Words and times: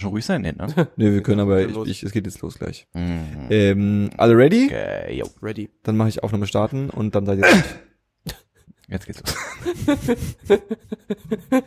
Schon 0.00 0.10
ruhig 0.10 0.24
sein, 0.24 0.42
nicht, 0.42 0.56
ne? 0.56 0.68
Nee, 0.96 1.10
wir 1.10 1.24
können 1.24 1.40
aber, 1.40 1.60
ich, 1.60 1.76
ich, 1.88 2.04
es 2.04 2.12
geht 2.12 2.24
jetzt 2.24 2.40
los 2.40 2.56
gleich. 2.56 2.86
Mhm. 2.94 3.48
Ähm, 3.50 4.10
alle 4.16 4.36
ready? 4.36 4.66
Okay, 4.66 5.18
jo. 5.18 5.26
Ready. 5.42 5.70
Dann 5.82 5.96
mache 5.96 6.08
ich 6.08 6.22
Aufnahme 6.22 6.46
starten 6.46 6.88
und 6.88 7.16
dann 7.16 7.26
seid 7.26 7.40
ihr. 7.40 7.46
Jetzt 8.88 9.06
geht's 9.06 9.20
los. 9.20 9.34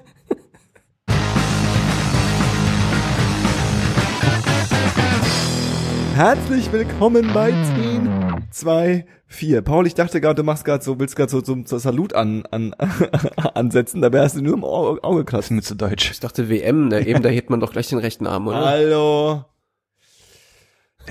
Herzlich 6.16 6.72
willkommen 6.72 7.32
bei 7.34 7.52
10, 7.52 8.10
2, 8.50 9.06
4. 9.32 9.62
Paul, 9.62 9.88
ich 9.88 9.96
dachte 9.96 10.20
gerade, 10.20 10.36
du 10.36 10.44
machst 10.44 10.66
gerade 10.66 10.84
so, 10.84 11.00
willst 11.00 11.16
gerade 11.16 11.32
so 11.32 11.42
zum 11.42 11.66
so 11.66 11.78
Salut 11.78 12.14
an, 12.14 12.46
an, 12.52 12.74
ansetzen, 13.54 14.02
dabei 14.02 14.22
hast 14.22 14.36
du 14.36 14.42
nur 14.42 14.54
im 14.54 14.64
Auge, 14.64 15.04
Auge 15.04 15.38
ist 15.38 15.52
mir 15.52 15.62
zu 15.62 15.76
deutsch. 15.76 16.12
Ich 16.12 16.20
dachte 16.20 16.50
WM, 16.50 16.90
ne? 16.90 17.06
eben 17.08 17.22
da 17.22 17.30
hebt 17.30 17.50
man 17.50 17.60
doch 17.60 17.72
gleich 17.72 17.88
den 17.88 18.00
rechten 18.00 18.28
Arm, 18.28 18.48
oder? 18.48 18.66
Hallo. 18.66 19.46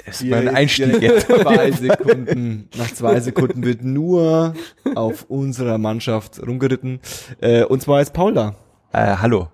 Das 0.06 0.20
ist 0.20 0.30
mein 0.30 0.48
Einstieg 0.48 1.02
jetzt. 1.02 1.26
Zwei 1.28 1.72
Sekunden. 1.72 2.68
Nach 2.76 2.92
zwei 2.92 3.18
Sekunden 3.18 3.64
wird 3.64 3.82
nur 3.82 4.54
auf 4.94 5.24
unserer 5.28 5.78
Mannschaft 5.78 6.40
rumgeritten. 6.46 7.00
Äh, 7.40 7.64
und 7.64 7.82
zwar 7.82 8.00
ist 8.00 8.12
Paul 8.12 8.34
da. 8.34 8.54
Äh, 8.92 9.16
hallo. 9.16 9.48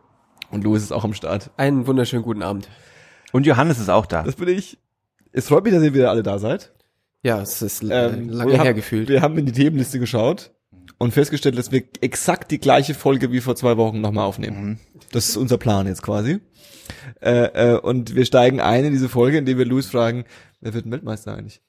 Und 0.51 0.65
Louis 0.65 0.83
ist 0.83 0.93
auch 0.93 1.05
am 1.05 1.15
Start. 1.15 1.51
Einen 1.57 1.87
wunderschönen 1.87 2.23
guten 2.23 2.43
Abend. 2.43 2.69
Und 3.33 3.47
Johannes 3.47 3.79
ist 3.79 3.89
auch 3.89 4.05
da. 4.05 4.25
Das 4.25 4.37
bin 4.37 4.49
ich. 4.49 4.79
Es 5.33 5.49
freut 5.49 5.65
mich, 5.65 5.73
dass 5.73 5.83
ihr 5.83 5.95
wieder 5.95 6.11
alle 6.11 6.23
da 6.23 6.39
seid. 6.39 6.76
Ja, 7.27 7.41
es 7.43 7.61
ist 7.63 7.83
äh, 7.83 7.87
Ähm, 8.09 8.29
lange 8.29 8.53
wir 8.53 8.59
her 8.59 8.69
haben- 8.71 8.77
gefühlt. 8.77 9.09
Wir 9.09 9.21
haben 9.23 9.37
in 9.39 9.47
die 9.47 9.53
Themenliste 9.53 9.99
geschaut 9.99 10.53
und 10.99 11.13
festgestellt, 11.13 11.59
dass 11.59 11.73
wir 11.73 11.83
exakt 12.01 12.51
die 12.51 12.59
gleiche 12.59 12.95
Folge 12.95 13.33
wie 13.33 13.41
vor 13.41 13.57
zwei 13.57 13.77
Wochen 13.77 14.01
nochmal 14.01 14.25
aufnehmen. 14.27 14.65
Mhm. 14.65 14.79
Das 15.13 15.29
ist 15.29 15.37
unser 15.37 15.59
Plan 15.59 15.87
jetzt 15.87 16.03
quasi. 16.03 16.39
Äh, 17.21 17.73
äh, 17.75 17.79
und 17.81 18.15
wir 18.15 18.25
steigen 18.27 18.61
ein 18.61 18.85
in 18.85 18.93
diese 18.93 19.09
Folge, 19.09 19.39
indem 19.39 19.59
wir 19.59 19.65
Louis 19.65 19.87
fragen, 19.87 20.25
wer 20.61 20.73
wird 20.75 20.87
ein 20.87 20.93
Weltmeister 20.93 21.35
eigentlich? 21.37 21.61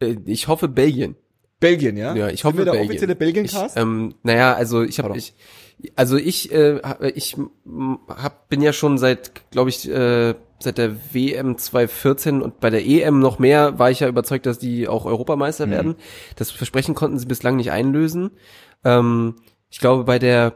Äh, 0.00 0.16
Ich 0.26 0.48
hoffe 0.48 0.68
Belgien. 0.68 1.16
Belgien, 1.60 1.96
ja? 1.96 2.14
Ja, 2.14 2.28
ich 2.28 2.40
Sind 2.42 2.44
hoffe 2.48 2.58
wir 2.58 2.64
der 2.66 2.72
Belgien. 2.72 2.90
offizielle 2.90 3.14
Belgien-Cast? 3.16 3.78
ähm, 3.78 4.14
naja, 4.22 4.52
also 4.52 4.82
ich 4.82 4.98
habe 4.98 5.16
ich 5.16 5.34
also 5.94 6.16
ich 6.18 6.52
äh, 6.52 6.80
hab- 6.82 7.02
ich 7.02 7.36
hab 8.08 8.48
bin 8.50 8.60
ja 8.60 8.74
schon 8.74 8.98
seit 8.98 9.50
glaube 9.50 9.70
ich 9.70 9.88
äh, 9.88 10.34
seit 10.58 10.78
der 10.78 10.96
WM 11.12 11.58
2014 11.58 12.42
und 12.42 12.60
bei 12.60 12.70
der 12.70 12.86
EM 12.86 13.20
noch 13.20 13.38
mehr 13.38 13.78
war 13.78 13.90
ich 13.90 14.00
ja 14.00 14.08
überzeugt, 14.08 14.46
dass 14.46 14.58
die 14.58 14.88
auch 14.88 15.04
Europameister 15.04 15.66
Mhm. 15.66 15.70
werden. 15.70 15.94
Das 16.36 16.50
Versprechen 16.50 16.94
konnten 16.94 17.18
sie 17.18 17.26
bislang 17.26 17.56
nicht 17.56 17.70
einlösen. 17.70 18.30
Ähm, 18.84 19.36
ich 19.70 19.78
glaube 19.78 20.04
bei 20.04 20.18
der 20.18 20.54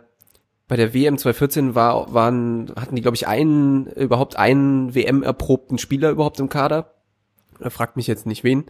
bei 0.69 0.77
der 0.77 0.95
WM 0.95 1.19
2014 1.19 1.75
war, 1.75 2.15
waren, 2.15 2.71
hatten 2.77 2.95
die, 2.95 3.03
glaube 3.03 3.17
ich, 3.17 3.27
einen, 3.27 3.87
überhaupt 3.87 4.37
einen 4.37 4.95
WM-erprobten 4.95 5.79
Spieler 5.79 6.11
überhaupt 6.11 6.39
im 6.39 6.49
Kader. 6.49 6.95
Er 7.59 7.73
fragt 7.73 7.97
mich 7.97 8.07
jetzt 8.07 8.25
nicht 8.25 8.45
wen. 8.45 8.67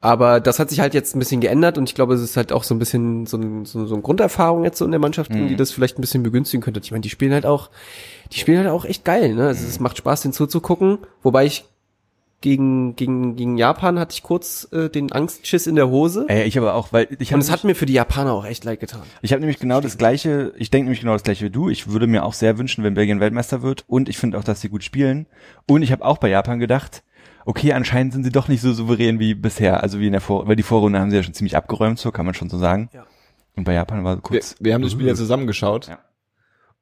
Aber 0.00 0.40
das 0.40 0.58
hat 0.58 0.68
sich 0.70 0.80
halt 0.80 0.94
jetzt 0.94 1.16
ein 1.16 1.18
bisschen 1.18 1.40
geändert 1.40 1.78
und 1.78 1.88
ich 1.88 1.94
glaube, 1.94 2.14
es 2.14 2.20
ist 2.20 2.36
halt 2.36 2.52
auch 2.52 2.62
so 2.64 2.74
ein 2.74 2.78
bisschen 2.78 3.26
so, 3.26 3.38
ein, 3.38 3.64
so, 3.64 3.86
so 3.86 3.94
eine 3.94 4.02
Grunderfahrung 4.02 4.62
jetzt 4.64 4.78
so 4.78 4.84
in 4.84 4.90
der 4.90 5.00
Mannschaft, 5.00 5.30
Mhm. 5.32 5.48
die 5.48 5.56
das 5.56 5.72
vielleicht 5.72 5.98
ein 5.98 6.02
bisschen 6.02 6.22
begünstigen 6.22 6.62
könnte. 6.62 6.80
Ich 6.82 6.90
meine, 6.92 7.00
die 7.00 7.08
spielen 7.10 7.32
halt 7.32 7.46
auch, 7.46 7.70
die 8.32 8.38
spielen 8.38 8.58
halt 8.58 8.68
auch 8.68 8.84
echt 8.84 9.04
geil, 9.04 9.34
ne? 9.34 9.46
Also 9.48 9.66
es 9.66 9.80
macht 9.80 9.96
Spaß, 9.98 10.20
den 10.22 10.32
zuzugucken, 10.32 10.98
wobei 11.22 11.46
ich 11.46 11.64
gegen, 12.42 12.94
gegen, 12.96 13.34
gegen 13.34 13.56
Japan 13.56 13.98
hatte 13.98 14.12
ich 14.12 14.22
kurz 14.22 14.68
äh, 14.70 14.90
den 14.90 15.10
Angstschiss 15.10 15.66
in 15.66 15.74
der 15.74 15.88
Hose. 15.88 16.26
Ey, 16.28 16.44
ich 16.44 16.58
aber 16.58 16.74
auch, 16.74 16.92
weil 16.92 17.08
ich 17.18 17.32
Und 17.32 17.40
es 17.40 17.50
hat 17.50 17.64
mir 17.64 17.74
für 17.74 17.86
die 17.86 17.94
Japaner 17.94 18.32
auch 18.34 18.44
echt 18.44 18.62
leid 18.64 18.78
getan. 18.80 19.02
ich 19.22 19.32
habe 19.32 19.40
nämlich 19.40 19.58
genau 19.58 19.80
das 19.80 19.96
gleiche, 19.96 20.52
ich 20.56 20.70
denke 20.70 20.84
nämlich 20.84 21.00
genau 21.00 21.14
das 21.14 21.22
gleiche 21.22 21.46
wie 21.46 21.50
du. 21.50 21.70
Ich 21.70 21.88
würde 21.88 22.06
mir 22.06 22.24
auch 22.24 22.34
sehr 22.34 22.58
wünschen, 22.58 22.84
wenn 22.84 22.92
Belgien 22.94 23.18
Weltmeister 23.20 23.62
wird 23.62 23.84
und 23.88 24.08
ich 24.10 24.18
finde 24.18 24.38
auch, 24.38 24.44
dass 24.44 24.60
sie 24.60 24.68
gut 24.68 24.84
spielen 24.84 25.26
und 25.66 25.80
ich 25.82 25.90
habe 25.90 26.04
auch 26.04 26.18
bei 26.18 26.28
Japan 26.28 26.60
gedacht, 26.60 27.02
okay, 27.46 27.72
anscheinend 27.72 28.12
sind 28.12 28.24
sie 28.24 28.32
doch 28.32 28.48
nicht 28.48 28.60
so 28.60 28.72
souverän 28.72 29.18
wie 29.18 29.34
bisher, 29.34 29.82
also 29.82 29.98
wie 30.00 30.06
in 30.06 30.12
der 30.12 30.20
Vor 30.20 30.46
weil 30.46 30.56
die 30.56 30.62
Vorrunde 30.62 30.98
haben 31.00 31.10
sie 31.10 31.16
ja 31.16 31.22
schon 31.22 31.34
ziemlich 31.34 31.56
abgeräumt, 31.56 31.98
so 31.98 32.10
kann 32.10 32.26
man 32.26 32.34
schon 32.34 32.50
so 32.50 32.58
sagen. 32.58 32.90
Ja. 32.92 33.06
Und 33.56 33.64
bei 33.64 33.72
Japan 33.72 34.04
war 34.04 34.16
wir, 34.16 34.20
kurz 34.20 34.56
wir 34.60 34.74
haben 34.74 34.82
das 34.82 34.92
Spiel 34.92 35.06
ja 35.06 35.14
zusammengeschaut. 35.14 35.88
Ja. 35.88 35.98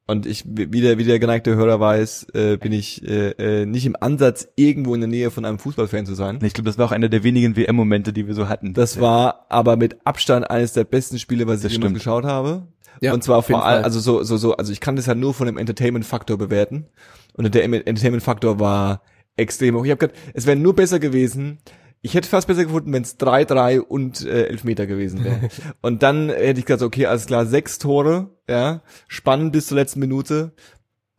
Und 0.07 0.27
ich, 0.27 0.45
wie 0.47 0.83
der, 0.83 0.99
wie 0.99 1.05
der 1.05 1.19
geneigte 1.19 1.57
Hörer 1.57 1.81
weiß, 1.81 2.27
äh, 2.35 2.59
bin 2.59 2.73
ich 2.73 3.03
äh, 3.09 3.31
äh, 3.63 3.67
nicht 3.67 3.87
im 3.87 3.97
Ansatz, 3.99 4.49
irgendwo 4.55 4.95
in 4.95 5.01
der 5.01 5.09
Nähe 5.09 5.31
von 5.31 5.47
einem 5.47 5.59
Fußballfan 5.59 6.05
zu 6.05 6.15
sein. 6.15 6.39
Ich 6.43 6.53
glaube, 6.53 6.69
das 6.69 6.77
war 6.77 6.87
auch 6.87 6.93
einer 6.93 7.09
der 7.09 7.25
wenigen 7.25 7.57
WM-Momente, 7.57 8.13
die 8.13 8.27
wir 8.27 8.35
so 8.35 8.49
hatten. 8.51 8.75
Das 8.75 9.01
war 9.01 9.47
aber 9.49 9.77
mit 9.77 10.05
Abstand 10.05 10.51
eines 10.51 10.75
der 10.75 10.85
besten 10.85 11.19
Spiele, 11.19 11.47
was 11.47 11.59
ich 11.59 11.63
Das 11.63 11.73
jemals 11.73 11.87
stimmt. 11.87 11.97
geschaut 11.97 12.25
habe. 12.25 12.67
Ja, 13.01 13.15
und 13.15 13.25
zwar 13.25 13.39
auf 13.39 13.49
jeden 13.49 13.61
vor 13.61 13.67
allem, 13.67 13.79
Fall. 13.79 13.85
also 13.85 13.99
so, 13.99 14.23
so, 14.23 14.37
so, 14.37 14.57
also 14.57 14.73
ich 14.73 14.81
kann 14.81 14.97
das 14.97 15.07
ja 15.07 15.15
nur 15.15 15.33
von 15.33 15.47
dem 15.47 15.57
Entertainment-Faktor 15.57 16.37
bewerten. 16.37 16.87
Und 17.33 17.55
der 17.55 17.65
Entertainment-Faktor 17.65 18.61
war 18.61 19.01
extrem 19.37 19.75
hoch. 19.77 19.85
Ich 19.85 19.91
habe 19.91 19.99
gedacht, 20.07 20.19
es 20.35 20.47
wäre 20.47 20.57
nur 20.57 20.75
besser 20.75 20.99
gewesen. 20.99 21.59
Ich 22.03 22.15
hätte 22.15 22.29
fast 22.29 22.47
besser 22.49 22.65
gefunden, 22.65 22.93
wenn 22.93 23.03
es 23.03 23.19
3-3 23.19 23.79
und 23.81 24.27
äh, 24.27 24.47
Elfmeter 24.49 24.87
gewesen 24.87 25.25
wäre. 25.25 25.49
und 25.81 26.03
dann 26.03 26.29
hätte 26.29 26.61
ich 26.61 26.67
gesagt, 26.67 26.83
okay, 26.83 27.07
alles 27.07 27.27
klar, 27.27 27.47
sechs 27.47 27.79
Tore, 27.79 28.31
ja, 28.49 28.83
spannend 29.09 29.53
bis 29.53 29.69
zur 29.69 29.77
letzten 29.79 30.01
Minute. 30.01 30.53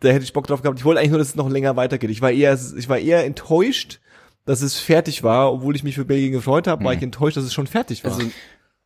Da 0.02 0.09
hätte 0.09 0.24
ich 0.24 0.34
Bock 0.34 0.46
drauf 0.46 0.62
gehabt. 0.62 0.78
Ich 0.78 0.86
wollte 0.86 1.00
eigentlich 1.00 1.12
nur, 1.12 1.20
dass 1.20 1.30
es 1.30 1.36
noch 1.36 1.50
länger 1.50 1.75
weitergeht. 1.75 2.09
Ich 2.12 2.22
war 2.22 2.31
eher, 2.31 2.58
ich 2.78 2.88
war 2.90 3.00
eher 3.00 3.25
enttäuscht, 3.25 4.00
dass 4.46 4.62
es 4.62 4.78
fertig 4.78 5.24
war, 5.24 5.52
obwohl 5.52 5.75
ich 5.75 5.84
mich 5.84 5.96
für 5.96 6.06
Belgien 6.06 6.31
gefreut 6.34 6.68
habe, 6.68 6.84
war 6.84 6.92
Mhm. 6.92 6.98
ich 7.00 7.04
enttäuscht, 7.04 7.38
dass 7.38 7.46
es 7.46 7.54
schon 7.54 7.66
fertig 7.66 8.04
war. 8.04 8.12
Also 8.14 8.28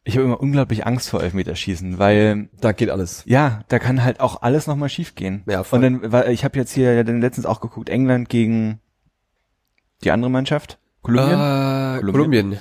ich 0.05 0.15
habe 0.15 0.23
immer 0.25 0.39
unglaublich 0.39 0.85
Angst 0.85 1.09
vor 1.09 1.21
Elfmeterschießen, 1.21 1.99
weil 1.99 2.47
da 2.61 2.71
geht 2.71 2.89
alles. 2.89 3.23
ja, 3.25 3.63
da 3.67 3.77
kann 3.79 4.01
halt 4.05 4.21
auch 4.21 4.41
alles 4.41 4.67
nochmal 4.67 4.87
schief 4.87 5.15
gehen. 5.15 5.43
Ja, 5.47 5.63
voll. 5.65 5.83
Und 5.83 6.01
dann 6.01 6.11
war 6.13 6.29
ich 6.29 6.45
habe 6.45 6.57
jetzt 6.57 6.71
hier 6.71 6.93
ja 6.93 7.03
dann 7.03 7.19
letztens 7.19 7.45
auch 7.45 7.59
geguckt, 7.59 7.89
England 7.89 8.29
gegen 8.29 8.79
die 10.03 10.11
andere 10.11 10.31
Mannschaft, 10.31 10.77
Kolumbien. 11.01 11.39
Äh, 11.39 11.99
Kolumbien? 11.99 12.13
Kolumbien. 12.13 12.57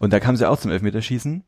Und 0.00 0.12
da 0.12 0.20
kam 0.20 0.36
sie 0.36 0.48
auch 0.48 0.58
zum 0.58 0.70
Elfmeterschießen. 0.70 1.44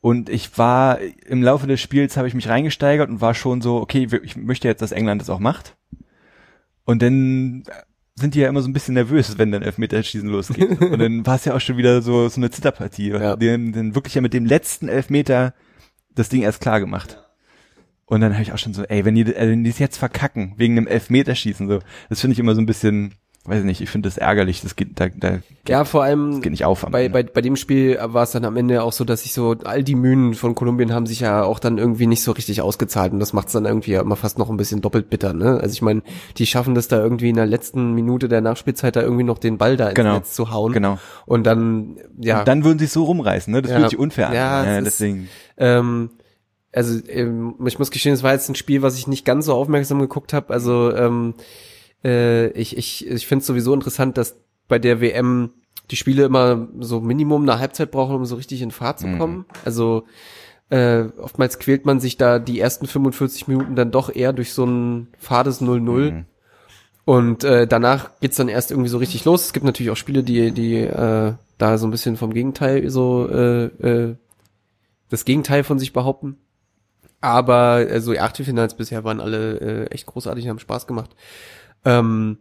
Und 0.00 0.28
ich 0.28 0.56
war 0.58 0.98
im 1.00 1.42
Laufe 1.42 1.66
des 1.66 1.80
Spiels 1.80 2.16
habe 2.16 2.28
ich 2.28 2.34
mich 2.34 2.48
reingesteigert 2.48 3.10
und 3.10 3.20
war 3.20 3.34
schon 3.34 3.60
so, 3.60 3.76
okay, 3.76 4.06
ich 4.22 4.36
möchte 4.36 4.68
jetzt, 4.68 4.80
dass 4.80 4.92
England 4.92 5.20
das 5.20 5.30
auch 5.30 5.40
macht. 5.40 5.76
Und 6.84 7.02
dann 7.02 7.64
sind 8.14 8.34
die 8.34 8.40
ja 8.40 8.48
immer 8.48 8.62
so 8.62 8.68
ein 8.68 8.72
bisschen 8.72 8.94
nervös, 8.94 9.38
wenn 9.38 9.52
dann 9.52 9.62
Elfmeterschießen 9.62 10.28
losgeht. 10.28 10.80
und 10.80 10.98
dann 10.98 11.26
war 11.26 11.36
es 11.36 11.44
ja 11.44 11.54
auch 11.54 11.60
schon 11.60 11.76
wieder 11.76 12.02
so 12.02 12.28
so 12.28 12.40
eine 12.40 12.50
Zitterpartie. 12.50 13.10
Ja. 13.10 13.36
Die 13.36 13.50
haben 13.50 13.72
dann 13.72 13.94
wirklich 13.94 14.14
ja 14.14 14.20
mit 14.20 14.34
dem 14.34 14.46
letzten 14.46 14.88
Elfmeter 14.88 15.54
das 16.14 16.28
Ding 16.28 16.42
erst 16.42 16.60
klar 16.60 16.80
gemacht. 16.80 17.24
Und 18.06 18.20
dann 18.22 18.32
habe 18.32 18.42
ich 18.42 18.52
auch 18.52 18.58
schon 18.58 18.72
so, 18.72 18.84
ey, 18.84 19.04
wenn 19.04 19.14
die, 19.14 19.22
äh, 19.22 19.50
wenn 19.50 19.64
die 19.64 19.70
es 19.70 19.78
jetzt 19.78 19.98
verkacken 19.98 20.54
wegen 20.56 20.76
einem 20.76 20.86
Elfmeterschießen 20.86 21.68
so, 21.68 21.80
das 22.08 22.20
finde 22.20 22.32
ich 22.32 22.38
immer 22.38 22.54
so 22.54 22.60
ein 22.60 22.66
bisschen, 22.66 23.14
weiß 23.48 23.60
ich 23.60 23.64
nicht, 23.64 23.80
ich 23.80 23.88
finde 23.90 24.08
das 24.08 24.18
ärgerlich, 24.18 24.60
das 24.62 24.76
geht 24.76 25.00
da, 25.00 25.08
da 25.08 25.38
Ja, 25.66 25.84
vor 25.84 26.02
allem 26.02 26.32
das 26.32 26.40
geht 26.42 26.50
nicht 26.52 26.64
auf 26.64 26.86
bei, 26.90 27.08
bei, 27.08 27.22
bei 27.22 27.40
dem 27.40 27.56
Spiel 27.56 27.98
war 28.00 28.22
es 28.22 28.30
dann 28.32 28.44
am 28.44 28.56
Ende 28.56 28.82
auch 28.82 28.92
so, 28.92 29.04
dass 29.04 29.22
sich 29.22 29.32
so, 29.32 29.56
all 29.64 29.82
die 29.82 29.94
Mühen 29.94 30.34
von 30.34 30.54
Kolumbien 30.54 30.92
haben 30.92 31.06
sich 31.06 31.20
ja 31.20 31.42
auch 31.42 31.58
dann 31.58 31.78
irgendwie 31.78 32.06
nicht 32.06 32.22
so 32.22 32.32
richtig 32.32 32.60
ausgezahlt 32.62 33.12
und 33.12 33.20
das 33.20 33.32
macht 33.32 33.46
es 33.48 33.52
dann 33.54 33.64
irgendwie 33.64 33.92
ja 33.92 34.00
immer 34.00 34.16
fast 34.16 34.38
noch 34.38 34.50
ein 34.50 34.56
bisschen 34.56 34.80
doppelt 34.80 35.10
bitter, 35.10 35.32
ne? 35.32 35.58
Also 35.60 35.72
ich 35.72 35.82
meine, 35.82 36.02
die 36.36 36.46
schaffen 36.46 36.74
das 36.74 36.88
da 36.88 36.98
irgendwie 37.02 37.30
in 37.30 37.36
der 37.36 37.46
letzten 37.46 37.92
Minute 37.94 38.28
der 38.28 38.40
Nachspielzeit 38.40 38.96
da 38.96 39.02
irgendwie 39.02 39.24
noch 39.24 39.38
den 39.38 39.58
Ball 39.58 39.76
da 39.76 39.86
ins 39.88 39.94
Genau. 39.94 40.14
Netz 40.14 40.34
zu 40.34 40.50
hauen. 40.50 40.72
Genau. 40.72 40.98
Und 41.26 41.44
dann, 41.44 41.96
ja. 42.20 42.40
Und 42.40 42.48
dann 42.48 42.64
würden 42.64 42.78
sie 42.78 42.84
es 42.86 42.92
so 42.92 43.04
rumreißen, 43.04 43.52
ne? 43.52 43.62
Das 43.62 43.70
Ja. 43.72 43.78
fühlt 43.78 43.90
sich 43.90 43.98
unfair 43.98 44.28
an. 44.28 44.34
Ja, 44.34 44.64
Ja, 44.64 44.70
es 44.72 44.78
ist- 44.78 45.00
deswegen. 45.00 45.28
Ähm, 45.56 46.10
also 46.70 47.00
ähm, 47.08 47.54
ich 47.66 47.78
muss 47.78 47.90
gestehen, 47.90 48.12
es 48.12 48.22
war 48.22 48.32
jetzt 48.34 48.48
ein 48.50 48.54
Spiel, 48.54 48.82
was 48.82 48.98
ich 48.98 49.06
nicht 49.06 49.24
ganz 49.24 49.46
so 49.46 49.54
aufmerksam 49.54 49.98
geguckt 50.00 50.32
habe. 50.34 50.52
Also 50.52 50.94
ähm, 50.94 51.34
äh, 52.04 52.48
ich 52.50 52.76
ich 52.76 53.06
ich 53.06 53.26
finde 53.26 53.40
es 53.42 53.46
sowieso 53.46 53.74
interessant, 53.74 54.16
dass 54.18 54.36
bei 54.68 54.78
der 54.78 55.00
WM 55.00 55.50
die 55.90 55.96
Spiele 55.96 56.24
immer 56.24 56.68
so 56.80 57.00
Minimum 57.00 57.42
eine 57.42 57.58
Halbzeit 57.58 57.90
brauchen, 57.90 58.14
um 58.16 58.26
so 58.26 58.36
richtig 58.36 58.60
in 58.62 58.70
Fahrt 58.70 58.98
zu 59.00 59.06
Mhm. 59.06 59.18
kommen. 59.18 59.46
Also 59.64 60.04
äh, 60.70 61.04
oftmals 61.18 61.58
quält 61.58 61.86
man 61.86 61.98
sich 61.98 62.18
da 62.18 62.38
die 62.38 62.60
ersten 62.60 62.86
45 62.86 63.48
Minuten 63.48 63.74
dann 63.74 63.90
doch 63.90 64.14
eher 64.14 64.34
durch 64.34 64.52
so 64.52 64.64
ein 64.66 65.08
fades 65.18 65.62
0-0. 65.62 65.80
Mhm. 66.12 66.24
Und 67.06 67.42
äh, 67.42 67.66
danach 67.66 68.10
geht's 68.20 68.36
dann 68.36 68.48
erst 68.50 68.70
irgendwie 68.70 68.90
so 68.90 68.98
richtig 68.98 69.24
los. 69.24 69.46
Es 69.46 69.52
gibt 69.54 69.64
natürlich 69.64 69.90
auch 69.90 69.96
Spiele, 69.96 70.22
die, 70.22 70.50
die 70.52 70.76
äh, 70.76 71.32
da 71.56 71.78
so 71.78 71.86
ein 71.86 71.90
bisschen 71.90 72.18
vom 72.18 72.34
Gegenteil 72.34 72.90
so 72.90 73.26
äh, 73.30 73.64
äh, 73.64 74.16
das 75.08 75.24
Gegenteil 75.24 75.64
von 75.64 75.78
sich 75.78 75.94
behaupten. 75.94 76.36
Aber 77.22 77.88
äh, 77.90 78.02
so 78.02 78.12
die 78.12 78.20
Achtelfinals 78.20 78.74
bisher 78.74 79.04
waren 79.04 79.20
alle 79.20 79.58
äh, 79.58 79.86
echt 79.86 80.04
großartig 80.04 80.44
und 80.44 80.50
haben 80.50 80.58
Spaß 80.58 80.86
gemacht. 80.86 81.16
Ähm, 81.88 82.38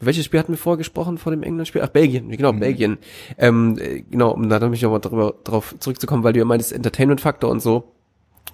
welches 0.00 0.24
Spiel 0.24 0.40
hatten 0.40 0.52
wir 0.52 0.58
vorher 0.58 0.78
gesprochen 0.78 1.18
vor 1.18 1.30
dem 1.30 1.42
England-Spiel? 1.42 1.82
Ach, 1.84 1.88
Belgien, 1.88 2.30
genau, 2.30 2.52
Mhm. 2.52 2.60
Belgien. 2.60 2.98
Ähm, 3.38 3.78
äh, 3.78 4.00
genau, 4.00 4.30
um 4.30 4.48
da 4.48 4.58
nämlich 4.58 4.82
nochmal 4.82 5.00
drüber, 5.00 5.34
drauf 5.44 5.74
zurückzukommen, 5.78 6.24
weil 6.24 6.32
du 6.32 6.38
ja 6.38 6.44
meintest, 6.44 6.72
Entertainment-Faktor 6.72 7.50
und 7.50 7.60
so. 7.60 7.92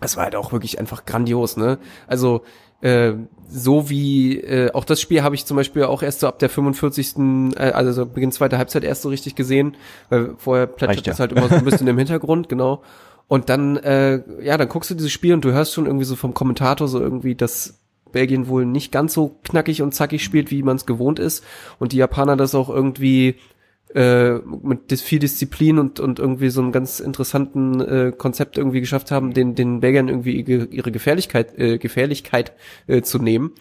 Das 0.00 0.16
war 0.16 0.24
halt 0.24 0.36
auch 0.36 0.52
wirklich 0.52 0.78
einfach 0.78 1.06
grandios, 1.06 1.56
ne? 1.56 1.78
Also, 2.06 2.42
äh, 2.82 3.14
so 3.48 3.88
wie, 3.88 4.38
äh, 4.40 4.72
auch 4.72 4.84
das 4.84 5.00
Spiel 5.00 5.22
habe 5.22 5.34
ich 5.34 5.46
zum 5.46 5.56
Beispiel 5.56 5.84
auch 5.84 6.02
erst 6.02 6.20
so 6.20 6.26
ab 6.26 6.40
der 6.40 6.50
45. 6.50 7.54
Äh, 7.56 7.70
also 7.70 7.92
so 7.92 8.06
Beginn 8.06 8.32
zweiter 8.32 8.58
Halbzeit 8.58 8.84
erst 8.84 9.02
so 9.02 9.08
richtig 9.08 9.36
gesehen, 9.36 9.76
weil 10.10 10.34
vorher 10.36 10.66
plätschert 10.66 11.06
ja. 11.06 11.12
das 11.12 11.20
halt 11.20 11.32
immer 11.32 11.48
so 11.48 11.54
ein 11.54 11.64
bisschen 11.64 11.86
im 11.86 11.96
Hintergrund, 11.96 12.48
genau. 12.50 12.82
Und 13.28 13.48
dann, 13.48 13.76
äh, 13.78 14.22
ja, 14.42 14.56
dann 14.58 14.68
guckst 14.68 14.90
du 14.90 14.94
dieses 14.94 15.12
Spiel 15.12 15.32
und 15.32 15.44
du 15.44 15.52
hörst 15.52 15.72
schon 15.72 15.86
irgendwie 15.86 16.04
so 16.04 16.16
vom 16.16 16.34
Kommentator 16.34 16.86
so 16.86 17.00
irgendwie, 17.00 17.34
dass 17.34 17.78
Belgien 18.12 18.48
wohl 18.48 18.66
nicht 18.66 18.92
ganz 18.92 19.14
so 19.14 19.36
knackig 19.44 19.82
und 19.82 19.94
zackig 19.94 20.22
spielt, 20.22 20.50
wie 20.50 20.62
man 20.62 20.76
es 20.76 20.86
gewohnt 20.86 21.18
ist. 21.18 21.44
Und 21.78 21.92
die 21.92 21.98
Japaner 21.98 22.36
das 22.36 22.54
auch 22.54 22.68
irgendwie 22.68 23.36
äh, 23.94 24.34
mit 24.34 24.92
viel 24.92 25.18
Disziplin 25.18 25.78
und, 25.78 26.00
und 26.00 26.18
irgendwie 26.18 26.50
so 26.50 26.60
einem 26.60 26.72
ganz 26.72 27.00
interessanten 27.00 27.80
äh, 27.80 28.12
Konzept 28.16 28.58
irgendwie 28.58 28.80
geschafft 28.80 29.10
haben, 29.10 29.32
den, 29.32 29.54
den 29.54 29.80
Belgiern 29.80 30.08
irgendwie 30.08 30.40
ihre 30.40 30.64
ihre 30.66 30.92
Gefährlichkeit, 30.92 31.58
äh, 31.58 31.78
Gefährlichkeit 31.78 32.52
äh, 32.86 33.02
zu 33.02 33.18
nehmen. 33.18 33.52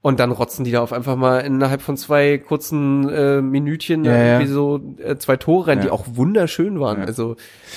Und 0.00 0.20
dann 0.20 0.30
rotzen 0.30 0.64
die 0.64 0.70
da 0.70 0.80
auf 0.80 0.92
einfach 0.92 1.16
mal 1.16 1.40
innerhalb 1.40 1.82
von 1.82 1.96
zwei 1.96 2.38
kurzen 2.38 3.08
äh, 3.08 3.42
Minütchen 3.42 4.04
Ja, 4.04 4.12
ja. 4.16 4.24
irgendwie 4.34 4.46
so 4.52 4.94
äh, 5.02 5.16
zwei 5.16 5.36
Tore 5.36 5.66
rein, 5.68 5.80
die 5.80 5.88
Ja. 5.88 5.92
auch 5.92 6.04
wunderschön 6.12 6.78
waren. 6.78 7.00
Ja. 7.00 7.04
Also 7.06 7.34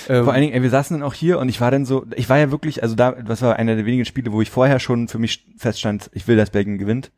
ähm, 0.08 0.24
Vor 0.24 0.34
allen 0.34 0.44
Dingen, 0.44 0.54
ey, 0.54 0.62
wir 0.62 0.70
saßen 0.70 1.00
dann 1.00 1.08
auch 1.08 1.16
hier 1.16 1.40
und 1.40 1.50
ich 1.50 1.60
war 1.62 1.72
dann 1.72 1.84
so, 1.84 2.06
ich 2.16 2.30
war 2.30 2.38
ja 2.38 2.52
wirklich, 2.52 2.84
also 2.84 2.94
da, 2.96 3.14
das 3.14 3.42
war 3.42 3.56
einer 3.56 3.76
der 3.76 3.86
wenigen 3.88 4.06
Spiele, 4.06 4.32
wo 4.32 4.42
ich 4.42 4.52
vorher 4.52 4.80
schon 4.80 5.08
für 5.08 5.18
mich 5.18 5.48
feststand, 5.58 6.12
ich 6.14 6.28
will, 6.28 6.38
dass 6.38 6.52
Belgien 6.52 6.78
gewinnt. 6.78 7.12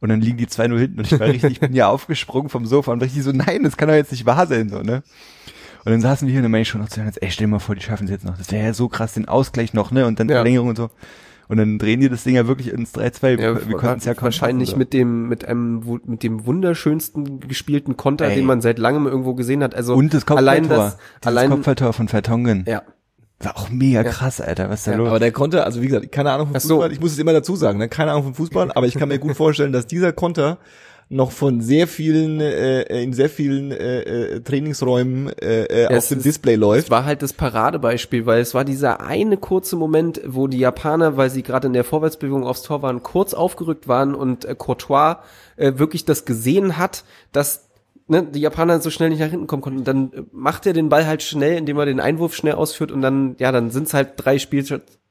Und 0.00 0.08
dann 0.08 0.20
liegen 0.20 0.38
die 0.38 0.46
2-0 0.46 0.78
hinten 0.78 0.98
und 1.00 1.12
ich 1.12 1.18
war 1.20 1.26
richtig, 1.26 1.50
ich 1.52 1.60
bin 1.60 1.74
ja 1.74 1.88
aufgesprungen 1.90 2.48
vom 2.48 2.64
Sofa 2.64 2.92
und 2.92 3.02
richtig 3.02 3.24
so, 3.24 3.32
nein, 3.32 3.64
das 3.64 3.76
kann 3.76 3.88
doch 3.88 3.94
jetzt 3.96 4.12
nicht 4.12 4.24
wahr 4.26 4.46
sein, 4.46 4.68
so, 4.70 4.80
ne? 4.80 5.02
Und 5.84 5.92
dann 5.92 6.00
saßen 6.00 6.26
wir 6.26 6.32
hier 6.32 6.38
und 6.40 6.44
dann 6.44 6.52
meine 6.52 6.62
ich 6.62 6.68
schon 6.68 6.80
noch 6.80 6.88
zu 6.88 7.00
ey, 7.00 7.30
stell 7.30 7.46
dir 7.46 7.50
mal 7.50 7.58
vor, 7.58 7.74
die 7.74 7.80
schaffen 7.82 8.04
es 8.04 8.10
jetzt 8.10 8.24
noch. 8.24 8.36
Das 8.38 8.50
wäre 8.50 8.64
ja 8.64 8.72
so 8.74 8.88
krass, 8.88 9.14
den 9.14 9.28
Ausgleich 9.28 9.74
noch, 9.74 9.90
ne? 9.90 10.06
Und 10.06 10.20
dann 10.20 10.28
Ja. 10.28 10.36
Verlängerung 10.36 10.68
und 10.68 10.76
so. 10.76 10.90
Und 11.48 11.56
dann 11.56 11.78
drehen 11.78 12.00
die 12.00 12.08
das 12.10 12.24
Ding 12.24 12.34
ja 12.34 12.46
wirklich 12.46 12.72
ins 12.72 12.94
3-2. 12.94 13.40
Ja, 13.40 13.66
wir 13.68 13.76
konnten 13.76 13.98
es 13.98 14.04
ja 14.04 14.14
kaum 14.14 14.24
wahrscheinlich 14.24 14.70
schaffen, 14.70 14.78
mit 14.78 14.92
dem 14.92 15.28
mit 15.28 15.46
einem 15.48 16.00
mit 16.04 16.22
dem 16.22 16.44
wunderschönsten 16.44 17.40
gespielten 17.40 17.96
Konter, 17.96 18.26
Ey. 18.26 18.36
den 18.36 18.44
man 18.46 18.60
seit 18.60 18.78
langem 18.78 19.06
irgendwo 19.06 19.34
gesehen 19.34 19.62
hat. 19.62 19.74
Also 19.74 19.94
so. 19.94 19.98
Und 19.98 20.12
das 20.12 20.26
Kopfballtor. 20.26 20.52
allein 20.52 20.68
das 20.68 20.98
allein 21.24 21.50
Kopfballtor 21.50 21.92
von 21.94 22.08
Vertongen. 22.08 22.64
ja 22.68 22.82
War 23.40 23.56
auch 23.56 23.70
mega 23.70 24.02
Ja. 24.02 24.10
krass, 24.10 24.40
Alter. 24.40 24.68
Was 24.68 24.80
ist 24.80 24.88
da 24.88 24.92
Ja, 24.92 24.96
los? 24.98 25.08
Aber 25.08 25.20
der 25.20 25.32
konnte, 25.32 25.64
also 25.64 25.80
wie 25.80 25.86
gesagt, 25.86 26.10
keine 26.12 26.32
Ahnung 26.32 26.48
vom 26.48 26.56
Ach 26.56 26.60
so. 26.60 26.74
Fußball, 26.76 26.92
ich 26.92 27.00
muss 27.00 27.12
es 27.12 27.18
immer 27.18 27.32
dazu 27.32 27.56
sagen, 27.56 27.78
ne? 27.78 27.88
keine 27.88 28.10
Ahnung 28.10 28.24
vom 28.24 28.34
Fußball, 28.34 28.70
aber 28.74 28.86
ich 28.86 28.94
kann 28.94 29.08
mir 29.08 29.18
gut 29.18 29.36
vorstellen, 29.36 29.72
dass 29.72 29.86
dieser 29.86 30.12
Konter 30.12 30.58
noch 31.10 31.30
von 31.32 31.60
sehr 31.62 31.86
vielen, 31.88 32.40
äh, 32.40 32.82
in 33.02 33.12
sehr 33.14 33.30
vielen 33.30 33.70
äh, 33.72 34.00
äh, 34.02 34.40
Trainingsräumen 34.40 35.28
äh, 35.40 35.64
äh, 35.64 35.82
Ja, 35.90 35.98
auf 35.98 36.08
dem 36.08 36.18
ist- 36.18 36.24
Display 36.26 36.54
Es 36.54 36.60
läuft. 36.60 36.90
war 36.90 37.04
halt 37.06 37.22
das 37.22 37.32
Paradebeispiel, 37.32 38.26
weil 38.26 38.40
es 38.42 38.52
war 38.54 38.64
dieser 38.64 39.00
eine 39.00 39.36
kurze 39.38 39.76
Moment, 39.76 40.20
wo 40.26 40.46
die 40.48 40.58
Japaner, 40.58 41.16
weil 41.16 41.30
sie 41.30 41.42
gerade 41.42 41.66
in 41.66 41.72
der 41.72 41.84
Vorwärtsbewegung 41.84 42.44
aufs 42.44 42.62
Tor 42.62 42.82
waren, 42.82 43.02
kurz 43.02 43.32
aufgerückt 43.32 43.88
waren 43.88 44.14
und 44.14 44.44
äh, 44.44 44.54
Courtois 44.54 45.16
äh, 45.56 45.72
wirklich 45.76 46.04
das 46.04 46.26
gesehen 46.26 46.76
hat, 46.76 47.04
dass 47.32 47.68
ne, 48.06 48.22
die 48.24 48.40
Japaner 48.40 48.80
so 48.80 48.90
schnell 48.90 49.08
nicht 49.08 49.20
nach 49.20 49.30
hinten 49.30 49.46
kommen 49.46 49.62
konnten. 49.62 49.84
Dann 49.84 50.12
äh, 50.12 50.22
macht 50.32 50.66
er 50.66 50.74
den 50.74 50.90
Ball 50.90 51.06
halt 51.06 51.22
schnell, 51.22 51.56
indem 51.56 51.78
er 51.78 51.86
den 51.86 52.00
Einwurf 52.00 52.34
schnell 52.34 52.54
ausführt 52.54 52.92
und 52.92 53.00
dann, 53.00 53.34
ja, 53.38 53.50
dann 53.50 53.70
sind's 53.70 53.94
halt 53.94 54.10
drei 54.16 54.38
Spiel 54.38 54.62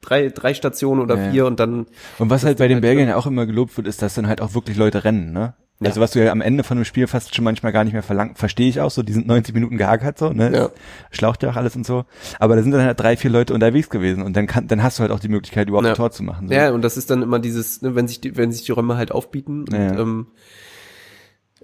drei, 0.01 0.29
drei 0.29 0.53
Stationen 0.53 1.01
oder 1.01 1.17
ja. 1.17 1.31
vier 1.31 1.45
und 1.47 1.59
dann 1.59 1.88
Und 2.19 2.29
was 2.29 2.43
halt 2.43 2.59
bei 2.59 2.67
den 2.67 2.75
halt 2.75 2.81
Belgiern 2.83 3.09
ja 3.09 3.15
auch 3.15 3.25
immer 3.25 3.47
gelobt 3.47 3.75
wird, 3.77 3.88
ist, 3.88 4.03
dass 4.03 4.13
dann 4.13 4.27
halt 4.27 4.41
auch 4.41 4.53
wirklich 4.53 4.77
Leute 4.77 5.03
rennen, 5.03 5.33
ne? 5.33 5.55
Ja. 5.79 5.89
Also 5.89 6.01
was 6.01 6.12
du 6.12 6.24
ja 6.24 6.31
am 6.31 6.41
Ende 6.41 6.63
von 6.63 6.77
einem 6.77 6.85
Spiel 6.85 7.06
fast 7.06 7.35
schon 7.35 7.44
manchmal 7.45 7.71
gar 7.71 7.83
nicht 7.83 7.94
mehr 7.94 8.01
verlangt, 8.01 8.39
verstehe 8.39 8.68
ich 8.68 8.81
auch 8.81 8.89
so, 8.89 9.03
die 9.03 9.13
sind 9.13 9.27
90 9.27 9.53
Minuten 9.53 9.77
gehakert 9.77 10.18
so, 10.18 10.29
ne? 10.33 10.51
Ja. 10.51 10.69
Schlaucht 11.12 11.44
ja 11.44 11.51
auch 11.51 11.56
alles 11.56 11.75
und 11.75 11.85
so. 11.85 12.06
Aber 12.39 12.56
da 12.56 12.63
sind 12.63 12.71
dann 12.71 12.81
halt 12.81 13.00
drei, 13.00 13.15
vier 13.15 13.29
Leute 13.29 13.53
unterwegs 13.53 13.89
gewesen 13.91 14.24
und 14.24 14.35
dann 14.35 14.47
kann, 14.47 14.68
dann 14.68 14.81
hast 14.81 14.97
du 14.97 15.01
halt 15.03 15.12
auch 15.12 15.19
die 15.19 15.29
Möglichkeit, 15.29 15.68
überhaupt 15.68 15.85
Ja. 15.85 15.91
ein 15.94 15.97
Tor 15.97 16.09
zu 16.09 16.24
machen. 16.24 16.47
So. 16.47 16.53
Ja, 16.56 16.71
und 16.71 16.81
das 16.81 16.97
ist 16.97 17.12
dann 17.12 17.21
immer 17.21 17.38
dieses, 17.39 17.83
ne, 17.83 17.94
wenn 17.94 18.07
sich 18.07 18.21
die, 18.21 18.35
wenn 18.35 18.51
sich 18.51 18.65
die 18.65 18.71
Räume 18.71 18.97
halt 18.97 19.12
aufbieten. 19.12 19.65
Und, 19.69 19.74
Ja. 19.74 20.00
ähm, 20.00 20.27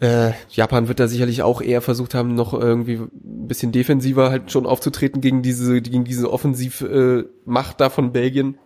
äh, 0.01 0.31
Japan 0.49 0.87
wird 0.87 0.99
da 0.99 1.07
sicherlich 1.07 1.41
auch 1.43 1.61
eher 1.61 1.81
versucht 1.81 2.13
haben, 2.13 2.35
noch 2.35 2.53
irgendwie 2.53 2.97
ein 2.97 3.47
bisschen 3.47 3.71
defensiver 3.71 4.29
halt 4.31 4.51
schon 4.51 4.65
aufzutreten 4.65 5.21
gegen 5.21 5.41
diese, 5.41 5.81
gegen 5.81 6.03
diese 6.03 6.31
Offensivmacht 6.31 6.91
äh, 6.91 7.23
Macht 7.45 7.81
da 7.81 7.89
von 7.89 8.11
Belgien. 8.11 8.57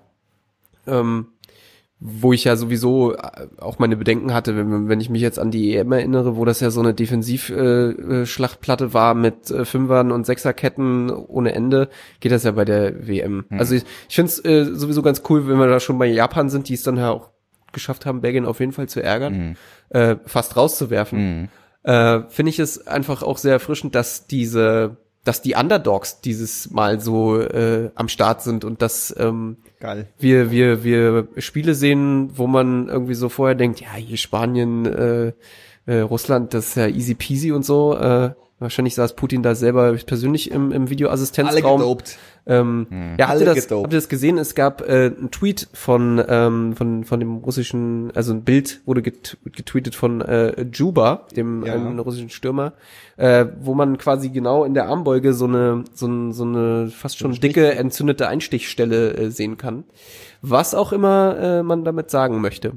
Ähm, 0.87 1.27
wo 1.99 2.31
ich 2.31 2.43
ja 2.43 2.55
sowieso 2.55 3.15
äh, 3.15 3.47
auch 3.59 3.79
meine 3.79 3.97
Bedenken 3.97 4.33
hatte, 4.33 4.55
wenn, 4.55 4.87
wenn 4.87 5.01
ich 5.01 5.09
mich 5.09 5.21
jetzt 5.21 5.39
an 5.39 5.49
die 5.49 5.75
EM 5.75 5.91
erinnere, 5.91 6.35
wo 6.37 6.45
das 6.45 6.59
ja 6.59 6.69
so 6.69 6.79
eine 6.79 6.93
Defensivschlachtplatte 6.93 8.21
äh, 8.21 8.25
Schlachtplatte 8.25 8.93
war 8.93 9.13
mit 9.15 9.49
äh, 9.49 9.65
Fünfern 9.65 10.11
und 10.11 10.25
Sechserketten 10.25 11.09
ohne 11.09 11.53
Ende, 11.53 11.89
geht 12.19 12.31
das 12.31 12.43
ja 12.43 12.51
bei 12.51 12.65
der 12.65 13.07
WM. 13.07 13.45
Also 13.49 13.75
ich, 13.75 13.83
ich 14.09 14.15
finde 14.15 14.29
es 14.31 14.45
äh, 14.45 14.65
sowieso 14.75 15.01
ganz 15.01 15.23
cool, 15.29 15.47
wenn 15.47 15.57
wir 15.57 15.67
da 15.67 15.79
schon 15.79 15.97
bei 15.97 16.05
Japan 16.05 16.49
sind, 16.49 16.69
die 16.69 16.75
es 16.75 16.83
dann 16.83 16.97
ja 16.97 17.09
auch 17.09 17.29
geschafft 17.73 18.05
haben, 18.05 18.21
Belgien 18.21 18.45
auf 18.45 18.59
jeden 18.59 18.71
Fall 18.71 18.87
zu 18.87 19.01
ärgern, 19.01 19.33
Mhm. 19.37 19.55
äh, 19.89 20.15
fast 20.25 20.55
rauszuwerfen 20.55 21.19
Mhm. 21.19 21.47
äh, 21.83 22.21
finde 22.29 22.49
ich 22.51 22.59
es 22.59 22.85
einfach 22.87 23.23
auch 23.23 23.37
sehr 23.37 23.53
erfrischend, 23.53 23.95
dass 23.95 24.27
diese, 24.27 24.97
dass 25.23 25.41
die 25.41 25.55
Underdogs 25.55 26.21
dieses 26.21 26.69
Mal 26.71 26.99
so 26.99 27.39
äh, 27.39 27.89
am 27.95 28.07
Start 28.07 28.41
sind 28.43 28.63
und 28.65 28.81
dass 28.81 29.15
ähm, 29.17 29.57
Geil. 29.79 30.07
wir, 30.17 30.51
wir, 30.51 30.83
wir 30.83 31.27
Spiele 31.37 31.75
sehen, 31.75 32.31
wo 32.35 32.47
man 32.47 32.87
irgendwie 32.87 33.13
so 33.13 33.29
vorher 33.29 33.55
denkt, 33.55 33.79
ja, 33.79 33.93
hier 33.93 34.17
Spanien, 34.17 34.85
äh, 34.85 35.33
äh, 35.85 35.99
Russland, 35.99 36.53
das 36.53 36.69
ist 36.69 36.75
ja 36.75 36.87
easy 36.87 37.13
peasy 37.13 37.51
und 37.51 37.63
so. 37.63 37.95
Äh, 37.95 38.31
wahrscheinlich 38.59 38.95
saß 38.95 39.15
Putin 39.15 39.43
da 39.43 39.53
selber 39.55 39.93
persönlich 40.05 40.51
im, 40.51 40.71
im 40.71 40.81
Alle 40.83 40.89
Videoassistenzraum. 40.89 41.79
gedopt. 41.79 42.17
Ähm, 42.45 42.87
Ja, 43.17 43.27
habt 43.27 43.31
Alle 43.31 43.39
ihr, 43.41 43.45
das, 43.53 43.55
gedopt. 43.67 43.83
habt 43.83 43.93
ihr 43.93 43.97
das 43.97 44.09
gesehen? 44.09 44.37
Es 44.37 44.55
gab 44.55 44.81
äh, 44.81 45.11
einen 45.17 45.31
Tweet 45.31 45.67
von, 45.73 46.23
ähm, 46.27 46.75
von, 46.75 47.03
von 47.03 47.19
dem 47.19 47.35
russischen, 47.37 48.11
also 48.15 48.33
ein 48.33 48.43
Bild 48.43 48.81
wurde 48.85 49.01
get 49.01 49.37
getweetet 49.45 49.95
von 49.95 50.21
äh, 50.21 50.65
Juba, 50.71 51.27
dem 51.35 51.65
Ja. 51.65 51.73
einem 51.73 51.99
russischen 51.99 52.29
Stürmer, 52.29 52.73
äh, 53.17 53.45
wo 53.61 53.73
man 53.73 53.97
quasi 53.97 54.29
genau 54.29 54.63
in 54.63 54.73
der 54.73 54.87
Armbeuge 54.87 55.33
so 55.33 55.45
eine, 55.45 55.83
so, 55.93 56.07
ein, 56.07 56.31
so 56.31 56.43
eine 56.45 56.87
fast 56.87 57.19
schon 57.19 57.33
dicke, 57.33 57.75
entzündete 57.75 58.27
Einstichstelle 58.27 59.13
äh, 59.17 59.29
sehen 59.29 59.57
kann. 59.57 59.83
Was 60.41 60.73
auch 60.73 60.93
immer 60.93 61.37
äh, 61.39 61.63
man 61.63 61.83
damit 61.83 62.09
sagen 62.11 62.39
möchte. 62.41 62.73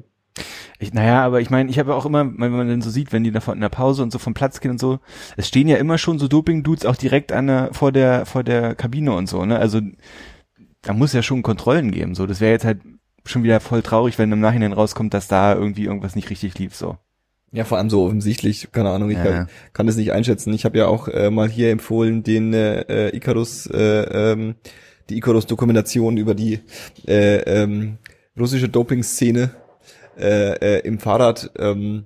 Ich, 0.78 0.94
naja, 0.94 1.22
aber 1.24 1.40
ich 1.40 1.50
meine, 1.50 1.70
ich 1.70 1.78
habe 1.78 1.94
auch 1.94 2.06
immer, 2.06 2.24
wenn 2.24 2.52
man 2.52 2.68
dann 2.68 2.80
so 2.82 2.90
sieht, 2.90 3.12
wenn 3.12 3.24
die 3.24 3.30
da 3.32 3.40
von 3.40 3.54
in 3.54 3.60
der 3.60 3.68
Pause 3.68 4.02
und 4.02 4.10
so 4.12 4.18
vom 4.18 4.32
Platz 4.34 4.60
gehen 4.60 4.70
und 4.70 4.80
so, 4.80 4.98
es 5.36 5.48
stehen 5.48 5.68
ja 5.68 5.76
immer 5.76 5.98
schon 5.98 6.18
so 6.18 6.28
Doping-Dudes 6.28 6.86
auch 6.86 6.96
direkt 6.96 7.32
an 7.32 7.48
der, 7.48 7.70
vor 7.72 7.92
der, 7.92 8.24
vor 8.26 8.42
der 8.44 8.74
Kabine 8.74 9.12
und 9.12 9.28
so, 9.28 9.44
ne? 9.44 9.58
Also 9.58 9.80
da 10.82 10.92
muss 10.94 11.12
ja 11.12 11.22
schon 11.22 11.42
Kontrollen 11.42 11.90
geben. 11.90 12.14
So, 12.14 12.26
das 12.26 12.40
wäre 12.40 12.52
jetzt 12.52 12.64
halt 12.64 12.80
schon 13.26 13.42
wieder 13.42 13.60
voll 13.60 13.82
traurig, 13.82 14.18
wenn 14.18 14.32
im 14.32 14.40
Nachhinein 14.40 14.72
rauskommt, 14.72 15.12
dass 15.12 15.28
da 15.28 15.54
irgendwie 15.54 15.84
irgendwas 15.84 16.16
nicht 16.16 16.30
richtig 16.30 16.58
lief. 16.58 16.74
So. 16.74 16.96
Ja, 17.52 17.64
vor 17.64 17.78
allem 17.78 17.90
so 17.90 18.04
offensichtlich, 18.06 18.70
keine 18.72 18.90
Ahnung, 18.90 19.10
ich 19.10 19.18
Ja, 19.18 19.24
kann, 19.24 19.32
ja. 19.32 19.46
kann 19.72 19.86
das 19.86 19.96
nicht 19.96 20.12
einschätzen. 20.12 20.54
Ich 20.54 20.64
habe 20.64 20.78
ja 20.78 20.86
auch 20.86 21.08
äh, 21.08 21.30
mal 21.30 21.48
hier 21.48 21.70
empfohlen, 21.70 22.22
den 22.22 22.54
äh, 22.54 22.80
äh, 23.08 23.16
Icarus, 23.16 23.66
äh, 23.66 24.32
ähm, 24.32 24.54
die 25.10 25.18
Icarus-Dokumentation 25.18 26.16
über 26.16 26.34
die 26.34 26.60
äh, 27.06 27.38
ähm, 27.40 27.98
russische 28.38 28.68
Doping-Szene 28.68 29.50
äh, 30.20 30.52
äh, 30.54 30.80
im 30.80 30.98
Fahrrad, 30.98 31.50
ähm, 31.58 32.04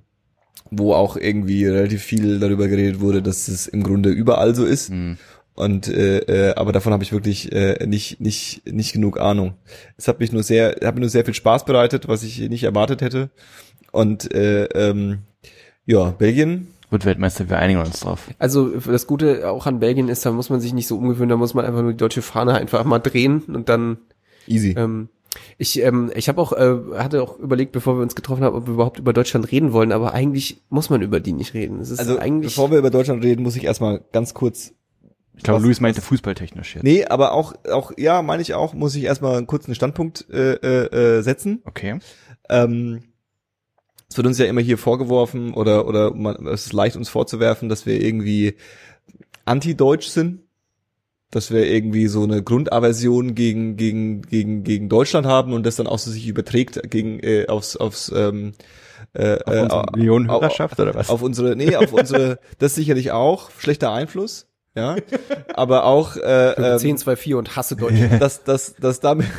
wo 0.71 0.93
auch 0.93 1.17
irgendwie 1.17 1.65
relativ 1.65 2.01
viel 2.01 2.39
darüber 2.39 2.67
geredet 2.67 2.99
wurde, 2.99 3.21
dass 3.21 3.47
es 3.47 3.67
im 3.67 3.83
Grunde 3.83 4.09
überall 4.09 4.55
so 4.55 4.65
ist. 4.65 4.89
Hm. 4.89 5.17
Und 5.53 5.87
äh, 5.87 6.19
äh, 6.19 6.55
aber 6.55 6.73
davon 6.73 6.91
habe 6.91 7.03
ich 7.03 7.13
wirklich 7.13 7.51
äh, 7.53 7.85
nicht 7.87 8.19
nicht 8.19 8.63
nicht 8.65 8.91
genug 8.91 9.19
Ahnung. 9.19 9.53
Es 9.95 10.07
hat 10.07 10.19
mich 10.19 10.33
nur 10.33 10.43
sehr 10.43 10.75
hat 10.83 10.95
mir 10.95 11.01
nur 11.01 11.09
sehr 11.09 11.23
viel 11.23 11.33
Spaß 11.33 11.63
bereitet, 11.63 12.09
was 12.09 12.23
ich 12.23 12.39
nicht 12.49 12.63
erwartet 12.63 13.01
hätte. 13.01 13.29
Und 13.91 14.33
äh, 14.33 14.65
ähm, 14.65 15.19
ja, 15.85 16.11
Belgien. 16.11 16.67
Gut, 16.89 17.05
Weltmeister, 17.05 17.49
wir 17.49 17.57
einigen 17.57 17.79
uns 17.79 18.01
drauf. 18.01 18.29
Also 18.37 18.69
das 18.79 19.07
Gute 19.07 19.49
auch 19.49 19.65
an 19.65 19.79
Belgien 19.79 20.09
ist, 20.09 20.25
da 20.25 20.31
muss 20.31 20.49
man 20.49 20.59
sich 20.59 20.73
nicht 20.73 20.87
so 20.87 20.97
umgewöhnen, 20.97 21.29
da 21.29 21.37
muss 21.37 21.53
man 21.53 21.65
einfach 21.65 21.81
nur 21.81 21.91
die 21.91 21.97
deutsche 21.97 22.21
Fahne 22.21 22.53
einfach 22.55 22.83
mal 22.83 22.99
drehen 22.99 23.41
und 23.43 23.69
dann 23.69 23.97
Easy. 24.47 24.75
Ähm, 24.77 25.09
ich 25.57 25.81
ähm, 25.81 26.11
ich 26.15 26.29
habe 26.29 26.41
auch 26.41 26.53
äh, 26.53 26.75
hatte 26.97 27.21
auch 27.23 27.39
überlegt, 27.39 27.71
bevor 27.71 27.97
wir 27.97 28.03
uns 28.03 28.15
getroffen 28.15 28.43
haben, 28.43 28.55
ob 28.55 28.67
wir 28.67 28.73
überhaupt 28.73 28.99
über 28.99 29.13
Deutschland 29.13 29.51
reden 29.51 29.73
wollen, 29.73 29.91
aber 29.91 30.13
eigentlich 30.13 30.61
muss 30.69 30.89
man 30.89 31.01
über 31.01 31.19
die 31.19 31.33
nicht 31.33 31.53
reden. 31.53 31.79
Es 31.79 31.89
ist 31.89 31.99
also 31.99 32.17
eigentlich 32.19 32.53
bevor 32.53 32.71
wir 32.71 32.79
über 32.79 32.89
Deutschland 32.89 33.23
reden, 33.23 33.43
muss 33.43 33.55
ich 33.55 33.63
erstmal 33.63 34.01
ganz 34.11 34.33
kurz. 34.33 34.73
Ich 35.37 35.43
glaube, 35.43 35.61
Luis 35.61 35.81
meinte 35.81 36.01
fußballtechnisch 36.01 36.75
jetzt. 36.75 36.83
Nee, 36.83 37.05
aber 37.05 37.33
auch 37.33 37.53
auch 37.69 37.91
ja, 37.97 38.21
meine 38.21 38.41
ich 38.41 38.53
auch, 38.53 38.73
muss 38.73 38.95
ich 38.95 39.03
erstmal 39.03 39.37
einen 39.37 39.47
kurzen 39.47 39.75
Standpunkt 39.75 40.25
äh, 40.29 40.53
äh, 40.53 41.17
äh, 41.17 41.21
setzen. 41.21 41.61
Okay. 41.65 41.99
Ähm, 42.49 43.03
es 44.09 44.17
wird 44.17 44.27
uns 44.27 44.37
ja 44.37 44.45
immer 44.45 44.61
hier 44.61 44.77
vorgeworfen 44.77 45.53
oder 45.53 45.87
oder 45.87 46.13
man, 46.13 46.47
es 46.47 46.67
ist 46.67 46.73
leicht 46.73 46.95
uns 46.95 47.09
vorzuwerfen, 47.09 47.67
dass 47.67 47.85
wir 47.85 48.01
irgendwie 48.01 48.55
anti-deutsch 49.43 50.07
sind, 50.07 50.44
dass 51.31 51.51
wir 51.51 51.65
irgendwie 51.69 52.07
so 52.07 52.23
eine 52.23 52.41
Grundaversion 52.43 53.35
gegen 53.35 53.75
gegen 53.77 54.21
gegen 54.21 54.63
gegen 54.63 54.89
Deutschland 54.89 55.25
haben 55.27 55.53
und 55.53 55.65
das 55.65 55.75
dann 55.75 55.87
auch 55.87 55.99
so 55.99 56.11
sich 56.11 56.27
überträgt 56.27 56.89
gegen 56.89 57.19
äh, 57.19 57.47
aufs 57.47 57.75
aufs 57.75 58.11
ähm, 58.15 58.53
äh, 59.13 59.37
Auf 59.43 59.61
unsere 59.63 59.81
äh, 59.93 59.97
Millionen 59.97 60.29
au- 60.29 60.41
Hörerschaft 60.41 60.79
oder 60.79 60.93
was? 60.93 61.09
Auf 61.09 61.21
unsere 61.21 61.55
nee, 61.55 61.75
auf 61.75 61.91
unsere 61.93 62.39
das 62.59 62.75
sicherlich 62.75 63.11
auch 63.11 63.49
schlechter 63.59 63.91
Einfluss, 63.91 64.47
ja, 64.75 64.95
aber 65.53 65.85
auch 65.85 66.15
äh, 66.17 66.51
ähm, 66.73 66.79
10, 66.79 66.97
2, 66.97 67.15
4 67.15 67.37
und 67.37 67.55
hasse 67.55 67.75
Deutschland. 67.75 68.19
dass 68.21 68.43
dass 68.43 68.75
dass 68.75 68.99
damit 68.99 69.25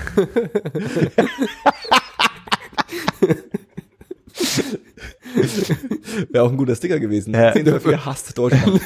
Wäre 6.30 6.44
auch 6.44 6.50
ein 6.50 6.56
guter 6.56 6.74
Sticker 6.76 6.98
gewesen. 7.00 7.34
Ja. 7.34 7.52
Zehn 7.52 7.64
dafür 7.64 8.04
hasst 8.04 8.36
Deutschland. 8.36 8.80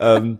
ähm, 0.00 0.38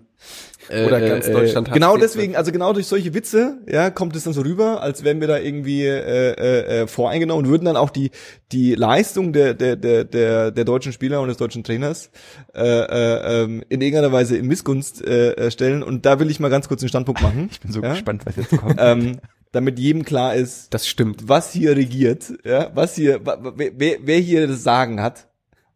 Oder 0.70 1.00
ganz 1.00 1.26
Deutschland 1.26 1.68
hat's 1.68 1.74
Genau 1.74 1.96
deswegen, 1.96 2.36
also 2.36 2.52
genau 2.52 2.72
durch 2.72 2.86
solche 2.86 3.14
Witze, 3.14 3.58
ja, 3.70 3.90
kommt 3.90 4.16
es 4.16 4.24
dann 4.24 4.32
so 4.32 4.42
rüber, 4.42 4.82
als 4.82 5.04
wären 5.04 5.20
wir 5.20 5.28
da 5.28 5.38
irgendwie 5.38 5.84
äh, 5.84 6.32
äh, 6.32 6.82
äh, 6.82 6.86
voreingenommen 6.86 7.44
und 7.44 7.50
würden 7.50 7.64
dann 7.64 7.76
auch 7.76 7.90
die 7.90 8.10
die 8.52 8.74
Leistung 8.74 9.32
der 9.32 9.54
der 9.54 9.76
der 9.76 10.04
der, 10.04 10.50
der 10.50 10.64
deutschen 10.64 10.92
Spieler 10.92 11.20
und 11.20 11.28
des 11.28 11.36
deutschen 11.36 11.64
Trainers 11.64 12.10
äh, 12.54 12.62
äh, 12.62 13.42
ähm, 13.42 13.62
in 13.68 13.80
irgendeiner 13.80 14.12
Weise 14.12 14.36
in 14.36 14.46
Missgunst 14.46 15.04
äh, 15.04 15.32
äh, 15.32 15.50
stellen. 15.50 15.82
Und 15.82 16.06
da 16.06 16.20
will 16.20 16.30
ich 16.30 16.40
mal 16.40 16.50
ganz 16.50 16.68
kurz 16.68 16.82
einen 16.82 16.88
Standpunkt 16.88 17.22
machen. 17.22 17.48
Ich 17.50 17.60
bin 17.60 17.72
so 17.72 17.82
ja? 17.82 17.92
gespannt, 17.92 18.22
was 18.24 18.36
jetzt 18.36 18.56
kommt. 18.56 18.76
ähm, 18.78 19.18
damit 19.52 19.78
jedem 19.78 20.04
klar 20.04 20.34
ist, 20.34 20.72
Das 20.72 20.86
stimmt. 20.86 21.28
was 21.28 21.52
hier 21.52 21.76
regiert, 21.76 22.32
ja, 22.44 22.70
was 22.74 22.94
hier, 22.94 23.20
wer, 23.24 23.96
wer 24.00 24.18
hier 24.18 24.46
das 24.46 24.62
Sagen 24.62 25.02
hat 25.02 25.28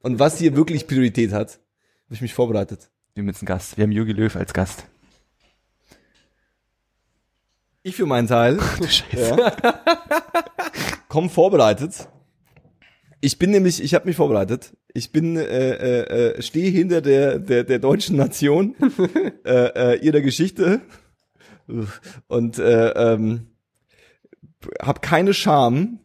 und 0.02 0.18
was 0.18 0.38
hier 0.38 0.54
wirklich 0.56 0.86
Priorität 0.86 1.32
hat, 1.32 1.58
habe 2.04 2.14
ich 2.14 2.20
mich 2.20 2.34
vorbereitet. 2.34 2.90
Wir 3.14 3.22
haben 3.22 3.28
jetzt 3.28 3.42
einen 3.42 3.46
Gast. 3.46 3.76
Wir 3.76 3.84
haben 3.84 3.92
Jogi 3.92 4.10
Löw 4.10 4.34
als 4.34 4.52
Gast. 4.52 4.86
Ich 7.84 7.94
für 7.94 8.06
meinen 8.06 8.26
Teil 8.26 8.58
ja, 9.12 9.52
komm 11.08 11.30
vorbereitet. 11.30 12.08
Ich 13.20 13.38
bin 13.38 13.52
nämlich, 13.52 13.80
ich 13.80 13.94
habe 13.94 14.06
mich 14.06 14.16
vorbereitet. 14.16 14.76
Ich 14.92 15.12
bin, 15.12 15.36
äh, 15.36 15.42
äh, 15.42 16.32
äh, 16.38 16.42
stehe 16.42 16.70
hinter 16.70 17.02
der 17.02 17.38
der 17.38 17.62
der 17.62 17.78
deutschen 17.78 18.16
Nation, 18.16 18.74
äh, 19.44 19.92
äh, 19.94 19.98
ihrer 20.04 20.20
Geschichte 20.20 20.80
und 22.26 22.58
äh, 22.58 23.12
ähm, 23.12 23.46
habe 24.82 24.98
keine 25.00 25.34
Scham, 25.34 26.00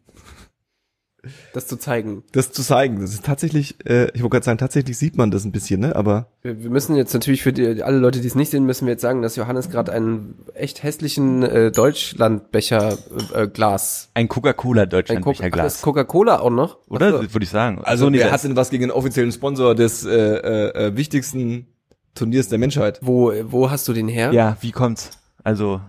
Das 1.52 1.66
zu 1.66 1.76
zeigen. 1.76 2.22
das 2.32 2.50
zu 2.52 2.62
zeigen. 2.62 3.00
Das 3.00 3.12
ist 3.12 3.24
tatsächlich, 3.24 3.76
äh, 3.86 4.06
ich 4.14 4.22
wollte 4.22 4.30
gerade 4.34 4.44
sagen, 4.44 4.58
tatsächlich 4.58 4.96
sieht 4.96 5.16
man 5.18 5.30
das 5.30 5.44
ein 5.44 5.52
bisschen, 5.52 5.80
ne? 5.80 5.94
Aber 5.94 6.28
Wir, 6.42 6.62
wir 6.62 6.70
müssen 6.70 6.96
jetzt 6.96 7.12
natürlich 7.12 7.42
für 7.42 7.52
die, 7.52 7.82
alle 7.82 7.98
Leute, 7.98 8.20
die 8.20 8.26
es 8.26 8.34
nicht 8.34 8.50
sehen, 8.50 8.64
müssen 8.64 8.86
wir 8.86 8.92
jetzt 8.92 9.02
sagen, 9.02 9.20
dass 9.20 9.36
Johannes 9.36 9.68
gerade 9.70 9.92
einen 9.92 10.36
echt 10.54 10.82
hässlichen 10.82 11.42
äh, 11.42 11.70
Deutschlandbecher 11.72 12.96
äh, 13.34 13.48
Glas. 13.48 14.10
Ein 14.14 14.28
Coca-Cola 14.28 14.82
Ein 14.82 15.20
Co-. 15.20 15.34
Coca-Cola 15.82 16.38
auch 16.40 16.50
noch? 16.50 16.78
Oder? 16.88 17.08
Ach 17.18 17.22
so. 17.22 17.34
Würde 17.34 17.44
ich 17.44 17.50
sagen. 17.50 17.80
also 17.82 18.04
So, 18.06 18.10
nee, 18.10 18.18
wer 18.18 18.24
das- 18.26 18.32
hat 18.32 18.44
denn 18.44 18.56
was 18.56 18.70
gegen 18.70 18.82
den 18.82 18.90
offiziellen 18.90 19.32
Sponsor 19.32 19.74
des 19.74 20.04
äh, 20.04 20.10
äh, 20.10 20.86
äh, 20.86 20.96
wichtigsten 20.96 21.66
Turniers 22.14 22.48
der 22.48 22.58
Menschheit? 22.58 22.98
Wo, 23.02 23.32
wo 23.44 23.70
hast 23.70 23.86
du 23.88 23.92
den 23.92 24.08
her? 24.08 24.32
Ja, 24.32 24.56
wie 24.62 24.72
kommt's? 24.72 25.10
Also, 25.44 25.80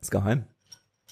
ist 0.00 0.10
geheim. 0.10 0.44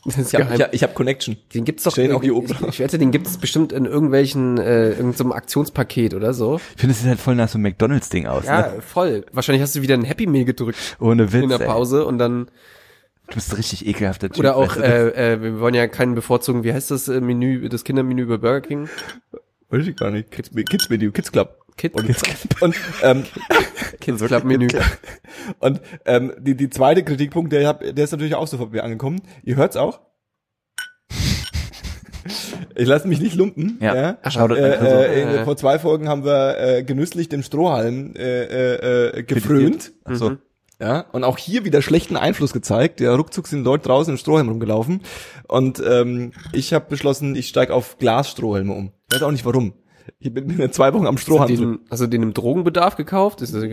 Das 0.07 0.17
ist 0.19 0.33
Ich 0.35 0.41
habe 0.41 0.55
ich 0.55 0.63
hab, 0.63 0.75
ich 0.75 0.83
hab 0.83 0.95
Connection. 0.95 1.37
Den 1.55 1.65
gibt's 1.65 1.83
doch 1.85 1.93
Stehen 1.93 2.13
auch 2.13 2.23
hier 2.23 2.35
oben 2.37 2.47
Ich, 2.63 2.69
ich 2.69 2.79
wette, 2.81 2.99
den 2.99 3.11
gibt's 3.11 3.37
bestimmt 3.39 3.73
in 3.73 3.85
irgendwelchen 3.87 4.59
äh, 4.59 4.91
irgendeinem 4.91 5.33
Aktionspaket 5.33 6.15
oder 6.15 6.33
so. 6.33 6.57
ich 6.75 6.81
finde, 6.81 6.93
es 6.93 7.01
sieht 7.01 7.09
halt 7.09 7.21
voll 7.21 7.35
nach 7.35 7.49
so 7.49 7.57
einem 7.59 7.65
McDonalds-Ding 7.65 8.27
aus. 8.27 8.45
Ja, 8.47 8.73
Ne? 8.73 8.83
voll. 8.83 9.25
Wahrscheinlich 9.33 9.63
hast 9.63 9.75
du 9.77 9.83
wieder 9.83 9.95
ein 9.95 10.05
Happy 10.05 10.27
Meal 10.27 10.45
gedrückt 10.45 10.79
Ohne 11.01 11.33
Witz. 11.33 11.43
in 11.43 11.49
der 11.49 11.61
ey. 11.61 11.67
Pause 11.67 12.05
und 12.07 12.19
dann 12.19 12.49
Du 13.29 13.35
bist 13.35 13.59
richtig 13.59 13.85
ekelhafter 13.89 14.29
Typ. 14.29 14.39
oder 14.39 14.55
auch 14.57 14.77
weißt 14.77 14.79
du? 14.79 14.83
äh, 15.17 15.33
äh, 15.33 15.43
wir 15.43 15.59
wollen 15.59 15.75
ja 15.75 15.89
keinen 15.89 16.15
bevorzugen. 16.15 16.63
Wie 16.63 16.73
heißt 16.73 16.93
das 16.93 17.09
äh, 17.09 17.21
Menü, 17.21 17.69
das 17.69 17.83
Kindermenü 17.83 18.25
bei 18.27 18.37
Burger 18.37 18.61
King? 18.61 18.89
Weiß 19.69 19.85
ich 19.85 19.97
gar 19.97 20.13
nicht. 20.13 20.31
Kids, 20.31 20.51
Kids 20.71 20.89
Video, 20.91 21.11
Kids 21.11 21.33
Club. 21.33 21.59
Kid, 21.77 21.95
Und, 21.95 22.09
und, 22.63 22.75
ähm, 23.03 23.25
Kids 24.01 24.25
Club 24.25 24.45
Menü. 24.45 24.69
und 25.61 25.81
ähm, 26.07 26.33
die, 26.39 26.57
die 26.57 26.71
zweite 26.71 27.05
Kritikpunkt, 27.05 27.53
der, 27.53 27.67
hab, 27.69 27.81
der 27.81 28.05
ist 28.05 28.13
natürlich 28.13 28.35
auch 28.35 28.47
sofort 28.47 28.73
mir 28.73 28.83
angekommen. 28.83 29.21
Ihr 29.45 29.57
hört's 29.57 29.77
auch? 29.77 30.01
Ich 32.75 32.87
lasse 32.89 33.07
mich 33.09 33.21
nicht 33.21 33.35
lumpen. 33.37 33.79
Ja. 33.81 33.95
ja. 33.95 34.09
An 34.23 34.51
Äh, 34.51 34.77
Chriso. 34.77 34.87
äh, 34.87 35.23
Äh. 35.41 35.45
vor 35.45 35.57
zwei 35.57 35.79
Folgen 35.79 36.09
haben 36.09 36.25
wir 36.25 36.59
äh, 36.59 36.83
genüsslich 36.83 37.29
dem 37.29 37.43
Strohhalm 37.43 38.15
äh, 38.17 38.43
äh, 38.43 39.19
äh, 39.19 39.23
gefrönt. 39.23 39.93
Ach 40.05 40.17
so. 40.17 40.31
Mhm. 40.31 40.39
Ja, 40.79 41.07
und 41.13 41.25
auch 41.25 41.39
hier 41.39 41.65
wieder 41.65 41.81
schlechten 41.81 42.19
Einfluss 42.19 42.53
gezeigt. 42.53 43.01
Ja, 43.01 43.15
ruckzuck 43.15 43.47
sind 43.47 43.65
Leute 43.65 43.85
draußen 43.89 44.13
im 44.13 44.19
Strohhalm 44.19 44.49
rumgelaufen. 44.51 45.01
Und 45.49 45.83
ähm, 45.87 46.33
ich 46.53 46.75
habe 46.75 46.85
beschlossen, 46.91 47.35
ich 47.35 47.49
steig 47.49 47.71
auf 47.71 47.97
Glasstrohhalme 47.99 48.75
um. 48.75 48.93
Ich 49.11 49.17
weiß 49.17 49.23
auch 49.23 49.31
nicht 49.31 49.47
warum. 49.47 49.73
Ich 50.19 50.33
bin, 50.33 50.47
bin 50.47 50.73
zwei 50.73 50.93
Wochen 50.95 51.07
am 51.07 51.17
Hast 51.17 51.27
du 51.27 51.33
Strohhalm. 51.33 51.57
den, 51.57 51.79
hast 51.91 52.01
du 52.01 52.07
den 52.07 52.23
im 52.23 52.33
Drogenbedarf 52.35 52.97
gekauft? 52.97 53.43
Ist 53.43 53.55
das, 53.55 53.65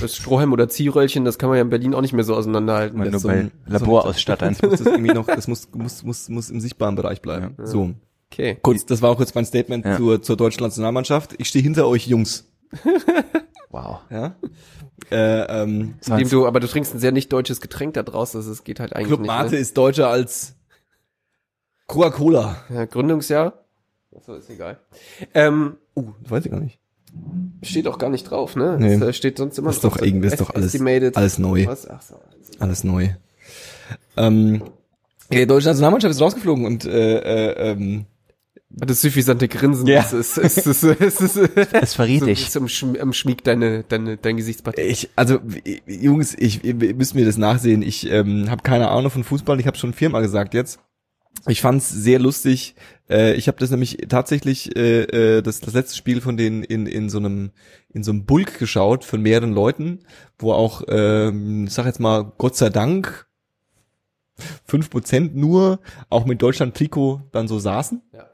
das 0.00 0.16
Strohhalm 0.16 0.52
oder 0.52 0.68
Ziehröllchen, 0.68 1.24
das 1.24 1.38
kann 1.38 1.48
man 1.48 1.56
ja 1.56 1.62
in 1.62 1.70
Berlin 1.70 1.94
auch 1.94 2.00
nicht 2.02 2.12
mehr 2.12 2.24
so 2.24 2.34
auseinanderhalten. 2.34 2.98
Mal 2.98 3.10
nur 3.10 3.20
so 3.20 3.28
bei 3.28 3.50
Laborausstattern. 3.66 4.50
Das 4.60 4.62
muss 4.62 4.78
das 4.82 4.86
irgendwie 4.86 5.14
noch, 5.14 5.26
das 5.34 5.48
muss, 5.48 5.68
muss, 5.74 6.02
muss, 6.02 6.28
muss 6.28 6.50
im 6.50 6.60
sichtbaren 6.60 6.94
Bereich 6.96 7.22
bleiben. 7.22 7.54
So. 7.62 7.94
Okay. 8.30 8.58
Kurz, 8.62 8.84
das 8.84 9.00
war 9.00 9.10
auch 9.10 9.20
jetzt 9.20 9.34
mein 9.34 9.46
Statement 9.46 9.84
Ja. 9.86 9.96
zur, 9.96 10.20
zur 10.22 10.36
deutschen 10.36 10.62
Nationalmannschaft. 10.62 11.34
Ich 11.38 11.48
stehe 11.48 11.62
hinter 11.62 11.86
euch 11.88 12.06
Jungs. 12.06 12.46
wow. 13.70 14.00
Ja. 14.10 14.34
Äh, 15.10 15.62
ähm, 15.62 15.94
Indem 16.06 16.28
du, 16.28 16.46
aber 16.46 16.60
du 16.60 16.66
trinkst 16.66 16.94
ein 16.94 16.98
sehr 16.98 17.12
nicht 17.12 17.32
deutsches 17.32 17.60
Getränk 17.62 17.94
da 17.94 18.02
draus, 18.02 18.32
das 18.32 18.46
ist, 18.46 18.64
geht 18.64 18.80
halt 18.80 18.94
eigentlich 18.94 19.06
Club 19.06 19.20
nicht. 19.20 19.28
Mate 19.28 19.52
Ne? 19.52 19.56
ist 19.58 19.78
deutscher 19.78 20.08
als 20.10 20.54
Coca-Cola. 21.86 22.56
Ja, 22.68 22.84
Gründungsjahr. 22.84 23.64
So, 24.26 24.34
ist 24.34 24.50
egal. 24.50 24.78
Ähm, 25.34 25.76
Uh, 25.94 26.12
das 26.22 26.30
weiß 26.30 26.44
ich 26.44 26.50
gar 26.52 26.60
nicht. 26.60 26.78
steht 27.62 27.88
auch 27.88 27.98
gar 27.98 28.10
nicht 28.10 28.24
drauf, 28.24 28.54
ne? 28.56 28.76
Nee. 28.78 28.94
Es 28.94 29.00
äh, 29.00 29.12
steht 29.12 29.38
sonst 29.38 29.58
immer 29.58 29.68
Das 29.68 29.76
ist 29.76 29.84
doch 29.84 30.00
irgendwie, 30.00 30.28
ist 30.28 30.40
doch 30.40 30.50
alles, 30.50 30.80
alles 31.16 31.38
neu. 31.38 31.66
Was? 31.66 31.88
Ach 31.88 32.02
so. 32.02 32.16
Alles 32.60 32.84
neu. 32.84 33.08
Ähm, 34.16 34.62
die 35.32 35.46
deutsche 35.46 35.68
Nationalmannschaft 35.68 36.12
ist 36.14 36.20
rausgeflogen 36.20 36.64
und 36.66 36.84
äh, 36.84 37.18
äh, 37.18 37.70
ähm, 37.72 38.06
Das 38.70 39.00
suffisante 39.00 39.48
Grinsen. 39.48 39.86
Ja. 39.86 40.02
Das 40.02 40.12
ist, 40.12 40.38
ist, 40.38 40.58
ist, 40.66 40.84
ist, 40.84 41.20
ist, 41.20 41.36
ist, 41.36 41.72
Das 41.72 41.94
verriet 41.94 42.20
so, 42.20 42.26
dich. 42.26 42.56
am, 42.56 42.68
Schm 42.68 43.12
Schmieg 43.12 43.44
deine, 43.44 43.84
deine, 43.84 44.16
dein 44.16 44.36
Gesichtspartie. 44.36 44.80
ich, 44.82 45.10
also 45.16 45.38
Jungs, 45.86 46.34
ich, 46.38 46.64
ihr 46.64 46.74
müsst 46.74 47.14
mir 47.14 47.24
das 47.24 47.38
nachsehen. 47.38 47.82
Ich 47.82 48.08
ähm, 48.10 48.50
habe 48.50 48.62
keine 48.62 48.88
Ahnung 48.88 49.10
von 49.10 49.24
Fußball. 49.24 49.58
Ich 49.60 49.66
habe 49.66 49.76
schon 49.76 49.92
viermal 49.94 50.22
gesagt 50.22 50.54
jetzt. 50.54 50.80
Ich 51.46 51.60
fand's 51.60 51.88
sehr 51.88 52.18
lustig. 52.18 52.74
Äh, 53.08 53.34
ich 53.34 53.48
habe 53.48 53.58
das 53.58 53.70
nämlich 53.70 53.98
tatsächlich 54.08 54.76
äh, 54.76 55.02
äh, 55.02 55.42
das, 55.42 55.60
das 55.60 55.74
letzte 55.74 55.96
Spiel 55.96 56.20
von 56.20 56.36
denen 56.36 56.62
in 56.62 56.86
in 56.86 57.08
so 57.08 57.18
einem 57.18 57.52
in 57.88 58.02
so 58.02 58.10
einem 58.10 58.26
Bulk 58.26 58.58
geschaut 58.58 59.04
von 59.04 59.22
mehreren 59.22 59.52
Leuten, 59.52 60.00
wo 60.38 60.52
auch 60.52 60.82
ähm, 60.88 61.66
ich 61.66 61.72
sag 61.72 61.86
jetzt 61.86 62.00
mal 62.00 62.32
Gott 62.38 62.56
sei 62.56 62.70
Dank 62.70 63.26
fünf 64.64 64.90
Prozent 64.90 65.34
nur 65.34 65.80
auch 66.10 66.24
mit 66.24 66.42
Deutschland 66.42 66.76
Trikot 66.76 67.22
dann 67.32 67.48
so 67.48 67.58
saßen. 67.58 68.02
Ja. 68.12 68.30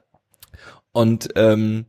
Und 0.93 1.31
ähm, 1.37 1.87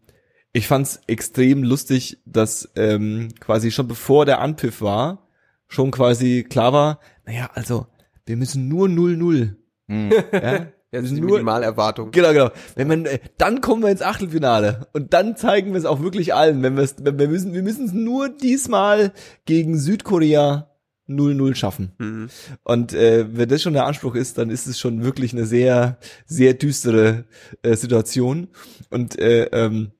ich 0.53 0.67
fand's 0.67 1.01
extrem 1.07 1.63
lustig, 1.63 2.21
dass 2.25 2.71
ähm, 2.75 3.29
quasi 3.39 3.71
schon 3.71 3.87
bevor 3.87 4.25
der 4.25 4.39
Anpfiff 4.39 4.81
war, 4.81 5.27
schon 5.67 5.91
quasi 5.91 6.45
klar 6.47 6.71
war, 6.71 6.99
naja, 7.25 7.49
also 7.53 7.87
wir 8.25 8.37
müssen 8.37 8.67
nur 8.67 8.87
0-0. 8.87 9.55
Hm. 9.87 10.11
Ja? 10.31 10.67
Ja, 10.95 11.01
das 11.01 11.11
ist 11.11 11.17
die 11.17 11.21
nur- 11.21 11.31
Minimalerwartung. 11.33 12.11
Genau, 12.11 12.31
genau. 12.33 12.49
Wenn 12.75 12.87
man, 12.87 13.05
äh, 13.05 13.19
dann 13.37 13.61
kommen 13.61 13.83
wir 13.83 13.89
ins 13.89 14.01
Achtelfinale 14.01 14.87
und 14.93 15.13
dann 15.13 15.35
zeigen 15.35 15.71
wir 15.73 15.77
es 15.79 15.85
auch 15.85 16.01
wirklich 16.01 16.33
allen. 16.33 16.63
Wenn 16.63 16.75
wir 16.75 16.83
es, 16.83 16.95
wir 17.03 17.27
müssen, 17.27 17.53
wir 17.53 17.63
müssen 17.63 17.85
es 17.85 17.93
nur 17.93 18.29
diesmal 18.29 19.11
gegen 19.45 19.77
Südkorea 19.77 20.71
0-0 21.07 21.53
schaffen. 21.55 21.91
Mhm. 21.99 22.29
Und 22.63 22.93
äh, 22.93 23.27
wenn 23.31 23.47
das 23.49 23.61
schon 23.61 23.73
der 23.73 23.85
Anspruch 23.85 24.15
ist, 24.15 24.37
dann 24.39 24.49
ist 24.49 24.65
es 24.65 24.79
schon 24.79 25.03
wirklich 25.03 25.33
eine 25.33 25.45
sehr, 25.45 25.97
sehr 26.25 26.55
düstere 26.55 27.25
äh, 27.61 27.75
Situation. 27.75 28.47
Und 28.89 29.19
äh, 29.19 29.43
ähm, 29.51 29.91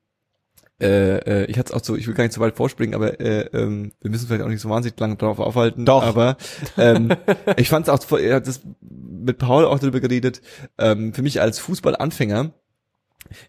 äh, 0.82 1.17
äh, 1.17 1.46
ich 1.46 1.58
hatte 1.58 1.72
es 1.72 1.79
auch 1.79 1.84
so, 1.84 1.96
ich 1.96 2.05
will 2.08 2.13
gar 2.13 2.24
nicht 2.24 2.34
so 2.34 2.41
weit 2.41 2.55
vorspringen, 2.55 2.96
aber 2.96 3.20
äh, 3.20 3.48
ähm, 3.53 3.94
wir 4.01 4.12
müssen 4.12 4.27
vielleicht 4.27 4.44
auch 4.44 4.50
nicht 4.50 4.62
so 4.62 4.70
wahnsinnig 4.70 5.00
lange 5.00 5.15
drauf 5.15 5.39
aufhalten. 5.39 5.86
Doch. 5.86 6.03
Aber 6.03 6.38
ähm, 6.77 7.10
ich 7.58 7.70
fand 7.70 7.88
es 7.88 7.89
auch, 7.89 8.17
er 8.17 8.36
hat 8.36 8.48
das 8.48 8.62
mit 8.82 9.38
Paul 9.38 9.65
auch 9.65 9.79
darüber 9.79 10.00
geredet, 10.00 10.41
ähm, 10.77 11.13
für 11.13 11.22
mich 11.22 11.41
als 11.41 11.60
Fußballanfänger 11.60 12.53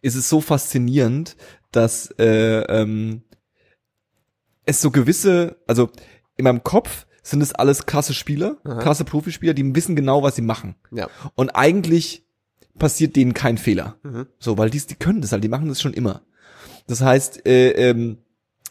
ist 0.02 0.14
es 0.14 0.28
so 0.28 0.40
faszinierend, 0.40 1.36
dass 1.70 2.10
äh, 2.18 2.60
ähm, 2.62 3.22
es 4.64 4.80
so 4.80 4.90
gewisse, 4.90 5.56
also 5.66 5.90
in 6.36 6.44
meinem 6.44 6.62
Kopf 6.62 7.06
sind 7.22 7.42
es 7.42 7.54
alles 7.54 7.86
krasse 7.86 8.14
Spieler, 8.14 8.56
Aha. 8.64 8.80
krasse 8.80 9.04
Profispieler, 9.04 9.52
die 9.52 9.74
wissen 9.74 9.96
genau, 9.96 10.22
was 10.22 10.36
sie 10.36 10.42
machen. 10.42 10.76
Ja. 10.92 11.08
Und 11.34 11.50
eigentlich 11.50 12.24
passiert 12.78 13.16
denen 13.16 13.34
kein 13.34 13.58
Fehler. 13.58 13.96
Mhm. 14.02 14.26
So, 14.38 14.58
weil 14.58 14.70
die, 14.70 14.78
die 14.80 14.94
können 14.94 15.20
das 15.20 15.32
halt, 15.32 15.42
die 15.42 15.48
machen 15.48 15.68
das 15.68 15.80
schon 15.80 15.92
immer. 15.92 16.22
Das 16.86 17.00
heißt, 17.00 17.46
äh, 17.46 17.70
ähm, 17.70 18.18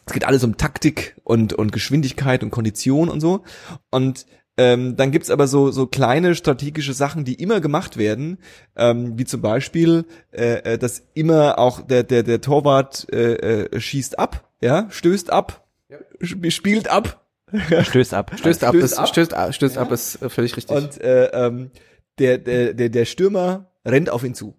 es 0.06 0.12
geht 0.12 0.24
alles 0.24 0.44
um 0.44 0.56
Taktik 0.56 1.16
und, 1.24 1.52
und 1.52 1.72
Geschwindigkeit 1.72 2.42
und 2.42 2.50
Kondition 2.50 3.08
und 3.08 3.20
so. 3.20 3.42
Und 3.90 4.26
ähm, 4.56 4.96
dann 4.96 5.10
gibt's 5.10 5.30
aber 5.30 5.48
so, 5.48 5.70
so 5.70 5.86
kleine 5.86 6.34
strategische 6.34 6.94
Sachen, 6.94 7.24
die 7.24 7.34
immer 7.34 7.60
gemacht 7.60 7.96
werden, 7.98 8.38
ähm, 8.76 9.18
wie 9.18 9.24
zum 9.26 9.42
Beispiel, 9.42 10.04
äh, 10.32 10.74
äh, 10.74 10.78
dass 10.78 11.02
immer 11.14 11.58
auch 11.58 11.82
der, 11.82 12.04
der, 12.04 12.22
der 12.22 12.40
Torwart 12.40 13.06
äh, 13.12 13.64
äh, 13.64 13.80
schießt 13.80 14.18
ab, 14.18 14.48
ja, 14.62 14.86
stößt 14.90 15.30
ab, 15.30 15.66
Ja. 15.90 15.98
sp- 16.24 16.48
spielt 16.50 16.88
ab, 16.88 17.22
Stößt 17.82 18.14
ab. 18.14 18.32
Stößt 18.38 18.64
ab, 18.64 18.74
Stößt 18.78 18.92
ist, 18.92 18.98
ab. 18.98 19.08
stößt 19.08 19.34
ab, 19.34 19.54
stößt 19.54 19.76
Ja. 19.76 19.82
ab 19.82 19.92
ist 19.92 20.22
äh, 20.22 20.28
völlig 20.30 20.56
richtig. 20.56 20.74
Und 20.76 21.00
äh, 21.02 21.26
ähm, 21.26 21.70
der, 22.18 22.38
der, 22.38 22.72
der, 22.74 22.88
der 22.88 23.04
Stürmer 23.04 23.70
rennt 23.84 24.08
auf 24.10 24.24
ihn 24.24 24.34
zu. 24.34 24.54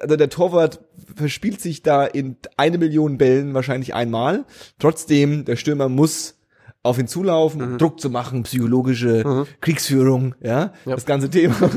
Also 0.00 0.16
der 0.16 0.30
Torwart 0.30 0.80
verspielt 1.14 1.60
sich 1.60 1.82
da 1.82 2.04
in 2.06 2.36
eine 2.56 2.78
Million 2.78 3.18
Bällen 3.18 3.52
wahrscheinlich 3.54 3.94
einmal. 3.94 4.44
Trotzdem, 4.78 5.44
der 5.44 5.56
Stürmer 5.56 5.88
muss 5.88 6.36
auf 6.82 6.98
ihn 6.98 7.08
zulaufen, 7.08 7.78
Druck 7.78 7.98
zu 7.98 8.10
machen, 8.10 8.42
psychologische 8.42 9.46
Kriegsführung, 9.62 10.34
ja, 10.42 10.72
Ja. 10.84 10.94
das 10.94 11.06
ganze 11.06 11.30
Thema. 11.30 11.54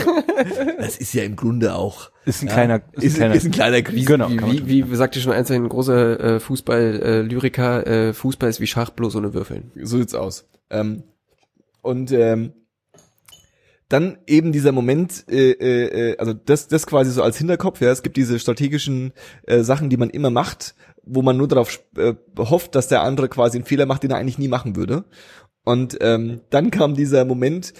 das 0.79 0.97
ist 0.97 1.13
ja 1.13 1.23
im 1.23 1.35
Grunde 1.37 1.75
auch 1.75 2.11
Ist 2.25 2.41
ein 2.43 2.47
ja, 2.47 2.53
kleiner, 2.53 2.81
ist, 2.93 3.03
ist, 3.03 3.13
ein 3.13 3.17
kleiner, 3.17 3.35
ist 3.35 3.45
ein 3.45 3.51
kleiner 3.51 3.81
Krieg. 3.81 4.05
Genau, 4.05 4.29
wie, 4.29 4.67
wie, 4.67 4.91
wie 4.91 4.95
sagte 4.95 5.19
schon 5.21 5.31
eins 5.31 5.49
ein 5.49 5.67
großer 5.67 6.19
äh, 6.19 6.39
Fußball-Lyriker, 6.41 7.87
äh, 7.87 8.13
Fußball 8.13 8.49
ist 8.49 8.59
wie 8.59 8.67
Schach, 8.67 8.89
bloß 8.89 9.15
ohne 9.15 9.33
Würfeln. 9.33 9.71
So 9.81 9.97
sieht's 9.97 10.13
aus. 10.13 10.45
Ähm, 10.69 11.03
und 11.81 12.11
ähm, 12.11 12.51
dann 13.89 14.17
eben 14.27 14.51
dieser 14.51 14.71
Moment, 14.71 15.25
äh, 15.29 15.51
äh, 15.51 16.11
äh, 16.11 16.17
also 16.17 16.33
das, 16.33 16.67
das 16.67 16.87
quasi 16.87 17.11
so 17.11 17.23
als 17.23 17.37
Hinterkopf, 17.37 17.81
ja, 17.81 17.91
es 17.91 18.03
gibt 18.03 18.17
diese 18.17 18.39
strategischen 18.39 19.13
äh, 19.43 19.61
Sachen, 19.61 19.89
die 19.89 19.97
man 19.97 20.09
immer 20.09 20.29
macht, 20.29 20.75
wo 21.03 21.21
man 21.21 21.37
nur 21.37 21.47
darauf 21.47 21.79
äh, 21.97 22.13
hofft, 22.37 22.75
dass 22.75 22.89
der 22.89 23.01
andere 23.01 23.29
quasi 23.29 23.57
einen 23.57 23.65
Fehler 23.65 23.85
macht, 23.85 24.03
den 24.03 24.11
er 24.11 24.17
eigentlich 24.17 24.37
nie 24.37 24.49
machen 24.49 24.75
würde. 24.75 25.05
Und 25.63 25.97
ähm, 26.01 26.41
dann 26.49 26.71
kam 26.71 26.95
dieser 26.95 27.25
Moment, 27.25 27.73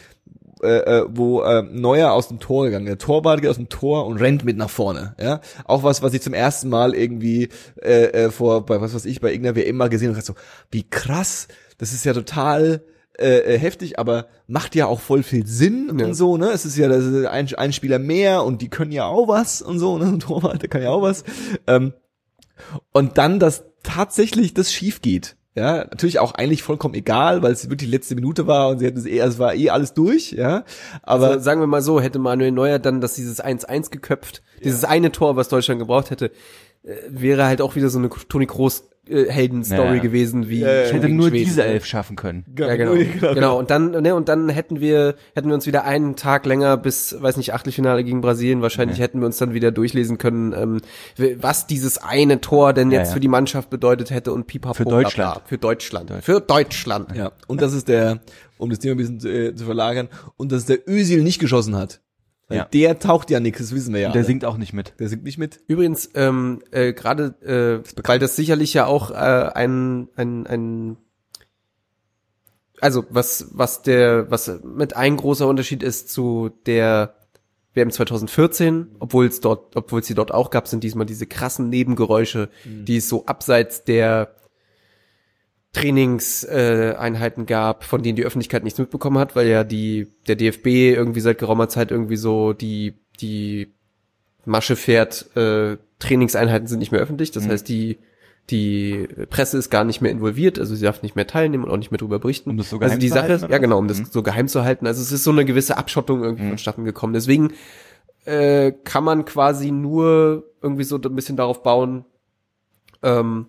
äh, 0.61 1.01
äh, 1.01 1.05
wo 1.09 1.41
äh, 1.41 1.61
Neuer 1.61 2.11
aus 2.13 2.29
dem 2.29 2.39
Tor 2.39 2.65
gegangen, 2.65 2.85
der 2.85 2.97
Torwart 2.97 3.41
geht 3.41 3.49
aus 3.49 3.57
dem 3.57 3.69
Tor 3.69 4.07
und 4.07 4.17
rennt 4.17 4.43
mit 4.43 4.57
nach 4.57 4.69
vorne, 4.69 5.15
ja, 5.19 5.41
auch 5.65 5.83
was, 5.83 6.01
was 6.01 6.13
ich 6.13 6.21
zum 6.21 6.33
ersten 6.33 6.69
Mal 6.69 6.95
irgendwie 6.95 7.49
äh, 7.81 8.05
äh, 8.05 8.31
vor, 8.31 8.65
bei 8.65 8.81
was 8.81 8.95
weiß 8.95 9.05
ich, 9.05 9.21
bei 9.21 9.31
irgendeiner 9.31 9.55
WM 9.55 9.77
mal 9.77 9.89
gesehen 9.89 10.09
habe, 10.09 10.21
so, 10.21 10.33
wie 10.71 10.83
krass, 10.83 11.47
das 11.77 11.93
ist 11.93 12.05
ja 12.05 12.13
total 12.13 12.81
äh, 13.19 13.55
äh, 13.55 13.57
heftig, 13.57 13.99
aber 13.99 14.27
macht 14.47 14.75
ja 14.75 14.85
auch 14.85 14.99
voll 14.99 15.23
viel 15.23 15.45
Sinn 15.47 15.97
Ja. 15.99 16.05
und 16.05 16.13
so, 16.13 16.37
ne, 16.37 16.49
es 16.51 16.65
ist 16.65 16.77
ja 16.77 16.87
das 16.87 17.03
ist 17.03 17.25
ein, 17.25 17.53
ein 17.55 17.73
Spieler 17.73 17.99
mehr 17.99 18.43
und 18.43 18.61
die 18.61 18.69
können 18.69 18.91
ja 18.91 19.05
auch 19.05 19.27
was 19.27 19.61
und 19.61 19.79
so, 19.79 19.97
ne, 19.97 20.05
ein 20.05 20.19
Torwart, 20.21 20.61
der 20.61 20.69
kann 20.69 20.81
ja 20.83 20.89
auch 20.89 21.01
was, 21.01 21.23
ähm, 21.67 21.93
und 22.91 23.17
dann, 23.17 23.39
dass 23.39 23.63
tatsächlich 23.83 24.53
das 24.53 24.71
schief 24.71 25.01
geht. 25.01 25.35
Ja, 25.55 25.77
natürlich 25.85 26.19
auch 26.19 26.35
eigentlich 26.35 26.61
vollkommen 26.61 26.93
egal, 26.93 27.41
weil 27.41 27.51
es 27.51 27.63
wirklich 27.67 27.89
die 27.89 27.95
letzte 27.95 28.13
Minute 28.13 28.45
war 28.45 28.69
und 28.69 28.77
sie 28.77 28.85
hätten 28.85 28.99
es 28.99 29.07
eh, 29.07 29.17
es 29.17 29.39
war 29.39 29.55
eh 29.55 29.71
alles 29.71 29.95
durch, 29.95 30.31
ja. 30.33 30.63
Aber 31.01 31.29
Also 31.29 31.39
sagen 31.43 31.61
wir 31.61 31.65
mal 31.65 31.81
so, 31.81 31.99
hätte 31.99 32.19
Manuel 32.19 32.51
Neuer 32.51 32.77
dann 32.77 33.01
das 33.01 33.15
dieses 33.15 33.43
1-1 33.43 33.89
geköpft, 33.89 34.43
dieses 34.63 34.83
eine 34.83 35.11
Tor, 35.11 35.35
was 35.35 35.49
Deutschland 35.49 35.79
gebraucht 35.79 36.11
hätte, 36.11 36.27
äh, 36.83 36.95
wäre 37.09 37.45
halt 37.45 37.61
auch 37.61 37.75
wieder 37.75 37.89
so 37.89 37.97
eine 37.97 38.09
Toni 38.09 38.45
Kroos 38.45 38.81
äh, 38.81 38.83
Heldenstory 39.09 39.87
Ja, 39.87 39.93
ja. 39.95 40.01
gewesen 40.01 40.49
wie 40.49 40.59
Ja, 40.61 40.71
ja. 40.73 40.83
Ich 40.85 40.93
hätte 40.93 41.09
nur 41.09 41.29
Schweden. 41.29 41.45
diese 41.45 41.63
elf 41.63 41.85
schaffen 41.85 42.15
können. 42.15 42.45
Ja, 42.57 42.75
genau. 42.75 42.93
genau. 43.33 43.57
Und 43.59 43.69
dann, 43.69 43.91
ne, 43.91 44.15
und 44.15 44.29
dann 44.29 44.49
hätten 44.49 44.79
wir, 44.79 45.15
hätten 45.35 45.47
wir 45.47 45.55
uns 45.55 45.65
wieder 45.65 45.83
einen 45.85 46.15
Tag 46.15 46.45
länger 46.45 46.77
bis, 46.77 47.15
weiß 47.19 47.37
nicht, 47.37 47.53
Achtelfinale 47.53 48.03
gegen 48.03 48.21
Brasilien, 48.21 48.61
wahrscheinlich 48.61 48.99
hätten 48.99 49.19
wir 49.19 49.25
uns 49.25 49.37
dann 49.37 49.53
wieder 49.53 49.71
durchlesen 49.71 50.17
können, 50.17 50.53
ähm, 50.53 50.81
was 51.41 51.67
dieses 51.67 51.97
eine 51.97 52.41
Tor 52.41 52.73
denn 52.73 52.91
Ja, 52.91 52.99
jetzt 52.99 53.09
ja. 53.09 53.13
für 53.15 53.19
die 53.19 53.27
Mannschaft 53.27 53.69
bedeutet 53.69 54.11
hätte 54.11 54.33
und 54.33 54.47
pipapo. 54.47 54.73
Für 54.75 54.83
bla. 54.85 55.01
Deutschland. 55.01 55.41
Für 55.45 55.57
Deutschland. 55.57 56.11
Für 56.21 56.41
Deutschland. 56.41 57.15
Ja, 57.15 57.31
und 57.47 57.61
das 57.61 57.73
ist 57.73 57.87
der, 57.87 58.19
um 58.57 58.69
das 58.69 58.79
Thema 58.79 58.95
ein 58.95 58.97
bisschen 58.97 59.19
zu, 59.19 59.29
äh, 59.29 59.55
zu 59.55 59.65
verlagern, 59.65 60.07
und 60.35 60.51
dass 60.51 60.65
der 60.65 60.79
Özil 60.87 61.23
nicht 61.23 61.39
geschossen 61.39 61.75
hat. 61.75 62.01
Weil 62.47 62.57
Ja. 62.59 62.65
der 62.65 62.99
taucht 62.99 63.29
ja 63.29 63.39
nix, 63.39 63.59
das 63.59 63.73
wissen 63.73 63.93
wir 63.93 63.99
ja. 64.01 64.09
Der 64.09 64.19
alle. 64.21 64.25
singt 64.25 64.45
auch 64.45 64.57
nicht 64.57 64.73
mit. 64.73 64.93
der 64.99 65.09
singt 65.09 65.23
nicht 65.23 65.37
mit. 65.37 65.59
Übrigens, 65.67 66.09
ähm, 66.15 66.61
äh, 66.71 66.93
gerade, 66.93 67.35
äh, 67.83 68.07
weil 68.07 68.19
das 68.19 68.35
sicherlich 68.35 68.73
ja 68.73 68.85
auch 68.85 69.11
äh, 69.11 69.15
ein, 69.15 70.07
ein, 70.15 70.47
ein 70.47 70.97
also 72.79 73.05
was, 73.09 73.47
was 73.51 73.81
der, 73.81 74.29
was 74.31 74.51
mit 74.63 74.95
ein 74.95 75.17
großer 75.17 75.47
Unterschied 75.47 75.83
ist 75.83 76.09
zu 76.09 76.49
der 76.65 77.15
WM 77.73 77.91
2014, 77.91 78.95
obwohl 78.99 79.25
es 79.27 79.39
dort, 79.41 79.75
obwohl 79.75 79.99
es 80.01 80.07
sie 80.07 80.15
dort 80.15 80.33
auch 80.33 80.49
gab, 80.49 80.67
sind 80.67 80.83
diesmal 80.83 81.05
diese 81.05 81.27
krassen 81.27 81.69
Nebengeräusche, 81.69 82.49
die 82.65 82.97
es 82.97 83.09
so 83.09 83.25
abseits 83.25 83.83
der 83.83 84.35
Trainingseinheiten 85.77 86.97
Einheiten 86.99 87.45
gab, 87.45 87.83
von 87.83 88.01
denen 88.03 88.15
die 88.15 88.25
Öffentlichkeit 88.25 88.63
nichts 88.63 88.79
mitbekommen 88.79 89.17
hat, 89.17 89.35
weil 89.35 89.47
ja 89.47 89.63
die 89.63 90.07
der 90.27 90.35
DFB 90.35 90.67
irgendwie 90.95 91.19
seit 91.21 91.37
geraumer 91.37 91.69
Zeit 91.69 91.91
irgendwie 91.91 92.17
so 92.17 92.53
die 92.53 92.95
die 93.19 93.73
Masche 94.45 94.75
fährt, 94.75 95.35
äh, 95.35 95.77
Trainingseinheiten 95.99 96.67
sind 96.67 96.79
nicht 96.79 96.91
mehr 96.91 97.01
öffentlich, 97.01 97.31
das 97.31 97.47
heißt 97.47 97.67
die 97.69 97.97
die 98.49 99.07
Presse 99.29 99.57
ist 99.57 99.69
gar 99.69 99.83
nicht 99.83 99.99
mehr 100.01 100.11
involviert, 100.11 100.57
also 100.57 100.73
sie 100.73 100.85
darf 100.85 101.03
nicht 101.03 101.17
mehr 101.17 101.27
teilnehmen 101.27 101.65
und 101.65 101.69
auch 101.71 101.75
nicht 101.77 101.91
mehr 101.91 101.97
drüber 101.97 102.17
berichten. 102.19 102.51
Um 102.51 102.57
das 102.57 102.69
so 102.69 102.77
also 102.77 102.85
geheim 102.85 102.99
die 102.99 103.07
zu 103.09 103.13
Sache, 103.15 103.27
halten, 103.29 103.51
ja 103.51 103.57
genau, 103.57 103.77
um 103.77 103.89
das 103.89 103.99
Mhm. 103.99 104.05
so 104.09 104.23
geheim 104.23 104.47
zu 104.47 104.63
halten. 104.63 104.87
Also 104.87 105.01
es 105.01 105.11
ist 105.11 105.25
so 105.25 105.31
eine 105.31 105.43
gewisse 105.43 105.77
Abschottung 105.77 106.23
irgendwie 106.23 106.43
Mhm. 106.45 106.49
vonstatten 106.49 106.85
gekommen. 106.85 107.13
Deswegen 107.13 107.51
äh, 108.25 108.71
kann 108.83 109.03
man 109.03 109.25
quasi 109.25 109.71
nur 109.71 110.45
irgendwie 110.61 110.83
so 110.85 110.95
ein 110.97 111.15
bisschen 111.15 111.35
darauf 111.37 111.61
bauen, 111.63 112.05
ähm, 113.03 113.47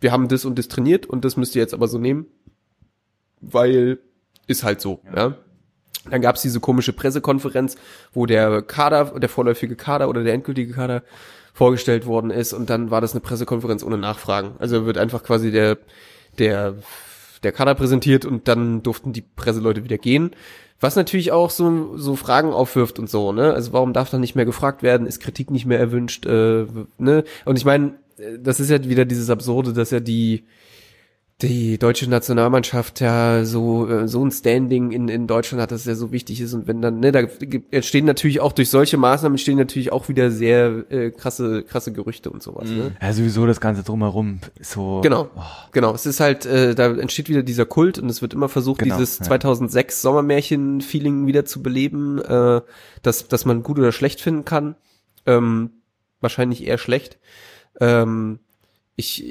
wir 0.00 0.12
haben 0.12 0.28
das 0.28 0.44
und 0.44 0.58
das 0.58 0.68
trainiert 0.68 1.06
und 1.06 1.24
das 1.24 1.36
müsst 1.36 1.56
ihr 1.56 1.62
jetzt 1.62 1.74
aber 1.74 1.88
so 1.88 1.98
nehmen, 1.98 2.26
weil 3.40 3.98
ist 4.46 4.64
halt 4.64 4.80
so, 4.80 5.00
ja. 5.14 5.36
Dann 6.10 6.22
gab's 6.22 6.40
diese 6.40 6.60
komische 6.60 6.94
Pressekonferenz, 6.94 7.76
wo 8.12 8.24
der 8.24 8.62
Kader, 8.62 9.18
der 9.18 9.28
vorläufige 9.28 9.76
Kader 9.76 10.08
oder 10.08 10.24
der 10.24 10.32
endgültige 10.32 10.72
Kader 10.72 11.02
vorgestellt 11.52 12.06
worden 12.06 12.30
ist 12.30 12.52
und 12.52 12.70
dann 12.70 12.90
war 12.90 13.00
das 13.00 13.12
eine 13.12 13.20
Pressekonferenz 13.20 13.82
ohne 13.82 13.98
Nachfragen. 13.98 14.52
Also 14.58 14.86
wird 14.86 14.96
einfach 14.96 15.22
quasi 15.22 15.50
der, 15.50 15.76
der, 16.38 16.76
der 17.42 17.52
Kader 17.52 17.74
präsentiert 17.74 18.24
und 18.24 18.48
dann 18.48 18.82
durften 18.82 19.12
die 19.12 19.22
Presseleute 19.22 19.84
wieder 19.84 19.98
gehen. 19.98 20.30
Was 20.80 20.94
natürlich 20.94 21.32
auch 21.32 21.50
so, 21.50 21.96
so 21.96 22.14
Fragen 22.14 22.52
aufwirft 22.52 23.00
und 23.00 23.10
so, 23.10 23.32
ne? 23.32 23.52
Also 23.52 23.72
warum 23.72 23.92
darf 23.92 24.10
dann 24.10 24.20
nicht 24.20 24.36
mehr 24.36 24.44
gefragt 24.44 24.84
werden? 24.84 25.08
Ist 25.08 25.18
Kritik 25.18 25.50
nicht 25.50 25.66
mehr 25.66 25.80
erwünscht? 25.80 26.24
Äh, 26.24 26.66
ne? 26.98 27.24
Und 27.44 27.58
ich 27.58 27.64
meine, 27.64 27.94
das 28.40 28.60
ist 28.60 28.70
ja 28.70 28.82
wieder 28.84 29.04
dieses 29.04 29.30
Absurde, 29.30 29.72
dass 29.72 29.90
ja 29.90 30.00
die, 30.00 30.44
die 31.40 31.78
deutsche 31.78 32.10
Nationalmannschaft 32.10 33.00
ja 33.00 33.44
so 33.44 33.88
äh, 33.88 34.08
so 34.08 34.24
ein 34.24 34.32
Standing 34.32 34.90
in, 34.90 35.08
in 35.08 35.28
Deutschland 35.28 35.62
hat, 35.62 35.70
das 35.70 35.84
ja 35.84 35.94
so 35.94 36.10
wichtig 36.10 36.40
ist 36.40 36.52
und 36.52 36.66
wenn 36.66 36.82
dann 36.82 36.98
ne 36.98 37.12
da 37.12 37.20
entstehen 37.70 38.06
natürlich 38.06 38.40
auch 38.40 38.52
durch 38.52 38.70
solche 38.70 38.96
Maßnahmen 38.96 39.34
entstehen 39.34 39.56
natürlich 39.56 39.92
auch 39.92 40.08
wieder 40.08 40.32
sehr 40.32 40.84
äh, 40.90 41.12
krasse 41.12 41.62
krasse 41.62 41.92
Gerüchte 41.92 42.30
und 42.30 42.42
sowas. 42.42 42.68
Ne? 42.68 42.96
Ja, 43.00 43.12
sowieso 43.12 43.46
das 43.46 43.60
Ganze 43.60 43.84
drumherum 43.84 44.40
so. 44.60 45.00
Genau, 45.02 45.30
genau. 45.70 45.94
Es 45.94 46.06
ist 46.06 46.18
halt, 46.18 46.44
äh, 46.44 46.74
da 46.74 46.92
entsteht 46.92 47.28
wieder 47.28 47.44
dieser 47.44 47.66
Kult 47.66 48.00
und 48.00 48.08
es 48.08 48.20
wird 48.20 48.34
immer 48.34 48.48
versucht, 48.48 48.80
Genau, 48.80 48.96
dieses 48.96 49.20
ja. 49.20 49.26
2006 49.26 50.02
Sommermärchen-Feeling 50.02 51.28
wieder 51.28 51.44
zu 51.44 51.62
beleben, 51.62 52.20
äh, 52.20 52.62
dass, 53.02 53.28
dass 53.28 53.44
man 53.44 53.62
gut 53.62 53.78
oder 53.78 53.92
schlecht 53.92 54.20
finden 54.20 54.44
kann. 54.44 54.74
Ähm, 55.24 55.70
wahrscheinlich 56.20 56.66
eher 56.66 56.78
schlecht. 56.78 57.18
Ähm, 57.80 58.40
ich, 58.96 59.24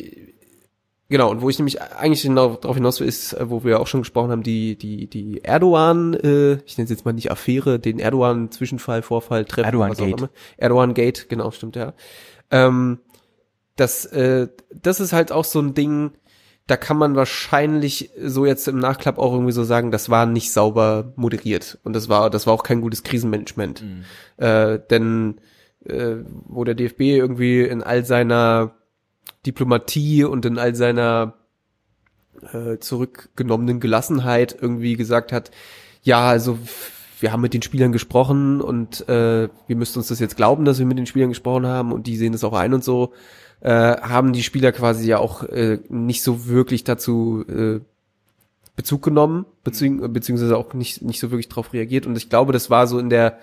genau, 1.10 1.29
und 1.29 1.41
wo 1.41 1.49
ich 1.49 1.60
nämlich 1.60 1.81
eigentlich 1.81 2.23
genau 2.23 2.55
darauf 2.55 2.75
hinaus 2.75 2.99
will, 2.99 3.07
ist, 3.07 3.33
äh, 3.33 3.49
wo 3.49 3.63
wir 3.63 3.79
auch 3.79 3.88
schon 3.88 4.01
gesprochen 4.01 4.31
haben, 4.31 4.43
die, 4.43 4.77
die, 4.77 5.07
die 5.07 5.43
Erdogan, 5.43 6.13
äh, 6.13 6.53
ich 6.65 6.77
nenne 6.77 6.86
es 6.86 6.89
jetzt 6.89 7.05
mal 7.05 7.13
nicht 7.13 7.31
Affäre, 7.31 7.79
den 7.79 7.99
Erdogan-Zwischenfall, 7.99 9.01
Vorfall, 9.01 9.45
Treffen, 9.45 9.65
Erdogan 9.65 9.91
was 9.91 9.99
auch 9.99 10.05
Gate. 10.05 10.29
Erdogan 10.57 10.93
Gate, 10.93 11.29
genau, 11.29 11.51
stimmt, 11.51 11.75
ja. 11.75 11.93
Ähm, 12.51 12.99
das, 13.75 14.05
äh, 14.05 14.47
das 14.73 14.99
ist 14.99 15.13
halt 15.13 15.31
auch 15.31 15.45
so 15.45 15.60
ein 15.60 15.73
Ding, 15.73 16.12
da 16.65 16.75
kann 16.75 16.97
man 16.97 17.15
wahrscheinlich 17.15 18.12
so 18.21 18.45
jetzt 18.45 18.67
im 18.67 18.77
Nachklapp 18.77 19.17
auch 19.17 19.31
irgendwie 19.31 19.53
so 19.53 19.63
sagen, 19.63 19.91
das 19.91 20.10
war 20.10 20.25
nicht 20.25 20.51
sauber 20.51 21.13
moderiert 21.15 21.77
und 21.83 21.93
das 21.93 22.10
war, 22.10 22.29
das 22.29 22.45
war 22.45 22.53
auch 22.53 22.63
kein 22.63 22.81
gutes 22.81 23.03
Krisenmanagement. 23.03 23.83
Äh, 24.38 24.79
denn 24.89 25.39
äh, 25.88 26.17
wo 26.47 26.63
der 26.63 26.76
DFB 26.76 27.02
irgendwie 27.02 27.62
in 27.62 27.84
all 27.84 28.06
seiner 28.06 28.71
Diplomatie 29.45 30.23
und 30.23 30.45
in 30.45 30.58
all 30.58 30.76
seiner 30.76 31.34
äh, 32.54 32.78
zurückgenommenen 32.78 33.80
Gelassenheit 33.80 34.58
irgendwie 34.60 34.95
gesagt 34.95 35.32
hat, 35.32 35.52
ja, 36.04 36.28
also 36.28 36.60
wir 37.19 37.32
haben 37.32 37.41
mit 37.41 37.54
den 37.54 37.62
Spielern 37.62 37.91
gesprochen 37.91 38.62
und 38.62 39.08
äh, 39.10 39.50
wir 39.67 39.76
müssten 39.76 40.00
uns 40.00 40.08
das 40.08 40.19
jetzt 40.19 40.38
glauben, 40.38 40.65
dass 40.65 40.80
wir 40.80 40.86
mit 40.86 40.97
den 40.97 41.08
Spielern 41.08 41.30
gesprochen 41.30 41.65
haben 41.65 41.91
und 41.91 42.08
die 42.08 42.15
sehen 42.15 42.34
das 42.34 42.43
auch 42.43 42.54
ein 42.54 42.73
und 42.73 42.84
so, 42.84 43.13
äh, 43.62 43.71
haben 43.71 44.34
die 44.34 44.43
Spieler 44.43 44.71
quasi 44.71 45.08
ja 45.08 45.17
auch 45.17 45.43
äh, 45.43 45.80
nicht 45.89 46.21
so 46.21 46.47
wirklich 46.47 46.84
dazu 46.84 47.43
äh, 47.47 47.80
Bezug 48.76 49.02
genommen, 49.02 49.47
bezieh 49.63 49.89
beziehungsweise 49.89 50.56
auch 50.56 50.76
nicht, 50.76 51.02
nicht 51.02 51.19
so 51.19 51.32
wirklich 51.32 51.50
drauf 51.50 51.73
reagiert. 51.73 52.06
Und 52.06 52.15
ich 52.15 52.30
glaube, 52.30 52.54
das 52.54 52.69
war 52.69 52.86
so 52.86 53.00
in 53.00 53.10
der, 53.10 53.39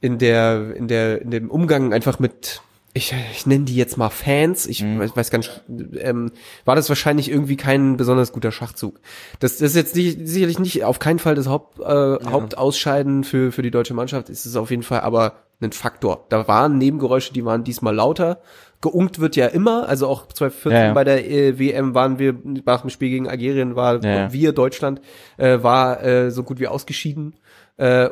in 0.00 0.18
der, 0.18 0.74
in 0.74 0.88
der, 0.88 1.22
in 1.22 1.30
dem 1.30 1.50
Umgang 1.50 1.92
einfach 1.92 2.18
mit, 2.18 2.62
ich, 2.92 3.14
ich 3.32 3.46
nenne 3.46 3.64
die 3.64 3.76
jetzt 3.76 3.96
mal 3.96 4.10
Fans, 4.10 4.66
ich 4.66 4.82
weiß, 4.82 5.16
weiß 5.16 5.30
gar 5.30 5.38
nicht, 5.38 5.62
ähm, 5.98 6.32
war 6.64 6.74
das 6.74 6.88
wahrscheinlich 6.88 7.30
irgendwie 7.30 7.56
kein 7.56 7.96
besonders 7.96 8.32
guter 8.32 8.50
Schachzug. 8.50 8.98
Das, 9.38 9.58
das 9.58 9.70
ist 9.70 9.76
jetzt 9.76 9.96
nicht, 9.96 10.26
sicherlich 10.26 10.58
nicht 10.58 10.84
auf 10.84 10.98
keinen 10.98 11.18
Fall 11.18 11.34
das 11.34 11.46
Haupt, 11.46 11.78
äh, 11.80 11.84
Hauptausscheiden 11.84 13.24
für, 13.24 13.52
für 13.52 13.62
die 13.62 13.70
deutsche 13.70 13.94
Mannschaft, 13.94 14.28
ist 14.30 14.46
es 14.46 14.56
auf 14.56 14.70
jeden 14.70 14.82
Fall 14.82 15.00
aber 15.00 15.34
ein 15.60 15.72
Faktor. 15.72 16.24
Da 16.30 16.48
waren 16.48 16.78
Nebengeräusche, 16.78 17.32
die 17.32 17.44
waren 17.44 17.64
diesmal 17.64 17.94
lauter. 17.94 18.40
Geunkt 18.80 19.20
wird 19.20 19.36
ja 19.36 19.46
immer, 19.46 19.86
also 19.88 20.08
auch 20.08 20.26
2014 20.26 20.72
Ja, 20.72 20.86
ja. 20.86 20.94
bei 20.94 21.04
der 21.04 21.30
äh, 21.30 21.58
WM 21.58 21.94
waren 21.94 22.18
wir 22.18 22.34
nach 22.64 22.80
dem 22.80 22.88
Spiel 22.88 23.10
gegen 23.10 23.28
Algerien 23.28 23.76
war 23.76 24.02
Ja, 24.02 24.10
ja. 24.10 24.32
wir 24.32 24.52
Deutschland 24.52 25.02
äh, 25.36 25.62
war 25.62 26.02
äh, 26.02 26.30
so 26.30 26.42
gut 26.44 26.60
wie 26.60 26.66
ausgeschieden. 26.66 27.34
Äh, 27.76 28.08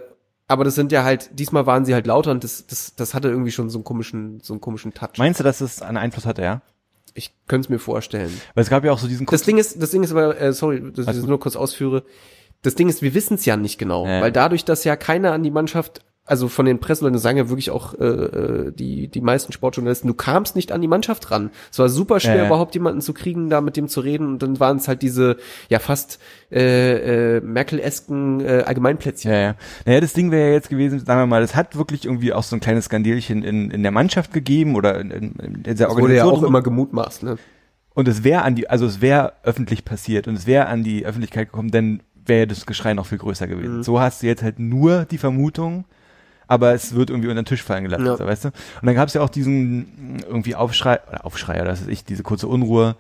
aber 0.49 0.65
das 0.65 0.75
sind 0.75 0.91
ja 0.93 1.05
halt 1.05 1.31
diesmal 1.39 1.67
waren 1.67 1.85
sie 1.85 1.95
halt 1.95 2.07
lauter 2.07 2.31
und 2.33 2.43
das 2.43 2.67
das 2.67 2.95
das 2.97 3.15
hatte 3.15 3.29
irgendwie 3.29 3.53
schon 3.53 3.71
so 3.71 3.79
einen 3.79 3.85
komischen 3.85 4.41
so 4.41 4.55
einen 4.55 4.61
komischen 4.61 4.93
Touch. 4.95 5.19
Meinst 5.19 5.39
du, 5.39 5.45
dass 5.45 5.61
es 5.61 5.81
einen 5.83 5.99
Einfluss 5.99 6.27
hatte, 6.27 6.43
ja? 6.43 6.63
ich 7.15 7.35
könnte 7.49 7.67
es 7.67 7.69
mir 7.69 7.79
vorstellen. 7.81 8.31
Weil 8.55 8.63
es 8.63 8.71
gab 8.71 8.85
ja 8.85 8.93
auch 8.93 8.99
so 8.99 9.09
diesen 9.09 9.27
Das 9.27 9.43
Ding 9.43 9.59
ist, 9.59 9.83
das 9.83 9.91
Ding 9.91 10.03
ist 10.05 10.13
aber, 10.13 10.41
äh, 10.41 10.53
sorry, 10.53 10.81
dass 10.93 11.07
ich 11.09 11.17
das 11.17 11.27
nur 11.27 11.41
kurz 11.41 11.57
ausführe. 11.57 12.05
Das 12.63 12.75
Ding 12.77 12.89
ist, 12.89 13.03
wir 13.03 13.13
wissen 13.15 13.35
es 13.35 13.45
ja 13.45 13.57
nicht 13.57 13.79
genau, 13.79 14.07
Ja. 14.07 14.21
weil 14.21 14.31
dadurch, 14.33 14.65
dass 14.65 14.85
ja 14.85 14.95
keiner 14.97 15.33
an 15.33 15.43
die 15.43 15.51
Mannschaft, 15.51 16.05
also 16.29 16.49
von 16.49 16.67
den 16.67 16.79
Presseleuten 16.79 17.19
sagen 17.19 17.39
ja 17.39 17.49
wirklich 17.49 17.71
auch 17.71 17.95
äh, 17.95 18.05
äh, 18.05 18.73
die 18.73 19.09
die 19.09 19.21
meisten 19.21 19.53
Sportjournalisten, 19.53 20.09
du 20.09 20.15
kamst 20.15 20.57
nicht 20.57 20.73
an 20.73 20.81
die 20.81 20.89
Mannschaft 20.89 21.31
ran. 21.31 21.51
Es 21.71 21.79
war 21.79 21.89
super 21.89 22.21
schwer, 22.21 22.37
ja. 22.37 22.47
überhaupt 22.47 22.75
jemanden 22.75 23.01
zu 23.01 23.15
kriegen, 23.15 23.51
da 23.51 23.61
mit 23.61 23.77
dem 23.77 23.89
zu 23.89 24.01
reden. 24.01 24.27
Und 24.27 24.43
dann 24.43 24.61
waren 24.61 24.77
es 24.77 24.89
halt 24.89 25.03
diese 25.03 25.37
ja 25.69 25.79
fast 25.79 26.19
äh, 26.53 27.37
äh, 27.37 27.41
Merkel-esken 27.41 28.41
äh, 28.41 28.63
Allgemeinplätzchen. 28.67 29.33
Ja, 29.33 29.39
ja. 29.39 29.55
Naja, 29.87 30.01
das 30.01 30.13
Ding 30.13 30.31
wäre 30.31 30.49
ja 30.49 30.55
jetzt 30.55 30.69
gewesen, 30.69 31.05
sagen 31.05 31.21
wir 31.21 31.27
mal, 31.27 31.43
es 31.43 31.57
hat 31.57 31.77
wirklich 31.77 32.05
irgendwie 32.05 32.33
auch 32.33 32.43
so 32.43 32.57
ein 32.57 32.61
kleines 32.61 32.87
Skandilchen 32.87 33.43
in, 33.43 33.71
in 33.71 33.83
der 33.83 33.93
Mannschaft 33.93 34.33
gegeben 34.33 34.77
oder 34.77 35.01
in, 35.01 35.11
in, 35.11 35.33
in 35.33 35.63
der 35.63 35.75
Das 35.75 35.97
wurde 35.97 36.15
ja 36.15 36.25
auch 36.25 36.27
Organisation. 36.27 36.49
immer 36.49 36.63
gemutmaßt. 36.63 37.23
Ne? 37.23 37.39
Und 37.95 38.07
es 38.07 38.23
wäre 38.23 38.43
an 38.43 38.55
die, 38.55 38.71
also 38.71 38.87
es 38.87 39.01
wäre 39.01 39.33
öffentlich 39.43 39.85
passiert 39.85 40.29
und 40.29 40.35
es 40.35 40.47
wäre 40.47 40.67
an 40.67 40.85
die 40.85 41.05
Öffentlichkeit 41.05 41.49
gekommen, 41.51 41.71
dann 41.71 42.01
wäre 42.29 42.47
das 42.47 42.67
Geschrei 42.67 42.95
noch 42.95 43.07
viel 43.07 43.19
größer 43.19 43.49
gewesen. 43.49 43.79
Mhm. 43.79 43.83
So 43.83 43.99
hast 43.99 44.23
du 44.23 44.27
jetzt 44.27 44.43
halt 44.43 44.59
nur 44.59 45.05
die 45.05 45.19
Vermutung, 45.19 45.85
aber 46.49 46.73
es 46.75 46.95
wird 46.95 47.11
irgendwie 47.11 47.29
unter 47.29 47.43
den 47.43 47.47
Tisch 47.47 47.63
fallen 47.63 47.85
gelassen, 47.85 48.07
Ja. 48.07 48.17
so, 48.17 48.27
weißt 48.27 48.45
du? 48.47 48.49
Und 48.49 48.87
dann 48.87 48.95
gab 48.97 49.07
es 49.09 49.15
ja 49.15 49.21
auch 49.21 49.29
diesen 49.31 50.17
mh, 50.17 50.21
irgendwie 50.29 50.55
Aufschrei, 50.57 50.99
oder 51.09 51.25
Aufschrei, 51.25 51.57
oder 51.61 51.67
das 51.71 51.83
ist 51.83 51.89
ich, 51.89 52.05
diese 52.05 52.23
kurze 52.25 52.49
Unruhe, 52.49 52.97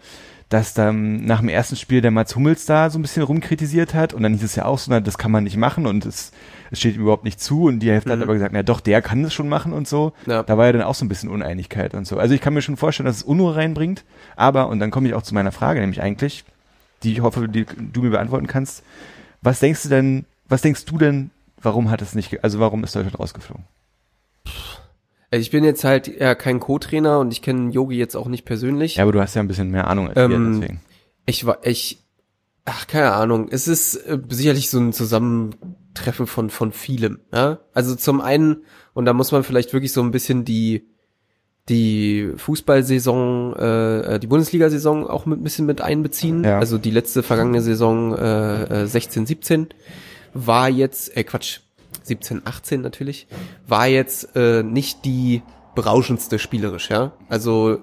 dass 0.50 0.72
dann 0.72 1.26
nach 1.26 1.40
dem 1.40 1.50
ersten 1.50 1.76
Spiel 1.76 2.00
der 2.00 2.10
Mats 2.10 2.34
Hummels 2.34 2.64
da 2.64 2.88
so 2.88 2.98
ein 2.98 3.02
bisschen 3.02 3.22
rumkritisiert 3.22 3.92
hat 3.92 4.14
und 4.14 4.22
dann 4.22 4.32
hieß 4.32 4.42
es 4.44 4.56
ja 4.56 4.64
auch 4.64 4.78
so, 4.78 4.90
na, 4.90 5.00
das 5.00 5.18
kann 5.18 5.30
man 5.30 5.44
nicht 5.44 5.58
machen 5.58 5.84
und 5.86 6.06
es, 6.06 6.32
es 6.70 6.78
steht 6.78 6.94
ihm 6.94 7.02
überhaupt 7.02 7.24
nicht 7.24 7.38
zu 7.38 7.64
und 7.64 7.80
die 7.80 7.90
Hälfte 7.90 8.10
hat 8.12 8.16
Mhm. 8.18 8.22
aber 8.22 8.32
gesagt, 8.32 8.52
na 8.54 8.62
doch, 8.62 8.80
der 8.80 9.02
kann 9.02 9.22
das 9.22 9.34
schon 9.34 9.48
machen 9.50 9.74
und 9.74 9.86
so. 9.86 10.14
Ja. 10.24 10.42
Da 10.42 10.56
war 10.56 10.64
ja 10.64 10.72
dann 10.72 10.82
auch 10.82 10.94
so 10.94 11.04
ein 11.04 11.08
bisschen 11.10 11.28
Uneinigkeit 11.28 11.92
und 11.92 12.06
so. 12.06 12.16
Also 12.18 12.34
ich 12.34 12.40
kann 12.40 12.54
mir 12.54 12.62
schon 12.62 12.78
vorstellen, 12.78 13.06
dass 13.06 13.16
es 13.18 13.22
Unruhe 13.24 13.56
reinbringt, 13.56 14.04
aber, 14.36 14.68
und 14.68 14.78
dann 14.80 14.90
komme 14.90 15.06
ich 15.08 15.12
auch 15.14 15.22
zu 15.22 15.34
meiner 15.34 15.52
Frage, 15.52 15.80
nämlich 15.80 16.00
eigentlich, 16.00 16.44
die 17.02 17.12
ich 17.12 17.20
hoffe, 17.20 17.46
die 17.46 17.66
du 17.92 18.00
mir 18.02 18.10
beantworten 18.10 18.46
kannst. 18.46 18.82
Was 19.42 19.60
denkst 19.60 19.82
du 19.82 19.88
denn, 19.90 20.24
was 20.48 20.62
denkst 20.62 20.86
du 20.86 20.96
denn, 20.96 21.30
warum 21.62 21.90
hat 21.90 22.02
es 22.02 22.14
nicht, 22.14 22.30
ge- 22.30 22.40
also 22.42 22.58
warum 22.60 22.84
ist 22.84 22.94
Deutschland 22.94 23.18
rausgeflogen? 23.18 23.64
Also 25.30 25.40
ich 25.42 25.50
bin 25.50 25.62
jetzt 25.64 25.84
halt 25.84 26.08
ja 26.08 26.34
kein 26.34 26.58
Co-Trainer 26.58 27.18
und 27.18 27.32
ich 27.32 27.42
kenne 27.42 27.70
Yogi 27.70 27.96
jetzt 27.96 28.16
auch 28.16 28.28
nicht 28.28 28.44
persönlich. 28.44 28.96
Ja, 28.96 29.02
aber 29.02 29.12
du 29.12 29.20
hast 29.20 29.34
ja 29.34 29.42
ein 29.42 29.48
bisschen 29.48 29.70
mehr 29.70 29.86
Ahnung 29.88 30.08
als 30.08 30.16
Ähm, 30.16 30.30
wir, 30.30 30.60
deswegen. 30.60 30.80
Ich 31.26 31.44
war, 31.44 31.58
ich, 31.66 32.02
ach, 32.64 32.86
keine 32.86 33.12
Ahnung. 33.12 33.48
Es 33.50 33.68
ist 33.68 33.96
äh, 33.96 34.18
sicherlich 34.30 34.70
so 34.70 34.78
ein 34.78 34.94
Zusammentreffen 34.94 36.26
von, 36.26 36.48
von 36.48 36.72
vielem, 36.72 37.20
ja. 37.32 37.58
Also 37.74 37.94
zum 37.94 38.22
einen, 38.22 38.64
und 38.94 39.04
da 39.04 39.12
muss 39.12 39.30
man 39.32 39.44
vielleicht 39.44 39.74
wirklich 39.74 39.92
so 39.92 40.00
ein 40.02 40.10
bisschen 40.12 40.46
die, 40.46 40.86
die 41.68 42.32
Fußballsaison, 42.36 43.54
äh, 43.58 44.14
äh, 44.14 44.18
die 44.18 44.26
Bundesliga-Saison 44.28 45.06
auch 45.06 45.26
mit 45.26 45.38
ein 45.40 45.44
bisschen 45.44 45.66
mit 45.66 45.82
einbeziehen. 45.82 46.42
Ja. 46.44 46.58
Also 46.58 46.78
die 46.78 46.90
letzte 46.90 47.22
vergangene 47.22 47.60
Saison 47.60 48.16
äh, 48.16 48.84
äh, 48.84 48.86
16, 48.86 49.26
17 49.26 49.66
war 50.34 50.68
jetzt, 50.68 51.16
äh, 51.16 51.24
Quatsch, 51.24 51.60
17, 52.02 52.42
18 52.44 52.80
natürlich, 52.80 53.26
war 53.66 53.86
jetzt 53.86 54.34
äh, 54.36 54.62
nicht 54.62 55.04
die 55.04 55.42
berauschendste 55.74 56.38
spielerisch, 56.38 56.90
ja. 56.90 57.12
Also 57.28 57.82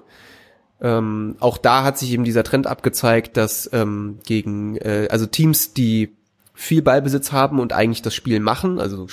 ähm, 0.80 1.36
auch 1.40 1.56
da 1.58 1.84
hat 1.84 1.98
sich 1.98 2.12
eben 2.12 2.24
dieser 2.24 2.44
Trend 2.44 2.66
abgezeigt, 2.66 3.36
dass 3.36 3.70
ähm, 3.72 4.18
gegen 4.26 4.76
äh, 4.76 5.08
also 5.10 5.26
Teams, 5.26 5.72
die 5.72 6.12
viel 6.54 6.82
Ballbesitz 6.82 7.32
haben 7.32 7.60
und 7.60 7.72
eigentlich 7.72 8.02
das 8.02 8.14
Spiel 8.14 8.40
machen, 8.40 8.78
also 8.80 9.06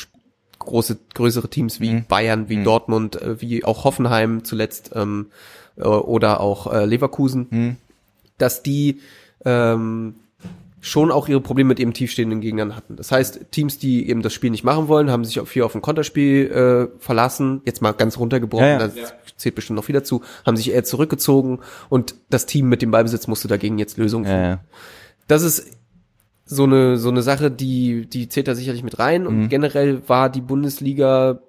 große 0.59 0.97
größere 1.13 1.49
Teams 1.49 1.79
wie 1.79 1.93
Mhm. 1.93 2.05
Bayern, 2.07 2.49
wie 2.49 2.57
Mhm. 2.57 2.63
Dortmund, 2.63 3.21
äh, 3.21 3.39
wie 3.41 3.63
auch 3.65 3.83
Hoffenheim 3.83 4.43
zuletzt 4.43 4.91
ähm, 4.95 5.27
äh, 5.77 5.83
oder 5.83 6.39
auch 6.39 6.71
äh, 6.71 6.85
Leverkusen, 6.85 7.47
Hm? 7.49 7.75
dass 8.37 8.63
die 8.63 8.99
ähm, 9.45 10.15
schon 10.85 11.11
auch 11.11 11.29
ihre 11.29 11.39
Probleme 11.39 11.69
mit 11.69 11.79
eben 11.79 11.93
tiefstehenden 11.93 12.41
Gegnern 12.41 12.75
hatten. 12.75 12.97
Das 12.97 13.09
heißt, 13.09 13.51
Teams, 13.51 13.77
die 13.79 14.09
eben 14.09 14.21
das 14.21 14.33
Spiel 14.33 14.49
nicht 14.49 14.65
machen 14.65 14.89
wollen, 14.89 15.09
haben 15.09 15.23
sich 15.23 15.39
auf 15.39 15.47
viel 15.47 15.63
auf 15.63 15.73
ein 15.75 15.81
Konterspiel 15.81 16.51
äh, 16.91 16.99
verlassen. 16.99 17.61
Jetzt 17.65 17.81
mal 17.81 17.93
ganz 17.93 18.17
runtergebrochen, 18.17 18.65
Ja, 18.65 18.79
ja. 18.81 18.87
das 18.89 18.93
zählt 19.37 19.55
bestimmt 19.55 19.77
noch 19.77 19.87
wieder 19.87 20.03
zu, 20.03 20.23
haben 20.45 20.57
sich 20.57 20.71
eher 20.71 20.83
zurückgezogen 20.83 21.59
und 21.87 22.15
das 22.29 22.45
Team 22.47 22.67
mit 22.67 22.81
dem 22.81 22.91
Ballbesitz 22.91 23.27
musste 23.27 23.47
dagegen 23.47 23.77
jetzt 23.79 23.97
Lösungen 23.97 24.25
Ja, 24.25 24.31
finden. 24.31 24.45
ja. 24.45 24.59
Das 25.27 25.41
ist 25.43 25.71
so 26.45 26.63
eine 26.65 26.97
so 26.97 27.07
eine 27.07 27.21
Sache, 27.21 27.49
die 27.49 28.05
die 28.05 28.27
zählt 28.27 28.49
da 28.49 28.53
sicherlich 28.55 28.83
mit 28.83 28.99
rein 28.99 29.25
und 29.25 29.43
Mhm. 29.43 29.49
generell 29.49 30.01
war 30.09 30.29
die 30.29 30.41
Bundesliga 30.41 31.39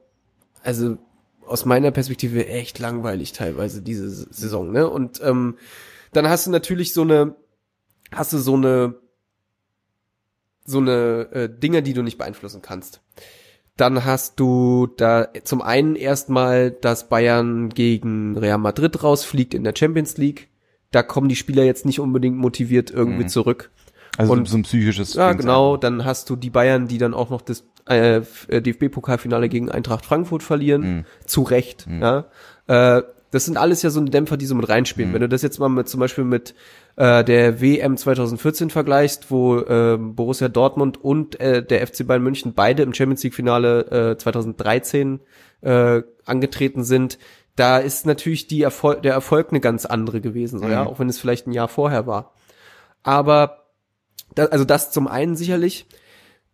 also 0.62 0.96
aus 1.44 1.64
meiner 1.64 1.90
Perspektive 1.90 2.46
echt 2.46 2.78
langweilig 2.78 3.32
teilweise 3.32 3.82
diese 3.82 4.08
Saison, 4.08 4.70
ne? 4.70 4.88
Und 4.88 5.20
ähm, 5.24 5.56
dann 6.12 6.28
hast 6.28 6.46
du 6.46 6.52
natürlich 6.52 6.92
so 6.92 7.02
eine 7.02 7.34
hast 8.12 8.32
du 8.32 8.38
so 8.38 8.54
eine 8.54 8.94
so 10.64 10.78
eine 10.78 11.28
äh, 11.32 11.48
Dinge, 11.48 11.82
die 11.82 11.92
du 11.94 12.02
nicht 12.02 12.18
beeinflussen 12.18 12.62
kannst. 12.62 13.00
Dann 13.76 14.04
hast 14.04 14.38
du 14.38 14.86
da 14.96 15.28
zum 15.42 15.60
einen 15.60 15.96
erstmal, 15.96 16.70
dass 16.70 17.08
Bayern 17.08 17.70
gegen 17.70 18.38
Real 18.38 18.58
Madrid 18.58 19.02
rausfliegt 19.02 19.52
in 19.52 19.64
der 19.64 19.74
Champions 19.76 20.16
League. 20.16 20.48
Da 20.92 21.02
kommen 21.02 21.28
die 21.28 21.34
Spieler 21.36 21.64
jetzt 21.64 21.84
nicht 21.84 21.98
unbedingt 21.98 22.36
motiviert 22.36 22.90
irgendwie 22.92 23.24
Mhm. 23.24 23.28
zurück. 23.28 23.70
Also 24.16 24.32
Und- 24.32 24.46
so 24.48 24.56
ein 24.56 24.62
psychisches. 24.62 25.14
Ja, 25.14 25.32
genau. 25.32 25.76
Dann 25.76 26.04
hast 26.04 26.30
du 26.30 26.36
die 26.36 26.50
Bayern, 26.50 26.86
die 26.86 26.98
dann 26.98 27.14
auch 27.14 27.30
noch 27.30 27.40
das 27.42 27.64
äh, 27.86 28.20
DFB-Pokalfinale 28.48 29.48
gegen 29.48 29.70
Eintracht 29.70 30.06
Frankfurt 30.06 30.42
verlieren. 30.42 30.80
Mhm. 30.98 31.04
Zu 31.26 31.42
Recht. 31.42 31.86
Mhm. 31.88 32.00
Ja. 32.00 32.24
Äh, 32.68 33.02
das 33.32 33.44
sind 33.44 33.56
alles 33.56 33.82
ja 33.82 33.90
so 33.90 34.00
Dämpfer, 34.00 34.36
die 34.36 34.46
so 34.46 34.54
mit 34.54 34.68
reinspielen. 34.68 35.10
Mhm. 35.10 35.14
Wenn 35.14 35.20
du 35.22 35.28
das 35.28 35.42
jetzt 35.42 35.58
mal 35.58 35.68
mit 35.68 35.88
zum 35.88 35.98
Beispiel 36.00 36.24
mit 36.24 36.54
äh, 36.96 37.24
der 37.24 37.60
WM 37.60 37.96
2014 37.96 38.70
vergleichst, 38.70 39.30
wo 39.30 39.58
äh, 39.58 39.96
Borussia 39.98 40.48
Dortmund 40.48 41.02
und 41.02 41.40
äh, 41.40 41.64
der 41.64 41.86
FC 41.86 42.06
Bayern 42.06 42.22
München 42.22 42.54
beide 42.54 42.82
im 42.82 42.94
Champions 42.94 43.22
League 43.22 43.34
Finale 43.34 44.12
äh, 44.12 44.18
2013 44.18 45.20
äh, 45.62 46.02
angetreten 46.24 46.84
sind, 46.84 47.18
da 47.56 47.78
ist 47.78 48.04
natürlich 48.06 48.46
die 48.48 48.62
Erfolg, 48.62 49.02
der 49.02 49.12
Erfolg 49.14 49.48
eine 49.50 49.60
ganz 49.60 49.86
andere 49.86 50.20
gewesen, 50.20 50.58
so, 50.58 50.66
ja, 50.68 50.82
Mhm. 50.82 50.88
auch 50.88 50.98
wenn 50.98 51.08
es 51.08 51.18
vielleicht 51.18 51.46
ein 51.46 51.52
Jahr 51.52 51.68
vorher 51.68 52.06
war. 52.06 52.32
Aber 53.02 53.64
da, 54.34 54.46
also 54.46 54.64
das 54.64 54.90
zum 54.90 55.06
einen 55.08 55.36
sicherlich. 55.36 55.86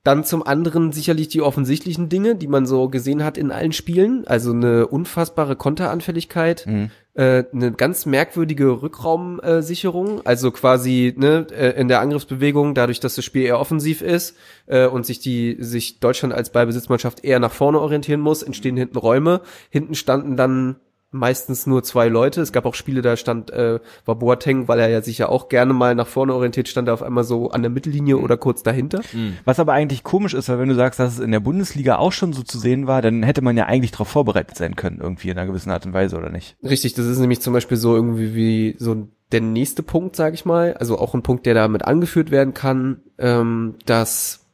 Dann 0.03 0.25
zum 0.25 0.43
anderen 0.47 0.93
sicherlich 0.93 1.29
die 1.29 1.43
offensichtlichen 1.43 2.09
Dinge, 2.09 2.35
die 2.35 2.47
man 2.49 2.65
so 2.65 2.89
gesehen 2.89 3.23
hat 3.23 3.37
in 3.37 3.53
allen 3.53 3.73
Spielen. 3.73 4.27
Also 4.27 4.53
eine 4.53 4.87
unfassbare 4.87 5.57
Konteranfälligkeit, 5.57 6.65
Mhm. 6.67 6.91
Äh, 7.15 7.45
eine 7.53 7.73
ganz 7.73 8.07
merkwürdige 8.07 8.83
Rückraumsicherung, 8.83 10.25
also 10.25 10.51
quasi 10.51 11.15
ne, 11.17 11.47
äh, 11.51 11.81
in 11.81 11.89
der 11.89 12.01
Angriffsbewegung, 12.01 12.75
dadurch, 12.75 13.01
dass 13.01 13.17
das 13.17 13.25
Spiel 13.25 13.43
eher 13.43 13.59
offensiv 13.59 14.01
ist 14.01 14.37
äh, 14.67 14.87
und 14.87 15.05
sich 15.05 15.19
die 15.19 15.57
sich 15.59 16.01
Deutschland 16.01 16.33
als 16.35 16.51
Ballbesitzmannschaft 16.51 17.25
eher 17.25 17.41
nach 17.41 17.53
vorne 17.53 17.81
orientieren 17.81 18.21
muss, 18.21 18.43
entstehen 18.43 18.77
hinten 18.77 18.99
Räume. 18.99 19.41
Hinten 19.71 19.95
standen 19.95 20.37
dann 20.37 20.77
meistens 21.11 21.67
nur 21.67 21.83
zwei 21.83 22.09
Leute. 22.09 22.41
Es 22.41 22.53
gab 22.53 22.67
auch 22.67 22.75
Spiele, 22.75 23.03
da 23.03 23.17
stand 23.17 23.51
äh, 23.51 23.81
war 24.05 24.15
Boateng, 24.15 24.69
weil 24.69 24.79
er 24.79 24.89
ja 24.89 25.03
sich 25.03 25.19
ja 25.19 25.29
auch 25.29 25.49
gerne 25.49 25.73
mal 25.73 25.95
nach 25.95 26.07
vorne 26.07 26.35
orientiert, 26.35 26.69
stand 26.69 26.89
er 26.89 26.95
auf 26.95 27.03
einmal 27.03 27.25
so 27.25 27.51
an 27.51 27.63
der 27.63 27.71
Mittellinie 27.71 28.19
oder 28.19 28.37
kurz 28.37 28.63
dahinter. 28.63 29.01
Was 29.45 29.59
aber 29.59 29.73
eigentlich 29.73 30.05
komisch 30.05 30.35
ist, 30.35 30.49
weil 30.49 30.59
wenn 30.59 30.69
du 30.69 30.75
sagst, 30.75 31.01
dass 31.01 31.15
es 31.15 31.21
in 31.21 31.33
der 31.33 31.41
Bundesliga 31.41 31.97
auch 31.97 32.13
schon 32.13 32.33
so 32.33 32.43
zu 32.43 32.59
sehen 32.59 32.87
war, 32.87 33.03
dann 33.03 33.23
hätte 33.23 33.43
man 33.43 33.57
ja 33.57 33.67
eigentlich 33.67 33.91
darauf 33.91 34.09
vorbereitet 34.09 34.57
sein 34.57 34.77
können, 34.77 35.01
irgendwie 35.01 35.31
in 35.31 35.39
einer 35.39 35.47
gewissen 35.47 35.71
Art 35.71 35.87
und 35.87 35.93
Weise, 35.93 36.17
oder 36.17 36.31
nicht? 36.31 36.57
Richtig, 36.63 36.95
das 36.95 37.07
ist 37.07 37.19
nämlich 37.19 37.41
zum 37.41 37.53
Beispiel 37.53 37.77
so 37.77 37.95
irgendwie 37.95 38.35
wie 38.35 38.77
so 38.79 39.09
der 39.33 39.41
nächste 39.41 39.83
Punkt, 39.83 40.17
sage 40.17 40.35
ich 40.35 40.45
mal, 40.45 40.75
also 40.75 40.99
auch 40.99 41.15
ein 41.15 41.23
Punkt, 41.23 41.47
der 41.47 41.55
damit 41.55 41.85
angeführt 41.85 42.31
werden 42.31 42.55
kann, 42.55 43.01
ähm, 43.19 43.75
dass 43.87 44.47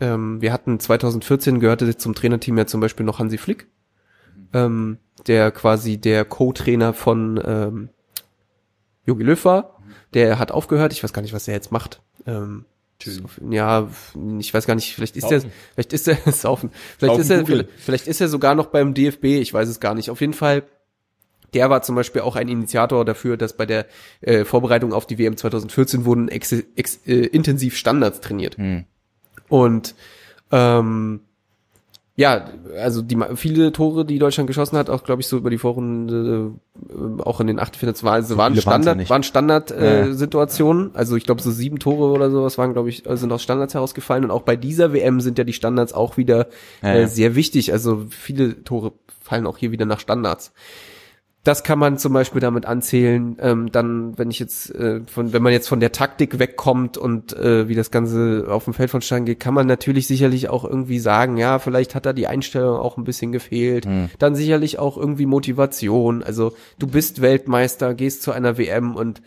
ähm, 0.00 0.40
wir 0.40 0.52
hatten 0.52 0.78
2014 0.78 1.60
gehörte 1.60 1.96
zum 1.96 2.14
Trainerteam 2.14 2.58
ja 2.58 2.66
zum 2.66 2.80
Beispiel 2.80 3.06
noch 3.06 3.18
Hansi 3.18 3.38
Flick, 3.38 3.68
ähm, 4.52 4.98
der 5.26 5.50
quasi 5.50 5.98
der 5.98 6.24
Co-Trainer 6.24 6.92
von 6.92 7.40
ähm, 7.44 7.88
Jogi 9.04 9.24
Löw 9.24 9.44
war. 9.44 9.78
Der 10.14 10.38
hat 10.38 10.52
aufgehört, 10.52 10.92
ich 10.92 11.02
weiß 11.02 11.12
gar 11.12 11.22
nicht, 11.22 11.34
was 11.34 11.48
er 11.48 11.54
jetzt 11.54 11.72
macht. 11.72 12.00
Ähm, 12.26 12.64
ja, 13.50 13.88
ich 14.38 14.54
weiß 14.54 14.66
gar 14.66 14.74
nicht, 14.74 14.94
vielleicht 14.94 15.16
ist 15.16 15.30
er, 15.30 15.42
vielleicht 15.74 15.92
ist 15.92 16.08
er 16.08 16.16
saufen, 16.32 16.70
vielleicht 16.98 17.12
Saufen 17.12 17.20
ist 17.20 17.30
er, 17.30 17.40
Google. 17.40 17.68
vielleicht 17.76 18.06
ist 18.06 18.20
er 18.20 18.28
sogar 18.28 18.54
noch 18.54 18.66
beim 18.66 18.94
DFB, 18.94 19.24
ich 19.24 19.52
weiß 19.52 19.68
es 19.68 19.80
gar 19.80 19.94
nicht. 19.94 20.10
Auf 20.10 20.20
jeden 20.20 20.32
Fall 20.32 20.64
der 21.54 21.70
war 21.70 21.82
zum 21.82 21.94
Beispiel 21.94 22.22
auch 22.22 22.36
ein 22.36 22.48
Initiator 22.48 23.04
dafür, 23.04 23.36
dass 23.36 23.56
bei 23.56 23.66
der 23.66 23.86
äh, 24.20 24.44
Vorbereitung 24.44 24.92
auf 24.92 25.06
die 25.06 25.18
WM 25.18 25.36
2014 25.36 26.04
wurden 26.04 26.28
ex, 26.28 26.52
ex, 26.52 27.00
äh, 27.06 27.14
intensiv 27.14 27.76
Standards 27.76 28.20
trainiert. 28.20 28.58
Hm. 28.58 28.84
Und 29.48 29.94
ähm, 30.50 31.20
ja, 32.18 32.46
also 32.80 33.02
die 33.02 33.18
viele 33.34 33.72
Tore, 33.72 34.06
die 34.06 34.18
Deutschland 34.18 34.46
geschossen 34.46 34.78
hat, 34.78 34.88
auch 34.88 35.04
glaube 35.04 35.20
ich 35.20 35.28
so 35.28 35.36
über 35.36 35.50
die 35.50 35.58
Vorrunde, 35.58 36.52
äh, 36.88 37.22
auch 37.22 37.40
in 37.40 37.46
den 37.46 37.58
Achtelfinals 37.58 38.02
waren, 38.04 38.14
also 38.14 38.38
waren 38.38 38.54
ja 38.54 38.62
Standard, 38.62 39.10
waren 39.10 39.22
Standard 39.22 39.70
Ja. 39.70 39.76
äh, 39.76 40.12
Situationen. 40.14 40.90
Also 40.94 41.16
ich 41.16 41.24
glaube 41.24 41.42
so 41.42 41.50
sieben 41.50 41.78
Tore 41.78 42.10
oder 42.12 42.30
sowas 42.30 42.56
waren 42.56 42.72
glaube 42.72 42.88
ich 42.88 43.02
sind 43.06 43.30
aus 43.32 43.42
Standards 43.42 43.74
herausgefallen 43.74 44.24
und 44.24 44.30
auch 44.30 44.42
bei 44.42 44.56
dieser 44.56 44.92
WM 44.94 45.20
sind 45.20 45.36
ja 45.36 45.44
die 45.44 45.52
Standards 45.52 45.92
auch 45.92 46.16
wieder 46.16 46.46
Ja, 46.82 46.94
äh, 46.94 47.00
ja. 47.02 47.06
sehr 47.06 47.34
wichtig. 47.34 47.72
Also 47.72 48.06
viele 48.08 48.64
Tore 48.64 48.92
fallen 49.20 49.46
auch 49.46 49.58
hier 49.58 49.70
wieder 49.70 49.84
nach 49.84 50.00
Standards. 50.00 50.52
Das 51.46 51.62
kann 51.62 51.78
man 51.78 51.96
zum 51.96 52.12
Beispiel 52.12 52.40
damit 52.40 52.66
anzählen. 52.66 53.36
Ähm, 53.40 53.70
dann, 53.70 54.18
wenn 54.18 54.32
ich 54.32 54.40
jetzt 54.40 54.74
äh, 54.74 55.00
von, 55.06 55.32
wenn 55.32 55.42
man 55.42 55.52
jetzt 55.52 55.68
von 55.68 55.78
der 55.78 55.92
Taktik 55.92 56.40
wegkommt 56.40 56.98
und 56.98 57.36
äh, 57.36 57.68
wie 57.68 57.76
das 57.76 57.92
Ganze 57.92 58.46
auf 58.48 58.64
dem 58.64 58.74
Feld 58.74 58.90
von 58.90 59.00
Stein 59.00 59.26
geht, 59.26 59.38
kann 59.38 59.54
man 59.54 59.68
natürlich 59.68 60.08
sicherlich 60.08 60.48
auch 60.48 60.64
irgendwie 60.64 60.98
sagen, 60.98 61.36
ja, 61.36 61.60
vielleicht 61.60 61.94
hat 61.94 62.04
da 62.04 62.12
die 62.12 62.26
Einstellung 62.26 62.76
auch 62.78 62.96
ein 62.96 63.04
bisschen 63.04 63.30
gefehlt. 63.30 63.86
Hm. 63.86 64.10
Dann 64.18 64.34
sicherlich 64.34 64.80
auch 64.80 64.96
irgendwie 64.96 65.26
Motivation. 65.26 66.24
Also 66.24 66.52
du 66.80 66.88
bist 66.88 67.22
Weltmeister, 67.22 67.94
gehst 67.94 68.22
zu 68.22 68.32
einer 68.32 68.58
WM 68.58 68.96
und 68.96 69.22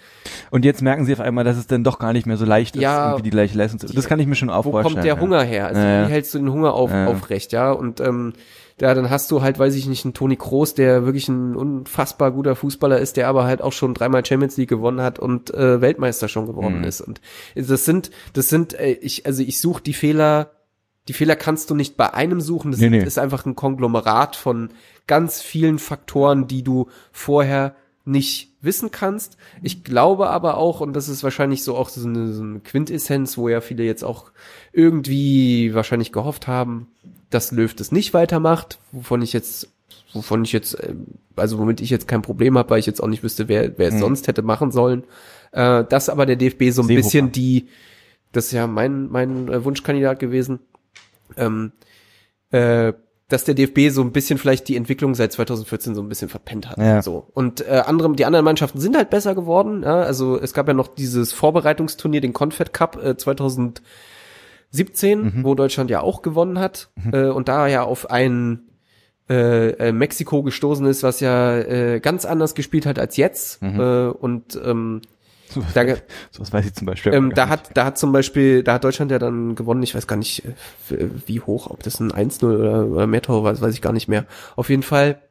Und 0.52 0.66
jetzt 0.66 0.82
merken 0.82 1.06
sie 1.06 1.14
auf 1.14 1.22
einmal, 1.22 1.46
dass 1.46 1.56
es 1.56 1.68
dann 1.68 1.86
doch 1.86 2.00
gar 2.00 2.12
nicht 2.12 2.26
mehr 2.26 2.36
so 2.36 2.44
leicht 2.44 2.76
ist, 2.76 2.82
Ja. 2.82 3.12
irgendwie 3.12 3.24
die 3.24 3.30
gleiche 3.30 3.58
Leistung 3.58 3.80
zu. 3.80 3.88
Das 3.94 4.10
kann 4.10 4.20
ich 4.20 4.28
mir 4.28 4.36
schon 4.36 4.50
auch 4.50 4.66
wo 4.66 4.72
kommt 4.72 4.98
der 4.98 5.06
ja. 5.06 5.20
Hunger 5.20 5.44
her? 5.44 5.68
Also 5.68 5.80
Ja, 5.80 6.06
wie 6.06 6.12
hältst 6.12 6.34
du 6.34 6.40
den 6.40 6.52
Hunger 6.52 6.74
auf, 6.74 6.92
aufrecht, 6.92 7.54
ja? 7.54 7.72
Und 7.72 8.02
ähm, 8.02 8.34
ja, 8.82 8.94
dann 8.94 9.10
hast 9.10 9.30
du 9.32 9.42
halt, 9.42 9.60
weiß 9.60 9.76
ich 9.76 9.88
nicht, 9.88 10.06
einen 10.06 10.14
Toni 10.14 10.36
Kroos, 10.38 10.74
der 10.74 11.06
wirklich 11.06 11.28
ein 11.28 11.56
unfassbar 11.56 12.32
guter 12.32 12.56
Fußballer 12.56 13.00
ist, 13.00 13.18
der 13.18 13.28
aber 13.28 13.44
halt 13.46 13.62
auch 13.62 13.74
schon 13.74 13.94
dreimal 13.94 14.26
Champions 14.26 14.58
League 14.58 14.70
gewonnen 14.70 15.02
hat 15.02 15.20
und 15.20 15.54
äh, 15.54 15.82
Weltmeister 15.82 16.28
schon 16.28 16.46
geworden 16.48 16.80
Mhm. 16.80 16.84
ist. 16.86 17.02
Und 17.02 17.22
das 17.56 17.86
sind, 17.86 18.12
das 18.34 18.50
sind, 18.50 18.74
äh, 18.74 18.92
ich, 18.92 19.26
also 19.26 19.44
ich 19.44 19.60
suche 19.60 19.84
die 19.84 19.94
Fehler, 19.94 20.52
die 21.08 21.14
Fehler 21.14 21.36
kannst 21.36 21.70
du 21.70 21.76
nicht 21.76 21.98
bei 21.98 22.14
einem 22.14 22.40
suchen. 22.42 22.72
Das 22.72 22.80
Nee, 22.80 22.90
nee. 22.90 23.04
ist 23.04 23.18
einfach 23.20 23.46
ein 23.46 23.56
Konglomerat 23.56 24.36
von 24.36 24.70
ganz 25.08 25.42
vielen 25.42 25.80
Faktoren, 25.80 26.48
die 26.48 26.64
du 26.64 26.88
vorher 27.12 27.76
nicht 28.10 28.54
wissen 28.62 28.92
kannst. 28.92 29.38
Ich 29.62 29.84
glaube 29.84 30.30
aber 30.30 30.58
auch, 30.58 30.82
und 30.82 30.94
das 30.94 31.08
ist 31.08 31.24
wahrscheinlich 31.24 31.64
so 31.64 31.76
auch 31.76 31.90
so 31.90 32.06
eine, 32.08 32.34
so 32.34 32.42
eine 32.44 32.60
Quintessenz, 32.60 33.38
wo 33.38 33.50
ja 33.50 33.62
viele 33.62 33.84
jetzt 33.84 34.04
auch 34.04 34.32
irgendwie 34.74 35.74
wahrscheinlich 35.74 36.12
gehofft 36.12 36.48
haben, 36.48 36.88
dass 37.30 37.52
Löw 37.52 37.74
das 37.74 37.92
nicht 37.92 38.14
weitermacht, 38.14 38.80
wovon 38.92 39.22
ich 39.22 39.34
jetzt, 39.34 39.70
wovon 40.14 40.44
ich 40.44 40.52
jetzt, 40.52 40.78
ähm, 40.84 41.06
also 41.36 41.60
womit 41.60 41.82
ich 41.82 41.90
jetzt 41.90 42.08
kein 42.08 42.22
Problem 42.22 42.58
habe, 42.58 42.72
weil 42.72 42.80
ich 42.80 42.86
jetzt 42.88 43.02
auch 43.02 43.08
nicht 43.08 43.24
wüsste, 43.24 43.48
wer, 43.48 43.78
wer 43.78 43.90
es 43.90 43.96
Mhm. 43.96 44.00
sonst 44.00 44.28
hätte 44.28 44.42
machen 44.42 44.72
sollen. 44.72 45.04
Äh, 45.52 45.84
dass 45.86 46.10
aber 46.10 46.26
der 46.26 46.36
DFB 46.36 46.72
so 46.72 46.82
ein 46.82 46.88
Seehofer. 46.88 47.04
bisschen 47.04 47.32
die, 47.32 47.68
das 48.32 48.46
ist 48.48 48.52
ja 48.54 48.68
mein, 48.68 49.10
mein 49.10 49.48
äh, 49.48 49.64
Wunschkandidat 49.64 50.20
gewesen, 50.20 50.60
ähm, 51.38 51.72
äh, 52.52 52.94
dass 53.30 53.46
der 53.46 53.54
DFB 53.54 53.92
so 53.92 54.02
ein 54.02 54.12
bisschen 54.12 54.38
vielleicht 54.38 54.68
die 54.68 54.76
Entwicklung 54.76 55.16
seit 55.16 55.32
2014 55.32 55.96
so 55.96 56.02
ein 56.02 56.10
bisschen 56.10 56.28
verpennt 56.30 56.70
hat. 56.70 56.78
Ja. 56.80 57.02
So. 57.02 57.28
Und 57.34 57.62
äh, 57.62 57.84
andere, 57.86 58.14
die 58.16 58.26
anderen 58.26 58.44
Mannschaften 58.44 58.80
sind 58.80 58.98
halt 58.98 59.12
besser 59.12 59.36
geworden. 59.36 59.84
Ja? 59.84 60.02
Also 60.02 60.38
es 60.40 60.54
gab 60.54 60.68
ja 60.68 60.74
noch 60.74 60.88
dieses 60.88 61.32
Vorbereitungsturnier, 61.32 62.22
den 62.22 62.34
Confed 62.34 62.74
Cup 62.74 63.02
äh, 63.04 63.16
2017, 63.16 65.44
wo 65.44 65.56
Deutschland 65.56 65.92
ja 65.92 66.02
auch 66.02 66.24
gewonnen 66.24 66.60
hat 66.60 66.90
äh, 67.12 67.28
und 67.28 67.48
da 67.48 67.68
ja 67.68 67.84
auf 67.84 68.10
ein 68.10 68.64
äh, 69.30 69.70
äh, 69.74 69.92
Mexiko 69.92 70.42
gestoßen 70.42 70.88
ist, 70.88 71.04
was 71.04 71.20
ja 71.20 71.56
äh, 71.56 72.00
ganz 72.00 72.26
anders 72.26 72.56
gespielt 72.56 72.88
hat 72.88 72.98
als 72.98 73.16
jetzt. 73.16 73.62
Äh, 73.62 74.08
und 74.08 74.60
ähm, 74.66 75.02
Sowas, 75.50 75.74
da, 75.74 75.84
sowas 76.32 76.54
weiß 76.54 76.66
ich 76.68 76.74
zum 76.76 76.86
Beispiel. 76.86 77.14
ähm, 77.14 77.34
da 77.34 77.46
nicht. 77.46 77.52
hat, 77.52 77.72
da 77.76 77.86
hat 77.86 77.98
zum 77.98 78.12
Beispiel, 78.12 78.64
da 78.64 78.74
hat 78.76 78.84
Deutschland 78.84 79.12
ja 79.12 79.20
dann 79.20 79.56
gewonnen, 79.56 79.82
ich 79.84 79.96
weiß 79.96 80.06
gar 80.08 80.16
nicht, 80.18 80.46
äh, 80.92 81.10
wie 81.26 81.42
hoch, 81.42 81.68
ob 81.70 81.82
das 81.84 82.00
ein 82.00 82.12
1-0 82.12 82.60
oder, 82.60 82.86
oder 82.88 83.08
mehr 83.08 83.22
Tore 83.22 83.44
war, 83.44 83.52
das 83.52 83.62
weiß 83.62 83.74
ich 83.74 83.82
gar 83.82 83.94
nicht 83.94 84.08
mehr. 84.08 84.26
Auf 84.56 84.70
jeden 84.70 84.84
Fall 84.84 85.22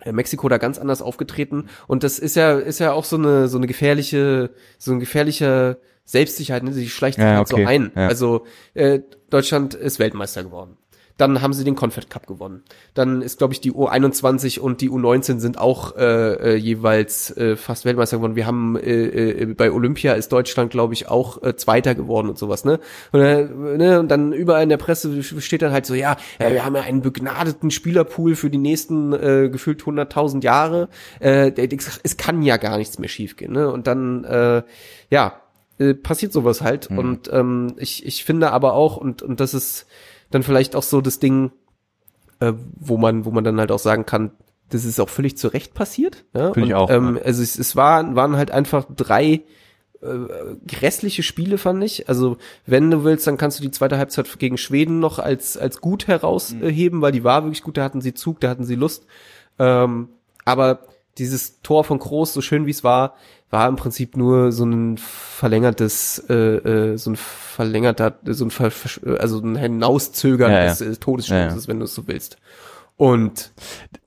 äh, 0.00 0.12
Mexiko 0.12 0.48
da 0.48 0.58
ganz 0.58 0.78
anders 0.78 1.02
aufgetreten 1.02 1.68
und 1.86 2.04
das 2.04 2.18
ist 2.18 2.36
ja, 2.36 2.58
ist 2.58 2.78
ja 2.80 2.92
auch 2.92 3.04
so 3.04 3.16
eine, 3.16 3.48
so 3.48 3.58
eine 3.58 3.66
gefährliche, 3.66 4.50
so 4.78 4.92
ein 4.92 5.00
gefährlicher 5.00 5.76
Selbstsicherheit, 6.06 6.62
ne? 6.62 6.72
sie 6.72 6.88
schleicht 6.88 7.16
sich 7.16 7.24
Ja, 7.24 7.36
halt 7.36 7.50
okay, 7.52 7.62
so 7.64 7.68
ein. 7.68 7.92
ja. 7.94 8.08
Also 8.08 8.46
äh, 8.74 9.00
Deutschland 9.30 9.74
ist 9.74 9.98
Weltmeister 9.98 10.42
geworden. 10.42 10.76
Dann 11.16 11.42
haben 11.42 11.52
sie 11.52 11.62
den 11.62 11.76
Confed 11.76 12.10
Cup 12.10 12.26
gewonnen. 12.26 12.64
Dann 12.94 13.22
ist, 13.22 13.38
glaube 13.38 13.54
ich, 13.54 13.60
die 13.60 13.72
U21 13.72 14.58
und 14.58 14.80
die 14.80 14.90
U19 14.90 15.38
sind 15.38 15.58
auch 15.58 15.96
äh, 15.96 16.54
äh, 16.54 16.56
jeweils 16.56 17.36
äh, 17.36 17.54
fast 17.54 17.84
Weltmeister 17.84 18.16
geworden. 18.16 18.34
Wir 18.34 18.46
haben 18.46 18.76
äh, 18.76 19.42
äh, 19.42 19.46
bei 19.46 19.70
Olympia 19.70 20.14
ist 20.14 20.32
Deutschland, 20.32 20.72
glaube 20.72 20.92
ich, 20.92 21.08
auch 21.08 21.40
äh, 21.42 21.54
Zweiter 21.54 21.94
geworden 21.94 22.28
und 22.28 22.38
sowas, 22.38 22.64
ne? 22.64 22.80
Und, 23.12 23.20
äh, 23.20 23.44
ne? 23.44 24.00
und 24.00 24.08
dann 24.08 24.32
überall 24.32 24.64
in 24.64 24.68
der 24.68 24.76
Presse 24.76 25.22
steht 25.22 25.62
dann 25.62 25.72
halt 25.72 25.86
so, 25.86 25.94
ja, 25.94 26.16
äh, 26.38 26.50
wir 26.50 26.64
haben 26.64 26.74
ja 26.74 26.82
einen 26.82 27.02
begnadeten 27.02 27.70
Spielerpool 27.70 28.34
für 28.34 28.50
die 28.50 28.58
nächsten 28.58 29.12
äh, 29.12 29.48
gefühlt 29.50 29.82
100.000 29.82 30.42
Jahre. 30.42 30.88
Äh, 31.20 31.52
es 32.02 32.16
kann 32.16 32.42
ja 32.42 32.56
gar 32.56 32.76
nichts 32.76 32.98
mehr 32.98 33.08
schiefgehen, 33.08 33.52
ne? 33.52 33.70
Und 33.70 33.86
dann, 33.86 34.24
äh, 34.24 34.62
ja, 35.10 35.40
äh, 35.78 35.94
passiert 35.94 36.32
sowas 36.32 36.60
halt. 36.60 36.88
Und 36.88 37.30
ähm, 37.32 37.74
ich, 37.78 38.06
ich 38.06 38.24
finde 38.24 38.50
aber 38.50 38.74
auch, 38.74 38.96
und, 38.96 39.22
und 39.22 39.40
das 39.40 39.54
ist 39.54 39.86
dann 40.34 40.42
vielleicht 40.42 40.74
auch 40.76 40.82
so 40.82 41.00
das 41.00 41.18
Ding, 41.18 41.52
äh, 42.40 42.52
wo 42.76 42.96
man, 42.96 43.24
wo 43.24 43.30
man 43.30 43.44
dann 43.44 43.58
halt 43.60 43.70
auch 43.70 43.78
sagen 43.78 44.04
kann, 44.04 44.32
das 44.70 44.84
ist 44.84 45.00
auch 45.00 45.08
völlig 45.08 45.36
zu 45.36 45.48
Recht 45.48 45.74
passiert. 45.74 46.24
Ja? 46.34 46.52
Finde 46.52 46.68
ich 46.68 46.74
auch, 46.74 46.90
Ähm, 46.90 47.16
ja. 47.16 47.22
Also 47.22 47.42
es, 47.42 47.58
es 47.58 47.76
waren, 47.76 48.16
waren 48.16 48.36
halt 48.36 48.50
einfach 48.50 48.86
drei 48.94 49.42
äh, 50.02 50.56
grässliche 50.66 51.22
Spiele, 51.22 51.58
fand 51.58 51.84
ich. 51.84 52.08
Also 52.08 52.36
wenn 52.66 52.90
du 52.90 53.04
willst, 53.04 53.26
dann 53.26 53.36
kannst 53.36 53.58
du 53.58 53.62
die 53.62 53.70
zweite 53.70 53.96
Halbzeit 53.98 54.38
gegen 54.38 54.58
Schweden 54.58 54.98
noch 54.98 55.18
als, 55.18 55.56
als 55.56 55.80
gut 55.80 56.08
herausheben, 56.08 57.00
weil 57.00 57.12
die 57.12 57.24
war 57.24 57.44
wirklich 57.44 57.62
gut, 57.62 57.76
da 57.76 57.84
hatten 57.84 58.00
sie 58.00 58.14
Zug, 58.14 58.40
da 58.40 58.48
hatten 58.48 58.64
sie 58.64 58.74
Lust. 58.74 59.06
Ähm, 59.58 60.08
aber 60.44 60.80
dieses 61.18 61.60
Tor 61.62 61.84
von 61.84 61.98
Kroos, 62.00 62.34
so 62.34 62.40
schön 62.40 62.66
wie 62.66 62.72
es 62.72 62.82
war, 62.82 63.14
war 63.50 63.68
im 63.68 63.76
Prinzip 63.76 64.16
nur 64.16 64.50
so 64.52 64.64
ein 64.64 64.98
verlängertes, 64.98 66.18
äh, 66.28 66.34
äh, 66.34 66.96
so 66.98 67.10
ein 67.10 67.16
verlängerter, 67.16 68.18
so 68.26 68.44
ein 68.46 68.50
Ver, 68.50 68.70
Versch- 68.72 69.16
also 69.16 69.38
ein 69.38 69.56
Hinauszögern 69.56 70.50
Ja, 70.50 70.58
ja. 70.64 70.68
des 70.70 70.80
äh, 70.80 70.96
Todesstoßes, 70.96 71.64
Ja, 71.64 71.68
wenn 71.68 71.78
du 71.78 71.84
es 71.84 71.94
so 71.94 72.06
willst. 72.08 72.36
Und 72.96 73.52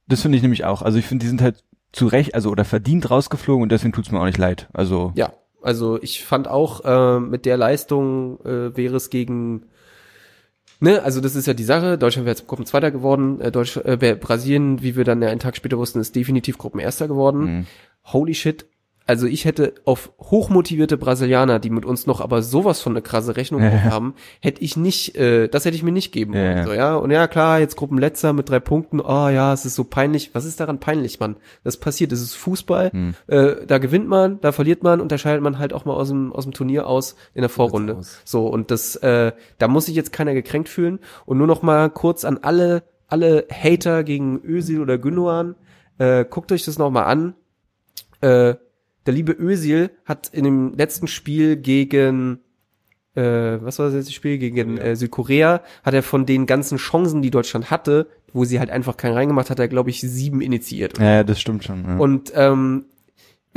Das 0.08 0.22
finde 0.22 0.38
ich 0.38 0.42
nämlich 0.42 0.66
auch. 0.66 0.82
Also 0.82 0.98
ich 1.00 1.06
finde, 1.06 1.24
die 1.24 1.30
sind 1.30 1.42
halt 1.42 1.64
zu 1.94 2.08
Recht, 2.08 2.36
also 2.36 2.50
oder 2.50 2.66
verdient 2.66 3.10
rausgeflogen 3.10 3.64
und 3.64 3.72
deswegen 3.72 3.94
tut's 3.94 4.12
mir 4.12 4.20
auch 4.20 4.26
nicht 4.26 4.38
leid. 4.38 4.68
Also 4.74 5.12
ja, 5.16 5.34
also 5.62 6.02
ich 6.02 6.24
fand 6.26 6.48
auch, 6.48 6.84
äh, 6.86 7.20
mit 7.20 7.46
der 7.46 7.58
Leistung 7.58 8.40
äh, 8.46 8.76
wäre 8.76 8.96
es 8.98 9.10
gegen 9.10 9.64
Ne, 10.80 11.02
also 11.02 11.22
das 11.22 11.36
ist 11.36 11.48
ja 11.48 11.56
die 11.56 11.64
Sache. 11.64 11.98
Deutschland 11.98 12.26
wäre 12.28 12.36
jetzt 12.38 12.46
Gruppenzweiter 12.48 12.92
geworden. 12.92 13.42
Äh, 13.42 13.52
Deutsch, 13.52 13.78
äh, 13.78 13.98
Brasilien, 13.98 14.84
wie 14.84 14.96
wir 14.96 15.06
dann 15.06 15.22
ja 15.24 15.30
einen 15.30 15.40
Tag 15.40 15.56
später 15.58 15.78
wussten, 15.80 16.00
ist 16.00 16.16
definitiv 16.16 16.60
Gruppenerster 16.60 17.08
geworden. 17.08 17.40
Mhm. 17.60 17.66
Holy 18.06 18.36
shit. 18.36 18.68
Also 19.08 19.26
ich 19.26 19.46
hätte 19.46 19.74
auf 19.86 20.12
hochmotivierte 20.20 20.98
Brasilianer, 20.98 21.60
die 21.60 21.70
mit 21.70 21.86
uns 21.86 22.08
noch 22.08 22.20
aber 22.20 22.42
sowas 22.42 22.82
von 22.82 22.92
eine 22.94 23.02
krasse 23.02 23.38
Rechnung 23.38 23.62
Ja, 23.64 23.84
haben, 23.84 24.16
hätte 24.42 24.62
ich 24.62 24.76
nicht, 24.76 25.16
äh, 25.16 25.48
das 25.48 25.64
hätte 25.64 25.78
ich 25.78 25.84
mir 25.84 25.94
nicht 25.94 26.12
geben 26.12 26.34
Ja, 26.34 26.42
wollen. 26.42 26.58
ja. 26.58 26.64
So, 26.66 26.74
ja, 26.74 26.96
und 26.98 27.12
ja 27.12 27.28
klar, 27.28 27.60
jetzt 27.60 27.78
Gruppenletzter 27.78 28.34
mit 28.34 28.50
drei 28.50 28.60
Punkten. 28.60 29.00
Oh 29.00 29.30
ja, 29.30 29.54
es 29.54 29.66
ist 29.66 29.76
so 29.76 29.86
peinlich. 29.86 30.32
Was 30.34 30.44
ist 30.44 30.60
daran 30.60 30.80
peinlich, 30.80 31.20
Mann? 31.22 31.38
Das 31.64 31.78
passiert. 31.78 32.12
Es 32.12 32.22
ist 32.22 32.36
Fußball. 32.36 32.92
Hm. 32.92 33.16
Äh, 33.28 33.66
da 33.66 33.78
gewinnt 33.78 34.10
man, 34.10 34.42
da 34.42 34.52
verliert 34.52 34.84
man 34.84 35.00
und 35.00 35.12
da 35.12 35.18
scheidet 35.18 35.42
man 35.42 35.58
halt 35.58 35.72
auch 35.74 35.86
mal 35.86 35.94
aus 35.94 36.10
dem 36.10 36.34
aus 36.34 36.44
dem 36.44 36.54
Turnier 36.54 36.86
aus 36.88 37.16
in 37.34 37.42
der 37.42 37.50
Vorrunde. 37.50 37.98
So 38.26 38.48
und 38.48 38.72
das, 38.72 38.98
äh, 38.98 39.32
da 39.58 39.68
muss 39.70 39.86
sich 39.86 39.96
jetzt 39.96 40.12
keiner 40.12 40.34
gekränkt 40.34 40.68
fühlen. 40.68 41.00
Und 41.26 41.38
nur 41.38 41.48
noch 41.48 41.62
mal 41.62 41.90
kurz 41.90 42.26
an 42.26 42.40
alle 42.42 42.84
alle 43.08 43.46
Hater 43.50 44.04
gegen 44.04 44.42
Özil 44.44 44.82
oder 44.82 44.98
Gündogan, 44.98 45.56
äh, 45.98 46.26
guckt 46.30 46.52
euch 46.52 46.66
das 46.66 46.78
noch 46.78 46.92
mal 46.92 47.04
an. 47.04 47.36
Äh, 48.20 48.56
der 49.08 49.14
liebe 49.14 49.34
Özil 49.34 49.90
hat 50.06 50.30
in 50.32 50.44
dem 50.44 50.74
letzten 50.76 51.08
Spiel 51.08 51.56
gegen 51.56 52.40
äh, 53.16 53.58
was 53.62 53.80
war 53.80 53.88
das 53.88 53.96
letzte 53.96 54.14
Spiel 54.14 54.38
gegen 54.38 54.78
äh, 54.78 54.96
Südkorea, 54.96 55.64
hat 55.84 55.94
er 55.94 56.04
von 56.04 56.26
den 56.28 56.46
ganzen 56.46 56.78
Chancen, 56.78 57.24
die 57.24 57.32
Deutschland 57.32 57.72
hatte, 57.72 58.08
wo 58.32 58.46
sie 58.46 58.60
halt 58.60 58.70
einfach 58.70 58.96
keinen 58.96 59.14
reingemacht 59.14 59.50
hat, 59.50 59.58
er 59.58 59.68
glaube 59.68 59.90
ich 59.90 60.02
sieben 60.02 60.42
initiiert. 60.42 61.00
ja, 61.00 61.16
ja, 61.16 61.24
das 61.24 61.42
stimmt 61.42 61.64
schon. 61.64 61.84
Ja. 61.84 61.98
Und 61.98 62.32
ähm, 62.36 62.86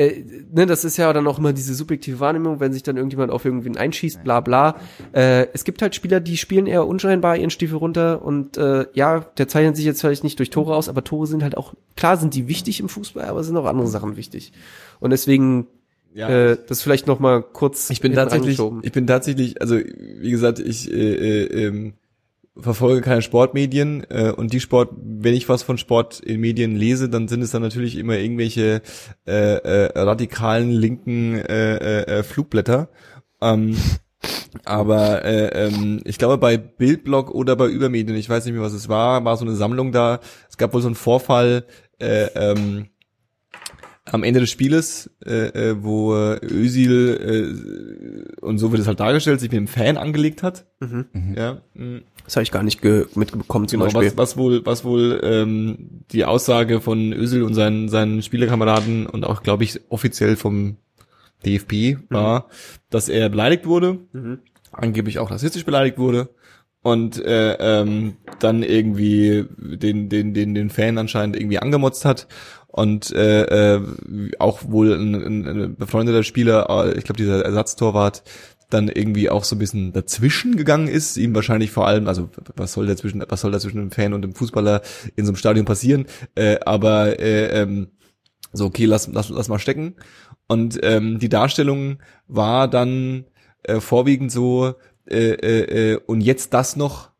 äh, 0.00 0.24
ne, 0.50 0.64
das 0.64 0.84
ist 0.84 0.96
ja 0.96 1.12
dann 1.12 1.26
auch 1.26 1.38
immer 1.38 1.52
diese 1.52 1.74
subjektive 1.74 2.20
Wahrnehmung, 2.20 2.58
wenn 2.58 2.72
sich 2.72 2.82
dann 2.82 2.96
irgendjemand 2.96 3.30
auf 3.30 3.44
irgendwen 3.44 3.76
einschießt, 3.76 4.24
bla 4.24 4.40
bla. 4.40 4.76
Äh, 5.12 5.48
es 5.52 5.64
gibt 5.64 5.82
halt 5.82 5.94
Spieler, 5.94 6.20
die 6.20 6.38
spielen 6.38 6.66
eher 6.66 6.86
unscheinbar 6.86 7.36
ihren 7.36 7.50
Stiefel 7.50 7.76
runter 7.76 8.22
und 8.22 8.56
äh, 8.56 8.86
ja, 8.94 9.20
der 9.36 9.46
zeichnet 9.48 9.76
sich 9.76 9.84
jetzt 9.84 10.00
vielleicht 10.00 10.24
nicht 10.24 10.38
durch 10.38 10.48
Tore 10.48 10.74
aus, 10.74 10.88
aber 10.88 11.04
Tore 11.04 11.26
sind 11.26 11.42
halt 11.42 11.56
auch, 11.56 11.74
klar 11.96 12.16
sind 12.16 12.34
die 12.34 12.48
wichtig 12.48 12.80
im 12.80 12.88
Fußball, 12.88 13.26
aber 13.26 13.40
es 13.40 13.46
sind 13.46 13.56
auch 13.58 13.66
andere 13.66 13.88
Sachen 13.88 14.16
wichtig. 14.16 14.52
Und 15.00 15.10
deswegen, 15.10 15.66
Ja. 16.14 16.28
äh, 16.30 16.56
das 16.66 16.80
vielleicht 16.80 17.06
noch 17.06 17.20
mal 17.20 17.42
kurz 17.42 17.90
Ich 17.90 18.00
bin 18.00 18.14
tatsächlich, 18.14 18.58
ich 18.82 18.92
bin 18.92 19.06
tatsächlich, 19.06 19.60
also 19.60 19.76
wie 19.76 20.30
gesagt, 20.30 20.60
ich 20.60 20.90
äh, 20.90 21.42
äh, 21.42 21.66
ähm, 21.66 21.92
verfolge 22.56 23.00
keine 23.00 23.22
Sportmedien 23.22 24.04
äh, 24.10 24.32
und 24.32 24.52
die 24.52 24.60
Sport, 24.60 24.90
wenn 25.02 25.34
ich 25.34 25.48
was 25.48 25.62
von 25.62 25.78
Sport 25.78 26.20
in 26.20 26.40
Medien 26.40 26.76
lese, 26.76 27.08
dann 27.08 27.28
sind 27.28 27.42
es 27.42 27.50
dann 27.50 27.62
natürlich 27.62 27.96
immer 27.96 28.16
irgendwelche 28.18 28.82
äh, 29.26 29.32
äh, 29.32 29.98
radikalen 29.98 30.70
linken 30.70 31.36
äh, 31.36 31.76
äh, 31.76 32.18
äh, 32.18 32.22
Flugblätter. 32.22 32.88
Ähm, 33.40 33.76
aber 34.64 35.24
äh, 35.24 35.66
ähm, 35.66 36.00
ich 36.04 36.18
glaube 36.18 36.38
bei 36.38 36.56
Bildblog 36.56 37.30
oder 37.30 37.56
bei 37.56 37.66
Übermedien, 37.68 38.16
ich 38.16 38.28
weiß 38.28 38.44
nicht 38.44 38.54
mehr 38.54 38.62
was 38.62 38.72
es 38.72 38.88
war, 38.88 39.24
war 39.24 39.36
so 39.36 39.44
eine 39.44 39.54
Sammlung 39.54 39.92
da. 39.92 40.20
Es 40.48 40.56
gab 40.56 40.74
wohl 40.74 40.82
so 40.82 40.88
einen 40.88 40.96
Vorfall. 40.96 41.64
Äh, 41.98 42.26
ähm, 42.34 42.86
am 44.12 44.24
Ende 44.24 44.40
des 44.40 44.50
Spieles, 44.50 45.10
äh, 45.24 45.70
äh, 45.70 45.82
wo 45.82 46.16
äh, 46.16 46.38
Özil 46.42 48.36
und 48.40 48.58
so 48.58 48.72
wird 48.72 48.80
es 48.80 48.88
halt 48.88 48.98
dargestellt, 48.98 49.40
sich 49.40 49.50
mit 49.50 49.58
dem 49.58 49.68
Fan 49.68 49.96
angelegt 49.96 50.42
hat. 50.42 50.66
Mhm. 50.80 51.34
Ja, 51.36 51.62
mh. 51.74 52.00
Das 52.24 52.36
habe 52.36 52.42
ich 52.42 52.52
gar 52.52 52.62
nicht 52.62 52.82
mitbekommen 52.84 53.66
zum 53.68 53.80
genau, 53.80 53.92
Beispiel. 53.92 54.12
was, 54.16 54.30
was 54.32 54.36
wohl, 54.36 54.64
was 54.64 54.84
wohl 54.84 55.20
ähm, 55.24 56.02
die 56.12 56.24
Aussage 56.24 56.80
von 56.80 57.12
Özil 57.12 57.42
und 57.42 57.54
seinen, 57.54 57.88
seinen 57.88 58.22
Spielerkameraden 58.22 59.06
und 59.06 59.24
auch, 59.24 59.42
glaube 59.42 59.64
ich, 59.64 59.80
offiziell 59.88 60.36
vom 60.36 60.76
DFB 61.44 61.98
war, 62.10 62.48
dass 62.90 63.08
er 63.08 63.28
beleidigt 63.28 63.66
wurde, 63.66 63.98
Mhm. 64.12 64.38
angeblich 64.72 65.18
auch 65.18 65.30
rassistisch 65.30 65.64
beleidigt 65.64 65.98
wurde 65.98 66.28
und 66.82 67.22
äh, 67.24 67.54
ähm, 67.54 68.16
dann 68.38 68.62
irgendwie 68.62 69.46
den, 69.58 70.08
den, 70.08 70.34
den, 70.34 70.54
den 70.54 70.70
Fan 70.70 70.98
anscheinend 70.98 71.36
irgendwie 71.36 71.58
angemotzt 71.58 72.04
hat 72.04 72.28
und 72.68 73.10
äh, 73.12 73.74
äh, 73.76 73.82
auch 74.38 74.60
wohl 74.68 74.92
ein, 74.94 75.14
ein, 75.14 75.46
ein 75.48 75.76
befreundeter 75.76 76.22
Spieler, 76.22 76.68
äh, 76.70 76.96
ich 76.98 77.04
glaube 77.04 77.18
dieser 77.18 77.44
Ersatztorwart, 77.44 78.22
dann 78.70 78.88
irgendwie 78.88 79.30
auch 79.30 79.44
so 79.44 79.56
ein 79.56 79.58
bisschen 79.58 79.92
dazwischen 79.92 80.56
gegangen 80.56 80.88
ist, 80.88 81.16
ihm 81.16 81.34
wahrscheinlich 81.34 81.70
vor 81.70 81.86
allem, 81.86 82.08
also 82.08 82.30
was 82.56 82.72
soll 82.72 82.86
dazwischen, 82.86 83.22
was 83.28 83.40
soll 83.40 83.52
da 83.52 83.60
zwischen 83.60 83.78
dem 83.78 83.90
Fan 83.90 84.14
und 84.14 84.22
dem 84.22 84.34
Fußballer 84.34 84.82
in 85.16 85.24
so 85.26 85.30
einem 85.30 85.36
Stadion 85.36 85.66
passieren, 85.66 86.06
äh, 86.34 86.58
aber 86.64 87.18
äh, 87.20 87.62
ähm, 87.62 87.88
so 88.52 88.66
okay, 88.66 88.84
lass, 88.86 89.08
lass, 89.08 89.28
lass 89.28 89.48
mal 89.48 89.58
stecken. 89.58 89.94
Und 90.48 90.80
ähm, 90.82 91.18
die 91.18 91.28
Darstellung 91.28 91.98
war 92.26 92.66
dann 92.68 93.24
äh, 93.62 93.80
vorwiegend 93.80 94.32
so 94.32 94.74
äh, 95.08 95.32
äh, 95.32 95.92
äh, 95.92 96.00
und 96.06 96.20
jetzt 96.20 96.54
das 96.54 96.76
noch, 96.76 97.10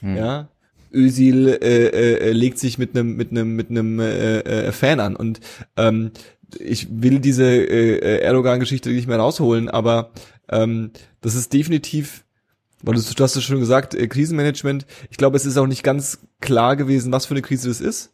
Hm. 0.00 0.16
ja. 0.16 0.48
Özil 0.92 1.48
äh, 1.48 1.88
äh, 1.88 2.32
legt 2.32 2.58
sich 2.58 2.78
mit 2.78 2.96
einem 2.96 3.16
mit 3.16 3.32
einem 3.32 3.56
mit 3.56 3.68
einem 3.70 3.98
äh, 3.98 4.38
äh, 4.40 4.72
Fan 4.72 5.00
an 5.00 5.16
und 5.16 5.40
ähm, 5.76 6.12
ich 6.60 6.86
will 6.90 7.18
diese 7.18 7.44
äh, 7.44 7.96
äh, 7.96 8.18
Erdogan-Geschichte 8.20 8.90
nicht 8.90 9.08
mehr 9.08 9.18
rausholen, 9.18 9.68
aber 9.68 10.12
ähm, 10.48 10.90
das 11.20 11.34
ist 11.34 11.52
definitiv, 11.52 12.24
weil 12.82 12.94
du, 12.94 13.00
du 13.00 13.24
hast 13.24 13.36
es 13.36 13.44
schon 13.44 13.60
gesagt, 13.60 13.94
äh, 13.94 14.06
Krisenmanagement. 14.06 14.86
Ich 15.10 15.16
glaube, 15.16 15.36
es 15.36 15.46
ist 15.46 15.56
auch 15.56 15.66
nicht 15.66 15.82
ganz 15.82 16.18
klar 16.40 16.76
gewesen, 16.76 17.12
was 17.12 17.26
für 17.26 17.34
eine 17.34 17.42
Krise 17.42 17.68
das 17.68 17.80
ist, 17.80 18.12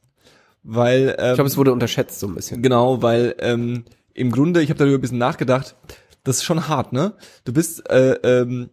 weil 0.63 1.17
ähm, 1.19 1.31
Ich 1.31 1.35
glaube, 1.35 1.49
es 1.49 1.57
wurde 1.57 1.73
unterschätzt 1.73 2.21
so 2.21 2.29
ein 2.29 2.35
bisschen. 2.35 2.63
Genau, 2.63 3.03
weil 3.03 3.35
ähm, 3.41 3.85
im 4.15 4.31
Grunde, 4.31 4.63
ich 4.63 4.71
habe 4.71 4.79
darüber 4.79 4.99
ein 4.99 5.01
bisschen 5.01 5.19
nachgedacht, 5.19 5.77
das 6.25 6.37
ist 6.39 6.45
schon 6.45 6.69
hart, 6.69 6.93
ne? 6.93 7.15
Du 7.45 7.53
bist, 7.53 7.89
äh, 7.91 8.13
ähm, 8.23 8.71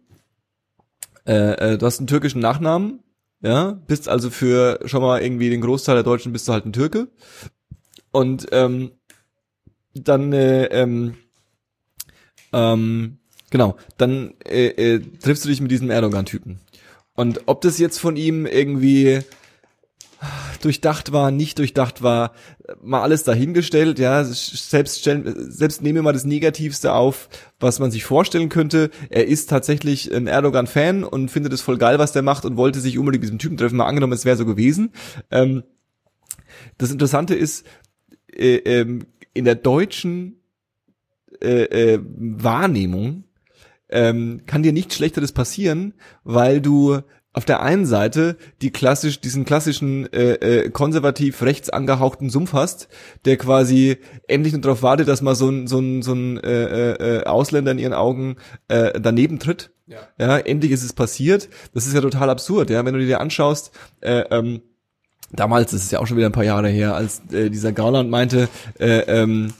äh, 1.26 1.72
äh, 1.72 1.78
du 1.78 1.86
hast 1.86 1.98
einen 1.98 2.06
türkischen 2.06 2.40
Nachnamen, 2.40 3.00
ja, 3.40 3.72
bist 3.86 4.08
also 4.08 4.30
für 4.30 4.80
schon 4.84 5.02
mal 5.02 5.22
irgendwie 5.22 5.50
den 5.50 5.60
Großteil 5.60 5.94
der 5.94 6.04
Deutschen 6.04 6.32
bist 6.32 6.48
du 6.48 6.52
halt 6.52 6.66
ein 6.66 6.72
Türke 6.72 7.08
und 8.10 8.48
ähm, 8.52 8.92
dann 9.94 10.32
äh, 10.32 10.64
ähm, 10.66 11.14
ähm, 12.52 13.17
genau, 13.50 13.76
dann 13.96 14.34
äh, 14.44 14.68
äh, 14.68 15.00
triffst 15.00 15.44
du 15.44 15.48
dich 15.48 15.60
mit 15.60 15.70
diesem 15.70 15.90
Erdogan-Typen 15.90 16.60
und 17.14 17.42
ob 17.46 17.60
das 17.62 17.78
jetzt 17.78 17.98
von 17.98 18.16
ihm 18.16 18.46
irgendwie 18.46 19.20
durchdacht 20.60 21.12
war, 21.12 21.30
nicht 21.30 21.58
durchdacht 21.58 22.02
war, 22.02 22.32
mal 22.82 23.02
alles 23.02 23.22
dahingestellt, 23.22 23.98
ja, 23.98 24.24
selbst 24.24 25.00
stellen, 25.00 25.50
selbst 25.50 25.82
nehmen 25.82 25.96
wir 25.96 26.02
mal 26.02 26.12
das 26.12 26.24
Negativste 26.24 26.92
auf, 26.92 27.28
was 27.60 27.78
man 27.78 27.90
sich 27.90 28.04
vorstellen 28.04 28.48
könnte. 28.48 28.90
Er 29.10 29.26
ist 29.26 29.48
tatsächlich 29.48 30.12
ein 30.12 30.26
Erdogan-Fan 30.26 31.04
und 31.04 31.30
findet 31.30 31.52
es 31.52 31.60
voll 31.60 31.78
geil, 31.78 31.98
was 31.98 32.12
der 32.12 32.22
macht 32.22 32.44
und 32.44 32.56
wollte 32.56 32.80
sich 32.80 32.98
unbedingt 32.98 33.22
mit 33.22 33.28
diesem 33.28 33.38
Typen 33.38 33.56
treffen. 33.56 33.76
Mal 33.76 33.86
angenommen, 33.86 34.12
es 34.12 34.24
wäre 34.24 34.36
so 34.36 34.46
gewesen. 34.46 34.92
Ähm, 35.30 35.62
das 36.78 36.90
Interessante 36.90 37.34
ist, 37.34 37.64
äh, 38.32 38.56
ähm, 38.56 39.06
in 39.34 39.44
der 39.44 39.54
deutschen 39.54 40.40
äh, 41.40 41.94
äh, 41.94 42.00
Wahrnehmung 42.02 43.24
ähm, 43.90 44.42
kann 44.46 44.62
dir 44.62 44.72
nichts 44.72 44.96
Schlechteres 44.96 45.32
passieren, 45.32 45.94
weil 46.24 46.60
du 46.60 47.00
auf 47.32 47.44
der 47.44 47.62
einen 47.62 47.86
Seite 47.86 48.36
die 48.62 48.70
klassisch, 48.70 49.20
diesen 49.20 49.44
klassischen 49.44 50.12
äh, 50.12 50.32
äh, 50.34 50.70
konservativ 50.70 51.42
rechts 51.42 51.70
angehauchten 51.70 52.30
Sumpf 52.30 52.52
hast, 52.52 52.88
der 53.26 53.36
quasi 53.36 53.98
endlich 54.26 54.54
nur 54.54 54.62
darauf 54.62 54.82
wartet, 54.82 55.08
dass 55.08 55.22
mal 55.22 55.34
so 55.34 55.48
ein, 55.48 55.66
so 55.68 55.78
ein, 55.78 56.02
so 56.02 56.14
ein 56.14 56.38
äh, 56.38 56.92
äh, 56.94 57.24
Ausländer 57.24 57.70
in 57.70 57.78
ihren 57.78 57.92
Augen 57.92 58.36
äh, 58.68 58.98
daneben 58.98 59.38
tritt. 59.38 59.70
Ja. 59.86 59.98
ja, 60.18 60.38
endlich 60.38 60.72
ist 60.72 60.82
es 60.82 60.92
passiert. 60.92 61.48
Das 61.74 61.86
ist 61.86 61.94
ja 61.94 62.00
total 62.00 62.28
absurd, 62.28 62.70
ja, 62.70 62.84
wenn 62.84 62.94
du 62.94 63.00
dir 63.00 63.20
anschaust, 63.20 63.70
äh, 64.00 64.24
ähm, 64.30 64.60
damals, 65.32 65.70
das 65.70 65.82
ist 65.82 65.92
ja 65.92 66.00
auch 66.00 66.06
schon 66.06 66.16
wieder 66.16 66.28
ein 66.28 66.32
paar 66.32 66.44
Jahre 66.44 66.68
her, 66.68 66.94
als 66.94 67.22
äh, 67.32 67.50
dieser 67.50 67.72
Gauland 67.72 68.10
meinte, 68.10 68.48
äh, 68.78 69.00
ähm, 69.00 69.52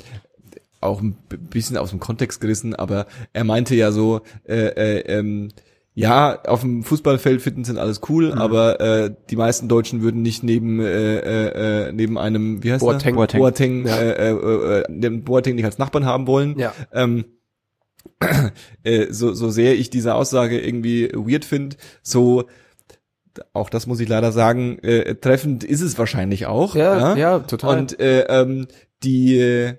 auch 0.81 1.01
ein 1.01 1.17
bisschen 1.51 1.77
aus 1.77 1.91
dem 1.91 2.01
Kontext 2.01 2.41
gerissen, 2.41 2.75
aber 2.75 3.07
er 3.33 3.45
meinte 3.45 3.75
ja 3.75 3.93
so, 3.93 4.21
äh, 4.47 4.55
äh, 4.57 5.01
ähm, 5.19 5.49
ja, 5.95 6.41
auf 6.45 6.61
dem 6.61 6.85
Fußballfeld 6.85 7.43
finden 7.43 7.65
sind 7.65 7.77
alles 7.77 8.01
cool, 8.09 8.33
aber 8.33 8.81
äh, 8.81 9.15
die 9.31 9.37
meisten 9.37 9.67
Deutschen 9.69 10.01
würden 10.01 10.23
nicht 10.23 10.45
neben 10.45 10.79
äh, 10.79 11.19
äh, 11.19 11.89
äh, 11.89 11.93
neben 11.93 12.17
einem 12.19 12.63
wie 12.63 12.73
heißt 12.73 12.81
Boateng. 12.85 13.15
der? 13.15 13.21
Boateng, 13.21 13.41
Boateng, 13.41 13.87
Ja. 13.87 13.97
äh, 13.97 14.31
äh, 14.31 14.79
äh, 14.79 14.85
den 14.89 15.25
Boateng 15.25 15.57
nicht 15.57 15.65
als 15.65 15.79
Nachbarn 15.79 16.07
haben 16.07 16.29
wollen. 16.29 16.57
Ja. 16.57 16.73
Ähm, 16.93 17.25
äh, 18.85 19.07
so, 19.11 19.33
so 19.33 19.51
sehr 19.51 19.75
ich 19.77 19.91
diese 19.91 20.15
Aussage 20.15 20.61
irgendwie 20.61 21.11
weird 21.15 21.45
finde, 21.45 21.77
so 22.03 22.45
auch 23.53 23.71
das 23.71 23.87
muss 23.87 23.99
ich 24.01 24.09
leider 24.09 24.33
sagen, 24.33 24.79
äh, 24.81 25.15
treffend 25.17 25.65
ist 25.65 25.81
es 25.81 25.99
wahrscheinlich 25.99 26.47
auch. 26.47 26.75
Ja, 26.75 27.17
ja, 27.17 27.39
total. 27.41 27.79
Und 27.79 28.01
äh, 28.01 28.23
ähm, 28.23 28.67
die 29.03 29.37
äh, 29.39 29.75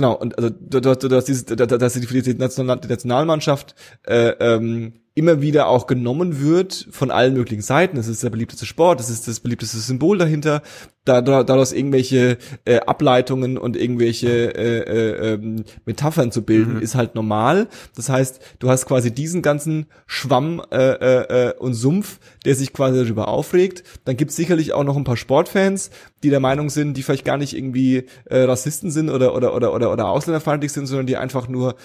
genau 0.00 0.14
und 0.14 0.36
also 0.38 0.50
du, 0.50 0.80
du, 0.80 0.94
du 0.94 1.16
hast 1.16 1.26
dieses, 1.28 1.44
da- 1.44 1.54
da- 1.66 1.78
dass 1.78 1.92
die, 1.94 2.06
die, 2.22 2.34
National, 2.34 2.78
die 2.80 2.88
Nationalmannschaft 2.88 3.74
äh, 4.06 4.30
ähm, 4.40 4.99
immer 5.14 5.40
wieder 5.40 5.66
auch 5.66 5.86
genommen 5.86 6.40
wird 6.40 6.86
von 6.90 7.10
allen 7.10 7.34
möglichen 7.34 7.62
Seiten. 7.62 7.96
Es 7.96 8.06
ist 8.06 8.22
der 8.22 8.30
beliebteste 8.30 8.64
Sport, 8.64 9.00
es 9.00 9.10
ist 9.10 9.26
das 9.26 9.40
beliebteste 9.40 9.78
Symbol 9.78 10.18
dahinter. 10.18 10.62
Da, 11.04 11.22
da, 11.22 11.42
daraus 11.42 11.72
irgendwelche 11.72 12.36
äh, 12.66 12.80
Ableitungen 12.80 13.58
und 13.58 13.76
irgendwelche 13.76 14.28
äh, 14.28 14.78
äh, 14.78 15.32
ähm, 15.32 15.64
Metaphern 15.84 16.30
zu 16.30 16.42
bilden, 16.42 16.80
ist 16.80 16.94
halt 16.94 17.14
normal. 17.14 17.68
Das 17.96 18.10
heißt, 18.10 18.40
du 18.58 18.68
hast 18.68 18.86
quasi 18.86 19.12
diesen 19.12 19.42
ganzen 19.42 19.86
Schwamm 20.06 20.62
äh, 20.70 20.76
äh, 20.76 21.48
äh, 21.48 21.54
und 21.58 21.74
Sumpf, 21.74 22.20
der 22.44 22.54
sich 22.54 22.72
quasi 22.72 23.02
darüber 23.02 23.28
aufregt. 23.28 23.82
Dann 24.04 24.16
gibt's 24.16 24.36
sicherlich 24.36 24.74
auch 24.74 24.84
noch 24.84 24.96
ein 24.96 25.04
paar 25.04 25.16
Sportfans, 25.16 25.90
die 26.22 26.30
der 26.30 26.40
Meinung 26.40 26.70
sind, 26.70 26.96
die 26.96 27.02
vielleicht 27.02 27.24
gar 27.24 27.38
nicht 27.38 27.56
irgendwie 27.56 28.04
Rassisten 28.28 28.90
sind 28.90 29.08
oder 29.08 29.34
oder 29.34 29.54
oder 29.54 29.72
oder, 29.72 29.92
oder 29.92 30.08
ausländerfeindlich 30.08 30.70
sind, 30.70 30.86
sondern 30.86 31.06
die 31.06 31.16
einfach 31.16 31.48
nur 31.48 31.76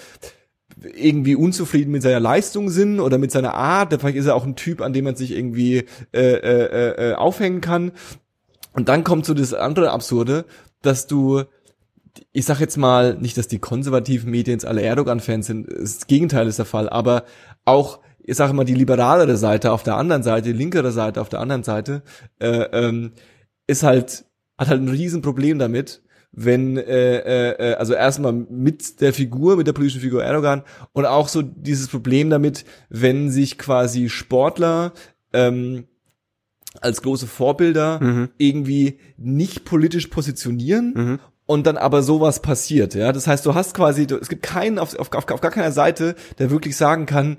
irgendwie 0.82 1.34
unzufrieden 1.34 1.90
mit 1.90 2.02
seiner 2.02 2.20
Leistung 2.20 2.68
sind 2.68 3.00
oder 3.00 3.18
mit 3.18 3.30
seiner 3.30 3.54
Art. 3.54 3.94
Vielleicht 3.98 4.16
ist 4.18 4.26
er 4.26 4.34
auch 4.34 4.44
ein 4.44 4.56
Typ, 4.56 4.80
an 4.80 4.92
dem 4.92 5.04
man 5.04 5.16
sich 5.16 5.32
irgendwie 5.32 5.84
äh, 6.12 6.20
äh, 6.20 7.10
äh, 7.10 7.14
aufhängen 7.14 7.60
kann. 7.60 7.92
Und 8.72 8.88
dann 8.88 9.04
kommt 9.04 9.24
so 9.24 9.32
das 9.32 9.54
andere 9.54 9.90
Absurde, 9.90 10.44
dass 10.82 11.06
du, 11.06 11.44
ich 12.32 12.44
sag 12.44 12.60
jetzt 12.60 12.76
mal, 12.76 13.16
nicht, 13.16 13.38
dass 13.38 13.48
die 13.48 13.58
konservativen 13.58 14.30
Medien 14.30 14.56
jetzt 14.56 14.66
alle 14.66 14.82
Erdogan-Fans 14.82 15.46
sind, 15.46 15.66
das 15.70 16.06
Gegenteil 16.06 16.46
ist 16.46 16.58
der 16.58 16.66
Fall, 16.66 16.88
aber 16.90 17.24
auch, 17.64 18.00
ich 18.18 18.36
sage 18.36 18.52
mal, 18.52 18.64
die 18.64 18.74
liberalere 18.74 19.38
Seite 19.38 19.72
auf 19.72 19.82
der 19.82 19.96
anderen 19.96 20.22
Seite, 20.22 20.52
die 20.52 20.58
linkere 20.58 20.92
Seite 20.92 21.22
auf 21.22 21.30
der 21.30 21.40
anderen 21.40 21.62
Seite, 21.62 22.02
äh, 22.38 22.64
ähm, 22.72 23.12
ist 23.66 23.82
halt, 23.82 24.26
hat 24.58 24.68
halt 24.68 24.82
ein 24.82 24.88
Riesenproblem 24.88 25.58
damit, 25.58 26.02
wenn, 26.38 26.76
äh, 26.76 26.82
äh, 27.16 27.72
äh, 27.72 27.74
also 27.76 27.94
erstmal 27.94 28.32
mit 28.32 29.00
der 29.00 29.12
Figur, 29.14 29.56
mit 29.56 29.66
der 29.66 29.72
politischen 29.72 30.02
Figur 30.02 30.22
Erdogan 30.22 30.62
und 30.92 31.06
auch 31.06 31.28
so 31.28 31.40
dieses 31.42 31.88
Problem 31.88 32.28
damit, 32.30 32.64
wenn 32.90 33.30
sich 33.30 33.56
quasi 33.58 34.08
Sportler 34.10 34.92
ähm, 35.32 35.84
als 36.82 37.00
große 37.00 37.26
Vorbilder 37.26 38.00
Mhm. 38.02 38.28
irgendwie 38.36 38.98
nicht 39.16 39.64
politisch 39.64 40.08
positionieren 40.08 40.92
Mhm. 40.94 41.18
und 41.46 41.66
dann 41.66 41.78
aber 41.78 42.02
sowas 42.02 42.40
passiert, 42.42 42.94
ja. 42.94 43.12
Das 43.12 43.26
heißt, 43.26 43.46
du 43.46 43.54
hast 43.54 43.72
quasi, 43.74 44.06
du, 44.06 44.16
es 44.16 44.28
gibt 44.28 44.42
keinen 44.42 44.78
auf, 44.78 44.94
auf, 44.98 45.10
auf, 45.14 45.30
auf 45.30 45.40
gar 45.40 45.50
keiner 45.50 45.72
Seite, 45.72 46.16
der 46.38 46.50
wirklich 46.50 46.76
sagen 46.76 47.06
kann, 47.06 47.38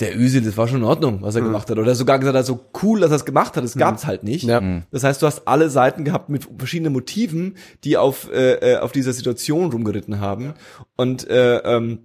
der 0.00 0.18
Özil, 0.18 0.42
das 0.42 0.56
war 0.56 0.66
schon 0.68 0.78
in 0.78 0.84
Ordnung, 0.84 1.18
was 1.22 1.34
er 1.34 1.42
Mhm. 1.42 1.46
gemacht 1.46 1.70
hat. 1.70 1.78
Oder 1.78 1.94
sogar 1.94 2.18
gesagt 2.18 2.36
hat, 2.36 2.46
so 2.46 2.60
cool, 2.82 3.00
dass 3.00 3.10
er 3.10 3.16
es 3.16 3.24
gemacht 3.24 3.56
hat, 3.56 3.64
das 3.64 3.76
gab's 3.76 4.06
halt 4.06 4.24
nicht. 4.24 4.44
Ja. 4.44 4.60
Mhm. 4.60 4.82
Das 4.90 5.04
heißt, 5.04 5.20
du 5.22 5.26
hast 5.26 5.46
alle 5.46 5.68
Seiten 5.70 6.04
gehabt 6.04 6.28
mit 6.28 6.48
verschiedenen 6.58 6.92
Motiven, 6.92 7.56
die 7.84 7.96
auf, 7.96 8.30
äh, 8.32 8.54
äh, 8.74 8.78
auf 8.78 8.92
dieser 8.92 9.12
Situation 9.12 9.70
rumgeritten 9.70 10.20
haben. 10.20 10.54
Und 10.96 11.28
äh, 11.28 11.58
ähm, 11.58 12.00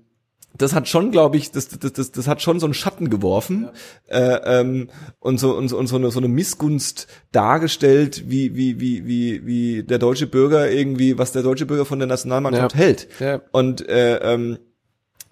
das 0.57 0.73
hat 0.73 0.87
schon, 0.87 1.11
glaube 1.11 1.35
ich, 1.35 1.51
das, 1.51 1.67
das, 1.67 1.91
das, 1.91 2.11
das 2.13 2.27
hat 2.29 2.41
schon 2.41 2.61
so 2.61 2.65
einen 2.65 2.73
Schatten 2.73 3.09
geworfen 3.09 3.67
äh, 4.07 4.61
ähm, 4.61 4.87
und 5.19 5.37
so 5.37 5.53
und 5.53 5.67
so, 5.67 5.77
und 5.77 5.87
so 5.87 5.97
eine 5.97 6.11
so 6.11 6.19
eine 6.19 6.29
Missgunst 6.29 7.07
dargestellt, 7.33 8.23
wie 8.27 8.55
wie 8.55 8.79
wie 8.79 9.05
wie 9.05 9.45
wie 9.45 9.83
der 9.83 9.99
deutsche 9.99 10.27
Bürger 10.27 10.71
irgendwie, 10.71 11.17
was 11.17 11.33
der 11.33 11.43
deutsche 11.43 11.65
Bürger 11.65 11.83
von 11.85 11.99
der 11.99 12.07
Nationalmannschaft 12.07 12.73
Ja. 12.73 12.79
hält. 12.81 13.07
Ja. 13.19 13.41
Und 13.51 13.87
äh, 13.89 14.15
ähm, 14.33 14.57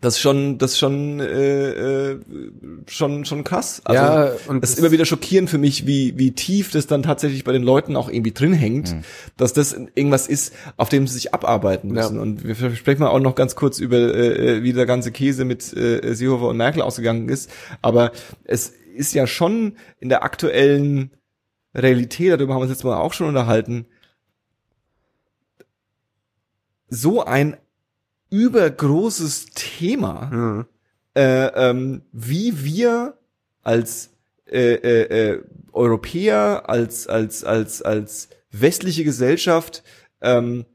Das 0.04 0.16
ist 0.16 0.20
schon, 0.20 0.58
das 0.58 0.72
ist 0.72 0.80
schon, 0.80 1.22
äh, 1.22 2.12
äh, 2.12 2.20
schon, 2.88 3.24
schon 3.24 3.46
krass. 3.46 3.82
Also, 3.86 4.04
Ja, 4.04 4.32
und 4.48 4.62
das 4.62 4.72
ist 4.72 4.80
immer 4.80 4.92
wieder 4.92 5.06
schockierend 5.06 5.50
für 5.50 5.58
mich, 5.58 5.88
wie, 5.88 6.18
wie 6.18 6.32
tief 6.34 6.72
das 6.72 6.88
dann 6.88 7.04
tatsächlich 7.04 7.46
bei 7.46 7.54
den 7.54 7.64
Leuten 7.64 7.96
auch 7.96 8.10
irgendwie 8.10 8.34
drin 8.34 8.52
hängt, 8.52 8.98
dass 9.38 9.54
das 9.54 9.72
irgendwas 9.96 10.28
ist, 10.28 10.54
auf 10.76 10.90
dem 10.90 11.08
sie 11.08 11.14
sich 11.14 11.34
abarbeiten 11.34 11.88
Ja. 11.96 12.02
müssen. 12.02 12.20
Und 12.20 12.44
wir 12.44 12.76
sprechen 12.76 13.00
mal 13.00 13.12
auch 13.12 13.22
noch 13.22 13.36
ganz 13.36 13.56
kurz 13.56 13.80
über, 13.80 13.98
äh, 13.98 14.62
wie 14.62 14.74
der 14.74 14.86
ganze 14.86 15.14
Käse 15.14 15.46
mit 15.46 15.72
äh, 15.76 16.14
Seehofer 16.14 16.50
und 16.50 16.58
Merkel 16.58 16.82
ausgegangen 16.82 17.30
ist. 17.30 17.50
Aber 17.82 18.12
es 18.44 18.74
ist 18.96 19.14
ja 19.14 19.26
schon 19.26 19.78
in 20.02 20.10
der 20.10 20.24
aktuellen 20.24 21.12
Realität, 21.74 22.34
darüber 22.34 22.56
haben 22.56 22.60
wir 22.60 22.64
uns 22.64 22.72
jetzt 22.72 22.84
mal 22.84 22.98
auch 22.98 23.14
schon 23.14 23.28
unterhalten, 23.30 23.86
so 26.90 27.24
ein 27.24 27.56
übergroßes 28.34 29.46
Thema, 29.54 30.30
Mhm. 30.32 30.66
äh, 31.16 31.46
ähm, 31.70 32.02
wie 32.12 32.64
wir 32.64 33.14
als 33.62 34.10
äh, 34.52 34.74
äh, 34.74 35.34
äh, 35.34 35.44
Europäer, 35.72 36.64
als 36.68 37.08
als 37.08 37.44
als 37.44 37.84
als 37.84 38.30
westliche 38.52 39.04
Gesellschaft 39.04 39.84
ähm, 40.22 40.66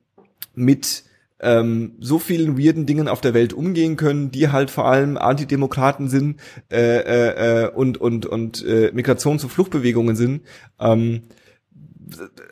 mit 0.54 1.02
ähm, 1.40 1.96
so 2.00 2.18
vielen 2.20 2.56
weirden 2.58 2.86
Dingen 2.86 3.08
auf 3.08 3.20
der 3.20 3.34
Welt 3.34 3.52
umgehen 3.52 3.96
können, 3.96 4.30
die 4.30 4.48
halt 4.50 4.70
vor 4.70 4.86
allem 4.86 5.16
Antidemokraten 5.16 6.08
sind 6.08 6.40
äh, 6.70 6.98
äh, 6.98 7.64
äh, 7.64 7.70
und 7.70 7.98
und 7.98 8.24
und 8.26 8.64
äh, 8.64 8.92
Migrations- 8.94 9.42
und 9.42 9.50
Fluchtbewegungen 9.50 10.14
sind. 10.14 10.42
Ähm, 10.78 11.22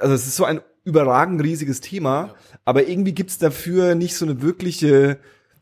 also 0.01 0.15
es 0.15 0.27
ist 0.27 0.37
so 0.37 0.45
ein 0.45 0.61
überragend 0.87 1.43
riesiges 1.43 1.81
Thema, 1.81 2.35
aber 2.65 2.89
irgendwie 2.89 3.13
gibt's 3.13 3.39
dafür 3.39 3.95
nicht 3.95 4.15
so 4.15 4.25
eine 4.25 4.41
wirkliche, 4.41 5.19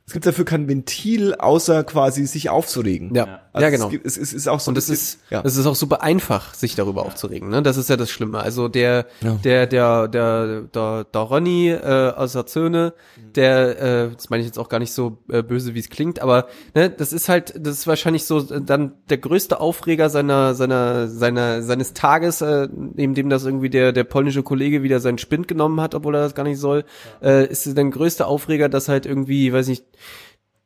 es 0.07 0.13
gibt 0.13 0.27
dafür 0.27 0.45
kein 0.45 0.69
Ventil, 0.69 1.35
außer 1.35 1.83
quasi 1.83 2.27
sich 2.27 2.51
aufzuregen. 2.51 3.15
Ja, 3.15 3.41
Also 3.55 3.65
ja 3.65 3.71
genau. 3.71 3.85
Es, 3.87 3.91
gibt, 3.93 4.07
es, 4.07 4.17
ist 4.17 4.49
auch 4.49 4.59
so 4.59 4.73
Und 4.73 4.79
es 4.79 4.89
ist, 4.91 5.21
ja. 5.31 5.41
es 5.45 5.57
ist 5.57 5.65
auch 5.67 5.77
super 5.77 6.03
einfach, 6.03 6.55
sich 6.55 6.75
darüber 6.75 7.07
aufzuregen. 7.07 7.49
Ne? 7.51 7.63
Das 7.63 7.77
ist 7.77 7.89
ja 7.89 7.97
das 7.97 8.11
Schlimme. 8.11 8.41
Also 8.41 8.67
der, 8.67 9.07
Ja. 9.23 9.39
der, 9.45 9.69
der, 9.69 10.09
der, 10.09 10.63
der, 10.63 11.05
der 11.05 11.21
Ronny 11.21 11.71
äh, 11.71 12.13
aus 12.17 12.33
der 12.33 12.47
Zöne, 12.47 12.95
der, 13.37 13.81
äh, 13.81 14.11
das 14.13 14.29
meine 14.29 14.41
ich 14.41 14.49
jetzt 14.49 14.59
auch 14.59 14.69
gar 14.69 14.81
nicht 14.81 14.93
so 14.93 15.19
äh, 15.31 15.43
böse, 15.43 15.75
wie 15.75 15.79
es 15.79 15.89
klingt, 15.89 16.21
aber 16.21 16.49
ne, 16.75 16.91
das 16.91 17.13
ist 17.13 17.29
halt, 17.29 17.55
das 17.57 17.79
ist 17.79 17.87
wahrscheinlich 17.87 18.25
so 18.25 18.41
äh, 18.41 18.61
dann 18.61 18.95
der 19.09 19.19
größte 19.19 19.61
Aufreger 19.61 20.11
seiner, 20.11 20.55
seiner, 20.55 21.07
seiner, 21.07 21.63
seines 21.63 21.95
Tages, 21.95 22.41
äh, 22.41 22.69
neben 22.73 23.15
dem 23.15 23.29
das 23.31 23.45
irgendwie 23.45 23.71
der, 23.71 23.93
der 23.93 24.05
polnische 24.05 24.43
Kollege 24.43 24.83
wieder 24.83 24.99
seinen 24.99 25.19
Spind 25.19 25.47
genommen 25.47 25.81
hat, 25.81 25.95
obwohl 25.95 26.17
er 26.17 26.23
das 26.23 26.35
gar 26.35 26.43
nicht 26.43 26.59
soll, 26.59 26.85
äh, 27.23 27.47
ist 27.47 27.69
es 27.69 27.75
der 27.77 27.85
größte 27.85 28.27
Aufreger, 28.27 28.69
dass 28.69 28.89
halt 28.89 29.07
irgendwie, 29.07 29.53
weiß 29.53 29.69
nicht, 29.69 29.85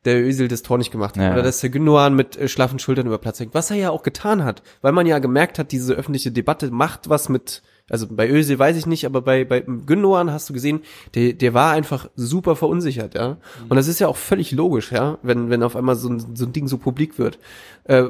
der 0.05 0.23
Ösel 0.25 0.47
das 0.47 0.61
Tor 0.61 0.77
nicht 0.77 0.91
gemacht 0.91 1.17
hat. 1.17 1.23
Ja. 1.23 1.33
Oder 1.33 1.43
dass 1.43 1.59
der 1.59 1.69
Gündogan 1.69 2.15
mit 2.15 2.37
äh, 2.37 2.47
schlaffen 2.47 2.79
Schultern 2.79 3.07
über 3.07 3.17
Platz 3.17 3.39
hängt. 3.39 3.53
Was 3.53 3.69
er 3.69 3.77
ja 3.77 3.89
auch 3.89 4.03
getan 4.03 4.43
hat. 4.43 4.63
Weil 4.81 4.93
man 4.93 5.05
ja 5.05 5.19
gemerkt 5.19 5.59
hat, 5.59 5.71
diese 5.71 5.93
öffentliche 5.93 6.31
Debatte 6.31 6.71
macht 6.71 7.09
was 7.09 7.27
mit, 7.27 7.61
also 7.89 8.07
bei 8.09 8.29
Ösel 8.29 8.57
weiß 8.57 8.77
ich 8.77 8.85
nicht, 8.85 9.05
aber 9.05 9.21
bei, 9.21 9.43
bei 9.43 9.61
Gündogan 9.61 10.31
hast 10.31 10.49
du 10.49 10.53
gesehen, 10.53 10.81
der, 11.15 11.33
der 11.33 11.53
war 11.53 11.73
einfach 11.73 12.09
super 12.15 12.55
verunsichert, 12.55 13.15
ja. 13.15 13.37
Und 13.67 13.75
das 13.75 13.87
ist 13.87 13.99
ja 13.99 14.07
auch 14.07 14.17
völlig 14.17 14.51
logisch, 14.51 14.91
ja, 14.91 15.17
wenn, 15.21 15.49
wenn 15.49 15.63
auf 15.63 15.75
einmal 15.75 15.95
so 15.95 16.09
ein, 16.09 16.35
so 16.35 16.45
ein 16.45 16.53
Ding 16.53 16.67
so 16.67 16.77
publik 16.77 17.19
wird. 17.19 17.39
Äh, 17.83 18.05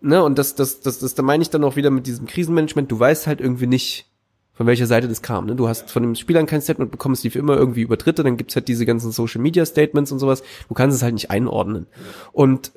ne, 0.00 0.22
und 0.22 0.38
das, 0.38 0.54
das, 0.54 0.80
das, 0.80 1.00
das, 1.00 1.14
da 1.14 1.22
meine 1.22 1.42
ich 1.42 1.50
dann 1.50 1.64
auch 1.64 1.76
wieder 1.76 1.90
mit 1.90 2.06
diesem 2.06 2.26
Krisenmanagement, 2.26 2.90
du 2.90 3.00
weißt 3.00 3.26
halt 3.26 3.40
irgendwie 3.40 3.66
nicht, 3.66 4.11
von 4.54 4.66
welcher 4.66 4.86
Seite 4.86 5.08
das 5.08 5.22
kam. 5.22 5.46
Ne? 5.46 5.56
Du 5.56 5.68
hast 5.68 5.90
von 5.90 6.02
den 6.02 6.16
Spielern 6.16 6.46
kein 6.46 6.60
Statement 6.60 6.90
bekommen, 6.90 7.14
es 7.14 7.24
lief 7.24 7.36
immer 7.36 7.56
irgendwie 7.56 7.82
über 7.82 7.96
Dritte, 7.96 8.22
dann 8.22 8.36
gibt's 8.36 8.54
halt 8.54 8.68
diese 8.68 8.86
ganzen 8.86 9.10
Social 9.10 9.40
Media 9.40 9.64
Statements 9.64 10.12
und 10.12 10.18
sowas. 10.18 10.42
Du 10.68 10.74
kannst 10.74 10.96
es 10.96 11.02
halt 11.02 11.14
nicht 11.14 11.30
einordnen. 11.30 11.86
Und 12.32 12.72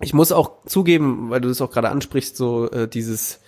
ich 0.00 0.14
muss 0.14 0.32
auch 0.32 0.64
zugeben, 0.66 1.30
weil 1.30 1.40
du 1.40 1.48
das 1.48 1.60
auch 1.60 1.70
gerade 1.70 1.88
ansprichst, 1.88 2.36
so 2.36 2.70
äh, 2.70 2.88
dieses 2.88 3.40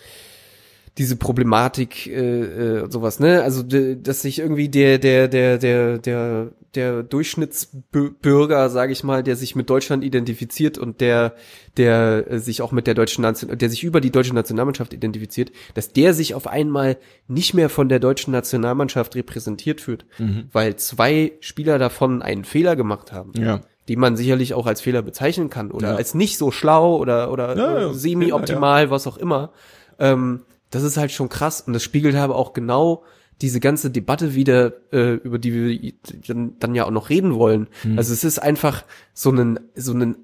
diese 0.99 1.17
Problematik 1.17 2.07
äh, 2.07 2.81
äh, 2.83 2.91
sowas, 2.91 3.21
ne? 3.21 3.43
Also 3.43 3.63
dass 3.63 4.23
sich 4.23 4.39
irgendwie 4.41 4.69
der 4.69 4.99
der 4.99 5.29
der 5.29 5.59
der 5.59 5.99
der 5.99 6.49
der 6.75 7.03
Durchschnittsbürger, 7.03 8.71
sage 8.71 8.93
ich 8.93 9.03
mal, 9.05 9.23
der 9.23 9.37
sich 9.37 9.57
mit 9.57 9.71
Deutschland 9.71 10.05
identifiziert 10.05 10.79
und 10.79 11.01
der 11.01 11.35
der 11.77 12.25
äh, 12.31 12.39
sich 12.39 12.63
auch 12.63 12.73
mit 12.73 12.87
der 12.87 12.95
deutschen 12.95 13.23
Nation, 13.23 13.57
der 13.57 13.71
sich 13.71 13.85
über 13.85 14.01
die 14.01 14.11
deutsche 14.11 14.35
Nationalmannschaft 14.35 14.93
identifiziert, 14.93 15.53
dass 15.75 15.93
der 15.93 16.15
sich 16.15 16.35
auf 16.35 16.47
einmal 16.47 16.97
nicht 17.29 17.55
mehr 17.55 17.69
von 17.69 17.89
der 17.89 17.99
deutschen 18.01 18.33
Nationalmannschaft 18.33 19.15
repräsentiert 19.15 19.81
fühlt, 19.81 20.05
weil 20.53 20.77
zwei 20.77 21.33
Spieler 21.41 21.79
davon 21.79 22.23
einen 22.23 22.45
Fehler 22.45 22.77
gemacht 22.77 23.13
haben 23.13 23.33
Ja. 23.37 23.61
die 23.89 23.97
man 23.97 24.17
sicherlich 24.17 24.55
auch 24.55 24.67
als 24.67 24.81
Fehler 24.81 25.03
bezeichnen 25.03 25.51
kann 25.51 25.71
oder 25.71 25.91
Ja. 25.91 25.97
als 25.97 26.15
nicht 26.15 26.39
so 26.39 26.51
schlau 26.51 26.97
oder 26.97 27.33
oder 27.33 27.57
Ja, 27.57 27.81
ja, 27.81 27.93
semi-optimal, 27.93 28.91
was 28.91 29.07
auch 29.07 29.17
immer. 29.17 29.53
Ähm, 29.99 30.43
das 30.71 30.83
ist 30.83 30.97
halt 30.97 31.13
schon 31.13 31.29
krass 31.29 31.61
und 31.61 31.73
das 31.73 31.83
spiegelt 31.83 32.15
aber 32.15 32.37
auch 32.37 32.53
genau 32.53 33.05
diese 33.41 33.61
ganze 33.61 33.91
Debatte 33.91 34.35
wieder, 34.35 34.73
äh, 34.93 35.15
über 35.15 35.39
die 35.39 35.55
wir 35.55 35.93
dann, 36.27 36.59
dann 36.59 36.75
ja 36.75 36.85
auch 36.85 36.91
noch 36.91 37.09
reden 37.11 37.35
wollen. 37.35 37.69
Mhm. 37.85 37.97
Also 37.97 38.13
es 38.13 38.25
ist 38.25 38.39
einfach 38.39 38.85
so 39.15 39.31
ein 39.31 39.61
so 39.75 39.93
ein 39.95 40.17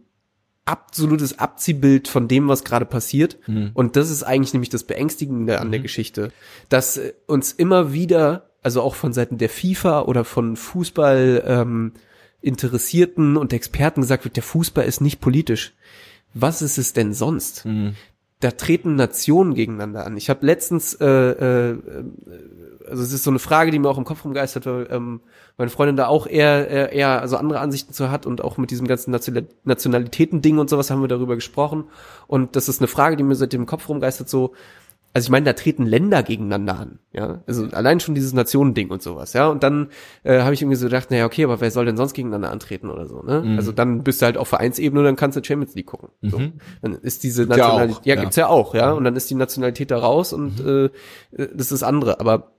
absolutes 0.67 1.39
Abziehbild 1.39 2.09
von 2.09 2.29
dem, 2.29 2.49
was 2.49 2.65
gerade 2.65 2.85
passiert. 2.85 3.39
Mhm. 3.47 3.71
Und 3.73 3.97
das 3.97 4.11
ist 4.11 4.25
eigentlich 4.25 4.53
nämlich 4.53 4.69
das 4.69 4.85
Beängstigende 4.85 5.61
an 5.61 5.71
der 5.71 5.81
Geschichte, 5.81 6.33
dass 6.69 6.99
äh, 6.99 7.15
uns 7.27 7.53
immer 7.53 7.93
wieder, 7.93 8.51
also 8.63 8.83
auch 8.83 8.97
von 8.97 9.13
Seiten 9.13 9.39
der 9.39 9.49
FIFA 9.49 10.03
oder 10.03 10.25
von 10.25 10.57
Fußball 10.57 11.45
ähm, 11.47 11.93
Interessierten 12.43 13.37
und 13.37 13.53
Experten 13.53 14.03
gesagt 14.03 14.25
wird, 14.25 14.37
der 14.37 14.43
Fußball 14.43 14.85
ist 14.85 15.01
nicht 15.01 15.21
politisch. 15.21 15.75
Was 16.35 16.61
ist 16.61 16.77
es 16.77 16.93
denn 16.93 17.15
sonst? 17.15 17.65
Mhm. 17.65 17.95
Da 18.41 18.51
treten 18.51 18.97
Nationen 18.97 19.55
gegeneinander 19.55 20.05
an. 20.05 20.17
Ich 20.17 20.29
habe 20.29 20.45
letztens, 20.45 20.95
äh, 20.95 21.07
äh, 21.07 21.79
also 22.87 23.03
es 23.03 23.13
ist 23.13 23.25
so 23.25 23.31
eine 23.31 23.39
Frage, 23.39 23.71
die 23.71 23.79
mir 23.79 23.89
auch 23.89 23.97
im 23.97 24.05
Kopf 24.05 24.25
rumgeistert, 24.25 24.67
weil 24.67 24.87
ähm, 24.91 25.21
meine 25.57 25.71
Freundin 25.71 25.97
da 25.97 26.07
auch 26.07 26.27
eher, 26.27 26.69
eher, 26.69 26.93
eher 26.93 27.21
also 27.23 27.39
andere 27.39 27.61
Ansichten 27.61 27.95
zu 27.95 28.11
hat 28.11 28.27
und 28.27 28.45
auch 28.45 28.59
mit 28.59 28.71
diesem 28.71 28.87
ganzen 28.87 29.11
National 29.11 29.47
Nationalitäten-Ding 29.65 30.59
und 30.59 30.69
sowas 30.69 30.91
haben 30.91 31.01
wir 31.01 31.09
darüber 31.09 31.35
gesprochen. 31.35 31.85
Und 32.27 32.57
das 32.57 32.69
ist 32.69 32.81
eine 32.81 32.89
Frage, 32.89 33.17
die 33.17 33.23
mir 33.23 33.37
seitdem 33.37 33.63
im 33.63 33.67
Kopf 33.67 33.89
rumgeistert, 33.89 34.29
so, 34.29 34.53
also 35.17 35.29
ich 35.29 35.31
meine, 35.31 35.45
da 35.47 35.55
treten 35.55 35.87
Länder 35.87 36.23
gegeneinander 36.23 36.79
an, 36.79 36.99
ja. 37.11 37.43
Also 37.47 37.65
allein 37.73 38.01
schon 38.01 38.15
dieses 38.15 38.35
Nationending 38.35 38.91
und 38.91 39.01
sowas, 39.01 39.33
ja. 39.33 39.49
Und 39.49 39.63
dann 39.63 39.89
äh, 40.25 40.43
habe 40.43 40.53
ich 40.53 40.61
irgendwie 40.61 40.77
so 40.77 40.85
gedacht, 40.85 41.11
naja, 41.11 41.25
okay, 41.25 41.43
aber 41.45 41.63
wer 41.63 41.71
soll 41.71 41.87
denn 41.87 41.97
sonst 41.97 42.13
gegeneinander 42.13 42.51
antreten 42.51 42.91
oder 42.91 43.07
so, 43.07 43.23
ne? 43.23 43.55
Also 43.57 43.73
dann 43.73 44.03
bist 44.03 44.21
du 44.21 44.27
halt 44.27 44.37
auf 44.37 44.49
Vereinsebene 44.49 45.01
und 45.01 45.07
dann 45.07 45.17
kannst 45.17 45.39
du 45.39 45.43
Champions 45.43 45.75
League 45.75 45.87
gucken. 45.87 46.11
So. 46.21 46.39
Dann 46.83 46.93
ist 46.97 47.25
diese 47.25 47.45
ja 47.45 47.49
Nationalität, 47.49 47.97
auch, 47.97 48.05
ja, 48.05 48.15
ja. 48.15 48.21
gibt's 48.21 48.37
ja 48.37 48.49
auch, 48.49 48.75
ja. 48.75 48.93
Und 48.93 49.05
dann 49.05 49.17
ist 49.17 49.31
die 49.31 49.37
Nationalität 49.37 49.91
da 49.91 49.97
raus 50.01 50.35
und 50.35 50.61
äh, 50.61 50.85
äh, 50.85 50.91
das 51.55 51.73
ist 51.73 51.83
andere. 51.83 52.21
Aber 52.21 52.53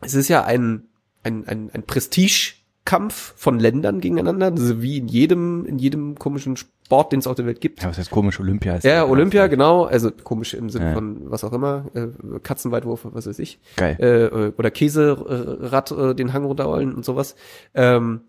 es 0.00 0.14
ist 0.14 0.28
ja 0.28 0.44
ein, 0.44 0.84
ein, 1.24 1.48
ein, 1.48 1.68
ein 1.74 1.82
Prestigekampf 1.82 3.34
von 3.36 3.58
Ländern 3.58 4.00
gegeneinander, 4.00 4.52
also 4.52 4.80
wie 4.82 4.98
in 4.98 5.08
jedem, 5.08 5.66
in 5.66 5.80
jedem 5.80 6.16
komischen 6.16 6.56
Sport, 6.86 7.12
den 7.12 7.20
es 7.20 7.26
auf 7.26 7.34
der 7.36 7.46
Welt 7.46 7.60
gibt. 7.60 7.82
Ja, 7.82 7.88
was 7.88 7.98
heißt 7.98 8.10
komisch, 8.10 8.38
Olympia 8.40 8.76
ist 8.76 8.84
Ja, 8.84 9.06
Olympia, 9.06 9.46
genau. 9.46 9.84
Also 9.84 10.10
komisch 10.10 10.52
im 10.54 10.68
Sinne 10.68 10.86
Ja. 10.88 10.94
von 10.94 11.30
was 11.30 11.42
auch 11.44 11.52
immer, 11.52 11.86
äh, 11.94 12.08
Katzenweitwurf, 12.42 13.00
was 13.04 13.26
weiß 13.26 13.38
ich. 13.38 13.58
Geil. 13.76 13.96
Äh, 13.98 14.52
oder 14.58 14.70
Käserad 14.70 15.90
äh, 15.92 16.14
den 16.14 16.32
Hang 16.32 16.44
runterrollen 16.44 16.92
und 16.94 17.04
sowas. 17.04 17.36
Ähm, 17.74 18.20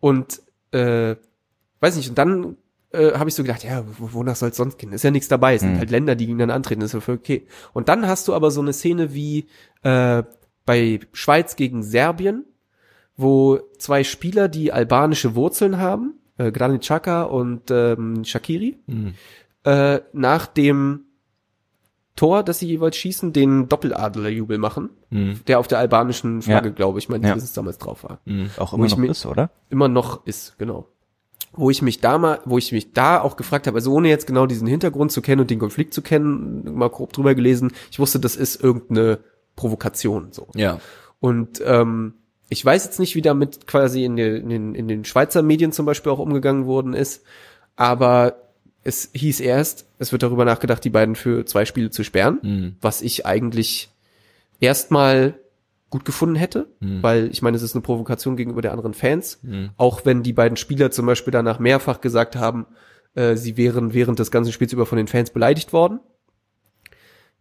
und 0.00 0.42
äh, 0.72 1.14
weiß 1.80 1.96
nicht, 1.96 2.08
und 2.08 2.18
dann 2.18 2.56
äh, 2.92 3.12
habe 3.12 3.28
ich 3.28 3.34
so 3.34 3.42
gedacht, 3.42 3.64
ja, 3.64 3.84
wo- 3.98 4.12
wonach 4.12 4.36
soll 4.36 4.50
es 4.50 4.56
sonst 4.56 4.78
gehen? 4.78 4.92
Ist 4.92 5.04
ja 5.04 5.10
nichts 5.10 5.28
dabei. 5.28 5.54
Es 5.54 5.60
sind 5.62 5.74
Mhm. 5.74 5.78
halt 5.78 5.90
Länder, 5.90 6.14
die 6.16 6.26
gegeneinander 6.26 6.54
antreten, 6.54 6.80
das 6.80 6.94
ist 6.94 7.06
ja 7.08 7.14
okay. 7.14 7.46
Und 7.72 7.88
dann 7.88 8.06
hast 8.06 8.28
du 8.28 8.34
aber 8.34 8.50
so 8.50 8.60
eine 8.60 8.72
Szene 8.72 9.14
wie 9.14 9.46
äh, 9.82 10.22
bei 10.66 11.00
Schweiz 11.12 11.56
gegen 11.56 11.82
Serbien, 11.82 12.44
wo 13.16 13.58
zwei 13.78 14.02
Spieler, 14.04 14.48
die 14.48 14.72
albanische 14.72 15.34
Wurzeln 15.36 15.78
haben, 15.78 16.14
äh, 16.38 16.50
Granit 16.52 16.82
Xhaka 16.82 17.22
und 17.24 17.70
ähm, 17.70 18.24
Shakiri, 18.24 18.78
äh, 19.64 20.00
nach 20.12 20.46
dem 20.46 21.00
Tor, 22.16 22.44
das 22.44 22.60
sie 22.60 22.68
jeweils 22.68 22.96
schießen, 22.96 23.32
den 23.32 23.68
Doppeladlerjubel 23.68 24.56
machen, 24.58 24.90
Mhm. 25.10 25.40
der 25.48 25.58
auf 25.58 25.66
der 25.66 25.78
albanischen 25.78 26.42
Flagge, 26.42 26.68
Ja. 26.68 26.74
glaube 26.74 26.98
ich, 27.00 27.08
mein 27.08 27.22
Ja. 27.22 27.34
dieses 27.34 27.52
damals 27.52 27.78
drauf 27.78 28.04
war. 28.04 28.20
Auch 28.58 28.72
Wo 28.72 28.76
immer 28.84 28.88
noch 28.88 29.10
ist, 29.10 29.26
oder? 29.26 29.50
Immer 29.68 29.88
noch 29.88 30.24
ist, 30.26 30.56
genau. 30.58 30.86
Wo 31.56 31.70
ich 31.70 31.82
mich 31.82 32.00
da 32.00 32.18
mal, 32.18 32.40
wo 32.44 32.58
ich 32.58 32.70
mich 32.72 32.92
da 32.92 33.20
auch 33.20 33.36
gefragt 33.36 33.66
habe, 33.66 33.76
also 33.76 33.92
ohne 33.92 34.08
jetzt 34.08 34.26
genau 34.28 34.46
diesen 34.46 34.66
Hintergrund 34.68 35.10
zu 35.12 35.22
kennen 35.22 35.40
und 35.40 35.50
den 35.50 35.58
Konflikt 35.58 35.92
zu 35.94 36.02
kennen, 36.02 36.74
mal 36.76 36.88
grob 36.90 37.12
drüber 37.12 37.34
gelesen, 37.34 37.72
ich 37.90 37.98
wusste, 37.98 38.18
das 38.20 38.36
ist 38.36 38.62
irgendeine 38.62 39.18
Provokation, 39.56 40.28
so. 40.30 40.48
Ja. 40.54 40.78
Und 41.20 41.60
ähm, 41.64 42.14
ich 42.48 42.64
weiß 42.64 42.84
jetzt 42.84 43.00
nicht, 43.00 43.14
wie 43.14 43.22
damit 43.22 43.66
quasi 43.66 44.04
in, 44.04 44.16
den- 44.16 44.36
in, 44.42 44.48
den, 44.48 44.74
in 44.74 44.88
den 44.88 45.04
Schweizer 45.04 45.42
Medien 45.42 45.72
zum 45.72 45.86
Beispiel 45.86 46.12
auch 46.12 46.18
umgegangen 46.18 46.66
worden 46.66 46.92
ist, 46.94 47.22
aber 47.76 48.36
es 48.82 49.10
hieß 49.14 49.40
erst, 49.40 49.86
es 49.98 50.12
wird 50.12 50.22
darüber 50.22 50.44
nachgedacht, 50.44 50.84
die 50.84 50.90
beiden 50.90 51.14
für 51.16 51.46
zwei 51.46 51.64
Spiele 51.64 51.90
zu 51.90 52.04
sperren, 52.04 52.38
Mhm. 52.42 52.76
was 52.80 53.00
ich 53.02 53.24
eigentlich 53.26 53.88
erstmal 54.60 55.34
gut 55.90 56.04
gefunden 56.04 56.34
hätte, 56.36 56.66
Hm. 56.80 57.02
weil 57.02 57.28
ich 57.30 57.40
meine, 57.40 57.56
es 57.56 57.62
ist 57.62 57.74
eine 57.74 57.82
Provokation 57.82 58.36
gegenüber 58.36 58.62
der 58.62 58.72
anderen 58.72 58.94
Fans. 58.94 59.38
Hm. 59.42 59.70
Auch 59.76 60.04
wenn 60.04 60.22
die 60.22 60.32
beiden 60.32 60.56
Spieler 60.56 60.90
zum 60.90 61.06
Beispiel 61.06 61.30
danach 61.30 61.58
mehrfach 61.60 62.00
gesagt 62.00 62.36
haben, 62.36 62.66
äh, 63.14 63.36
sie 63.36 63.56
wären 63.56 63.94
während 63.94 64.18
des 64.18 64.30
ganzen 64.32 64.52
Spiels 64.52 64.72
über 64.72 64.86
von 64.86 64.98
den 64.98 65.06
Fans 65.06 65.30
beleidigt 65.30 65.72
worden. 65.72 66.00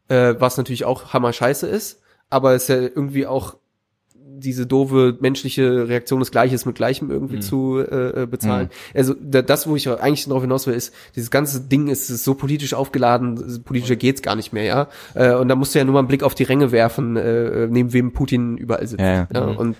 Äh, 0.07 0.35
was 0.39 0.57
natürlich 0.57 0.85
auch 0.85 1.13
hammer 1.13 1.33
scheiße 1.33 1.65
ist, 1.67 2.01
aber 2.29 2.53
es 2.53 2.63
ist 2.63 2.69
ja 2.69 2.75
irgendwie 2.81 3.25
auch 3.25 3.55
diese 4.35 4.65
doofe 4.65 5.17
menschliche 5.19 5.87
Reaktion 5.87 6.19
des 6.19 6.31
Gleiches 6.31 6.65
mit 6.65 6.75
Gleichem 6.75 7.11
irgendwie 7.11 7.35
Mhm. 7.37 7.41
zu 7.41 7.77
äh, 7.79 8.23
äh, 8.23 8.25
bezahlen. 8.25 8.69
Also 8.93 9.13
da, 9.21 9.41
das, 9.41 9.67
wo 9.67 9.75
ich 9.75 9.87
eigentlich 9.89 10.25
darauf 10.25 10.41
hinaus 10.43 10.67
will, 10.67 10.73
ist, 10.73 10.93
dieses 11.15 11.31
ganze 11.31 11.61
Ding 11.61 11.87
ist, 11.87 12.09
ist 12.09 12.23
so 12.23 12.33
politisch 12.33 12.73
aufgeladen, 12.73 13.61
politischer 13.63 13.95
geht's 13.95 14.21
gar 14.21 14.35
nicht 14.35 14.51
mehr, 14.53 14.63
ja. 14.63 14.87
Äh, 15.13 15.35
und 15.35 15.47
da 15.47 15.55
musst 15.55 15.73
du 15.75 15.79
ja 15.79 15.85
nur 15.85 15.93
mal 15.93 15.99
einen 15.99 16.07
Blick 16.07 16.23
auf 16.23 16.35
die 16.35 16.43
Ränge 16.43 16.71
werfen, 16.71 17.15
äh, 17.15 17.67
neben 17.69 17.93
wem 17.93 18.11
Putin 18.13 18.57
überall 18.57 18.85
sitzt. 18.87 19.01
Ja, 19.01 19.27
ja. 19.33 19.47
Mhm. 19.47 19.57
Und 19.57 19.77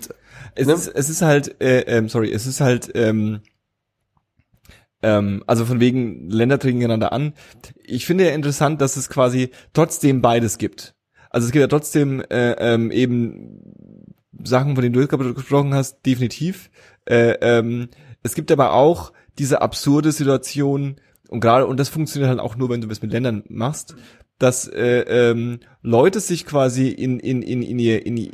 Es, 0.54 0.66
Ne? 0.68 0.72
ist, 0.74 0.86
es 0.88 1.10
ist 1.10 1.20
halt, 1.22 1.60
äh, 1.60 1.80
ähm, 1.80 2.08
sorry, 2.08 2.30
es 2.30 2.46
ist 2.46 2.60
halt, 2.60 2.90
ähm, 2.94 3.40
ähm, 5.02 5.42
also 5.46 5.64
von 5.64 5.80
wegen 5.80 6.30
Länder 6.30 6.58
treten 6.58 6.78
gegeneinander 6.78 7.12
an. 7.12 7.34
Ich 7.84 8.06
finde 8.06 8.24
ja 8.26 8.30
interessant, 8.34 8.80
dass 8.80 8.96
es 8.96 9.08
quasi 9.08 9.50
trotzdem 9.72 10.22
beides 10.22 10.58
gibt. 10.58 10.94
Also 11.30 11.46
es 11.46 11.52
gibt 11.52 11.60
ja 11.62 11.66
trotzdem 11.66 12.20
äh, 12.30 12.52
ähm, 12.52 12.90
eben 12.92 13.60
Sachen, 14.42 14.74
von 14.74 14.82
denen 14.82 14.92
du 14.92 15.00
jetzt 15.00 15.10
gerade 15.10 15.34
gesprochen 15.34 15.74
hast, 15.74 16.04
definitiv. 16.04 16.70
Äh, 17.04 17.36
ähm, 17.40 17.88
es 18.22 18.34
gibt 18.34 18.50
aber 18.50 18.72
auch 18.72 19.12
diese 19.38 19.62
absurde 19.62 20.12
Situation 20.12 20.96
und 21.28 21.40
gerade 21.40 21.66
und 21.66 21.78
das 21.78 21.88
funktioniert 21.88 22.30
halt 22.30 22.40
auch 22.40 22.56
nur, 22.56 22.70
wenn 22.70 22.80
du 22.80 22.86
das 22.86 23.02
mit 23.02 23.12
Ländern 23.12 23.44
machst, 23.48 23.96
dass 24.38 24.66
äh, 24.66 25.00
ähm, 25.30 25.60
Leute 25.82 26.20
sich 26.20 26.44
quasi 26.44 26.88
in 26.88 27.20
in 27.20 27.42
in 27.42 27.62
in 27.62 27.78
ihr 27.78 28.04
in, 28.04 28.32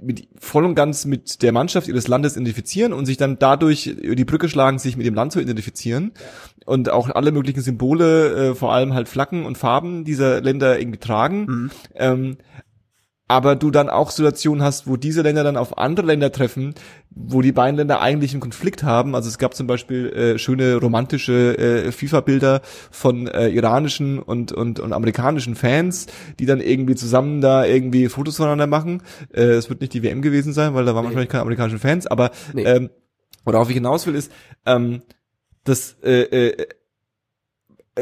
mit 0.00 0.28
voll 0.38 0.64
und 0.64 0.74
ganz 0.74 1.04
mit 1.04 1.42
der 1.42 1.52
Mannschaft 1.52 1.88
ihres 1.88 2.08
Landes 2.08 2.36
identifizieren 2.36 2.92
und 2.92 3.06
sich 3.06 3.16
dann 3.16 3.38
dadurch 3.38 3.86
über 3.86 4.14
die 4.14 4.24
Brücke 4.24 4.48
schlagen, 4.48 4.78
sich 4.78 4.96
mit 4.96 5.06
dem 5.06 5.14
Land 5.14 5.32
zu 5.32 5.40
identifizieren 5.40 6.12
und 6.66 6.88
auch 6.88 7.10
alle 7.10 7.32
möglichen 7.32 7.62
Symbole, 7.62 8.50
äh, 8.50 8.54
vor 8.54 8.72
allem 8.72 8.94
halt 8.94 9.08
Flaggen 9.08 9.44
und 9.44 9.58
Farben 9.58 10.04
dieser 10.04 10.40
Länder 10.40 10.78
irgendwie 10.78 11.00
tragen. 11.00 11.46
Mhm. 11.46 11.70
Ähm, 11.94 12.36
aber 13.30 13.54
du 13.54 13.70
dann 13.70 13.88
auch 13.88 14.10
Situationen 14.10 14.60
hast, 14.64 14.88
wo 14.88 14.96
diese 14.96 15.22
Länder 15.22 15.44
dann 15.44 15.56
auf 15.56 15.78
andere 15.78 16.04
Länder 16.06 16.32
treffen, 16.32 16.74
wo 17.10 17.42
die 17.42 17.52
beiden 17.52 17.76
Länder 17.76 18.00
eigentlich 18.00 18.32
einen 18.32 18.40
Konflikt 18.40 18.82
haben. 18.82 19.14
Also 19.14 19.28
es 19.28 19.38
gab 19.38 19.54
zum 19.54 19.68
Beispiel 19.68 20.08
äh, 20.08 20.36
schöne 20.38 20.74
romantische 20.74 21.56
äh, 21.56 21.92
FIFA-Bilder 21.92 22.60
von 22.90 23.28
äh, 23.28 23.46
iranischen 23.50 24.18
und, 24.18 24.50
und, 24.50 24.80
und 24.80 24.92
amerikanischen 24.92 25.54
Fans, 25.54 26.08
die 26.40 26.46
dann 26.46 26.60
irgendwie 26.60 26.96
zusammen 26.96 27.40
da 27.40 27.64
irgendwie 27.64 28.08
Fotos 28.08 28.36
voneinander 28.36 28.66
machen. 28.66 29.00
Äh, 29.32 29.42
Es 29.42 29.70
wird 29.70 29.80
nicht 29.80 29.94
die 29.94 30.02
WM 30.02 30.22
gewesen 30.22 30.52
sein, 30.52 30.74
weil 30.74 30.84
da 30.84 30.96
waren 30.96 31.02
Nee. 31.04 31.10
wahrscheinlich 31.10 31.30
keine 31.30 31.42
amerikanischen 31.42 31.78
Fans, 31.78 32.08
aber 32.08 32.32
Nee. 32.52 32.64
ähm, 32.64 32.90
worauf 33.44 33.68
ich 33.68 33.74
hinaus 33.74 34.08
will, 34.08 34.16
ist, 34.16 34.32
ähm, 34.66 35.02
dass 35.62 35.96
äh, 36.02 36.22
äh, 36.22 36.48
äh, 36.62 36.66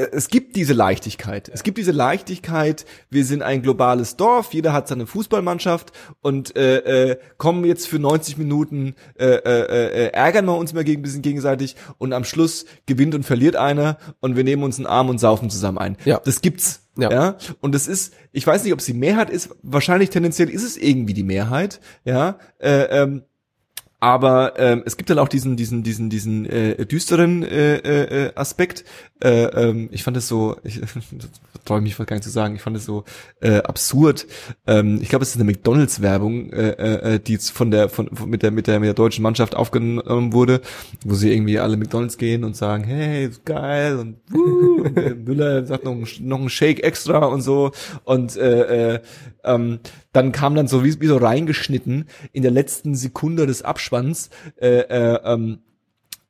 es 0.06 0.28
gibt 0.28 0.56
diese 0.56 0.72
Leichtigkeit. 0.72 1.48
Es 1.52 1.62
gibt 1.62 1.78
diese 1.78 1.92
Leichtigkeit, 1.92 2.84
wir 3.10 3.24
sind 3.24 3.42
ein 3.42 3.62
globales 3.62 4.16
Dorf, 4.16 4.52
jeder 4.52 4.72
hat 4.72 4.88
seine 4.88 5.06
Fußballmannschaft 5.06 5.92
und 6.20 6.56
äh, 6.56 7.10
äh, 7.10 7.18
kommen 7.36 7.64
jetzt 7.64 7.88
für 7.88 7.98
90 7.98 8.38
Minuten, 8.38 8.94
äh, 9.18 9.26
äh, 9.26 10.06
äh, 10.06 10.12
ärgern 10.12 10.46
wir 10.46 10.56
uns 10.56 10.72
mal 10.72 10.84
gegen, 10.84 11.02
bisschen 11.02 11.22
gegenseitig 11.22 11.76
und 11.98 12.12
am 12.12 12.24
Schluss 12.24 12.66
gewinnt 12.86 13.14
und 13.14 13.24
verliert 13.24 13.56
einer 13.56 13.98
und 14.20 14.36
wir 14.36 14.44
nehmen 14.44 14.62
uns 14.62 14.78
einen 14.78 14.86
Arm 14.86 15.08
und 15.08 15.18
saufen 15.18 15.50
zusammen 15.50 15.78
ein. 15.78 15.96
Ja. 16.04 16.20
Das 16.24 16.40
gibt's. 16.40 16.88
Ja. 16.98 17.10
Ja. 17.12 17.36
Und 17.60 17.74
das 17.76 17.86
ist, 17.86 18.12
ich 18.32 18.44
weiß 18.44 18.64
nicht, 18.64 18.72
ob 18.72 18.80
es 18.80 18.86
die 18.86 18.92
Mehrheit 18.92 19.30
ist, 19.30 19.50
wahrscheinlich 19.62 20.10
tendenziell 20.10 20.50
ist 20.50 20.64
es 20.64 20.76
irgendwie 20.76 21.14
die 21.14 21.22
Mehrheit, 21.22 21.80
ja. 22.04 22.38
Äh, 22.58 23.02
ähm, 23.02 23.22
aber 24.00 24.58
ähm, 24.58 24.82
es 24.86 24.96
gibt 24.96 25.10
dann 25.10 25.18
auch 25.18 25.28
diesen 25.28 25.56
diesen 25.56 25.82
diesen 25.82 26.08
diesen 26.08 26.46
äh, 26.46 26.86
düsteren 26.86 27.42
äh, 27.42 27.76
äh, 27.76 28.26
äh, 28.26 28.32
Aspekt. 28.36 28.84
Äh, 29.20 29.46
ähm, 29.46 29.88
ich 29.90 30.04
fand 30.04 30.16
es 30.16 30.28
so, 30.28 30.56
ich 30.62 30.80
traue 31.64 31.80
mich 31.80 31.96
gar 31.96 32.14
nicht 32.14 32.22
zu 32.22 32.30
sagen, 32.30 32.54
ich 32.54 32.62
fand 32.62 32.76
es 32.76 32.84
so 32.84 33.04
äh, 33.40 33.56
absurd. 33.58 34.26
Ähm, 34.68 35.00
ich 35.02 35.08
glaube, 35.08 35.24
es 35.24 35.30
ist 35.30 35.34
eine 35.34 35.44
McDonalds 35.44 36.00
Werbung, 36.00 36.52
äh, 36.52 37.14
äh, 37.14 37.18
die 37.18 37.32
jetzt 37.32 37.50
von 37.50 37.72
der 37.72 37.88
von, 37.88 38.08
von 38.14 38.30
mit 38.30 38.44
der 38.44 38.52
mit 38.52 38.68
der 38.68 38.78
mit 38.78 38.86
der 38.86 38.94
deutschen 38.94 39.22
Mannschaft 39.22 39.56
aufgenommen 39.56 40.32
wurde, 40.32 40.60
wo 41.04 41.14
sie 41.14 41.32
irgendwie 41.32 41.58
alle 41.58 41.76
McDonalds 41.76 42.18
gehen 42.18 42.44
und 42.44 42.54
sagen, 42.56 42.84
hey, 42.84 43.30
geil 43.44 43.96
und, 43.98 44.18
wuh, 44.30 44.82
und 44.82 45.24
Müller 45.26 45.66
sagt 45.66 45.84
noch 45.84 45.96
noch 46.20 46.40
ein 46.40 46.48
Shake 46.48 46.84
extra 46.84 47.26
und 47.26 47.42
so 47.42 47.72
und 48.04 48.36
äh, 48.36 48.94
äh, 48.94 49.00
ähm, 49.44 49.80
dann 50.12 50.32
kam 50.32 50.54
dann 50.54 50.68
so 50.68 50.84
wie, 50.84 51.00
wie 51.00 51.06
so 51.06 51.16
reingeschnitten 51.16 52.06
in 52.32 52.42
der 52.42 52.50
letzten 52.50 52.94
Sekunde 52.94 53.46
des 53.46 53.62
Abspanns 53.88 54.28
äh, 54.60 54.80
äh, 54.80 55.18
ähm, 55.24 55.58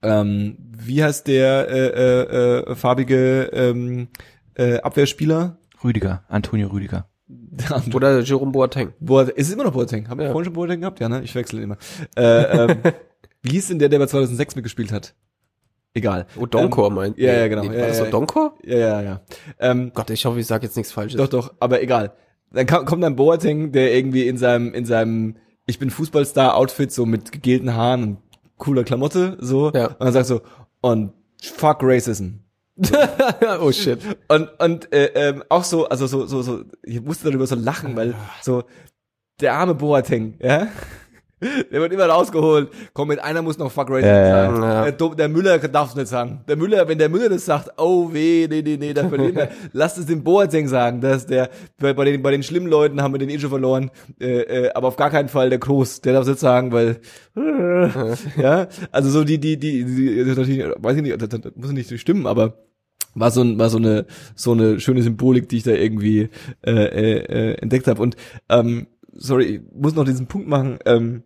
ähm, 0.03 0.57
wie 0.71 1.03
heißt 1.03 1.27
der 1.27 1.69
äh, 1.69 1.89
äh, 1.89 2.71
äh, 2.71 2.75
farbige 2.77 3.51
ähm, 3.53 4.09
äh, 4.55 4.79
Abwehrspieler? 4.81 5.59
Rüdiger, 5.83 6.23
Antonio 6.29 6.69
Rüdiger. 6.69 7.09
oder 7.95 8.21
Jerome 8.21 8.53
Boateng. 8.53 8.93
Boat 9.01 9.31
ist 9.31 9.49
es 9.49 9.55
immer 9.55 9.65
noch 9.65 9.73
Boateng? 9.73 10.09
Haben 10.09 10.19
wir 10.21 10.27
Ja. 10.27 10.33
vorhin 10.33 10.47
schon 10.47 10.55
Boateng 10.55 10.81
gehabt? 10.81 11.01
Ja, 11.01 11.09
ne? 11.09 11.23
Ich 11.23 11.35
wechsle 11.35 11.61
immer. 11.61 11.77
Äh, 12.17 12.23
ähm, 12.23 12.79
wie 13.43 13.51
hieß 13.51 13.69
denn 13.69 13.81
der, 13.81 13.89
der 13.89 13.99
bei 13.99 14.07
2006 14.07 14.55
mitgespielt 14.55 14.93
hat? 14.93 15.15
Egal. 15.95 16.27
Oh, 16.39 16.47
Donkor 16.47 16.91
meint. 16.91 17.19
ja, 17.19 17.33
ja, 17.33 17.49
genau. 17.49 17.63
Nee, 17.63 17.75
Ja, 17.75 17.81
war 17.81 17.89
das 17.89 17.97
ja, 17.99 18.05
so 18.05 18.05
ja. 18.05 18.11
Donkor? 18.13 18.55
Ja, 18.65 18.77
ja, 18.79 19.03
ja. 19.03 19.21
Ähm, 19.59 19.91
Gott, 19.95 20.11
ich 20.11 20.25
hoffe, 20.25 20.39
ich 20.39 20.47
sage 20.47 20.65
jetzt 20.67 20.77
nichts 20.77 20.93
Falsches. 20.93 21.19
Doch, 21.19 21.29
doch, 21.29 21.55
aber 21.59 21.83
egal. 21.83 22.13
Dann 22.53 22.67
kommt 22.67 23.03
dann 23.03 23.17
Boateng, 23.17 23.73
der 23.73 23.95
irgendwie 23.95 24.27
in 24.29 24.39
seinem, 24.39 24.73
in 24.73 24.87
seinem, 24.87 25.37
ich 25.69 25.79
bin 25.79 25.91
Fußballstar-Outfit, 25.91 26.91
so 26.91 27.07
mit 27.07 27.31
gegelten 27.31 27.75
Haaren 27.75 28.03
und 28.03 28.19
cooler 28.57 28.85
Klamotte, 28.85 29.37
so. 29.39 29.71
Ja. 29.73 29.89
Und 29.89 30.01
dann 30.01 30.12
sagt 30.12 30.27
so, 30.27 30.41
und 30.81 31.12
fuck 31.41 31.79
Racism. 31.83 32.41
oh 33.61 33.71
shit. 33.71 34.01
Und, 34.29 34.49
und, 34.59 34.93
äh, 34.93 35.11
ähm, 35.14 35.45
auch 35.49 35.64
so, 35.64 35.89
also 35.89 36.07
so, 36.07 36.27
so, 36.27 36.43
so, 36.43 36.64
ich 36.83 37.03
musste 37.03 37.29
darüber 37.29 37.47
so 37.47 37.55
lachen, 37.55 37.97
weil 37.97 38.14
so, 38.41 38.64
der 39.41 39.55
arme 39.55 39.75
Boateng, 39.75 40.39
ja. 40.41 40.69
Der 41.72 41.80
wird 41.80 41.93
immer 41.93 42.07
rausgeholt. 42.07 42.70
Komm, 42.93 43.09
mit 43.09 43.20
einer 43.20 43.43
muss 43.43 43.59
noch 43.59 43.70
fuck 43.70 43.91
Racism 43.91 44.07
Ja, 44.07 44.26
ja. 44.26 44.47
sagen. 44.47 44.62
Ja. 44.62 44.91
Der, 44.91 45.09
der 45.14 45.28
Müller 45.28 45.59
darf 45.59 45.91
es 45.91 45.97
nicht 45.97 46.09
sagen. 46.09 46.41
Der 46.49 46.57
Müller, 46.57 46.89
wenn 46.89 46.99
der 46.99 47.09
Müller 47.09 47.28
das 47.28 47.45
sagt, 47.45 47.70
oh 47.76 48.12
weh, 48.12 48.47
nee, 48.49 48.62
nee, 48.62 48.76
nee, 48.76 48.93
da 48.93 49.09
verlieren 49.09 49.36
wir. 49.36 49.49
Lasst 49.72 49.99
es 49.99 50.07
dem 50.07 50.24
Boateng 50.24 50.68
sagen, 50.68 51.01
dass 51.01 51.26
der, 51.26 51.51
bei, 51.78 51.93
bei 51.93 52.05
den, 52.05 52.22
bei 52.22 52.30
den 52.30 52.43
schlimmen 52.43 52.68
Leuten 52.68 53.03
haben 53.03 53.14
wir 53.14 53.18
den 53.18 53.30
eh 53.30 53.39
schon 53.39 53.51
verloren, 53.51 53.91
äh, 54.20 54.41
äh, 54.41 54.72
aber 54.72 54.89
auf 54.89 54.97
gar 54.97 55.11
keinen 55.11 55.28
Fall 55.28 55.51
der 55.51 55.59
Groß, 55.59 56.01
der 56.01 56.14
darf 56.14 56.22
es 56.22 56.28
nicht 56.28 56.41
sagen, 56.41 56.72
weil, 56.72 56.99
ja, 58.36 58.66
also 58.91 59.11
so 59.11 59.24
die, 59.24 59.39
die, 59.39 59.57
die, 59.57 59.84
die, 59.84 60.24
die 60.24 60.24
natürlich, 60.24 60.64
weiß 60.78 60.97
ich 60.97 61.03
nicht, 61.03 61.22
das, 61.22 61.28
das 61.28 61.53
muss 61.55 61.70
nicht 61.72 62.01
stimmen, 62.01 62.26
aber 62.26 62.55
war 63.14 63.30
so, 63.30 63.43
ein, 63.43 63.59
war 63.59 63.70
so 63.70 63.78
eine 63.78 64.07
so 64.34 64.53
eine 64.53 64.80
schöne 64.80 65.03
Symbolik, 65.03 65.49
die 65.49 65.59
ich 65.59 65.62
da 65.62 65.72
irgendwie 65.72 66.28
äh, 66.64 66.70
äh, 66.70 67.18
äh, 67.18 67.55
entdeckt 67.55 67.86
habe. 67.86 68.01
Und 68.01 68.16
ähm, 68.49 68.86
sorry, 69.12 69.45
ich 69.45 69.61
muss 69.74 69.95
noch 69.95 70.05
diesen 70.05 70.26
Punkt 70.26 70.49
machen. 70.49 70.78
Ähm, 70.84 71.22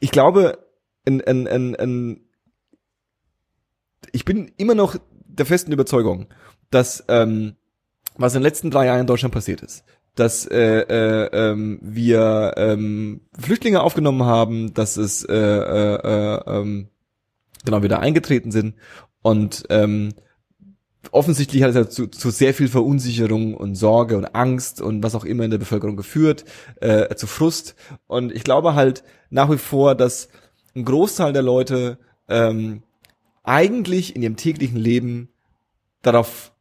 ich 0.00 0.10
glaube, 0.10 0.58
ein, 1.06 1.20
ein, 1.20 1.46
ein, 1.46 1.76
ein, 1.76 2.20
ich 4.12 4.24
bin 4.24 4.50
immer 4.56 4.74
noch 4.74 4.96
der 5.26 5.46
festen 5.46 5.72
Überzeugung, 5.72 6.26
dass 6.70 7.04
ähm, 7.08 7.56
was 8.16 8.34
in 8.34 8.40
den 8.40 8.44
letzten 8.44 8.70
drei 8.70 8.86
Jahren 8.86 9.00
in 9.00 9.06
Deutschland 9.06 9.32
passiert 9.32 9.62
ist, 9.62 9.84
dass 10.14 10.46
äh, 10.46 10.80
äh, 10.80 11.30
ähm, 11.32 11.78
wir 11.82 12.54
ähm, 12.56 13.22
Flüchtlinge 13.38 13.82
aufgenommen 13.82 14.24
haben, 14.24 14.74
dass 14.74 14.96
es 14.96 15.24
äh, 15.24 15.34
äh, 15.34 15.94
äh, 15.94 16.42
ähm, 16.46 16.88
genau 17.64 17.82
wieder 17.82 18.00
eingetreten 18.00 18.50
sind 18.50 18.74
und 19.22 19.64
ähm, 19.70 20.14
offensichtlich 21.12 21.62
hat 21.62 21.70
es 21.70 21.76
ja 21.76 21.88
zu, 21.88 22.06
zu 22.08 22.30
sehr 22.30 22.54
viel 22.54 22.68
Verunsicherung 22.68 23.54
und 23.54 23.74
Sorge 23.74 24.16
und 24.16 24.34
Angst 24.34 24.80
und 24.80 25.02
was 25.02 25.14
auch 25.14 25.24
immer 25.24 25.44
in 25.44 25.50
der 25.50 25.58
Bevölkerung 25.58 25.96
geführt, 25.96 26.44
äh, 26.80 27.14
zu 27.14 27.26
Frust. 27.26 27.74
Und 28.06 28.32
ich 28.32 28.44
glaube 28.44 28.74
halt 28.74 29.02
nach 29.30 29.50
wie 29.50 29.58
vor, 29.58 29.94
dass 29.94 30.28
ein 30.74 30.84
Großteil 30.84 31.32
der 31.32 31.42
Leute 31.42 31.98
ähm, 32.28 32.82
eigentlich 33.42 34.14
in 34.14 34.22
ihrem 34.22 34.36
täglichen 34.36 34.76
Leben 34.78 35.28
darauf, 36.02 36.52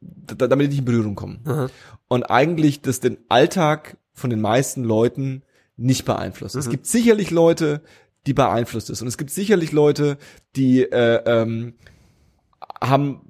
da, 0.00 0.46
damit 0.46 0.70
nicht 0.70 0.78
in 0.78 0.84
Berührung 0.84 1.14
kommen. 1.14 1.40
Aha. 1.44 1.68
Und 2.08 2.24
eigentlich 2.24 2.80
das 2.82 3.00
den 3.00 3.18
Alltag 3.28 3.96
von 4.12 4.30
den 4.30 4.40
meisten 4.40 4.84
Leuten 4.84 5.42
nicht 5.76 6.04
beeinflusst. 6.04 6.54
Es 6.56 6.66
Mhm. 6.66 6.70
gibt 6.70 6.86
sicherlich 6.86 7.30
Leute, 7.30 7.80
die 8.26 8.32
beeinflusst 8.34 8.90
ist. 8.90 9.02
Und 9.02 9.08
es 9.08 9.18
gibt 9.18 9.30
sicherlich 9.30 9.72
Leute, 9.72 10.18
die 10.56 10.82
äh, 10.82 11.22
ähm, 11.26 11.74
haben 12.80 13.20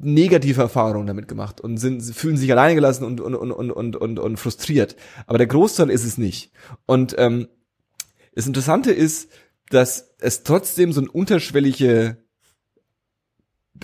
negative 0.00 0.62
Erfahrungen 0.62 1.06
damit 1.06 1.28
gemacht 1.28 1.60
und 1.60 1.78
sind 1.78 2.02
fühlen 2.02 2.36
sich 2.36 2.50
alleine 2.50 2.74
gelassen 2.74 3.04
und 3.04 3.20
und 3.20 3.34
und 3.34 3.52
und 3.52 3.70
und 3.70 3.96
und, 3.96 4.18
und 4.18 4.36
frustriert. 4.36 4.96
Aber 5.26 5.38
der 5.38 5.46
Großteil 5.46 5.90
ist 5.90 6.04
es 6.04 6.18
nicht. 6.18 6.52
Und 6.86 7.14
ähm, 7.18 7.48
das 8.34 8.46
Interessante 8.46 8.92
ist, 8.92 9.30
dass 9.70 10.14
es 10.18 10.42
trotzdem 10.42 10.92
so 10.92 11.00
ein 11.00 11.08
unterschwellige 11.08 12.18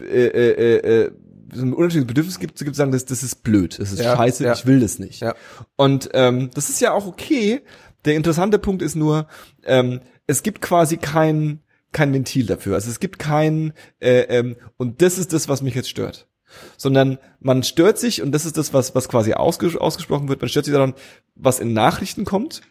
äh, 0.00 0.26
äh, 0.26 0.76
äh, 0.76 1.12
so 1.54 1.62
ein 1.62 1.72
unterschiedliches 1.72 2.06
Bedürfnis 2.06 2.38
gibt, 2.38 2.58
gibt 2.58 2.76
sagen, 2.76 2.92
das, 2.92 3.04
das 3.04 3.22
ist 3.22 3.42
blöd, 3.42 3.78
das 3.78 3.92
ist 3.92 4.00
Ja, 4.00 4.16
scheiße, 4.16 4.44
ja. 4.44 4.54
ich 4.54 4.64
will 4.66 4.80
das 4.80 4.98
nicht. 4.98 5.20
Ja. 5.20 5.34
Und 5.76 6.10
ähm, 6.14 6.50
das 6.54 6.70
ist 6.70 6.80
ja 6.80 6.92
auch 6.92 7.06
okay. 7.06 7.60
Der 8.04 8.14
interessante 8.14 8.58
Punkt 8.58 8.82
ist 8.82 8.96
nur, 8.96 9.26
ähm, 9.64 10.00
es 10.26 10.42
gibt 10.42 10.62
quasi 10.62 10.96
kein 10.96 11.60
kein 11.92 12.12
Ventil 12.12 12.46
dafür. 12.46 12.74
Also 12.74 12.90
es 12.90 13.00
gibt 13.00 13.18
kein 13.18 13.72
äh, 14.00 14.20
ähm, 14.22 14.56
und 14.76 15.02
das 15.02 15.18
ist 15.18 15.32
das, 15.32 15.48
was 15.48 15.62
mich 15.62 15.74
jetzt 15.74 15.90
stört. 15.90 16.28
Sondern 16.76 17.18
man 17.40 17.62
stört 17.62 17.98
sich 17.98 18.20
und 18.20 18.32
das 18.32 18.44
ist 18.44 18.58
das, 18.58 18.74
was 18.74 18.94
was 18.94 19.08
quasi 19.08 19.32
ausges 19.32 19.76
ausgesprochen 19.76 20.28
wird. 20.28 20.40
Man 20.40 20.48
stört 20.48 20.66
sich 20.66 20.74
daran, 20.74 20.94
was 21.34 21.60
in 21.60 21.72
Nachrichten 21.72 22.24
kommt. 22.24 22.62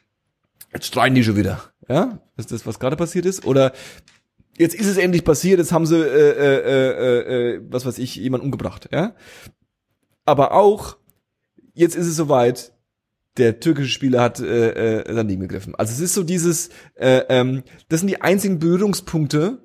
Jetzt 0.73 0.87
streiten 0.87 1.15
die 1.15 1.23
schon 1.23 1.35
wieder, 1.35 1.63
ja? 1.89 2.19
Das 2.35 2.45
ist 2.45 2.51
das, 2.51 2.65
was 2.65 2.79
gerade 2.79 2.95
passiert 2.95 3.25
ist. 3.25 3.45
Oder 3.45 3.73
jetzt 4.57 4.75
ist 4.75 4.87
es 4.87 4.97
endlich 4.97 5.23
passiert. 5.23 5.59
Jetzt 5.59 5.71
haben 5.71 5.85
sie 5.85 5.97
äh, 5.97 6.31
äh, 6.31 6.59
äh, 6.59 7.55
äh, 7.55 7.61
was 7.69 7.85
weiß 7.85 7.97
ich 7.97 8.15
jemand 8.15 8.43
umgebracht, 8.43 8.89
ja? 8.91 9.15
Aber 10.25 10.53
auch 10.53 10.97
jetzt 11.73 11.95
ist 11.95 12.07
es 12.07 12.15
soweit 12.15 12.73
der 13.37 13.59
türkische 13.59 13.89
Spieler 13.89 14.21
hat 14.21 14.39
äh, 14.39 14.99
äh, 14.99 15.15
daneben 15.15 15.41
gegriffen. 15.41 15.73
Also 15.75 15.93
es 15.93 15.99
ist 15.99 16.13
so 16.13 16.23
dieses, 16.23 16.69
äh, 16.95 17.21
ähm, 17.29 17.63
das 17.89 18.01
sind 18.01 18.09
die 18.09 18.21
einzigen 18.21 18.59
Berührungspunkte, 18.59 19.59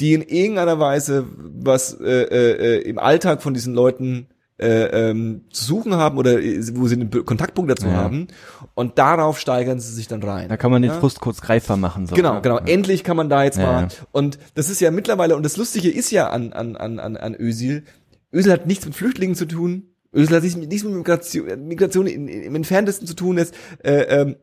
die 0.00 0.14
in 0.14 0.22
irgendeiner 0.22 0.78
Weise 0.80 1.26
was 1.36 1.98
äh, 2.00 2.06
äh, 2.22 2.78
im 2.82 2.98
Alltag 2.98 3.42
von 3.42 3.54
diesen 3.54 3.74
Leuten 3.74 4.26
äh, 4.58 5.10
ähm, 5.10 5.44
zu 5.50 5.64
suchen 5.64 5.94
haben 5.96 6.18
oder 6.18 6.40
äh, 6.40 6.60
wo 6.74 6.86
sie 6.86 6.94
einen 6.96 7.10
Kontaktpunkt 7.24 7.70
dazu 7.70 7.86
Ja. 7.86 7.94
haben 7.94 8.28
und 8.74 8.98
darauf 8.98 9.38
steigern 9.38 9.80
sie 9.80 9.92
sich 9.92 10.08
dann 10.08 10.22
rein. 10.22 10.48
Da 10.48 10.56
kann 10.56 10.70
man 10.70 10.82
den 10.82 10.90
Ja? 10.90 10.98
Frust 11.00 11.20
kurz 11.20 11.40
greifbar 11.40 11.76
machen. 11.76 12.06
So. 12.06 12.14
Genau, 12.14 12.40
genau. 12.40 12.58
Endlich 12.58 13.02
kann 13.04 13.16
man 13.16 13.28
da 13.28 13.44
jetzt 13.44 13.58
Ja, 13.58 13.64
mal. 13.64 13.82
ja. 13.82 13.88
Und 14.12 14.38
das 14.54 14.68
ist 14.70 14.80
ja 14.80 14.90
mittlerweile, 14.90 15.36
und 15.36 15.42
das 15.44 15.56
Lustige 15.56 15.90
ist 15.90 16.10
ja 16.10 16.28
an, 16.30 16.52
an, 16.52 16.76
an, 16.76 16.98
an, 17.00 17.16
an 17.16 17.34
Özil, 17.38 17.84
Özil 18.32 18.52
hat 18.52 18.66
nichts 18.66 18.84
mit 18.84 18.94
Flüchtlingen 18.94 19.36
zu 19.36 19.46
tun. 19.46 19.91
Özil 20.14 20.36
hat 20.36 20.42
nichts 20.42 20.56
mit, 20.56 20.94
Migration, 20.94 21.66
Migration 21.66 22.06
in, 22.06 22.28
in, 22.28 22.42
im 22.42 22.54
entferntesten 22.54 23.06
zu 23.06 23.14
tun. 23.14 23.38
Jetzt, 23.38 23.54
äh, 23.82 24.02
ähm, 24.02 24.36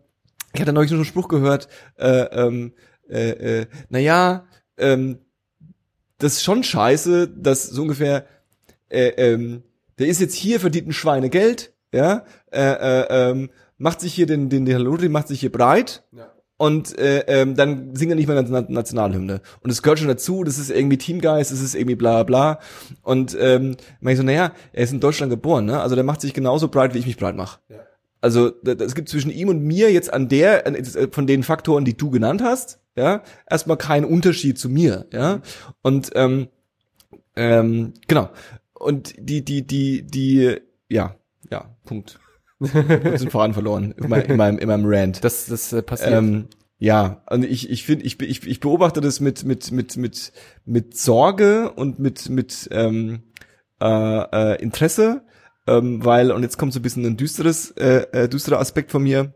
ich 0.54 0.62
hatte 0.62 0.74
neulich 0.74 0.92
noch 0.92 0.98
einen 0.98 1.06
Spruch 1.06 1.28
gehört, 1.28 1.68
äh, 1.98 2.08
ähm, 2.08 2.74
äh, 3.10 3.62
äh, 3.62 3.66
naja, 3.90 4.46
ähm, 4.78 5.20
das 6.18 6.34
ist 6.34 6.44
schon 6.44 6.64
scheiße, 6.64 7.28
dass 7.28 7.64
so 7.64 7.84
ungefähr, 7.84 8.26
äh, 8.90 9.10
ähm, 9.10 9.64
der 10.00 10.08
ist 10.08 10.22
jetzt 10.22 10.36
hier, 10.36 10.60
verdient 10.60 10.88
ein 10.88 10.94
Schweinegeld, 10.94 11.74
ja, 11.94 12.26
äh, 12.52 12.62
äh, 12.62 13.32
ähm, 13.32 13.50
macht 13.78 14.02
sich 14.02 14.14
hier 14.14 14.26
den, 14.26 14.50
den, 14.50 14.66
den 14.66 14.76
Hallo, 14.76 14.98
macht 15.10 15.28
sich 15.28 15.40
hier 15.40 15.52
breit, 15.52 16.04
und 16.60 16.96
äh, 17.00 17.22
ähm, 17.28 17.56
dann 17.56 17.96
singt 17.96 18.12
er 18.12 18.16
nicht 18.18 18.28
mehr 18.28 18.42
Na- 18.44 18.66
Nationalhymne. 18.68 19.42
Und 19.62 19.70
es 19.72 19.82
gehört 19.82 19.98
schon 20.00 20.10
dazu, 20.10 20.44
das 20.44 20.58
ist 20.60 20.70
irgendwie 20.70 20.98
Teamgeist, 20.98 21.52
das 21.52 21.62
ist 21.62 21.74
irgendwie 21.74 21.96
bla 21.96 22.24
bla. 22.24 22.60
Und 23.02 23.36
ähm, 23.40 23.78
meine 24.02 24.14
ich 24.14 24.18
so, 24.20 24.24
naja, 24.26 24.52
er 24.74 24.84
ist 24.84 24.92
in 24.92 25.00
Deutschland 25.00 25.30
geboren, 25.32 25.66
ne? 25.66 25.80
Also 25.82 25.96
der 25.96 26.04
macht 26.04 26.20
sich 26.20 26.34
genauso 26.34 26.68
breit, 26.68 26.94
wie 26.94 27.00
ich 27.00 27.08
mich 27.08 27.16
breit 27.18 27.38
mache. 27.38 27.60
Also 28.22 28.50
da- 28.50 28.76
da- 28.76 28.84
es 28.84 28.94
gibt 28.94 29.08
zwischen 29.08 29.32
ihm 29.32 29.48
und 29.48 29.64
mir 29.64 29.92
jetzt 29.94 30.12
an 30.12 30.28
der, 30.28 30.68
an, 30.68 30.76
äh, 30.76 31.08
von 31.10 31.26
den 31.28 31.44
Faktoren, 31.44 31.86
die 31.86 31.96
du 31.96 32.10
genannt 32.10 32.44
hast, 32.44 32.80
ja, 32.98 33.24
erstmal 33.50 33.78
keinen 33.78 34.04
Unterschied 34.04 34.60
zu 34.60 34.68
mir, 34.70 35.06
ja. 35.14 35.40
Und 35.82 36.12
ähm, 36.16 36.50
ähm, 37.38 37.94
genau. 38.10 38.30
Und 38.74 39.14
die, 39.18 39.46
die, 39.46 39.66
die, 39.66 40.04
die, 40.06 40.58
ja, 40.90 41.16
ja, 41.50 41.74
Punkt. 41.86 42.20
Hab 42.62 43.18
den 43.18 43.30
Faden 43.30 43.54
verloren 43.54 43.94
in 43.98 44.10
meinem, 44.10 44.32
in 44.32 44.38
meinem, 44.38 44.58
in 44.58 44.68
meinem 44.68 44.86
Rant. 44.86 45.24
Das, 45.24 45.46
das 45.46 45.72
äh, 45.74 45.82
passiert. 45.82 46.12
Ähm, 46.12 46.48
ja, 46.78 47.24
und 47.30 47.44
ich 47.44 47.70
ich 47.70 47.84
finde 47.84 48.06
ich, 48.06 48.22
ich 48.22 48.48
ich 48.48 48.60
beobachte 48.62 49.02
das 49.02 49.20
mit 49.20 49.44
mit 49.44 49.72
mit 49.72 49.98
mit 49.98 50.32
mit 50.66 50.98
Sorge 50.98 51.72
und 51.72 52.00
mit 52.00 52.30
mit 52.30 52.70
ähm, 52.72 53.24
äh, 53.82 53.86
äh, 53.86 54.62
Interesse, 54.62 55.24
ähm, 55.68 56.04
weil 56.04 56.32
und 56.32 56.44
jetzt 56.44 56.58
kommt 56.58 56.72
so 56.72 56.80
ein 56.80 56.84
bisschen 56.84 57.06
ein 57.06 57.18
düsteres 57.18 57.72
äh, 57.72 58.06
äh, 58.14 58.30
düsterer 58.30 58.60
Aspekt 58.60 58.92
von 58.92 59.04
mir. 59.04 59.34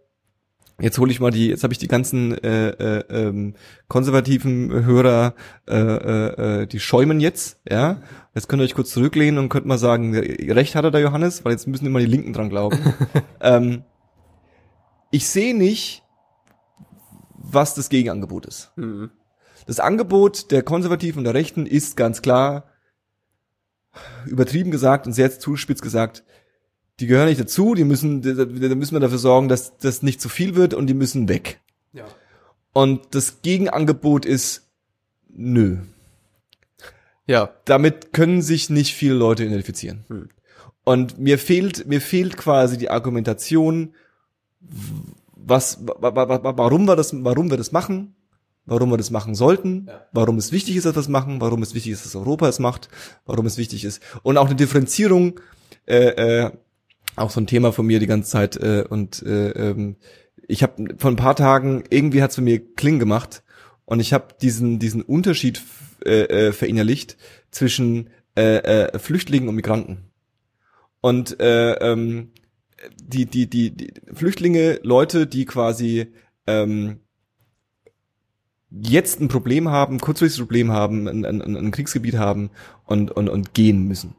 Jetzt 0.83 0.97
hole 0.97 1.13
ich 1.13 1.21
mal 1.21 1.31
die, 1.31 1.47
jetzt 1.47 1.63
habe 1.63 1.71
ich 1.71 1.79
die 1.79 1.87
ganzen 1.87 2.37
äh, 2.43 2.71
äh, 2.71 3.05
ähm, 3.09 3.53
konservativen 3.87 4.69
Hörer, 4.83 5.33
äh, 5.65 5.77
äh, 5.77 6.61
äh, 6.63 6.67
die 6.67 6.81
schäumen 6.81 7.21
jetzt, 7.21 7.61
ja. 7.69 8.01
Jetzt 8.35 8.49
könnt 8.49 8.61
ihr 8.61 8.65
euch 8.65 8.75
kurz 8.75 8.91
zurücklehnen 8.91 9.39
und 9.39 9.47
könnt 9.47 9.65
mal 9.65 9.77
sagen, 9.77 10.13
recht 10.13 10.75
hat 10.75 10.83
er 10.83 10.91
der 10.91 10.99
Johannes, 10.99 11.45
weil 11.45 11.53
jetzt 11.53 11.67
müssen 11.67 11.85
immer 11.85 11.99
die 11.99 12.05
Linken 12.05 12.33
dran 12.33 12.49
glauben. 12.49 12.77
ähm, 13.39 13.83
ich 15.09 15.29
sehe 15.29 15.55
nicht, 15.55 16.03
was 17.37 17.75
das 17.75 17.87
Gegenangebot 17.87 18.45
ist. 18.45 18.73
Mhm. 18.75 19.09
Das 19.65 19.79
Angebot 19.79 20.51
der 20.51 20.63
Konservativen 20.63 21.19
und 21.19 21.23
der 21.23 21.33
Rechten 21.33 21.65
ist 21.65 21.95
ganz 21.95 22.21
klar, 22.21 22.65
übertrieben 24.25 24.71
gesagt 24.71 25.07
und 25.07 25.13
sehr 25.13 25.39
zuspitzt 25.39 25.81
gesagt, 25.81 26.25
die 26.99 27.07
gehören 27.07 27.27
nicht 27.27 27.41
dazu, 27.41 27.73
die 27.73 27.83
müssen, 27.83 28.21
da 28.21 28.45
müssen 28.75 28.93
wir 28.93 28.99
dafür 28.99 29.17
sorgen, 29.17 29.47
dass 29.47 29.77
das 29.77 30.03
nicht 30.03 30.21
zu 30.21 30.29
viel 30.29 30.55
wird 30.55 30.73
und 30.73 30.87
die 30.87 30.93
müssen 30.93 31.27
weg. 31.27 31.59
Ja. 31.91 32.05
Und 32.71 33.15
das 33.15 33.41
Gegenangebot 33.41 34.25
ist, 34.25 34.69
nö. 35.29 35.77
Ja. 37.25 37.49
Damit 37.65 38.13
können 38.13 38.41
sich 38.41 38.69
nicht 38.69 38.93
viele 38.93 39.15
Leute 39.15 39.43
identifizieren. 39.43 40.05
Hm. 40.07 40.29
Und 40.83 41.17
mir 41.17 41.39
fehlt, 41.39 41.87
mir 41.87 42.01
fehlt 42.01 42.35
quasi 42.35 42.77
die 42.77 42.89
Argumentation, 42.89 43.93
was, 45.35 45.85
wa, 45.85 46.15
wa, 46.15 46.43
wa, 46.43 46.57
warum 46.57 46.85
wir 46.85 46.95
das, 46.95 47.13
warum 47.23 47.49
wir 47.49 47.57
das 47.57 47.71
machen, 47.71 48.15
warum 48.65 48.89
wir 48.89 48.97
das 48.97 49.11
machen 49.11 49.35
sollten, 49.35 49.85
Ja. 49.87 50.05
warum 50.11 50.37
es 50.37 50.51
wichtig 50.51 50.75
ist, 50.75 50.85
dass 50.85 50.95
wir 50.95 51.01
es 51.01 51.07
machen, 51.07 51.41
warum 51.41 51.61
es 51.61 51.73
wichtig 51.73 51.93
ist, 51.93 52.05
dass 52.05 52.15
Europa 52.15 52.47
es 52.47 52.59
macht, 52.59 52.89
warum 53.25 53.45
es 53.45 53.57
wichtig 53.57 53.83
ist. 53.85 54.01
Und 54.23 54.37
auch 54.37 54.47
eine 54.47 54.55
Differenzierung, 54.55 55.39
äh, 55.85 56.45
äh, 56.45 56.51
auch 57.15 57.29
so 57.29 57.39
ein 57.39 57.47
Thema 57.47 57.71
von 57.71 57.85
mir 57.85 57.99
die 57.99 58.07
ganze 58.07 58.29
Zeit. 58.29 58.57
Äh, 58.57 58.85
und 58.89 59.21
äh, 59.23 59.49
ähm, 59.51 59.97
ich 60.47 60.63
habe 60.63 60.95
vor 60.97 61.11
ein 61.11 61.17
paar 61.17 61.35
Tagen, 61.35 61.83
irgendwie 61.89 62.21
hat's 62.21 62.35
für 62.35 62.41
mir 62.41 62.59
Kling 62.75 62.99
gemacht 62.99 63.43
und 63.85 63.99
ich 63.99 64.13
habe 64.13 64.35
diesen, 64.41 64.79
diesen 64.79 65.01
Unterschied 65.01 65.61
äh, 66.05 66.47
äh, 66.47 66.51
verinnerlicht 66.51 67.17
zwischen 67.51 68.09
äh, 68.35 68.57
äh, 68.57 68.99
Flüchtlingen 68.99 69.49
und 69.49 69.55
Migranten. 69.55 70.09
Und 71.01 71.39
äh, 71.39 71.73
ähm, 71.73 72.31
die, 73.01 73.25
die, 73.25 73.49
die, 73.49 73.71
die 73.71 73.93
Flüchtlinge, 74.13 74.79
Leute, 74.83 75.27
die 75.27 75.45
quasi 75.45 76.07
ähm, 76.47 76.99
jetzt 78.69 79.21
ein 79.21 79.27
Problem 79.27 79.69
haben, 79.69 79.99
kurzfristiges 79.99 80.45
Problem 80.45 80.71
haben, 80.71 81.07
ein, 81.07 81.25
ein, 81.25 81.41
ein 81.41 81.71
Kriegsgebiet 81.71 82.15
haben 82.15 82.49
und, 82.85 83.11
und, 83.11 83.29
und 83.29 83.53
gehen 83.53 83.87
müssen. 83.87 84.15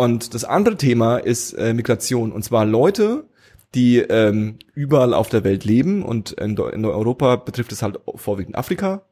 Und 0.00 0.32
das 0.32 0.44
andere 0.44 0.78
Thema 0.78 1.18
ist 1.18 1.52
äh, 1.52 1.74
Migration. 1.74 2.32
Und 2.32 2.42
zwar 2.42 2.64
Leute, 2.64 3.28
die 3.74 3.98
ähm, 3.98 4.58
überall 4.72 5.12
auf 5.12 5.28
der 5.28 5.44
Welt 5.44 5.66
leben 5.66 6.02
und 6.02 6.32
in, 6.32 6.56
in 6.56 6.86
Europa 6.86 7.36
betrifft 7.36 7.70
es 7.70 7.82
halt 7.82 8.00
vorwiegend 8.14 8.56
Afrika. 8.56 9.02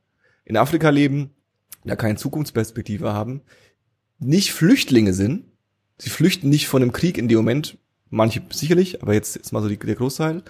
In 0.47 0.57
Afrika 0.57 0.89
leben, 0.89 1.33
da 1.85 1.95
keine 1.95 2.17
Zukunftsperspektive 2.17 3.13
haben, 3.13 3.43
nicht 4.19 4.55
Flüchtlinge 4.55 5.13
sind. 5.13 5.45
Sie 5.99 6.09
flüchten 6.09 6.49
nicht 6.49 6.69
von 6.69 6.81
einem 6.81 6.93
Krieg 6.93 7.19
in 7.19 7.29
dem 7.29 7.37
Moment, 7.37 7.77
manche 8.09 8.41
sicherlich, 8.51 9.03
aber 9.03 9.13
jetzt 9.13 9.37
ist 9.37 9.53
mal 9.53 9.61
so 9.61 9.69
die, 9.69 9.77
der 9.77 9.95
Großteil, 9.95 10.43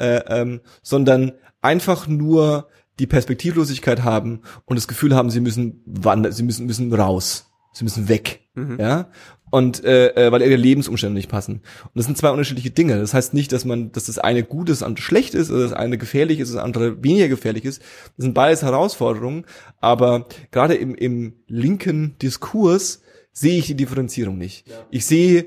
äh, 0.00 0.16
ähm, 0.26 0.62
sondern 0.82 1.30
einfach 1.62 2.08
nur 2.08 2.66
die 2.98 3.06
Perspektivlosigkeit 3.06 4.02
haben 4.02 4.40
und 4.64 4.74
das 4.74 4.88
Gefühl 4.88 5.14
haben, 5.14 5.30
sie 5.30 5.38
müssen 5.38 5.80
wandern, 5.86 6.32
sie 6.32 6.42
müssen 6.42 6.66
müssen 6.66 6.92
raus, 6.92 7.52
sie 7.72 7.84
müssen 7.84 8.08
weg, 8.08 8.42
Mhm. 8.56 8.78
ja 8.80 9.10
und 9.50 9.84
äh, 9.84 10.08
äh, 10.08 10.32
weil 10.32 10.42
ihre 10.42 10.56
Lebensumstände 10.56 11.14
nicht 11.14 11.30
passen. 11.30 11.62
Und 11.84 11.92
das 11.94 12.06
sind 12.06 12.18
zwei 12.18 12.30
unterschiedliche 12.30 12.70
Dinge. 12.70 12.98
Das 12.98 13.14
heißt 13.14 13.32
nicht, 13.32 13.52
dass 13.52 13.64
man, 13.64 13.92
dass 13.92 14.06
das 14.06 14.18
eine 14.18 14.42
gut 14.42 14.68
ist, 14.68 14.80
das 14.80 14.86
andere 14.86 15.04
schlecht 15.04 15.34
ist, 15.34 15.50
oder 15.50 15.62
das 15.62 15.72
eine 15.72 15.98
gefährlich 15.98 16.40
ist, 16.40 16.52
das 16.52 16.62
andere 16.62 17.02
weniger 17.02 17.28
gefährlich 17.28 17.64
ist. 17.64 17.80
Das 18.16 18.24
sind 18.24 18.34
beides 18.34 18.62
Herausforderungen. 18.62 19.44
Aber 19.80 20.26
gerade 20.50 20.74
im, 20.74 20.94
im 20.94 21.34
linken 21.46 22.16
Diskurs 22.20 23.02
sehe 23.32 23.58
ich 23.58 23.66
die 23.66 23.76
Differenzierung 23.76 24.36
nicht. 24.36 24.66
Ich 24.90 25.06
sehe 25.06 25.46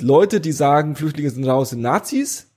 Leute, 0.00 0.40
die 0.40 0.52
sagen, 0.52 0.96
Flüchtlinge 0.96 1.30
sind 1.30 1.44
raus, 1.44 1.70
sind 1.70 1.82
Nazis. 1.82 2.50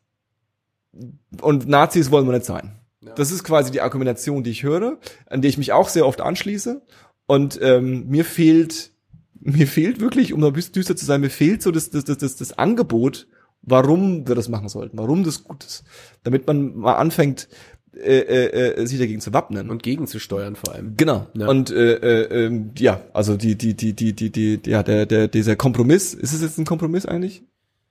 Und 1.42 1.68
Nazis 1.68 2.12
wollen 2.12 2.26
wir 2.26 2.34
nicht 2.34 2.46
sein. 2.46 2.80
Das 3.16 3.32
ist 3.32 3.44
quasi 3.44 3.72
die 3.72 3.82
Argumentation, 3.82 4.44
die 4.44 4.50
ich 4.50 4.64
höre, 4.64 4.98
an 5.28 5.42
die 5.42 5.48
ich 5.48 5.58
mich 5.58 5.74
auch 5.74 5.90
sehr 5.90 6.08
oft 6.08 6.22
anschließe. 6.22 6.82
Und 7.28 7.60
ähm, 7.62 8.08
mir 8.08 8.26
fehlt, 8.26 8.92
mir 9.40 9.68
fehlt 9.68 10.00
wirklich, 10.00 10.34
um 10.34 10.40
noch 10.40 10.48
ein 10.48 10.54
bisschen 10.54 10.74
düster 10.74 10.96
zu 10.96 11.06
sein, 11.06 11.22
mir 11.22 11.30
fehlt 11.30 11.62
so 11.62 11.72
das, 11.72 11.90
das, 11.90 12.04
das, 12.04 12.18
das, 12.18 12.36
das 12.36 12.58
Angebot, 12.58 13.28
warum 13.62 14.28
wir 14.28 14.36
das 14.36 14.50
machen 14.50 14.70
sollten, 14.70 14.98
warum 14.98 15.24
das 15.24 15.44
gut 15.44 15.64
ist. 15.64 15.84
Damit 16.24 16.48
man 16.48 16.76
mal 16.76 16.96
anfängt, 16.96 17.48
äh, 17.96 18.20
äh, 18.20 18.82
äh, 18.82 18.86
sich 18.86 19.00
dagegen 19.00 19.22
zu 19.22 19.34
wappnen. 19.34 19.70
Und 19.70 19.82
gegenzusteuern 19.82 20.56
vor 20.56 20.74
allem. 20.74 20.98
Genau. 20.98 21.28
Ja. 21.34 21.48
Und 21.48 21.72
äh, 21.72 21.94
äh, 21.94 22.46
ähm, 22.46 22.72
ja, 22.78 23.02
also 23.14 23.38
die 23.38 23.56
die 23.56 23.74
die 23.74 23.94
die 23.94 24.14
die 24.14 24.32
die 24.32 24.60
ja 24.66 24.84
der 24.84 25.06
der 25.06 25.28
dieser 25.30 25.56
Kompromiss, 25.56 26.14
ist 26.14 26.34
es 26.34 26.42
jetzt 26.42 26.58
ein 26.58 26.66
Kompromiss 26.66 27.06
eigentlich? 27.06 27.44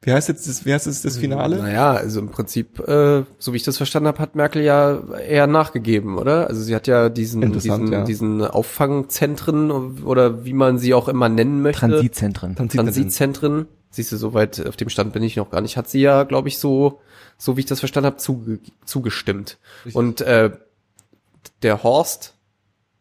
Wie 0.04 0.12
heißt 0.12 0.28
jetzt 0.28 0.46
das, 0.46 0.66
wie 0.66 0.72
heißt 0.74 0.86
jetzt 0.86 1.04
das 1.04 1.16
Finale? 1.16 1.56
Naja, 1.56 1.92
also 1.92 2.20
im 2.20 2.28
Prinzip, 2.28 2.78
äh, 2.80 3.24
so 3.38 3.52
wie 3.52 3.56
ich 3.56 3.62
das 3.62 3.78
verstanden 3.78 4.08
habe, 4.08 4.18
hat 4.18 4.34
Merkel 4.34 4.62
ja 4.62 5.00
eher 5.16 5.46
nachgegeben, 5.46 6.18
oder? 6.18 6.46
Also 6.48 6.62
sie 6.62 6.74
hat 6.74 6.86
ja 6.86 7.08
diesen, 7.08 7.52
diesen, 7.52 7.92
ja. 7.92 8.04
diesen 8.04 8.42
Auffangzentren 8.42 9.70
oder 10.02 10.44
wie 10.44 10.52
man 10.52 10.78
sie 10.78 10.92
auch 10.92 11.08
immer 11.08 11.30
nennen 11.30 11.62
möchte. 11.62 11.80
Transitzentren. 11.80 12.54
Transitzentren. 12.54 13.66
Siehst 13.90 14.12
du, 14.12 14.16
soweit 14.16 14.66
auf 14.66 14.76
dem 14.76 14.88
Stand 14.88 15.12
bin 15.12 15.22
ich 15.22 15.36
noch 15.36 15.50
gar 15.50 15.60
nicht. 15.60 15.76
Hat 15.76 15.88
sie 15.88 16.00
ja, 16.00 16.24
glaube 16.24 16.48
ich, 16.48 16.58
so, 16.58 17.00
so 17.38 17.56
wie 17.56 17.60
ich 17.60 17.66
das 17.66 17.78
verstanden 17.78 18.06
habe, 18.06 18.16
zuge 18.16 18.58
zugestimmt. 18.84 19.58
Richtig. 19.84 19.94
Und 19.94 20.20
äh, 20.20 20.50
der 21.62 21.82
Horst 21.82 22.34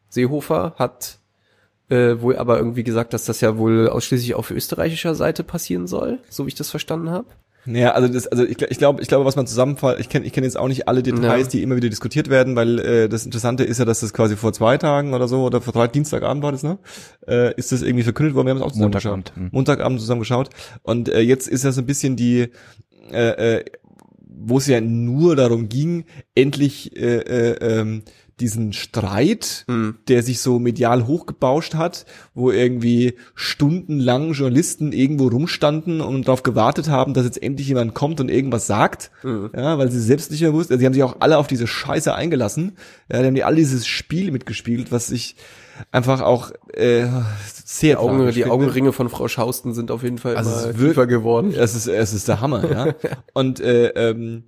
Seehofer 0.09 0.75
hat 0.77 1.17
äh, 1.93 2.21
wohl 2.21 2.35
aber 2.37 2.57
irgendwie 2.57 2.83
gesagt, 2.83 3.13
dass 3.13 3.25
das 3.25 3.41
ja 3.41 3.57
wohl 3.57 3.87
ausschließlich 3.89 4.35
auf 4.35 4.51
österreichischer 4.51 5.15
Seite 5.15 5.43
passieren 5.43 5.87
soll, 5.87 6.19
so 6.29 6.45
wie 6.45 6.49
ich 6.49 6.55
das 6.55 6.69
verstanden 6.69 7.09
habe. 7.09 7.25
Naja, 7.65 7.91
also 7.91 8.09
das, 8.13 8.27
also 8.27 8.43
ich, 8.43 8.61
ich 8.61 8.77
glaube, 8.77 9.01
ich 9.01 9.07
glaube, 9.07 9.23
was 9.23 9.37
man 9.37 9.47
zusammenfasst, 9.47 9.97
ich 10.01 10.09
kenne, 10.09 10.25
ich 10.25 10.33
kenne 10.33 10.45
jetzt 10.45 10.57
auch 10.57 10.67
nicht 10.67 10.89
alle 10.89 11.01
Details, 11.01 11.45
Ja. 11.45 11.51
die 11.51 11.63
immer 11.63 11.77
wieder 11.77 11.87
diskutiert 11.87 12.29
werden, 12.29 12.57
weil 12.57 12.77
äh, 12.79 13.07
das 13.07 13.23
Interessante 13.23 13.63
ist 13.63 13.77
ja, 13.79 13.85
dass 13.85 14.01
das 14.01 14.11
quasi 14.13 14.35
vor 14.35 14.51
zwei 14.51 14.77
Tagen 14.77 15.13
oder 15.13 15.29
so 15.29 15.45
oder 15.45 15.61
vor 15.61 15.71
drei 15.71 15.87
Dienstagabend 15.87 16.43
war 16.43 16.51
das, 16.51 16.63
ne? 16.63 16.77
Äh, 17.25 17.53
ist 17.55 17.71
das 17.71 17.81
irgendwie 17.81 18.03
verkündet 18.03 18.35
worden? 18.35 18.47
Wir 18.47 18.51
haben 18.51 18.57
es 18.57 18.63
auch 18.63 18.71
zusammen 18.73 18.91
Montagabend, 18.91 19.25
geschaut. 19.27 19.43
hm. 19.43 19.49
Montagabend 19.53 19.99
zusammen 20.01 20.19
geschaut. 20.19 20.49
Und 20.81 21.07
äh, 21.07 21.21
jetzt 21.21 21.47
ist 21.47 21.63
ja 21.63 21.71
so 21.71 21.79
ein 21.81 21.85
bisschen 21.85 22.17
die, 22.17 22.49
äh, 23.13 23.59
äh, 23.59 23.65
wo 24.45 24.57
es 24.57 24.67
ja 24.67 24.81
nur 24.81 25.37
darum 25.37 25.69
ging, 25.69 26.03
endlich 26.35 26.93
äh, 26.97 27.19
äh, 27.19 27.79
ähm, 27.79 28.03
diesen 28.39 28.73
Streit, 28.73 29.63
Mhm. 29.67 29.95
der 30.07 30.23
sich 30.23 30.39
so 30.41 30.57
medial 30.59 31.05
hochgebauscht 31.07 31.75
hat, 31.75 32.05
wo 32.33 32.51
irgendwie 32.51 33.13
stundenlang 33.35 34.33
Journalisten 34.33 34.91
irgendwo 34.91 35.27
rumstanden 35.27 36.01
und 36.01 36.27
darauf 36.27 36.43
gewartet 36.43 36.89
haben, 36.89 37.13
dass 37.13 37.25
jetzt 37.25 37.41
endlich 37.41 37.67
jemand 37.67 37.93
kommt 37.93 38.19
und 38.19 38.29
irgendwas 38.29 38.65
sagt, 38.67 39.11
Mhm. 39.23 39.51
ja, 39.55 39.77
weil 39.77 39.91
sie 39.91 39.99
selbst 39.99 40.31
nicht 40.31 40.41
mehr 40.41 40.53
wussten. 40.53 40.73
Also 40.73 40.79
sie 40.81 40.85
haben 40.85 40.93
sich 40.93 41.03
auch 41.03 41.17
alle 41.19 41.37
auf 41.37 41.47
diese 41.47 41.67
Scheiße 41.67 42.13
eingelassen. 42.13 42.73
Ja, 43.11 43.19
die 43.21 43.27
haben 43.27 43.35
die 43.35 43.43
alle 43.43 43.57
dieses 43.57 43.85
Spiel 43.85 44.31
mitgespielt, 44.31 44.91
was 44.91 45.11
ich 45.11 45.35
einfach 45.91 46.21
auch 46.21 46.51
äh, 46.73 47.05
sehr 47.65 47.95
Die, 47.95 47.97
Augen, 47.97 48.31
die. 48.31 48.45
Augenringe 48.45 48.93
von 48.93 49.09
Frau 49.09 49.27
Schausten 49.27 49.73
sind 49.73 49.91
auf 49.91 50.03
jeden 50.03 50.17
Fall 50.17 50.35
Also 50.35 50.49
immer 50.51 50.59
es 50.59 50.65
ist 50.75 50.79
wir- 50.79 50.87
tiefer 50.89 51.07
geworden. 51.07 51.53
Es 51.55 51.75
ist, 51.75 51.87
es 51.87 52.13
ist 52.13 52.27
der 52.27 52.41
Hammer, 52.41 52.69
ja. 52.71 52.95
Und 53.33 53.59
äh, 53.59 53.87
ähm, 53.89 54.43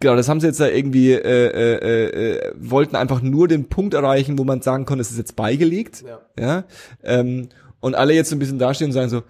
genau, 0.00 0.16
das 0.16 0.28
haben 0.28 0.40
sie 0.40 0.46
jetzt 0.46 0.60
da 0.60 0.68
irgendwie, 0.68 1.12
äh, 1.12 1.18
äh, 1.18 2.34
äh, 2.48 2.52
wollten 2.58 2.96
einfach 2.96 3.22
nur 3.22 3.48
den 3.48 3.68
Punkt 3.68 3.94
erreichen, 3.94 4.38
wo 4.38 4.44
man 4.44 4.62
sagen 4.62 4.84
konnte, 4.84 5.02
es 5.02 5.10
ist 5.10 5.18
jetzt 5.18 5.36
beigelegt, 5.36 6.04
Ja. 6.06 6.20
ja. 6.38 6.64
Ähm, 7.02 7.48
und 7.80 7.94
alle 7.94 8.12
jetzt 8.14 8.30
so 8.30 8.36
ein 8.36 8.38
bisschen 8.38 8.58
dastehen 8.58 8.88
und 8.88 8.92
sagen 8.94 9.08
so, 9.08 9.22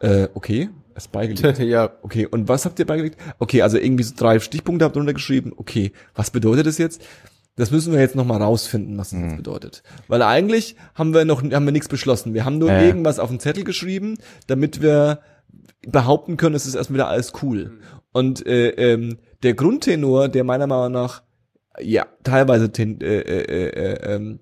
äh, 0.00 0.28
okay, 0.34 0.68
es 0.94 1.04
ist 1.04 1.12
beigelegt. 1.12 1.58
ja, 1.60 1.90
Okay, 2.02 2.26
und 2.26 2.48
was 2.48 2.64
habt 2.64 2.78
ihr 2.78 2.86
beigelegt? 2.86 3.16
Okay, 3.38 3.62
also 3.62 3.78
irgendwie 3.78 4.02
so 4.04 4.14
drei 4.16 4.38
Stichpunkte 4.40 4.84
habt 4.84 4.96
ihr 4.96 5.00
runtergeschrieben. 5.00 5.52
Okay, 5.56 5.92
was 6.14 6.30
bedeutet 6.30 6.66
das 6.66 6.78
jetzt? 6.78 7.02
Das 7.56 7.70
müssen 7.70 7.92
wir 7.92 8.00
jetzt 8.00 8.14
nochmal 8.16 8.42
rausfinden, 8.42 8.96
was 8.98 9.10
das 9.10 9.20
jetzt 9.20 9.36
bedeutet. 9.36 9.82
Weil 10.08 10.22
eigentlich 10.22 10.74
haben 10.94 11.12
wir 11.14 11.24
noch, 11.26 11.42
haben 11.42 11.64
wir 11.66 11.72
nichts 11.72 11.88
beschlossen. 11.88 12.32
Wir 12.34 12.44
haben 12.46 12.58
nur 12.58 12.70
Äh. 12.70 12.86
irgendwas 12.86 13.18
auf 13.18 13.28
den 13.28 13.40
Zettel 13.40 13.62
geschrieben, 13.64 14.16
damit 14.46 14.80
wir 14.82 15.20
behaupten 15.86 16.36
können, 16.36 16.54
es 16.54 16.66
ist 16.66 16.74
erstmal 16.74 16.96
wieder 16.98 17.08
alles 17.08 17.32
cool. 17.42 17.78
Und 18.12 18.46
äh, 18.46 18.68
ähm, 18.70 19.18
der 19.42 19.54
Grundtenor, 19.54 20.28
der 20.28 20.44
meiner 20.44 20.66
Meinung 20.66 20.92
nach 20.92 21.22
ja 21.80 22.06
teilweise 22.22 22.70
ten, 22.70 23.00
äh, 23.00 23.20
äh, 23.20 23.68
äh, 23.68 24.14
ähm, 24.14 24.40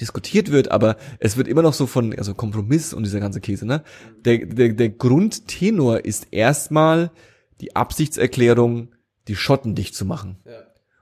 diskutiert 0.00 0.50
wird, 0.50 0.70
aber 0.70 0.96
es 1.18 1.36
wird 1.36 1.48
immer 1.48 1.62
noch 1.62 1.74
so 1.74 1.86
von 1.86 2.16
also 2.16 2.34
Kompromiss 2.34 2.94
und 2.94 3.02
dieser 3.02 3.20
ganze 3.20 3.40
Käse, 3.40 3.66
ne? 3.66 3.82
Der 4.24 4.46
der 4.46 4.70
der 4.70 4.88
Grundtenor 4.88 6.04
ist 6.04 6.28
erstmal 6.30 7.10
die 7.60 7.76
Absichtserklärung, 7.76 8.94
die 9.28 9.36
Schotten 9.36 9.74
dicht 9.74 9.94
zu 9.94 10.06
machen. 10.06 10.38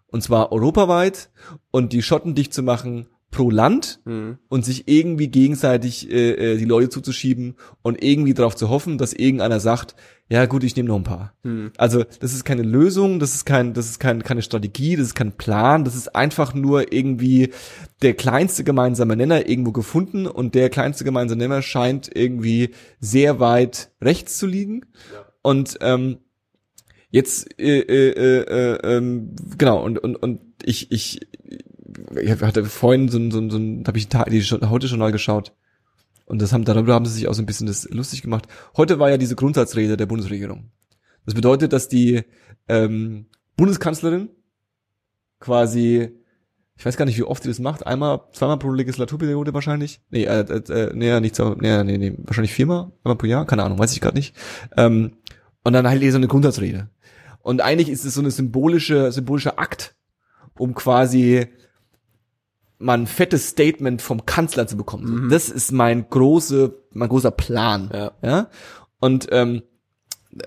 Und 0.08 0.22
zwar 0.22 0.52
europaweit 0.52 1.30
und 1.70 1.92
die 1.92 2.02
Schotten 2.02 2.34
dicht 2.34 2.52
zu 2.52 2.62
machen 2.62 3.08
pro 3.30 3.50
Land 3.50 4.00
Mhm. 4.04 4.38
und 4.48 4.64
sich 4.64 4.88
irgendwie 4.88 5.28
gegenseitig 5.28 6.10
äh, 6.10 6.54
äh, 6.54 6.56
die 6.56 6.64
Leute 6.64 6.88
zuzuschieben 6.88 7.56
und 7.82 8.02
irgendwie 8.02 8.32
darauf 8.34 8.56
zu 8.56 8.70
hoffen, 8.70 8.96
dass 8.96 9.12
irgendeiner 9.12 9.60
sagt, 9.60 9.94
ja 10.30 10.46
gut, 10.46 10.64
ich 10.64 10.76
nehme 10.76 10.88
noch 10.88 10.96
ein 10.96 11.04
paar. 11.04 11.34
Mhm. 11.42 11.72
Also 11.76 12.04
das 12.20 12.32
ist 12.32 12.44
keine 12.44 12.62
Lösung, 12.62 13.18
das 13.18 13.34
ist 13.34 13.44
kein, 13.44 13.74
das 13.74 13.90
ist 13.90 13.98
kein, 13.98 14.22
keine 14.22 14.42
Strategie, 14.42 14.96
das 14.96 15.08
ist 15.08 15.14
kein 15.14 15.32
Plan, 15.32 15.84
das 15.84 15.94
ist 15.94 16.14
einfach 16.14 16.54
nur 16.54 16.92
irgendwie 16.92 17.50
der 18.02 18.14
kleinste 18.14 18.64
gemeinsame 18.64 19.14
Nenner 19.16 19.48
irgendwo 19.48 19.72
gefunden 19.72 20.26
und 20.26 20.54
der 20.54 20.70
kleinste 20.70 21.04
gemeinsame 21.04 21.38
Nenner 21.42 21.62
scheint 21.62 22.10
irgendwie 22.14 22.70
sehr 23.00 23.40
weit 23.40 23.90
rechts 24.00 24.38
zu 24.38 24.46
liegen. 24.46 24.86
Und 25.42 25.78
ähm, 25.82 26.18
jetzt 27.10 27.58
äh, 27.60 27.80
äh, 27.80 28.10
äh, 28.10 28.40
äh, 28.42 28.96
ähm, 28.96 29.34
genau 29.56 29.82
und 29.84 29.98
und 29.98 30.16
und 30.16 30.40
ich 30.62 30.92
ich 30.92 31.20
ich 32.20 32.30
hatte 32.30 32.64
vorhin 32.64 33.08
so 33.08 33.18
ein 33.18 33.30
so 33.30 33.38
ein, 33.38 33.50
so 33.50 33.58
ein 33.58 33.84
habe 33.86 33.98
ich 33.98 34.08
die 34.08 34.42
Sch- 34.42 34.68
heute 34.68 34.86
Journal 34.86 35.12
geschaut 35.12 35.54
und 36.26 36.40
das 36.42 36.52
haben 36.52 36.64
darüber 36.64 36.94
haben 36.94 37.06
sie 37.06 37.12
sich 37.12 37.28
auch 37.28 37.34
so 37.34 37.42
ein 37.42 37.46
bisschen 37.46 37.66
das 37.66 37.88
lustig 37.90 38.22
gemacht. 38.22 38.46
Heute 38.76 38.98
war 38.98 39.10
ja 39.10 39.16
diese 39.18 39.36
Grundsatzrede 39.36 39.96
der 39.96 40.06
Bundesregierung. 40.06 40.70
Das 41.24 41.34
bedeutet, 41.34 41.72
dass 41.72 41.88
die 41.88 42.22
ähm, 42.68 43.26
Bundeskanzlerin 43.56 44.30
quasi 45.40 46.10
ich 46.76 46.86
weiß 46.86 46.96
gar 46.96 47.06
nicht, 47.06 47.18
wie 47.18 47.24
oft 47.24 47.42
sie 47.42 47.48
das 47.48 47.58
macht. 47.58 47.84
Einmal, 47.88 48.20
zweimal 48.32 48.56
pro 48.60 48.70
Legislaturperiode 48.70 49.52
wahrscheinlich. 49.52 50.00
Nee, 50.10 50.26
äh, 50.26 50.42
äh, 50.42 50.72
äh, 50.72 50.92
nee, 50.94 51.18
nicht 51.18 51.34
so, 51.34 51.56
nee, 51.58 51.82
nee, 51.82 51.98
nee, 51.98 52.14
wahrscheinlich 52.18 52.54
viermal, 52.54 52.92
einmal 53.02 53.16
pro 53.16 53.26
Jahr, 53.26 53.46
keine 53.46 53.64
Ahnung, 53.64 53.80
weiß 53.80 53.92
ich 53.94 54.00
gerade 54.00 54.16
nicht. 54.16 54.36
Ähm, 54.76 55.16
und 55.64 55.72
dann 55.72 55.88
halt 55.88 56.00
so 56.08 56.16
eine 56.16 56.28
Grundsatzrede. 56.28 56.88
Und 57.40 57.62
eigentlich 57.62 57.88
ist 57.88 58.04
es 58.04 58.14
so 58.14 58.20
eine 58.20 58.30
symbolische, 58.30 59.10
symbolischer 59.10 59.58
Akt, 59.58 59.96
um 60.56 60.72
quasi 60.72 61.48
mal 62.78 62.98
ein 62.98 63.06
fettes 63.06 63.48
Statement 63.48 64.02
vom 64.02 64.26
Kanzler 64.26 64.66
zu 64.66 64.76
bekommen. 64.76 65.24
Mhm. 65.24 65.30
Das 65.30 65.48
ist 65.48 65.72
mein 65.72 66.08
große, 66.08 66.74
mein 66.92 67.08
großer 67.08 67.30
Plan. 67.30 67.90
Ja. 67.92 68.12
ja? 68.22 68.48
Und 69.00 69.28
ähm, 69.30 69.62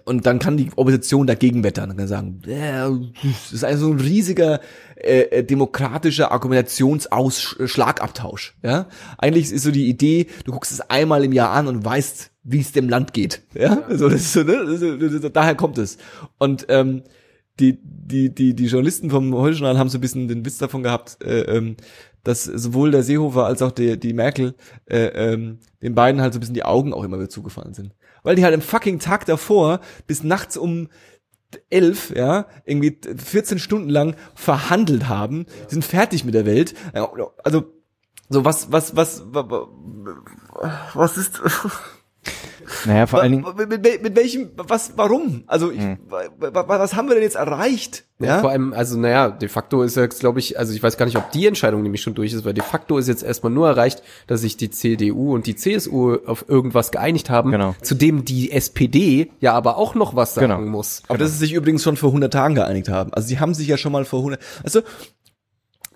und 0.06 0.28
dann 0.28 0.40
kann 0.40 0.56
die 0.58 0.70
Opposition 0.76 1.26
dagegen 1.26 1.64
wettern 1.64 1.90
und 1.90 1.98
kann 1.98 2.08
sagen, 2.08 2.44
äh, 2.46 2.88
das 3.24 3.52
ist 3.52 3.64
also 3.64 3.92
ein 3.92 4.00
riesiger 4.00 4.62
äh, 4.96 5.22
äh, 5.22 5.44
demokratischer 5.44 6.32
Argumentationsschlagabtausch. 6.32 8.58
Ja, 8.64 8.88
eigentlich 9.18 9.52
ist 9.52 9.64
so 9.64 9.72
die 9.72 9.90
Idee, 9.90 10.28
du 10.46 10.52
guckst 10.52 10.72
es 10.72 10.82
einmal 10.82 11.24
im 11.24 11.34
Jahr 11.34 11.50
an 11.52 11.66
und 11.68 11.84
weißt, 11.84 12.30
wie 12.44 12.60
es 12.60 12.74
dem 12.74 12.90
Land 12.90 13.14
geht. 13.14 13.42
Ja, 13.56 13.88
so 13.90 14.08
das 14.08 14.22
ist 14.22 14.34
so, 14.34 14.44
ne? 14.44 14.54
Ist, 14.54 15.36
daher 15.36 15.56
kommt 15.56 15.80
es. 15.80 15.98
Und 16.38 16.68
ähm, 16.70 17.02
die 17.60 17.80
die 17.82 18.34
die 18.34 18.54
die 18.54 18.68
Journalisten 18.68 19.10
vom 19.10 19.36
Heute 19.36 19.58
Journal 19.58 19.78
haben 19.78 19.90
so 19.90 19.98
ein 19.98 20.02
bisschen 20.02 20.28
den 20.28 20.46
Witz 20.46 20.58
davon 20.58 20.84
gehabt, 20.84 21.18
äh, 21.24 21.42
ähm, 21.42 21.76
dass 22.24 22.44
sowohl 22.44 22.92
der 22.92 23.04
Seehofer 23.04 23.46
als 23.46 23.62
auch 23.62 23.72
die, 23.72 24.00
die 24.00 24.14
Merkel 24.14 24.56
äh, 24.86 25.06
ähm, 25.34 25.60
den 25.82 25.96
beiden 25.96 26.22
halt 26.22 26.34
so 26.34 26.38
ein 26.38 26.42
bisschen 26.42 26.54
die 26.56 26.64
Augen 26.66 26.94
auch 26.94 27.04
immer 27.04 27.18
wieder 27.18 27.30
zugefallen 27.30 27.74
sind. 27.74 27.94
Weil 28.24 28.36
die 28.36 28.44
halt 28.44 28.54
im 28.54 28.62
fucking 28.62 29.00
Tag 29.00 29.26
davor 29.26 29.80
bis 30.08 30.24
nachts 30.24 30.56
um 30.58 30.90
elf, 31.70 32.14
ja, 32.16 32.46
irgendwie 32.66 32.98
14 33.18 33.60
Stunden 33.60 33.90
lang 33.90 34.16
verhandelt 34.36 35.10
haben, 35.10 35.46
die 35.70 35.74
sind 35.74 35.84
fertig 35.86 36.24
mit 36.24 36.34
der 36.34 36.46
Welt. 36.46 36.74
Ja, 36.96 37.10
Also, 37.44 37.66
so 38.30 38.46
was, 38.46 38.72
was, 38.72 38.96
was, 38.96 39.24
wa- 39.34 39.50
wa- 39.50 39.68
was 40.94 41.18
ist, 41.18 41.42
Naja, 42.86 43.08
vor 43.08 43.20
allen 43.22 43.32
Dingen, 43.32 43.46
mit, 43.58 43.70
mit, 43.70 44.04
mit 44.04 44.16
welchem, 44.16 44.52
was, 44.56 44.94
warum? 44.96 45.44
Also, 45.48 45.72
ich, 45.72 45.82
wa- 46.08 46.64
was 46.68 46.96
haben 46.96 47.08
wir 47.08 47.16
denn 47.16 47.24
jetzt 47.24 47.36
erreicht? 47.36 48.06
Ja? 48.20 48.40
Vor 48.40 48.50
Ja, 48.50 48.54
allem, 48.54 48.74
also 48.74 48.98
naja, 49.00 49.30
de 49.32 49.50
facto 49.50 49.82
ist 49.82 49.96
jetzt, 49.98 50.20
glaube 50.20 50.40
ich, 50.40 50.58
also 50.60 50.72
ich 50.74 50.82
weiß 50.82 50.96
gar 50.98 51.06
nicht, 51.08 51.18
ob 51.18 51.32
die 51.32 51.48
Entscheidung 51.48 51.82
nämlich 51.82 52.02
schon 52.02 52.14
durch 52.14 52.32
ist, 52.34 52.46
weil 52.46 52.54
de 52.54 52.64
facto 52.64 52.98
ist 53.00 53.08
jetzt 53.08 53.24
erstmal 53.24 53.52
nur 53.52 53.68
erreicht, 53.68 54.04
dass 54.28 54.42
sich 54.42 54.58
die 54.58 54.70
CDU 54.70 55.34
und 55.34 55.48
die 55.48 55.56
CSU 55.56 56.16
auf 56.26 56.46
irgendwas 56.48 56.92
geeinigt 56.92 57.30
haben, 57.32 57.52
Genau. 57.52 57.76
zu 57.82 57.96
dem 57.96 58.24
die 58.26 58.52
SPD 58.52 59.32
ja 59.40 59.54
aber 59.54 59.78
auch 59.78 59.96
noch 59.96 60.16
was 60.16 60.36
sagen 60.36 60.48
Genau. 60.48 60.62
muss. 60.62 61.02
aber 61.08 61.18
dass 61.18 61.32
sie 61.32 61.38
sich 61.40 61.54
übrigens 61.54 61.84
schon 61.84 61.98
vor 61.98 62.10
100 62.10 62.32
Tagen 62.32 62.54
geeinigt 62.56 62.90
haben. 62.90 63.12
Also, 63.14 63.28
sie 63.28 63.40
haben 63.40 63.54
sich 63.56 63.68
ja 63.68 63.78
schon 63.78 63.92
mal 63.92 64.06
vor 64.06 64.20
100, 64.20 64.40
also, 64.64 64.82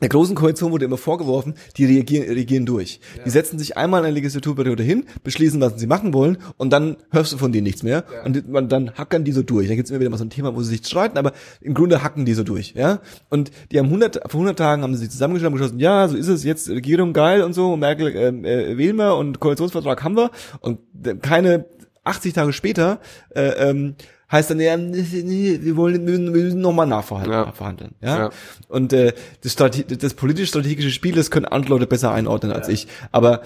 der 0.01 0.09
großen 0.09 0.35
Koalition 0.35 0.73
wurde 0.73 0.83
immer 0.83 0.97
vorgeworfen, 0.97 1.53
die 1.77 1.85
reagieren, 1.85 2.27
regieren 2.29 2.65
durch. 2.65 2.99
Die 3.25 3.29
setzen 3.29 3.57
sich 3.57 3.77
einmal 3.77 4.01
in 4.01 4.03
der 4.03 4.11
Legislaturperiode 4.11 4.83
hin, 4.83 5.05
beschließen, 5.23 5.61
was 5.61 5.79
sie 5.79 5.87
machen 5.87 6.13
wollen, 6.13 6.37
und 6.57 6.73
dann 6.73 6.97
hörst 7.11 7.31
du 7.31 7.37
von 7.37 7.53
denen 7.53 7.63
nichts 7.63 7.81
mehr. 7.81 8.03
Und 8.25 8.49
man, 8.49 8.67
dann 8.67 8.91
hackern 8.91 9.23
die 9.23 9.31
so 9.31 9.41
durch. 9.41 9.67
Dann 9.67 9.77
gibt's 9.77 9.91
immer 9.91 10.01
wieder 10.01 10.09
mal 10.09 10.17
so 10.17 10.25
ein 10.25 10.29
Thema, 10.29 10.53
wo 10.53 10.61
sie 10.61 10.75
sich 10.75 10.85
streiten, 10.85 11.17
aber 11.17 11.31
im 11.61 11.73
Grunde 11.73 12.03
hacken 12.03 12.25
die 12.25 12.33
so 12.33 12.43
durch. 12.43 12.73
ja. 12.75 12.99
Und 13.29 13.51
die 13.71 13.79
haben 13.79 13.85
100, 13.85 14.15
vor 14.29 14.41
100 14.41 14.59
Tagen 14.59 14.83
haben 14.83 14.93
sie 14.95 15.01
sich 15.01 15.11
zusammengeschrieben 15.11 15.53
und 15.53 15.59
beschlossen, 15.59 15.79
ja, 15.79 16.07
so 16.09 16.17
ist 16.17 16.27
es 16.27 16.43
jetzt, 16.43 16.69
Regierung 16.69 17.13
geil 17.13 17.41
und 17.41 17.53
so, 17.53 17.77
Merkel 17.77 18.13
ähm, 18.15 18.43
äh, 18.43 18.77
wählen 18.77 18.97
wir 18.97 19.15
und 19.15 19.39
Koalitionsvertrag 19.39 20.03
haben 20.03 20.17
wir. 20.17 20.29
Und 20.59 20.79
äh, 21.05 21.15
keine 21.15 21.65
80 22.03 22.33
Tage 22.33 22.53
später 22.53 22.99
äh, 23.33 23.69
ähm, 23.69 23.95
heißt 24.31 24.49
dann, 24.49 24.59
ja, 24.59 24.75
nee, 24.77 25.59
wir 25.61 25.75
wollen, 25.75 26.05
wir 26.05 26.19
müssen 26.19 26.61
nochmal 26.61 26.87
nachverhandeln. 26.87 27.33
Ja. 27.33 27.45
nachverhandeln 27.45 27.95
ja? 28.01 28.19
Ja. 28.19 28.29
Und 28.67 28.93
äh, 28.93 29.13
das, 29.41 29.53
Strate 29.53 29.83
das 29.83 30.13
politisch-strategische 30.13 30.91
Spiel, 30.91 31.15
das 31.15 31.31
können 31.31 31.45
andere 31.45 31.75
Leute 31.75 31.87
besser 31.87 32.11
einordnen 32.11 32.51
als 32.51 32.67
ich. 32.67 32.87
Aber 33.11 33.41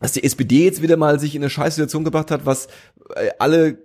dass 0.00 0.12
die 0.12 0.24
SPD 0.24 0.64
jetzt 0.64 0.82
wieder 0.82 0.96
mal 0.96 1.18
sich 1.18 1.34
in 1.34 1.42
eine 1.42 1.50
scheiß 1.50 1.76
Situation 1.76 2.04
gebracht 2.04 2.30
hat, 2.30 2.44
was 2.44 2.66
äh, 3.14 3.30
alle 3.38 3.78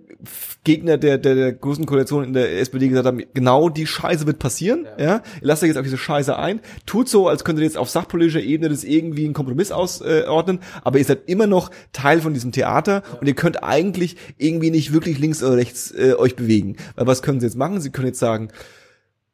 Gegner 0.64 0.98
der, 0.98 1.18
der, 1.18 1.34
der 1.34 1.52
großen 1.52 1.86
Koalition 1.86 2.24
in 2.24 2.32
der 2.32 2.58
SPD 2.60 2.88
gesagt 2.88 3.06
haben, 3.06 3.22
genau 3.34 3.68
die 3.68 3.86
Scheiße 3.86 4.26
wird 4.26 4.38
passieren, 4.38 4.86
ja. 4.98 5.04
ja? 5.04 5.14
Ihr 5.40 5.46
lasst 5.46 5.62
euch 5.62 5.68
jetzt 5.68 5.76
auf 5.76 5.84
diese 5.84 5.98
Scheiße 5.98 6.36
ein, 6.36 6.60
tut 6.86 7.08
so, 7.08 7.28
als 7.28 7.44
könntet 7.44 7.62
ihr 7.62 7.66
jetzt 7.66 7.78
auf 7.78 7.88
sachpolitischer 7.88 8.42
Ebene 8.42 8.68
das 8.68 8.84
irgendwie 8.84 9.24
einen 9.24 9.34
Kompromiss 9.34 9.72
ausordnen, 9.72 10.60
aber 10.82 10.98
ihr 10.98 11.04
seid 11.04 11.28
immer 11.28 11.46
noch 11.46 11.70
Teil 11.92 12.20
von 12.20 12.34
diesem 12.34 12.52
Theater 12.52 13.02
ja. 13.04 13.18
und 13.20 13.26
ihr 13.26 13.34
könnt 13.34 13.62
eigentlich 13.62 14.16
irgendwie 14.38 14.70
nicht 14.70 14.92
wirklich 14.92 15.18
links 15.18 15.42
oder 15.42 15.56
rechts 15.56 15.90
äh, 15.92 16.14
euch 16.14 16.36
bewegen. 16.36 16.76
Weil 16.96 17.06
was 17.06 17.22
können 17.22 17.40
sie 17.40 17.46
jetzt 17.46 17.56
machen? 17.56 17.80
Sie 17.80 17.90
können 17.90 18.08
jetzt 18.08 18.20
sagen, 18.20 18.48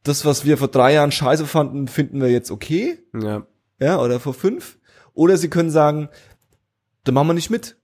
das, 0.03 0.25
was 0.25 0.45
wir 0.45 0.57
vor 0.57 0.69
drei 0.69 0.93
Jahren 0.95 1.13
scheiße 1.13 1.47
fanden, 1.47 1.89
finden 1.89 2.21
wir 2.21 2.31
jetzt 2.31 2.51
okay. 2.51 2.99
Ja. 3.21 3.47
Ja, 3.81 4.01
oder 4.01 4.21
vor 4.21 4.35
fünf. 4.35 4.79
Oder 5.13 5.37
sie 5.37 5.49
können 5.49 5.71
sagen, 5.71 6.09
da 7.05 7.13
machen 7.13 7.29
wir 7.29 7.35
nicht 7.35 7.51
mit. 7.51 7.77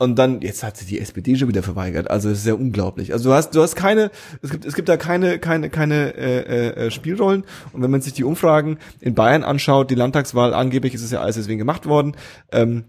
Und 0.00 0.16
dann, 0.16 0.42
jetzt 0.42 0.62
hat 0.62 0.76
sie 0.76 0.86
die 0.86 1.00
SPD 1.00 1.34
schon 1.36 1.48
wieder 1.48 1.64
verweigert. 1.64 2.08
Also 2.08 2.30
es 2.30 2.38
ist 2.38 2.46
ja 2.46 2.54
unglaublich. 2.54 3.12
Also 3.12 3.30
du 3.30 3.34
hast, 3.34 3.50
du 3.50 3.62
hast 3.62 3.74
keine, 3.74 4.12
es 4.42 4.50
gibt, 4.50 4.64
es 4.64 4.74
gibt 4.74 4.88
da 4.88 4.96
keine, 4.96 5.40
keine, 5.40 5.70
keine 5.70 6.14
äh, 6.16 6.86
äh, 6.86 6.90
Spielrollen. 6.92 7.44
Und 7.72 7.82
wenn 7.82 7.90
man 7.90 8.00
sich 8.00 8.12
die 8.12 8.22
Umfragen 8.22 8.78
in 9.00 9.14
Bayern 9.14 9.42
anschaut, 9.42 9.90
die 9.90 9.96
Landtagswahl, 9.96 10.54
angeblich 10.54 10.94
ist 10.94 11.02
es 11.02 11.10
ja 11.10 11.20
alles 11.20 11.34
deswegen 11.34 11.58
gemacht 11.58 11.86
worden. 11.86 12.16
Ähm, 12.52 12.84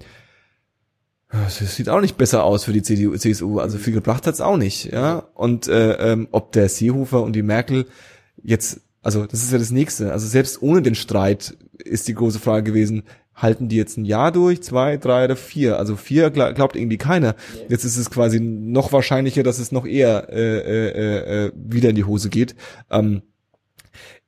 es 1.32 1.76
sieht 1.76 1.90
auch 1.90 2.02
nicht 2.02 2.18
besser 2.18 2.44
aus 2.44 2.64
für 2.64 2.74
die 2.74 2.84
CDU, 2.84 3.16
CSU. 3.16 3.58
Also 3.60 3.80
viel 3.80 3.94
gebracht 3.94 4.28
hat's 4.28 4.42
auch 4.42 4.58
nicht. 4.58 4.92
Ja. 4.92 5.30
Und 5.34 5.68
äh, 5.68 5.94
ähm, 5.94 6.28
ob 6.32 6.52
der 6.52 6.70
Seehofer 6.70 7.24
und 7.24 7.34
die 7.34 7.44
Merkel 7.44 7.88
jetzt, 8.44 8.82
also 9.02 9.26
das 9.26 9.42
ist 9.42 9.52
ja 9.52 9.58
das 9.58 9.72
Nächste. 9.72 10.12
Also 10.12 10.28
selbst 10.28 10.62
ohne 10.62 10.84
den 10.84 10.96
Streit 10.96 11.58
ist 11.78 12.08
die 12.08 12.14
große 12.14 12.40
Frage 12.40 12.64
gewesen, 12.72 13.04
halten 13.42 13.70
die 13.70 13.78
jetzt 13.78 13.98
ein 13.98 14.06
Jahr 14.06 14.32
durch, 14.32 14.62
zwei, 14.62 14.98
drei 14.98 15.26
oder 15.26 15.36
vier. 15.36 15.80
Also 15.80 15.96
vier 15.96 16.30
glaubt 16.30 16.76
irgendwie 16.76 16.98
keiner. 16.98 17.36
Jetzt 17.68 17.86
ist 17.86 17.98
es 17.98 18.12
quasi 18.12 18.40
noch 18.40 18.92
wahrscheinlicher, 18.92 19.44
dass 19.44 19.60
es 19.60 19.72
noch 19.72 19.86
eher 19.86 20.30
äh, 20.30 20.60
äh, 20.60 21.46
äh, 21.46 21.52
wieder 21.56 21.90
in 21.90 21.96
die 21.96 22.04
Hose 22.04 22.30
geht. 22.30 22.56
Ähm, 22.92 23.24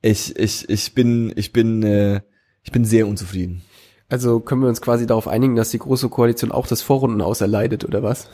ich, 0.02 0.36
ich, 0.38 0.68
ich 0.70 0.94
bin, 0.96 1.32
ich 1.36 1.54
bin, 1.54 1.84
äh, 1.84 2.22
ich 2.64 2.72
bin 2.72 2.86
sehr 2.86 3.08
unzufrieden. 3.08 3.62
Also 4.10 4.40
können 4.40 4.62
wir 4.62 4.70
uns 4.70 4.82
quasi 4.82 5.06
darauf 5.06 5.28
einigen, 5.28 5.56
dass 5.56 5.70
die 5.70 5.80
große 5.80 6.10
Koalition 6.10 6.52
auch 6.52 6.68
das 6.68 6.82
Vorrunden 6.82 7.22
auserleidet 7.22 7.86
oder 7.86 8.04
was? 8.04 8.30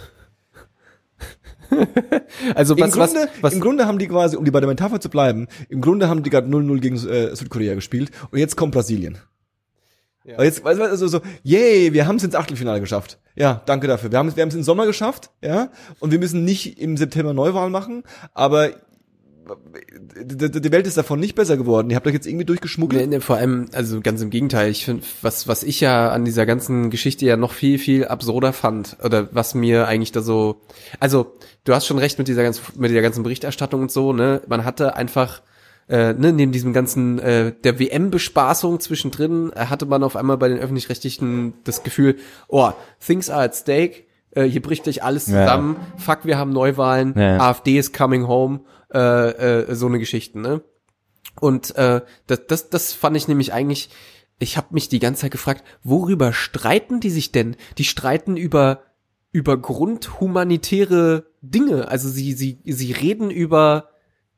also 2.55 2.77
was, 2.77 2.95
Im 2.95 2.99
Grunde, 2.99 3.15
was, 3.19 3.43
was, 3.43 3.53
im 3.53 3.59
Grunde 3.59 3.85
haben 3.85 3.99
die 3.99 4.07
quasi, 4.07 4.37
um 4.37 4.45
die 4.45 4.51
bei 4.51 4.59
der 4.59 4.69
Metapher 4.69 4.99
zu 4.99 5.09
bleiben, 5.09 5.47
im 5.69 5.81
Grunde 5.81 6.07
haben 6.07 6.23
die 6.23 6.29
gerade 6.29 6.47
0-0 6.47 6.79
gegen 6.79 6.95
äh, 6.95 7.35
Südkorea 7.35 7.75
gespielt 7.75 8.11
und 8.31 8.39
jetzt 8.39 8.55
kommt 8.55 8.73
Brasilien. 8.73 9.17
Ja. 10.27 10.43
Jetzt, 10.43 10.63
weißt 10.63 10.79
du, 10.79 10.83
also 10.83 11.07
so, 11.07 11.21
yay, 11.43 11.93
wir 11.93 12.05
haben 12.05 12.17
es 12.17 12.23
ins 12.23 12.35
Achtelfinale 12.35 12.81
geschafft. 12.81 13.17
Ja, 13.35 13.61
danke 13.65 13.87
dafür. 13.87 14.11
Wir 14.11 14.19
haben 14.19 14.27
es 14.27 14.35
wir 14.35 14.41
haben 14.41 14.49
es 14.49 14.55
im 14.55 14.63
Sommer 14.63 14.85
geschafft, 14.85 15.29
ja, 15.41 15.71
und 15.99 16.11
wir 16.11 16.19
müssen 16.19 16.43
nicht 16.43 16.79
im 16.81 16.97
September 16.97 17.33
Neuwahl 17.33 17.69
machen, 17.69 18.03
aber 18.33 18.71
die 20.21 20.71
Welt 20.73 20.85
ist 20.85 20.97
davon 20.97 21.21
nicht 21.21 21.35
besser 21.35 21.55
geworden. 21.55 21.89
Ihr 21.89 21.95
habt 21.95 22.05
euch 22.05 22.13
jetzt 22.13 22.27
irgendwie 22.27 22.43
durchgeschmuggelt. 22.43 23.01
Nee, 23.01 23.07
nee, 23.07 23.21
vor 23.21 23.37
allem, 23.37 23.67
also 23.71 24.01
ganz 24.01 24.21
im 24.21 24.29
Gegenteil. 24.29 24.69
Ich 24.69 24.83
finde, 24.83 25.03
was, 25.21 25.47
was 25.47 25.63
ich 25.63 25.79
ja 25.79 26.09
an 26.09 26.25
dieser 26.25 26.45
ganzen 26.45 26.89
Geschichte 26.89 27.25
ja 27.25 27.37
noch 27.37 27.53
viel, 27.53 27.79
viel 27.79 28.05
absurder 28.05 28.51
fand, 28.51 28.97
oder 29.01 29.29
was 29.33 29.55
mir 29.55 29.87
eigentlich 29.87 30.11
da 30.11 30.19
so, 30.19 30.59
also, 30.99 31.37
du 31.63 31.73
hast 31.73 31.85
schon 31.85 31.99
recht 31.99 32.17
mit 32.17 32.27
dieser 32.27 32.43
ganzen, 32.43 32.63
mit 32.77 32.91
dieser 32.91 33.01
ganzen 33.01 33.23
Berichterstattung 33.23 33.83
und 33.83 33.91
so, 33.91 34.11
ne? 34.11 34.41
Man 34.47 34.65
hatte 34.65 34.97
einfach, 34.97 35.41
äh, 35.89 36.13
ne, 36.13 36.33
neben 36.33 36.51
diesem 36.51 36.73
ganzen 36.73 37.19
äh, 37.19 37.53
der 37.63 37.79
WM-Bespaßung 37.79 38.79
zwischendrin 38.79 39.51
äh, 39.53 39.65
hatte 39.65 39.85
man 39.85 40.03
auf 40.03 40.15
einmal 40.15 40.37
bei 40.37 40.49
den 40.49 40.59
öffentlich-rechtlichen 40.59 41.53
das 41.63 41.83
Gefühl, 41.83 42.17
oh, 42.47 42.71
things 43.05 43.29
are 43.29 43.43
at 43.43 43.55
stake, 43.55 44.03
äh, 44.31 44.43
hier 44.43 44.61
bricht 44.61 44.83
gleich 44.83 45.03
alles 45.03 45.25
zusammen, 45.25 45.77
ja. 45.79 45.97
fuck, 45.97 46.25
wir 46.25 46.37
haben 46.37 46.51
Neuwahlen, 46.51 47.13
ja. 47.17 47.39
AfD 47.39 47.77
is 47.77 47.93
coming 47.93 48.27
home, 48.27 48.61
äh, 48.93 48.99
äh, 49.69 49.75
so 49.75 49.87
eine 49.87 49.99
Geschichten, 49.99 50.41
ne? 50.41 50.61
Und 51.39 51.75
äh, 51.75 52.01
das, 52.25 52.47
das, 52.47 52.69
das 52.69 52.93
fand 52.93 53.15
ich 53.15 53.27
nämlich 53.27 53.53
eigentlich, 53.53 53.89
ich 54.39 54.57
habe 54.57 54.67
mich 54.71 54.89
die 54.89 54.99
ganze 54.99 55.21
Zeit 55.21 55.31
gefragt, 55.31 55.63
worüber 55.83 56.33
streiten 56.33 56.99
die 56.99 57.11
sich 57.11 57.31
denn? 57.31 57.55
Die 57.77 57.83
streiten 57.83 58.37
über 58.37 58.81
über 59.31 59.57
grundhumanitäre 59.57 61.27
Dinge. 61.41 61.89
Also 61.89 62.09
sie 62.09 62.33
sie 62.33 62.59
sie 62.65 62.91
reden 62.91 63.29
über 63.29 63.89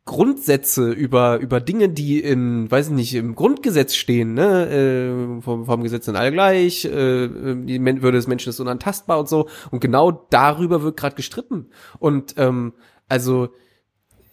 Grundsätze, 0.06 0.92
über, 0.92 1.38
über 1.38 1.60
Dinge, 1.62 1.90
die 1.90 2.20
in, 2.20 2.70
weiß 2.70 2.88
ich 2.88 2.94
nicht, 2.94 3.14
im 3.16 3.36
Grundgesetz 3.36 3.94
stehen, 3.96 4.34
ne, 4.34 4.68
äh, 4.70 5.42
vom, 5.42 5.66
vom 5.66 5.84
Gesetz 5.84 6.06
sind 6.06 6.16
alle 6.16 6.32
gleich, 6.32 6.86
äh, 6.86 7.28
die 7.28 7.80
Würde 8.02 8.18
des 8.18 8.28
Menschen 8.28 8.50
ist 8.50 8.60
unantastbar 8.60 9.20
und 9.20 9.30
so. 9.30 9.48
Und 9.70 9.82
genau 9.82 10.12
darüber 10.30 10.82
wird 10.82 10.98
gerade 10.98 11.16
gestritten. 11.16 11.68
Und 12.00 12.36
ähm, 12.38 12.74
also 13.08 13.50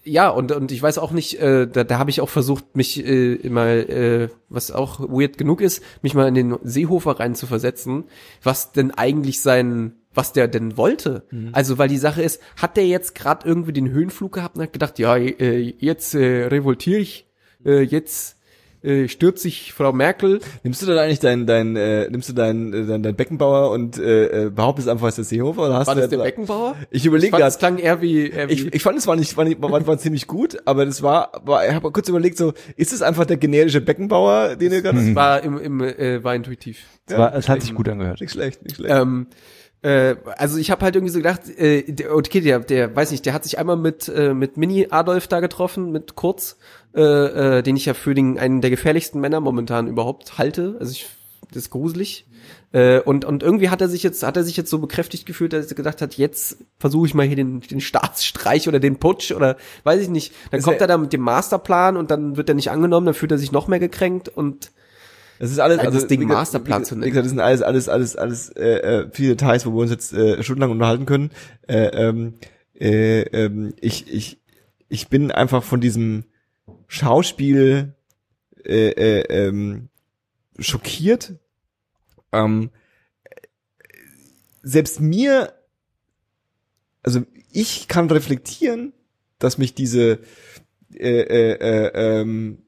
ja, 0.07 0.29
und, 0.29 0.53
und 0.53 0.71
ich 0.71 0.81
weiß 0.81 0.99
auch 0.99 1.11
nicht, 1.11 1.41
äh, 1.41 1.67
da, 1.67 1.83
da 1.83 1.99
habe 1.99 2.11
ich 2.11 2.21
auch 2.21 2.29
versucht, 2.29 2.77
mich 2.77 3.05
äh, 3.05 3.49
mal, 3.49 3.79
äh, 3.91 4.29
was 4.49 4.71
auch 4.71 5.01
weird 5.01 5.37
genug 5.37 5.61
ist, 5.61 5.83
mich 6.01 6.15
mal 6.15 6.29
in 6.29 6.35
den 6.35 6.57
Seehofer 6.63 7.19
rein 7.19 7.35
zu 7.35 7.47
versetzen, 7.47 8.05
was 8.41 8.71
denn 8.71 8.93
eigentlich 8.93 9.41
sein 9.41 9.97
was 10.17 10.33
der 10.33 10.49
denn 10.49 10.77
wollte. 10.77 11.25
Mhm. 11.31 11.51
Also, 11.53 11.79
weil 11.79 11.89
die 11.89 11.99
Sache 11.99 12.23
ist, 12.23 12.41
hat 12.57 12.77
der 12.77 12.87
jetzt 12.87 13.15
gerade 13.15 13.47
irgendwie 13.47 13.73
den 13.73 13.91
Höhenflug 13.91 14.33
gehabt 14.33 14.57
und 14.57 14.63
hat 14.63 14.73
gedacht, 14.73 14.99
ja, 14.99 15.17
äh, 15.17 15.75
jetzt 15.79 16.15
äh, 16.15 16.47
revoltiere 16.47 16.99
ich, 16.99 17.27
äh, 17.65 17.83
jetzt 17.83 18.37
äh, 18.87 19.09
stürzt 19.09 19.43
sich 19.43 19.73
Frau 19.73 19.93
Merkel. 19.93 20.41
Nimmst 20.63 20.81
du 20.81 20.87
dann 20.87 20.99
eigentlich 20.99 21.19
dein, 21.19 21.47
dein, 21.47 21.77
äh, 21.77 22.09
nimmst 22.09 22.29
du 22.29 22.33
dein, 22.33 22.73
äh, 22.73 22.87
dein, 22.87 23.03
dein 23.03 23.17
Beckenbauer 23.17 23.71
und 23.73 23.99
äh, 23.99 24.45
äh 24.45 24.51
behauptest 24.51 24.89
einfach, 24.89 25.09
es 25.09 25.19
ist 25.19 25.31
der 25.31 25.39
Seehofer? 25.39 25.63
Oder 25.63 25.75
hast 25.75 25.89
war 25.89 25.97
du 25.97 26.03
das 26.03 26.11
der 26.11 26.19
Beckenbauer? 26.19 26.77
Ich 26.91 27.05
überlege 27.05 27.33
gerade. 27.33 27.45
Das 27.45 27.59
klang 27.59 27.79
eher 27.79 28.01
wie, 28.01 28.29
eher 28.29 28.49
wie 28.49 28.53
ich, 28.53 28.75
ich 28.75 28.83
fand 28.83 28.99
es 28.99 29.07
war 29.07 29.17
nicht, 29.17 29.37
war, 29.37 29.45
nicht, 29.45 29.61
war, 29.61 29.87
war 29.87 29.99
ziemlich 29.99 30.27
gut, 30.27 30.59
aber 30.67 30.87
das 30.87 31.03
war, 31.03 31.33
war 31.45 31.67
ich 31.67 31.75
habe 31.75 31.91
kurz 31.91 32.09
überlegt, 32.09 32.39
so 32.39 32.53
ist 32.77 32.93
es 32.93 33.03
einfach 33.03 33.27
der 33.27 33.39
generische 33.39 33.81
Beckenbauer, 33.81 34.57
den 34.57 34.73
ihr 34.73 34.83
gerade? 34.83 34.99
Mhm. 34.99 35.15
War 35.17 35.43
im, 35.43 35.59
im 35.59 35.81
äh, 35.81 36.23
war 36.23 36.35
intuitiv. 36.35 36.85
Es, 37.07 37.13
ja, 37.13 37.19
war, 37.19 37.35
es 37.35 37.49
hat 37.49 37.63
sich 37.63 37.75
gut 37.75 37.89
angehört. 37.89 38.21
Nicht 38.21 38.33
schlecht, 38.33 38.63
nicht 38.63 38.77
schlecht. 38.77 38.95
Ähm, 38.95 39.27
äh, 39.87 40.17
also 40.37 40.59
ich 40.59 40.73
habe 40.73 40.85
halt 40.85 40.97
irgendwie 40.97 41.13
so 41.13 41.21
gedacht, 41.21 41.49
äh, 41.49 41.85
der, 41.85 42.13
okay, 42.13 42.41
der, 42.41 42.59
der, 42.59 42.95
weiß 42.95 43.13
nicht, 43.13 43.25
der 43.25 43.33
hat 43.33 43.45
sich 43.45 43.59
einmal 43.59 43.77
mit 43.77 44.09
äh, 44.09 44.35
mit 44.35 44.57
Mini 44.57 44.89
Adolf 44.91 45.29
da 45.29 45.39
getroffen, 45.39 45.93
mit 45.93 46.17
Kurz, 46.17 46.57
äh, 46.95 47.59
äh, 47.59 47.63
den 47.63 47.77
ich 47.77 47.87
ja 47.87 47.95
für 47.95 48.13
den 48.13 48.37
einen 48.37 48.61
der 48.61 48.71
gefährlichsten 48.71 49.21
Männer 49.21 49.39
momentan 49.39 49.87
überhaupt 49.87 50.39
halte. 50.39 50.77
Also 50.81 50.91
ich, 50.91 51.07
das 51.53 51.65
ist 51.65 51.71
gruselig. 51.71 52.27
Äh, 52.73 52.99
und 52.99 53.25
und 53.25 53.45
irgendwie 53.45 53.71
hat 53.71 53.81
er 53.81 53.89
sich 53.89 54.03
jetzt 54.03 54.25
hat 54.25 54.37
er 54.37 54.43
sich 54.43 54.57
jetzt 54.57 54.71
so 54.71 54.81
bekräftigt 54.81 55.25
gefühlt, 55.25 55.53
dass 55.53 55.71
er 55.71 55.77
gedacht 55.77 56.03
hat, 56.03 56.15
jetzt 56.15 56.59
versuche 56.81 57.07
ich 57.07 57.15
mal 57.15 57.25
hier 57.27 57.37
den 57.37 57.61
den 57.61 57.81
Staatsstreich 57.81 58.67
oder 58.67 58.81
den 58.81 58.99
Putsch 58.99 59.31
oder 59.31 59.57
weiß 59.85 60.01
ich 60.01 60.09
nicht. 60.09 60.35
Dann 60.51 60.63
kommt 60.63 60.81
er 60.81 60.89
da 60.89 60.99
mit 60.99 61.13
dem 61.13 61.21
Masterplan 61.21 61.97
und 61.97 62.11
dann 62.11 62.37
wird 62.37 62.49
er 62.49 62.57
nicht 62.57 62.73
angenommen, 62.73 63.07
dann 63.07 63.15
fühlt 63.15 63.31
er 63.31 63.39
sich 63.39 63.53
noch 63.53 63.69
mehr 63.69 63.79
gekränkt 63.79 64.29
und 64.29 64.73
das 65.39 65.51
ist 65.51 65.59
alles, 65.59 65.79
also, 65.79 65.89
also 65.89 66.01
das 66.01 66.09
Ding 66.09 66.27
Masterplan 66.27 66.85
zu 66.85 66.97
nennen. 66.97 67.15
das 67.15 67.29
sind 67.29 67.41
alles, 67.41 67.63
alles, 67.63 67.89
alles, 67.89 68.17
alles 68.17 68.49
äh, 68.51 68.79
äh, 68.79 69.09
viele 69.13 69.31
Details, 69.31 69.67
wo 69.67 69.73
wir 69.73 69.81
uns 69.83 69.91
jetzt 69.91 70.13
äh, 70.13 70.43
stundenlang 70.43 70.71
unterhalten 70.71 71.07
können. 71.07 71.31
Äh, 71.67 71.87
ähm, 71.87 72.35
äh, 72.75 73.23
ähm, 73.23 73.75
ich, 73.81 74.13
ich, 74.13 74.41
ich 74.89 75.09
bin 75.09 75.31
einfach 75.31 75.63
von 75.63 75.81
diesem 75.81 76.25
Schauspiel 76.89 77.95
äh, 78.65 78.91
äh, 78.91 79.21
ähm, 79.29 79.89
schockiert. 80.59 81.35
Ähm, 82.33 82.71
selbst 84.63 85.01
mir, 85.01 85.53
also 87.03 87.23
ich 87.53 87.89
kann 87.89 88.11
reflektieren, 88.11 88.93
dass 89.39 89.59
mich 89.59 89.75
diese 89.75 90.21
äh, 90.95 91.21
äh, 91.21 91.53
äh, 91.53 92.21
ähm, 92.21 92.59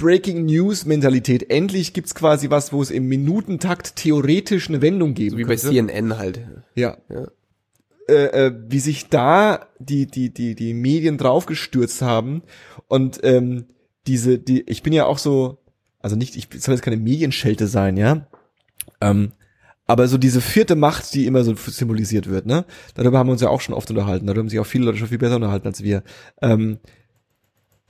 Breaking 0.00 0.46
News 0.46 0.86
Mentalität. 0.86 1.50
Endlich 1.50 1.92
gibt's 1.92 2.14
quasi 2.14 2.50
was, 2.50 2.72
wo 2.72 2.82
es 2.82 2.90
im 2.90 3.06
Minutentakt 3.06 3.96
theoretisch 3.96 4.68
eine 4.68 4.82
Wendung 4.82 5.14
geben 5.14 5.32
so 5.32 5.38
wie 5.38 5.44
könnte. 5.44 5.66
bei 5.66 5.72
CNN 5.72 6.18
halt. 6.18 6.40
Ja. 6.74 6.96
ja. 7.08 7.28
Äh, 8.08 8.46
äh, 8.46 8.54
wie 8.68 8.80
sich 8.80 9.08
da 9.08 9.66
die 9.78 10.06
die 10.06 10.32
die 10.32 10.54
die 10.54 10.74
Medien 10.74 11.18
draufgestürzt 11.18 12.02
haben 12.02 12.42
und 12.88 13.20
ähm, 13.22 13.66
diese 14.06 14.38
die 14.38 14.62
ich 14.68 14.82
bin 14.82 14.92
ja 14.92 15.04
auch 15.04 15.18
so 15.18 15.58
also 16.00 16.16
nicht 16.16 16.34
ich 16.34 16.48
soll 16.60 16.74
jetzt 16.74 16.82
keine 16.82 16.96
Medienschelte 16.96 17.68
sein 17.68 17.96
ja 17.96 18.26
ähm, 19.00 19.32
aber 19.86 20.06
so 20.06 20.18
diese 20.18 20.40
vierte 20.40 20.76
Macht, 20.76 21.14
die 21.14 21.26
immer 21.26 21.42
so 21.42 21.54
symbolisiert 21.56 22.28
wird, 22.28 22.46
ne? 22.46 22.64
Darüber 22.94 23.18
haben 23.18 23.26
wir 23.26 23.32
uns 23.32 23.40
ja 23.40 23.48
auch 23.48 23.60
schon 23.60 23.74
oft 23.74 23.90
unterhalten. 23.90 24.24
Darüber 24.24 24.42
haben 24.42 24.48
sich 24.48 24.60
auch 24.60 24.66
viele 24.66 24.84
Leute 24.84 24.98
schon 24.98 25.08
viel 25.08 25.18
besser 25.18 25.34
unterhalten 25.34 25.66
als 25.66 25.82
wir. 25.82 26.04
Ähm, 26.40 26.78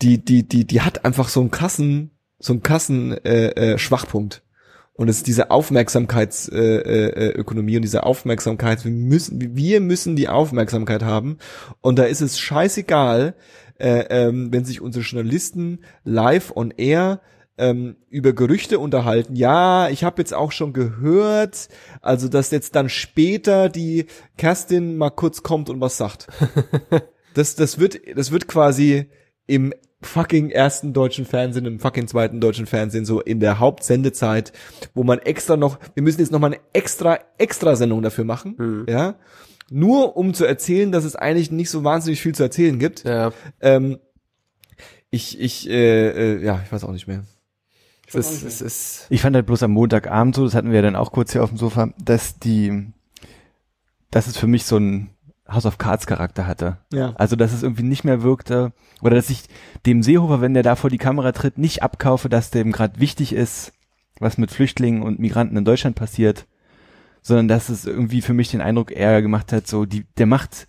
die, 0.02 0.24
die, 0.24 0.46
die, 0.46 0.64
die 0.66 0.80
hat 0.80 1.04
einfach 1.04 1.28
so 1.28 1.40
einen 1.40 1.50
krassen, 1.50 2.12
so 2.38 2.52
einen 2.52 2.62
krassen 2.62 3.12
äh, 3.24 3.48
äh, 3.50 3.78
Schwachpunkt. 3.78 4.44
Und 4.92 5.08
es 5.08 5.18
ist 5.18 5.28
diese 5.28 5.50
Aufmerksamkeitsökonomie 5.50 7.72
äh, 7.72 7.74
äh, 7.74 7.76
und 7.76 7.82
diese 7.82 8.04
Aufmerksamkeit, 8.04 8.84
wir 8.84 8.92
müssen, 8.92 9.56
wir 9.56 9.80
müssen 9.80 10.14
die 10.14 10.28
Aufmerksamkeit 10.28 11.02
haben. 11.02 11.38
Und 11.80 11.98
da 11.98 12.04
ist 12.04 12.20
es 12.20 12.38
scheißegal, 12.38 13.34
äh, 13.78 14.04
ähm, 14.10 14.52
wenn 14.52 14.66
sich 14.66 14.82
unsere 14.82 15.04
Journalisten 15.04 15.78
live 16.04 16.54
on 16.54 16.70
air 16.76 17.22
ähm, 17.56 17.96
über 18.10 18.34
Gerüchte 18.34 18.78
unterhalten. 18.78 19.36
Ja, 19.36 19.88
ich 19.88 20.04
habe 20.04 20.20
jetzt 20.20 20.34
auch 20.34 20.52
schon 20.52 20.72
gehört, 20.72 21.68
also 22.02 22.28
dass 22.28 22.50
jetzt 22.50 22.74
dann 22.74 22.88
später 22.88 23.68
die 23.70 24.06
Kerstin 24.36 24.98
mal 24.98 25.10
kurz 25.10 25.42
kommt 25.42 25.70
und 25.70 25.80
was 25.80 25.96
sagt. 25.96 26.26
das, 27.34 27.54
das 27.54 27.78
wird, 27.78 28.00
das 28.16 28.32
wird 28.32 28.48
quasi 28.48 29.06
im 29.46 29.72
fucking 30.02 30.50
ersten 30.50 30.92
deutschen 30.92 31.26
Fernsehen, 31.26 31.66
im 31.66 31.78
fucking 31.80 32.08
zweiten 32.08 32.40
deutschen 32.40 32.66
Fernsehen, 32.66 33.04
so 33.04 33.20
in 33.20 33.38
der 33.40 33.58
Hauptsendezeit, 33.58 34.52
wo 34.94 35.02
man 35.04 35.18
extra 35.18 35.56
noch, 35.56 35.78
wir 35.94 36.02
müssen 36.02 36.20
jetzt 36.20 36.32
noch 36.32 36.38
mal 36.38 36.48
eine 36.48 36.60
extra, 36.72 37.18
extra 37.38 37.76
Sendung 37.76 38.02
dafür 38.02 38.24
machen, 38.24 38.54
Mhm. 38.56 38.86
ja, 38.88 39.16
nur 39.70 40.16
um 40.16 40.34
zu 40.34 40.44
erzählen, 40.46 40.90
dass 40.90 41.04
es 41.04 41.16
eigentlich 41.16 41.50
nicht 41.50 41.70
so 41.70 41.84
wahnsinnig 41.84 42.20
viel 42.20 42.34
zu 42.34 42.42
erzählen 42.42 42.78
gibt. 42.78 43.04
Ja. 43.04 43.32
Ähm, 43.60 43.98
ich, 45.10 45.38
ich, 45.40 45.68
äh, 45.68 46.08
äh, 46.36 46.44
ja, 46.44 46.60
ich 46.64 46.72
weiß 46.72 46.84
auch 46.84 46.92
nicht 46.92 47.06
mehr. 47.06 47.24
Es 48.08 48.14
ist, 48.16 48.42
es 48.42 48.60
ist, 48.60 49.06
Ich 49.10 49.22
fand 49.22 49.36
halt 49.36 49.46
bloß 49.46 49.62
am 49.62 49.70
Montagabend 49.70 50.34
so, 50.34 50.44
das 50.44 50.54
hatten 50.54 50.70
wir 50.70 50.76
ja 50.76 50.82
dann 50.82 50.96
auch 50.96 51.12
kurz 51.12 51.32
hier 51.32 51.44
auf 51.44 51.50
dem 51.50 51.58
Sofa, 51.58 51.90
dass 52.02 52.38
die, 52.40 52.88
dass 54.10 54.26
es 54.26 54.36
für 54.36 54.48
mich 54.48 54.64
so 54.64 54.78
ein 54.78 55.10
House 55.50 55.66
of 55.66 55.78
Cards 55.78 56.06
Charakter 56.06 56.46
hatte. 56.46 56.78
Ja. 56.92 57.12
Also, 57.16 57.36
dass 57.36 57.52
es 57.52 57.62
irgendwie 57.62 57.82
nicht 57.82 58.04
mehr 58.04 58.22
wirkte, 58.22 58.72
oder 59.02 59.16
dass 59.16 59.30
ich 59.30 59.44
dem 59.86 60.02
Seehofer, 60.02 60.40
wenn 60.40 60.54
der 60.54 60.62
da 60.62 60.76
vor 60.76 60.90
die 60.90 60.98
Kamera 60.98 61.32
tritt, 61.32 61.58
nicht 61.58 61.82
abkaufe, 61.82 62.28
dass 62.28 62.50
dem 62.50 62.72
gerade 62.72 63.00
wichtig 63.00 63.32
ist, 63.32 63.72
was 64.20 64.38
mit 64.38 64.50
Flüchtlingen 64.50 65.02
und 65.02 65.18
Migranten 65.18 65.56
in 65.56 65.64
Deutschland 65.64 65.96
passiert, 65.96 66.46
sondern 67.22 67.48
dass 67.48 67.68
es 67.68 67.84
irgendwie 67.86 68.22
für 68.22 68.34
mich 68.34 68.50
den 68.50 68.60
Eindruck 68.60 68.90
eher 68.92 69.22
gemacht 69.22 69.52
hat, 69.52 69.66
so, 69.66 69.84
die, 69.86 70.04
der 70.18 70.26
macht 70.26 70.66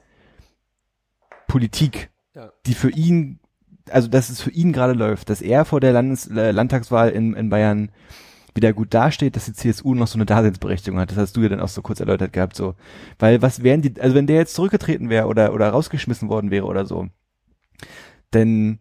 Politik, 1.48 2.10
Ja. 2.34 2.52
die 2.66 2.74
für 2.74 2.90
ihn, 2.90 3.40
also, 3.90 4.08
dass 4.08 4.30
es 4.30 4.42
für 4.42 4.52
ihn 4.52 4.72
gerade 4.74 4.94
läuft, 4.94 5.30
dass 5.30 5.42
er 5.42 5.66
vor 5.66 5.80
der 5.80 5.92
Landes, 5.92 6.28
äh, 6.28 6.52
Landtagswahl 6.52 7.10
in, 7.10 7.34
in 7.34 7.50
Bayern 7.50 7.92
wieder 8.54 8.74
gut 8.74 8.94
dasteht, 8.94 9.36
dass 9.36 9.46
die 9.46 9.54
CSU 9.54 9.96
noch 9.96 10.08
so 10.08 10.18
eine 10.18 10.26
Daseinsberechtigung 10.26 11.00
hat. 11.00 11.12
Das 11.12 11.18
hast 11.18 11.38
du 11.38 11.42
ja 11.42 11.50
dann 11.50 11.62
auch 11.62 11.70
so 11.70 11.82
kurz 11.82 12.00
erläutert 12.00 12.34
gehabt, 12.34 12.56
so. 12.56 12.76
Weil 13.20 13.42
was 13.42 13.64
wären 13.64 13.82
die, 13.82 14.00
also 14.00 14.16
wenn 14.16 14.28
der 14.28 14.38
jetzt 14.38 14.56
zurückgetreten 14.56 15.10
wäre 15.10 15.28
oder, 15.28 15.54
oder 15.54 15.70
rausgeschmissen 15.70 16.30
worden 16.30 16.52
wäre 16.52 16.66
oder 16.66 16.86
so, 16.86 17.08
denn, 18.34 18.80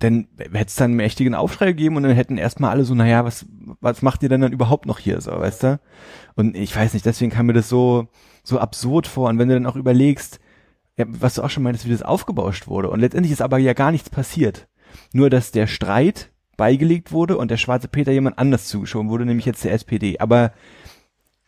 dann 0.00 0.28
hätte 0.38 0.66
es 0.66 0.74
dann 0.74 0.90
einen 0.90 0.96
mächtigen 0.96 1.34
Aufschrei 1.34 1.66
gegeben 1.66 1.96
und 1.96 2.02
dann 2.02 2.12
hätten 2.12 2.36
erstmal 2.36 2.70
alle 2.70 2.84
so, 2.84 2.94
naja, 2.94 3.24
was, 3.24 3.46
was 3.80 4.02
macht 4.02 4.22
ihr 4.22 4.28
denn 4.28 4.40
dann 4.40 4.52
überhaupt 4.52 4.86
noch 4.86 4.98
hier, 4.98 5.20
so, 5.20 5.30
weißt 5.30 5.62
du? 5.62 5.80
Und 6.34 6.56
ich 6.56 6.74
weiß 6.74 6.94
nicht, 6.94 7.06
deswegen 7.06 7.30
kam 7.30 7.46
mir 7.46 7.52
das 7.52 7.68
so, 7.68 8.08
so 8.42 8.58
absurd 8.58 9.06
vor. 9.06 9.28
Und 9.28 9.38
wenn 9.38 9.48
du 9.48 9.54
dann 9.54 9.66
auch 9.66 9.76
überlegst, 9.76 10.40
ja, 10.96 11.06
was 11.08 11.34
du 11.34 11.42
auch 11.42 11.50
schon 11.50 11.62
meintest, 11.62 11.86
wie 11.86 11.92
das 11.92 12.02
aufgebauscht 12.02 12.66
wurde. 12.66 12.90
Und 12.90 13.00
letztendlich 13.00 13.32
ist 13.32 13.42
aber 13.42 13.58
ja 13.58 13.72
gar 13.72 13.90
nichts 13.90 14.10
passiert. 14.10 14.68
Nur, 15.12 15.30
dass 15.30 15.50
der 15.50 15.66
Streit 15.66 16.30
beigelegt 16.56 17.12
wurde 17.12 17.36
und 17.36 17.50
der 17.50 17.56
schwarze 17.56 17.88
Peter 17.88 18.12
jemand 18.12 18.38
anders 18.38 18.66
zugeschoben 18.68 19.08
wurde, 19.10 19.24
nämlich 19.26 19.46
jetzt 19.46 19.64
der 19.64 19.72
SPD. 19.72 20.18
Aber 20.18 20.52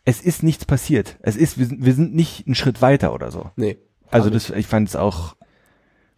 es 0.05 0.21
ist 0.21 0.43
nichts 0.43 0.65
passiert. 0.65 1.17
Es 1.21 1.35
ist, 1.35 1.57
wir 1.57 1.65
sind, 1.65 1.85
wir 1.85 1.93
sind 1.93 2.15
nicht 2.15 2.45
einen 2.47 2.55
Schritt 2.55 2.81
weiter 2.81 3.13
oder 3.13 3.31
so. 3.31 3.51
nee. 3.55 3.77
Also 4.09 4.29
das, 4.29 4.49
ich 4.51 4.65
fand 4.67 4.87
es 4.87 4.95
auch, 4.95 5.35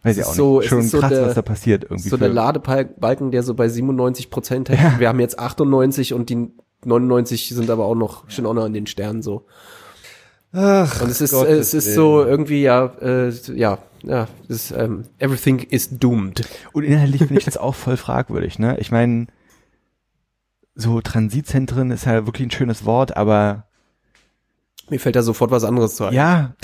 weiß 0.04 0.16
ich 0.16 0.24
auch 0.24 0.32
so- 0.32 0.60
nicht, 0.60 0.68
schon 0.68 0.82
so 0.82 1.00
krass, 1.00 1.10
der- 1.10 1.26
was 1.26 1.34
da 1.34 1.42
passiert 1.42 1.82
irgendwie. 1.82 2.08
So 2.08 2.16
der 2.16 2.28
Ladebalken, 2.28 3.32
der 3.32 3.42
so 3.42 3.54
bei 3.54 3.68
97 3.68 4.30
Prozent 4.30 4.68
hängt. 4.68 5.00
Wir 5.00 5.08
haben 5.08 5.18
jetzt 5.18 5.40
98 5.40 6.14
und 6.14 6.30
die 6.30 6.52
99 6.84 7.48
sind 7.48 7.68
aber 7.68 7.86
auch 7.86 7.96
noch, 7.96 8.30
stehen 8.30 8.46
auch 8.46 8.54
noch 8.54 8.64
an 8.64 8.72
den 8.74 8.86
Sternen 8.86 9.22
so. 9.22 9.44
Ach, 10.52 11.02
Und 11.02 11.10
es 11.10 11.20
ist, 11.20 11.32
Gottes 11.32 11.58
es 11.68 11.74
ist 11.74 11.86
Willen. 11.86 11.94
so 11.96 12.24
irgendwie, 12.24 12.62
ja, 12.62 12.86
äh, 13.00 13.30
ja, 13.54 13.78
ja, 14.02 14.28
ist, 14.48 14.70
ähm, 14.72 15.04
everything 15.18 15.58
is 15.60 15.90
doomed. 15.90 16.46
Und 16.72 16.84
inhaltlich 16.84 17.18
finde 17.20 17.38
ich 17.38 17.44
das 17.44 17.56
auch 17.56 17.74
voll 17.74 17.96
fragwürdig, 17.96 18.58
ne? 18.58 18.76
Ich 18.78 18.90
meine, 18.90 19.26
so 20.74 21.00
Transitzentren 21.00 21.90
ist 21.90 22.06
ja 22.06 22.26
wirklich 22.26 22.46
ein 22.48 22.50
schönes 22.50 22.84
Wort, 22.84 23.16
aber 23.16 23.66
Mir 24.88 25.00
fällt 25.00 25.16
da 25.16 25.22
sofort 25.22 25.50
was 25.50 25.64
anderes 25.64 25.96
zu 25.96 26.04
ein. 26.06 26.14
ja, 26.14 26.54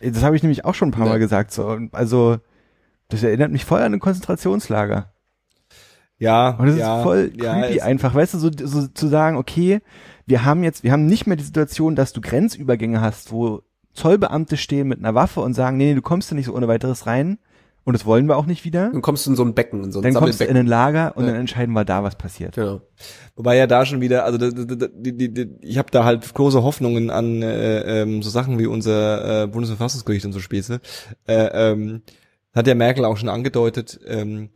das 0.00 0.22
habe 0.22 0.34
ich 0.36 0.42
nämlich 0.42 0.64
auch 0.64 0.74
schon 0.74 0.88
ein 0.88 0.92
paar 0.92 1.06
Ja. 1.06 1.12
Mal 1.12 1.18
gesagt. 1.18 1.52
So, 1.52 1.78
also 1.92 2.38
das 3.08 3.22
erinnert 3.22 3.52
mich 3.52 3.64
voll 3.64 3.80
an 3.82 3.92
ein 3.92 4.00
Konzentrationslager. 4.00 5.12
Ja, 6.18 6.50
Und 6.50 6.66
das 6.68 6.76
ja, 6.78 6.96
ist 6.98 7.02
voll 7.02 7.32
ja, 7.36 7.60
creepy 7.60 7.76
es- 7.76 7.82
einfach, 7.82 8.14
weißt 8.14 8.34
du, 8.34 8.38
so, 8.38 8.50
so 8.50 8.86
zu 8.88 9.06
sagen, 9.08 9.36
okay, 9.36 9.80
wir 10.26 10.44
haben 10.44 10.64
jetzt, 10.64 10.82
wir 10.82 10.90
haben 10.92 11.06
nicht 11.06 11.26
mehr 11.26 11.36
die 11.36 11.44
Situation, 11.44 11.94
dass 11.94 12.12
du 12.14 12.20
Grenzübergänge 12.22 13.00
hast, 13.00 13.30
wo 13.32 13.62
Zollbeamte 13.96 14.56
stehen 14.56 14.88
mit 14.88 14.98
einer 14.98 15.14
Waffe 15.14 15.40
und 15.40 15.54
sagen, 15.54 15.76
nee, 15.76 15.86
nee, 15.86 15.94
du 15.94 16.02
kommst 16.02 16.30
da 16.30 16.34
nicht 16.34 16.46
so 16.46 16.54
ohne 16.54 16.68
weiteres 16.68 17.06
rein. 17.06 17.38
Und 17.84 17.92
das 17.92 18.04
wollen 18.04 18.26
wir 18.26 18.36
auch 18.36 18.46
nicht 18.46 18.64
wieder. 18.64 18.90
Dann 18.90 19.00
kommst 19.00 19.26
du 19.26 19.30
in 19.30 19.36
so 19.36 19.44
ein 19.44 19.54
Becken, 19.54 19.84
in 19.84 19.92
so 19.92 20.00
ein 20.00 20.02
Dann 20.02 20.14
kommst 20.14 20.40
du 20.40 20.44
in 20.44 20.56
ein 20.56 20.66
Lager 20.66 21.16
und 21.16 21.24
Ja. 21.24 21.30
dann 21.30 21.40
entscheiden 21.40 21.72
wir 21.72 21.84
da, 21.84 22.02
was 22.02 22.16
passiert. 22.16 22.56
Genau. 22.56 22.80
Wobei 23.36 23.56
ja 23.56 23.68
da 23.68 23.86
schon 23.86 24.00
wieder, 24.00 24.24
also 24.24 24.38
die, 24.38 25.16
die, 25.16 25.32
die, 25.32 25.48
ich 25.60 25.78
habe 25.78 25.88
da 25.92 26.04
halt 26.04 26.34
große 26.34 26.64
Hoffnungen 26.64 27.10
an 27.10 27.42
äh, 27.42 28.02
ähm, 28.02 28.24
so 28.24 28.30
Sachen 28.30 28.58
wie 28.58 28.66
unser 28.66 29.44
äh, 29.44 29.46
Bundesverfassungsgericht 29.46 30.26
und 30.26 30.32
so 30.32 30.40
Späße. 30.40 30.80
Äh, 31.28 31.70
ähm, 31.72 32.02
hat 32.52 32.66
ja 32.66 32.74
Merkel 32.74 33.04
auch 33.04 33.18
schon 33.18 33.28
angedeutet. 33.28 34.00
Ähm, 34.04 34.48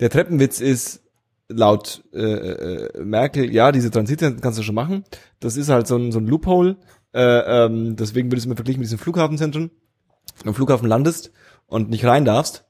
der 0.00 0.08
Treppenwitz 0.08 0.58
ist 0.60 1.02
laut 1.48 2.04
äh, 2.14 2.20
äh, 2.20 3.04
Merkel, 3.04 3.52
ja, 3.52 3.70
diese 3.70 3.90
Transitzentren 3.90 4.40
kannst 4.40 4.58
du 4.58 4.62
schon 4.62 4.74
machen. 4.74 5.04
Das 5.40 5.58
ist 5.58 5.68
halt 5.68 5.86
so 5.86 5.96
ein, 5.96 6.10
so 6.10 6.20
ein 6.20 6.26
Loophole. 6.26 6.76
Äh, 7.16 7.64
ähm, 7.64 7.96
deswegen 7.96 8.30
ich 8.30 8.38
es 8.38 8.46
mir 8.46 8.56
verglichen 8.56 8.80
mit 8.80 8.86
diesen 8.86 8.98
Flughafenzentren. 8.98 9.70
Wenn 9.70 10.42
du 10.44 10.48
am 10.50 10.54
Flughafen 10.54 10.86
landest 10.86 11.32
und 11.66 11.88
nicht 11.88 12.04
rein 12.04 12.26
darfst, 12.26 12.66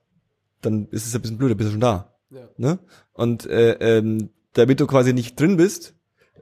dann 0.63 0.87
ist 0.93 1.05
es 1.05 1.15
ein 1.17 1.21
bisschen 1.21 1.37
blöd, 1.37 1.51
dann 1.51 1.57
bist 1.57 1.69
du 1.69 1.73
schon 1.73 1.81
da. 1.81 2.15
Ja. 2.31 2.49
Ne? 2.57 2.79
Und 3.13 3.47
äh, 3.47 3.73
ähm, 3.81 4.31
damit 4.53 4.79
du 4.79 4.87
quasi 4.87 5.13
nicht 5.13 5.39
drin 5.39 5.57
bist, 5.57 5.95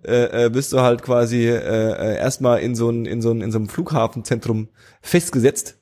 äh, 0.05 0.45
äh, 0.45 0.51
bist 0.51 0.75
du 0.75 0.81
halt 0.81 1.03
quasi 1.03 1.49
äh, 1.49 1.57
äh, 1.57 2.17
erstmal 2.19 2.61
in 2.61 2.75
so 2.75 2.91
ein 2.91 3.07
in 3.07 3.23
so 3.23 3.31
ein 3.31 3.41
in 3.41 3.51
so 3.51 3.59
einem 3.59 3.71
Flughafenzentrum 3.71 4.69
festgesetzt 5.01 5.79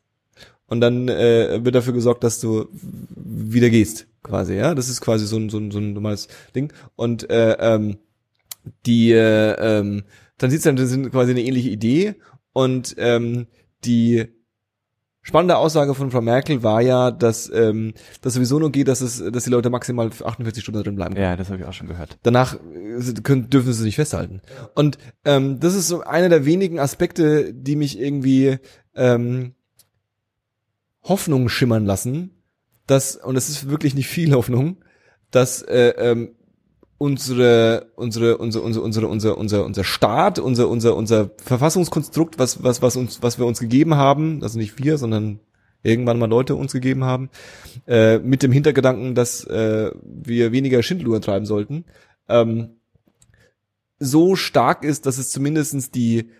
und 0.66 0.80
dann 0.80 1.08
äh, 1.08 1.64
wird 1.64 1.74
dafür 1.74 1.92
gesorgt, 1.92 2.22
dass 2.22 2.38
du 2.38 2.68
wieder 2.70 3.68
gehst, 3.68 4.06
quasi, 4.22 4.54
ja. 4.54 4.76
Das 4.76 4.88
ist 4.88 5.00
quasi 5.00 5.26
so 5.26 5.38
ein 5.38 5.50
so 5.50 5.58
ein, 5.58 5.72
so 5.72 5.78
ein 5.78 5.92
normales 5.92 6.28
Ding 6.54 6.72
und 6.94 7.28
äh, 7.30 7.56
ähm, 7.58 7.98
die 8.86 9.10
äh, 9.10 9.54
ähm, 9.58 10.04
Transitzentren 10.42 10.88
sind 10.88 11.12
quasi 11.12 11.30
eine 11.30 11.42
ähnliche 11.42 11.68
Idee 11.68 12.16
und 12.52 12.96
ähm, 12.98 13.46
die 13.84 14.26
spannende 15.20 15.56
Aussage 15.56 15.94
von 15.94 16.10
Frau 16.10 16.20
Merkel 16.20 16.64
war 16.64 16.80
ja, 16.80 17.12
dass 17.12 17.48
ähm, 17.54 17.94
das 18.22 18.34
sowieso 18.34 18.58
nur 18.58 18.72
geht, 18.72 18.88
dass 18.88 19.02
es, 19.02 19.22
dass 19.30 19.44
die 19.44 19.50
Leute 19.50 19.70
maximal 19.70 20.08
48 20.08 20.60
Stunden 20.60 20.82
drin 20.82 20.96
bleiben. 20.96 21.14
können. 21.14 21.24
Ja, 21.24 21.36
das 21.36 21.48
habe 21.48 21.60
ich 21.60 21.64
auch 21.64 21.72
schon 21.72 21.86
gehört. 21.86 22.18
Danach 22.24 22.56
äh, 22.56 23.12
können, 23.22 23.50
dürfen 23.50 23.72
sie 23.72 23.84
sich 23.84 23.94
festhalten. 23.94 24.40
Und 24.74 24.98
ähm, 25.24 25.60
das 25.60 25.76
ist 25.76 25.86
so 25.86 26.00
einer 26.00 26.28
der 26.28 26.44
wenigen 26.44 26.80
Aspekte, 26.80 27.54
die 27.54 27.76
mich 27.76 28.00
irgendwie 28.00 28.58
ähm, 28.96 29.54
Hoffnung 31.04 31.48
schimmern 31.50 31.86
lassen, 31.86 32.42
dass 32.88 33.14
und 33.14 33.36
es 33.36 33.48
ist 33.48 33.70
wirklich 33.70 33.94
nicht 33.94 34.08
viel 34.08 34.34
Hoffnung, 34.34 34.78
dass 35.30 35.62
äh, 35.62 35.90
ähm, 35.98 36.34
unsere 37.02 37.90
unsere 37.96 38.38
unsere 38.38 38.62
unsere 38.62 38.84
unsere 38.84 39.06
unser 39.08 39.36
unser 39.36 39.64
unser 39.64 39.82
Staat 39.82 40.38
unser 40.38 40.68
unser 40.68 40.94
unser 40.94 41.30
Verfassungskonstrukt 41.42 42.38
was 42.38 42.62
was 42.62 42.80
was 42.80 42.94
uns 42.94 43.20
was 43.22 43.38
wir 43.38 43.46
uns 43.46 43.58
gegeben 43.58 43.96
haben 43.96 44.40
also 44.40 44.56
nicht 44.56 44.78
wir 44.78 44.98
sondern 44.98 45.40
irgendwann 45.82 46.20
mal 46.20 46.30
Leute 46.30 46.54
uns 46.54 46.72
gegeben 46.72 47.02
haben 47.02 47.28
äh, 47.88 48.18
mit 48.18 48.44
dem 48.44 48.52
Hintergedanken 48.52 49.16
dass 49.16 49.42
äh, 49.44 49.90
wir 50.04 50.52
weniger 50.52 50.80
Schindluder 50.84 51.20
treiben 51.20 51.44
sollten 51.44 51.86
ähm, 52.28 52.76
so 53.98 54.36
stark 54.36 54.84
ist 54.84 55.04
dass 55.04 55.18
es 55.18 55.30
zumindestens 55.30 55.90
die 55.90 56.30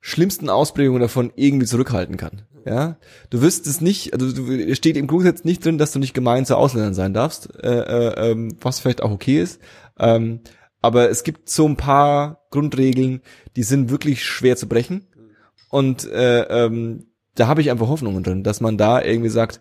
schlimmsten 0.00 0.48
Ausprägungen 0.48 1.02
davon 1.02 1.32
irgendwie 1.34 1.66
zurückhalten 1.66 2.16
kann. 2.16 2.42
Ja, 2.66 2.96
du 3.30 3.42
wirst 3.42 3.68
es 3.68 3.80
nicht, 3.80 4.12
also 4.12 4.32
du, 4.32 4.74
steht 4.74 4.96
im 4.96 5.06
Grundgesetz 5.06 5.44
nicht 5.44 5.64
drin, 5.64 5.78
dass 5.78 5.92
du 5.92 6.00
nicht 6.00 6.14
gemein 6.14 6.44
zu 6.44 6.56
Ausländern 6.56 6.94
sein 6.94 7.14
darfst, 7.14 7.48
äh, 7.62 7.68
äh, 7.68 8.30
ähm, 8.32 8.56
was 8.60 8.80
vielleicht 8.80 9.04
auch 9.04 9.12
okay 9.12 9.40
ist. 9.40 9.60
Ähm, 10.00 10.40
aber 10.82 11.08
es 11.08 11.22
gibt 11.22 11.48
so 11.48 11.64
ein 11.68 11.76
paar 11.76 12.46
Grundregeln, 12.50 13.22
die 13.54 13.62
sind 13.62 13.88
wirklich 13.88 14.24
schwer 14.24 14.56
zu 14.56 14.66
brechen. 14.66 15.06
Und 15.70 16.10
äh, 16.10 16.42
ähm, 16.42 17.06
da 17.36 17.46
habe 17.46 17.60
ich 17.60 17.70
einfach 17.70 17.86
Hoffnungen 17.86 18.24
drin, 18.24 18.42
dass 18.42 18.60
man 18.60 18.76
da 18.76 19.00
irgendwie 19.00 19.30
sagt, 19.30 19.60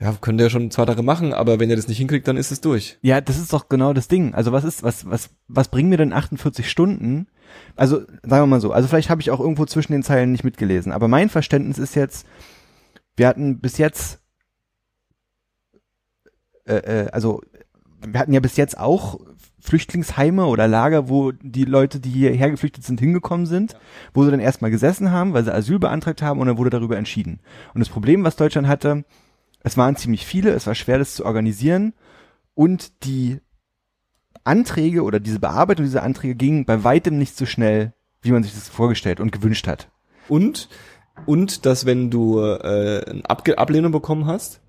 ja, 0.00 0.14
könnt 0.18 0.40
ihr 0.40 0.44
ja 0.44 0.50
schon 0.50 0.70
zwei 0.70 0.86
Tage 0.86 1.02
machen, 1.02 1.34
aber 1.34 1.60
wenn 1.60 1.68
ihr 1.68 1.76
das 1.76 1.86
nicht 1.86 1.98
hinkriegt, 1.98 2.26
dann 2.26 2.38
ist 2.38 2.50
es 2.50 2.62
durch. 2.62 2.98
Ja, 3.02 3.20
das 3.20 3.38
ist 3.38 3.52
doch 3.52 3.68
genau 3.68 3.92
das 3.92 4.08
Ding. 4.08 4.32
Also 4.34 4.50
was 4.50 4.64
ist, 4.64 4.82
was, 4.82 5.08
was, 5.08 5.28
was 5.46 5.68
bringen 5.68 5.90
mir 5.90 5.98
denn 5.98 6.14
48 6.14 6.70
Stunden? 6.70 7.26
Also, 7.76 7.98
sagen 8.22 8.42
wir 8.42 8.46
mal 8.46 8.60
so, 8.60 8.72
also 8.72 8.88
vielleicht 8.88 9.10
habe 9.10 9.20
ich 9.20 9.30
auch 9.30 9.40
irgendwo 9.40 9.66
zwischen 9.66 9.92
den 9.92 10.02
Zeilen 10.02 10.32
nicht 10.32 10.42
mitgelesen, 10.42 10.92
aber 10.92 11.06
mein 11.06 11.28
Verständnis 11.28 11.78
ist 11.78 11.96
jetzt, 11.96 12.26
wir 13.16 13.28
hatten 13.28 13.60
bis 13.60 13.76
jetzt, 13.76 14.20
äh, 16.64 16.76
äh, 16.76 17.10
also 17.10 17.42
wir 18.06 18.18
hatten 18.18 18.32
ja 18.32 18.40
bis 18.40 18.56
jetzt 18.56 18.78
auch 18.78 19.20
Flüchtlingsheime 19.60 20.46
oder 20.46 20.66
Lager, 20.66 21.10
wo 21.10 21.32
die 21.32 21.66
Leute, 21.66 22.00
die 22.00 22.08
hierher 22.08 22.50
geflüchtet 22.50 22.84
sind, 22.84 23.00
hingekommen 23.00 23.44
sind, 23.44 23.76
wo 24.14 24.24
sie 24.24 24.30
dann 24.30 24.40
erstmal 24.40 24.70
gesessen 24.70 25.12
haben, 25.12 25.34
weil 25.34 25.44
sie 25.44 25.52
Asyl 25.52 25.78
beantragt 25.78 26.22
haben 26.22 26.40
und 26.40 26.46
dann 26.46 26.56
wurde 26.56 26.70
darüber 26.70 26.96
entschieden. 26.96 27.40
Und 27.74 27.80
das 27.80 27.90
Problem, 27.90 28.24
was 28.24 28.36
Deutschland 28.36 28.66
hatte, 28.66 29.04
es 29.62 29.76
waren 29.76 29.96
ziemlich 29.96 30.26
viele, 30.26 30.50
es 30.50 30.66
war 30.66 30.74
schwer, 30.74 30.98
das 30.98 31.14
zu 31.14 31.24
organisieren 31.24 31.92
und 32.54 33.04
die 33.04 33.40
Anträge 34.44 35.02
oder 35.02 35.20
diese 35.20 35.38
Bearbeitung 35.38 35.84
dieser 35.84 36.02
Anträge 36.02 36.34
ging 36.34 36.64
bei 36.64 36.82
weitem 36.82 37.18
nicht 37.18 37.36
so 37.36 37.46
schnell, 37.46 37.92
wie 38.22 38.32
man 38.32 38.42
sich 38.42 38.54
das 38.54 38.68
vorgestellt 38.68 39.20
und 39.20 39.32
gewünscht 39.32 39.66
hat. 39.66 39.90
Und, 40.28 40.68
und, 41.26 41.66
dass 41.66 41.86
wenn 41.86 42.10
du 42.10 42.40
äh, 42.40 43.04
eine 43.04 43.28
Abge 43.28 43.58
Ablehnung 43.58 43.92
bekommen 43.92 44.26
hast, 44.26 44.60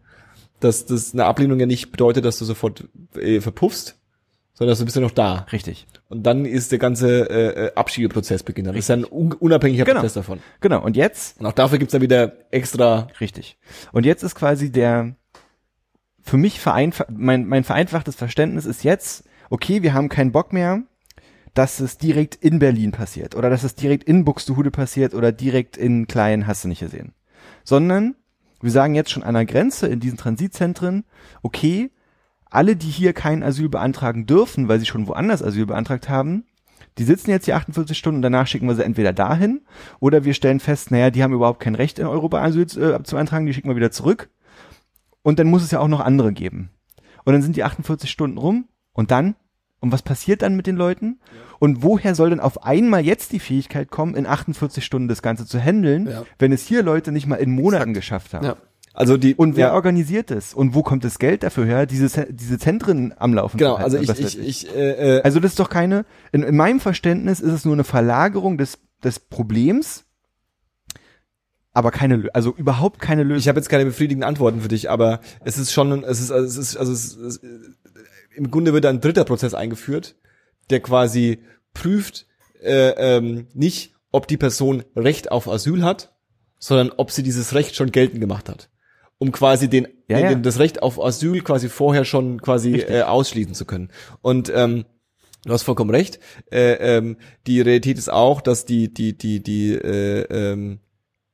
dass 0.59 0.85
das 0.85 1.13
eine 1.13 1.25
Ablehnung 1.25 1.59
ja 1.59 1.65
nicht 1.65 1.91
bedeutet, 1.91 2.25
dass 2.25 2.37
du 2.37 2.45
sofort 2.45 2.87
äh, 3.15 3.41
verpuffst, 3.41 3.97
sondern 4.53 4.71
dass 4.71 4.79
du 4.79 4.85
bist 4.85 4.95
ja 4.95 5.01
noch 5.01 5.11
da. 5.11 5.47
Richtig. 5.51 5.87
Und 6.11 6.23
dann 6.23 6.43
ist 6.43 6.73
der 6.73 6.79
ganze 6.79 7.29
äh, 7.29 7.67
äh, 7.67 7.73
Abschiebeprozess 7.75 8.43
beginnt. 8.43 8.67
Das 8.67 8.75
ist 8.75 8.89
ja 8.89 8.97
ein 8.97 9.05
un 9.09 9.31
unabhängiger 9.31 9.85
Genau. 9.85 10.01
Prozess 10.01 10.13
davon. 10.13 10.39
Genau. 10.59 10.83
Und 10.83 10.97
jetzt 10.97 11.39
Und 11.39 11.45
auch 11.45 11.53
dafür 11.53 11.79
gibt's 11.79 11.93
dann 11.93 12.01
wieder 12.01 12.33
extra 12.51 13.07
Richtig. 13.21 13.57
Und 13.93 14.05
jetzt 14.05 14.21
ist 14.21 14.35
quasi 14.35 14.73
der, 14.73 15.15
für 16.21 16.35
mich 16.35 16.59
vereinfacht, 16.59 17.07
mein, 17.11 17.47
mein 17.47 17.63
vereinfachtes 17.63 18.15
Verständnis 18.15 18.65
ist 18.65 18.83
jetzt, 18.83 19.23
okay, 19.49 19.83
wir 19.83 19.93
haben 19.93 20.09
keinen 20.09 20.33
Bock 20.33 20.51
mehr, 20.51 20.83
dass 21.53 21.79
es 21.79 21.97
direkt 21.97 22.35
in 22.35 22.59
Berlin 22.59 22.91
passiert 22.91 23.33
oder 23.33 23.49
dass 23.49 23.63
es 23.63 23.75
direkt 23.75 24.03
in 24.03 24.25
Buxtehude 24.25 24.69
passiert 24.69 25.13
oder 25.13 25.31
direkt 25.31 25.77
in 25.77 26.07
Klein, 26.07 26.45
hast 26.45 26.65
du 26.65 26.67
nicht 26.67 26.81
gesehen. 26.81 27.13
Sondern 27.63 28.15
wir 28.61 28.71
sagen 28.71 28.95
jetzt 28.95 29.11
schon 29.11 29.23
an 29.23 29.35
der 29.35 29.45
Grenze 29.45 29.87
in 29.87 30.01
diesen 30.01 30.17
Transitzentren, 30.17 31.05
okay, 31.41 31.89
alle, 32.51 32.75
die 32.75 32.87
hier 32.89 33.13
kein 33.13 33.41
Asyl 33.43 33.69
beantragen 33.69 34.25
dürfen, 34.27 34.67
weil 34.67 34.79
sie 34.79 34.85
schon 34.85 35.07
woanders 35.07 35.41
Asyl 35.43 35.65
beantragt 35.65 36.09
haben, 36.09 36.45
die 36.97 37.03
sitzen 37.03 37.31
jetzt 37.31 37.47
die 37.47 37.53
48 37.53 37.97
Stunden 37.97 38.17
und 38.17 38.21
danach 38.21 38.47
schicken 38.47 38.67
wir 38.67 38.75
sie 38.75 38.83
entweder 38.83 39.13
dahin 39.13 39.61
oder 39.99 40.25
wir 40.25 40.33
stellen 40.33 40.59
fest, 40.59 40.91
naja, 40.91 41.09
die 41.09 41.23
haben 41.23 41.33
überhaupt 41.33 41.61
kein 41.61 41.75
Recht 41.75 41.99
in 41.99 42.05
Europa 42.05 42.41
Asyl 42.41 42.63
äh, 42.63 43.01
zu 43.03 43.15
beantragen, 43.15 43.45
die 43.45 43.53
schicken 43.53 43.69
wir 43.69 43.75
wieder 43.77 43.91
zurück. 43.91 44.29
Und 45.23 45.39
dann 45.39 45.47
muss 45.47 45.63
es 45.63 45.71
ja 45.71 45.79
auch 45.79 45.87
noch 45.87 45.99
andere 46.01 46.33
geben. 46.33 46.69
Und 47.23 47.33
dann 47.33 47.41
sind 47.41 47.55
die 47.55 47.63
48 47.63 48.09
Stunden 48.09 48.37
rum 48.37 48.67
und 48.93 49.11
dann? 49.11 49.35
Und 49.79 49.91
was 49.91 50.01
passiert 50.03 50.41
dann 50.43 50.55
mit 50.55 50.67
den 50.67 50.75
Leuten? 50.75 51.19
Und 51.59 51.81
woher 51.81 52.13
soll 52.13 52.29
denn 52.31 52.39
auf 52.39 52.63
einmal 52.65 53.03
jetzt 53.03 53.31
die 53.31 53.39
Fähigkeit 53.39 53.89
kommen, 53.89 54.15
in 54.15 54.27
48 54.27 54.83
Stunden 54.85 55.07
das 55.07 55.21
Ganze 55.23 55.45
zu 55.47 55.59
handeln, 55.59 56.07
Ja. 56.07 56.23
wenn 56.39 56.51
es 56.51 56.67
hier 56.67 56.83
Leute 56.83 57.11
nicht 57.11 57.25
mal 57.25 57.35
in 57.37 57.51
Monaten 57.51 57.93
geschafft 57.93 58.33
haben? 58.33 58.45
Ja. 58.45 58.57
Also 58.93 59.17
die 59.17 59.35
Und 59.35 59.55
wer 59.55 59.67
ja, 59.67 59.73
organisiert 59.73 60.31
es? 60.31 60.53
Und 60.53 60.73
wo 60.73 60.83
kommt 60.83 61.03
das 61.03 61.17
Geld 61.17 61.43
dafür 61.43 61.65
her, 61.65 61.85
diese, 61.85 62.27
diese 62.29 62.57
Zentren 62.59 63.13
am 63.17 63.33
Laufen 63.33 63.57
genau, 63.57 63.75
zu 63.75 63.79
halten? 63.79 63.95
also 63.97 64.11
Und 64.11 64.19
ich 64.19 64.37
ich 64.37 64.65
ich 64.65 64.75
äh, 64.75 65.17
äh, 65.17 65.21
also 65.21 65.39
das 65.39 65.51
ist 65.51 65.59
doch 65.59 65.69
keine, 65.69 66.05
in, 66.31 66.43
in 66.43 66.55
meinem 66.55 66.79
Verständnis 66.79 67.39
ist 67.39 67.53
es 67.53 67.65
nur 67.65 67.73
eine 67.73 67.83
Verlagerung 67.83 68.57
des, 68.57 68.79
des 69.03 69.19
Problems, 69.19 70.05
aber 71.73 71.91
keine, 71.91 72.29
also 72.33 72.53
überhaupt 72.53 72.99
keine 72.99 73.23
Lösung. 73.23 73.39
ich 73.39 73.47
habe 73.47 73.59
jetzt 73.59 73.69
keine 73.69 73.85
befriedigenden 73.85 74.27
Antworten 74.27 74.61
für 74.61 74.67
dich, 74.67 74.89
aber 74.89 75.21
es 75.45 75.57
ist 75.57 75.71
schon 75.71 76.03
es 76.03 76.19
ist 76.19 76.31
also 76.31 76.45
es 76.45 76.57
ist 76.57 76.75
also 76.75 76.91
es, 76.91 77.15
es, 77.15 77.39
im 78.35 78.51
Grunde 78.51 78.73
wird 78.73 78.85
ein 78.85 78.99
dritter 78.99 79.23
Prozess 79.23 79.53
eingeführt, 79.53 80.15
der 80.69 80.81
quasi 80.81 81.39
prüft 81.73 82.27
äh, 82.61 83.17
ähm, 83.17 83.47
nicht, 83.53 83.93
ob 84.11 84.27
die 84.27 84.37
Person 84.37 84.83
Recht 84.95 85.31
auf 85.31 85.47
Asyl 85.47 85.83
hat, 85.83 86.13
sondern 86.59 86.91
ob 86.97 87.11
sie 87.11 87.23
dieses 87.23 87.53
Recht 87.53 87.75
schon 87.75 87.91
geltend 87.91 88.19
gemacht 88.19 88.49
hat. 88.49 88.70
Um 89.21 89.31
quasi 89.31 89.69
den, 89.69 89.87
Ja, 90.09 90.17
ja. 90.17 90.29
den 90.29 90.41
das 90.41 90.57
Recht 90.57 90.81
auf 90.81 90.99
Asyl 90.99 91.41
quasi 91.41 91.69
vorher 91.69 92.05
schon 92.05 92.41
quasi 92.41 92.71
Richtig. 92.73 92.95
äh, 92.95 93.01
ausschließen 93.03 93.53
zu 93.53 93.65
können. 93.65 93.89
Und 94.21 94.51
ähm, 94.53 94.85
Du 95.43 95.53
hast 95.53 95.63
vollkommen 95.63 95.89
recht. 95.89 96.19
Äh, 96.51 96.97
ähm, 96.97 97.17
die 97.47 97.61
Realität 97.61 97.97
ist 97.97 98.11
auch, 98.11 98.41
dass 98.41 98.65
die 98.65 98.93
die 98.93 99.17
die 99.17 99.41
die 99.41 99.73
äh, 99.73 100.21
ähm, 100.29 100.79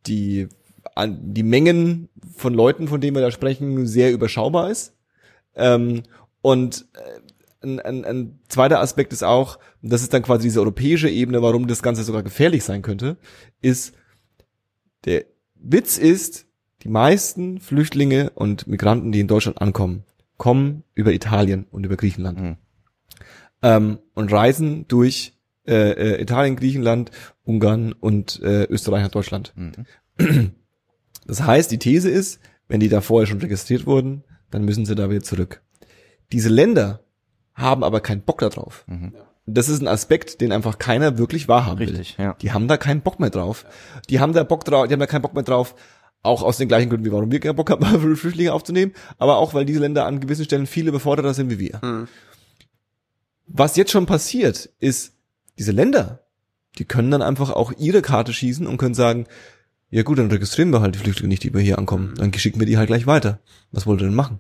die 0.05 0.47
an, 0.95 1.33
die 1.33 1.43
Mengen 1.43 2.09
von 2.35 2.53
Leuten, 2.53 2.87
von 2.87 3.01
denen 3.01 3.15
wir 3.15 3.21
da 3.21 3.31
sprechen, 3.31 3.85
sehr 3.85 4.13
überschaubar 4.13 4.71
ist. 4.71 4.95
Ähm, 5.55 6.03
und 6.41 6.87
äh, 6.93 7.65
ein, 7.65 7.79
ein, 7.81 8.05
ein 8.05 8.39
zweiter 8.47 8.79
Aspekt 8.79 9.11
ist 9.11 9.23
auch, 9.23 9.59
und 9.81 9.91
das 9.91 10.01
ist 10.03 10.13
dann 10.13 10.23
quasi 10.23 10.43
diese 10.43 10.61
europäische 10.61 11.09
Ebene, 11.09 11.41
warum 11.41 11.67
das 11.67 11.83
Ganze 11.83 12.03
sogar 12.03 12.23
gefährlich 12.23 12.63
sein 12.63 12.81
könnte, 12.81 13.17
ist, 13.61 13.93
der 15.05 15.25
Witz 15.55 15.97
ist, 15.97 16.46
die 16.83 16.89
meisten 16.89 17.59
Flüchtlinge 17.59 18.29
und 18.31 18.67
Migranten, 18.67 19.11
die 19.11 19.19
in 19.19 19.27
Deutschland 19.27 19.61
ankommen, 19.61 20.03
kommen 20.37 20.83
über 20.93 21.13
Italien 21.13 21.65
und 21.71 21.85
über 21.85 21.97
Griechenland. 21.97 22.39
Mhm. 22.39 22.57
Ähm, 23.63 23.99
und 24.13 24.31
reisen 24.31 24.87
durch 24.87 25.33
äh, 25.67 25.91
äh, 25.91 26.21
Italien, 26.21 26.55
Griechenland, 26.55 27.11
Ungarn 27.43 27.93
und 27.93 28.41
äh, 28.41 28.63
Österreich 28.65 29.03
nach 29.03 29.11
Deutschland. 29.11 29.53
Mhm. 29.55 30.53
Das 31.27 31.43
heißt, 31.43 31.69
die 31.71 31.77
These 31.77 32.09
ist, 32.09 32.39
wenn 32.69 32.79
die 32.79 32.87
da 32.87 33.01
vorher 33.01 33.27
schon 33.27 33.41
registriert 33.41 33.85
wurden, 33.85 34.23
dann 34.49 34.63
müssen 34.63 34.85
sie 34.85 34.95
da 34.95 35.09
wieder 35.09 35.23
zurück. 35.23 35.61
Diese 36.31 36.47
Länder 36.47 37.01
haben 37.53 37.83
aber 37.83 37.99
keinen 37.99 38.21
Bock 38.21 38.39
darauf. 38.39 38.85
Mhm. 38.87 39.13
Das 39.45 39.69
ist 39.69 39.81
ein 39.81 39.87
Aspekt, 39.87 40.41
den 40.41 40.51
einfach 40.51 40.77
keiner 40.77 41.17
wirklich 41.17 41.47
wahrhaben 41.47 41.79
will. 41.79 41.89
Richtig, 41.89 42.17
ja. 42.17 42.35
Die 42.41 42.51
haben 42.51 42.67
da 42.67 42.77
keinen 42.77 43.01
Bock 43.01 43.19
mehr 43.19 43.29
drauf. 43.29 43.65
Die 44.09 44.19
haben 44.19 44.33
da 44.33 44.43
Bock 44.43 44.65
drauf, 44.65 44.87
die 44.87 44.93
haben 44.93 44.99
da 44.99 45.05
keinen 45.05 45.21
Bock 45.21 45.33
mehr 45.33 45.43
drauf, 45.43 45.75
auch 46.27 46.43
aus 46.43 46.57
den 46.57 46.67
gleichen 46.67 46.89
Gründen, 46.89 47.05
wie 47.05 47.11
warum 47.11 47.31
wir 47.31 47.39
keinen 47.39 47.55
Bock 47.55 47.69
haben, 47.69 48.15
Flüchtlinge 48.15 48.53
aufzunehmen, 48.53 48.93
aber 49.17 49.37
auch, 49.37 49.53
weil 49.53 49.65
diese 49.65 49.79
Länder 49.79 50.05
an 50.05 50.19
gewissen 50.19 50.45
Stellen 50.45 50.67
viel 50.67 50.87
überforderter 50.87 51.33
sind 51.33 51.49
wie 51.49 51.59
wir. 51.59 51.79
Mhm. 51.83 52.07
Was 53.47 53.75
jetzt 53.77 53.91
schon 53.91 54.05
passiert, 54.05 54.69
ist, 54.79 55.13
diese 55.57 55.71
Länder, 55.71 56.23
die 56.77 56.85
können 56.85 57.11
dann 57.11 57.21
einfach 57.21 57.49
auch 57.49 57.71
ihre 57.77 58.01
Karte 58.01 58.33
schießen 58.33 58.67
und 58.67 58.77
können 58.77 58.93
sagen, 58.93 59.25
ja 59.89 60.03
gut, 60.03 60.19
dann 60.19 60.29
registrieren 60.29 60.71
wir 60.71 60.81
halt 60.81 60.95
die 60.95 60.99
Flüchtlinge 60.99 61.29
nicht, 61.29 61.43
die 61.43 61.49
bei 61.49 61.61
hier 61.61 61.77
ankommen. 61.77 62.13
Dann 62.17 62.33
schicken 62.33 62.59
wir 62.59 62.67
die 62.67 62.77
halt 62.77 62.87
gleich 62.87 63.07
weiter. 63.07 63.39
Was 63.71 63.87
wollt 63.87 64.01
ihr 64.01 64.07
denn 64.07 64.15
machen? 64.15 64.39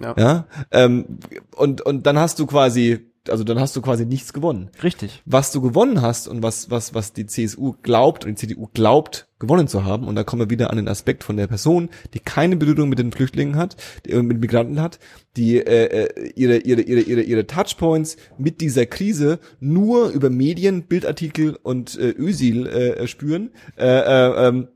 Ja. 0.00 0.14
Ja, 0.18 0.46
ähm, 0.72 1.18
und, 1.54 1.80
und 1.82 2.06
dann 2.06 2.18
hast 2.18 2.38
du 2.38 2.46
quasi, 2.46 3.10
also 3.30 3.44
dann 3.44 3.60
hast 3.60 3.76
du 3.76 3.82
quasi 3.82 4.06
nichts 4.06 4.32
gewonnen. 4.32 4.70
Richtig. 4.82 5.22
Was 5.24 5.52
du 5.52 5.60
gewonnen 5.60 6.02
hast 6.02 6.28
und 6.28 6.42
was, 6.42 6.70
was, 6.70 6.94
was 6.94 7.12
die 7.12 7.26
CSU 7.26 7.74
glaubt 7.82 8.24
und 8.24 8.30
die 8.30 8.46
CDU 8.46 8.68
glaubt, 8.72 9.28
gewonnen 9.38 9.68
zu 9.68 9.84
haben, 9.84 10.08
und 10.08 10.14
da 10.14 10.24
kommen 10.24 10.40
wir 10.40 10.50
wieder 10.50 10.70
an 10.70 10.76
den 10.76 10.88
Aspekt 10.88 11.24
von 11.24 11.36
der 11.36 11.46
Person, 11.46 11.90
die 12.14 12.20
keine 12.20 12.56
Berührung 12.56 12.88
mit 12.88 12.98
den 12.98 13.12
Flüchtlingen 13.12 13.56
hat, 13.56 13.76
die, 14.04 14.12
äh, 14.12 14.22
mit 14.22 14.40
Migranten 14.40 14.80
hat, 14.80 14.98
die 15.36 15.58
äh, 15.58 16.06
äh, 16.06 16.32
ihre, 16.34 16.58
ihre, 16.58 16.80
ihre, 16.80 17.00
ihre, 17.00 17.22
ihre 17.22 17.46
Touchpoints 17.46 18.16
mit 18.38 18.60
dieser 18.60 18.86
Krise 18.86 19.38
nur 19.60 20.08
über 20.08 20.30
Medien, 20.30 20.84
Bildartikel 20.84 21.58
und 21.62 21.98
äh, 21.98 22.10
Ösil 22.10 22.66
äh, 22.66 23.06
spüren, 23.06 23.50
äh, 23.76 23.84
äh, 23.86 24.48
ähm, 24.48 24.68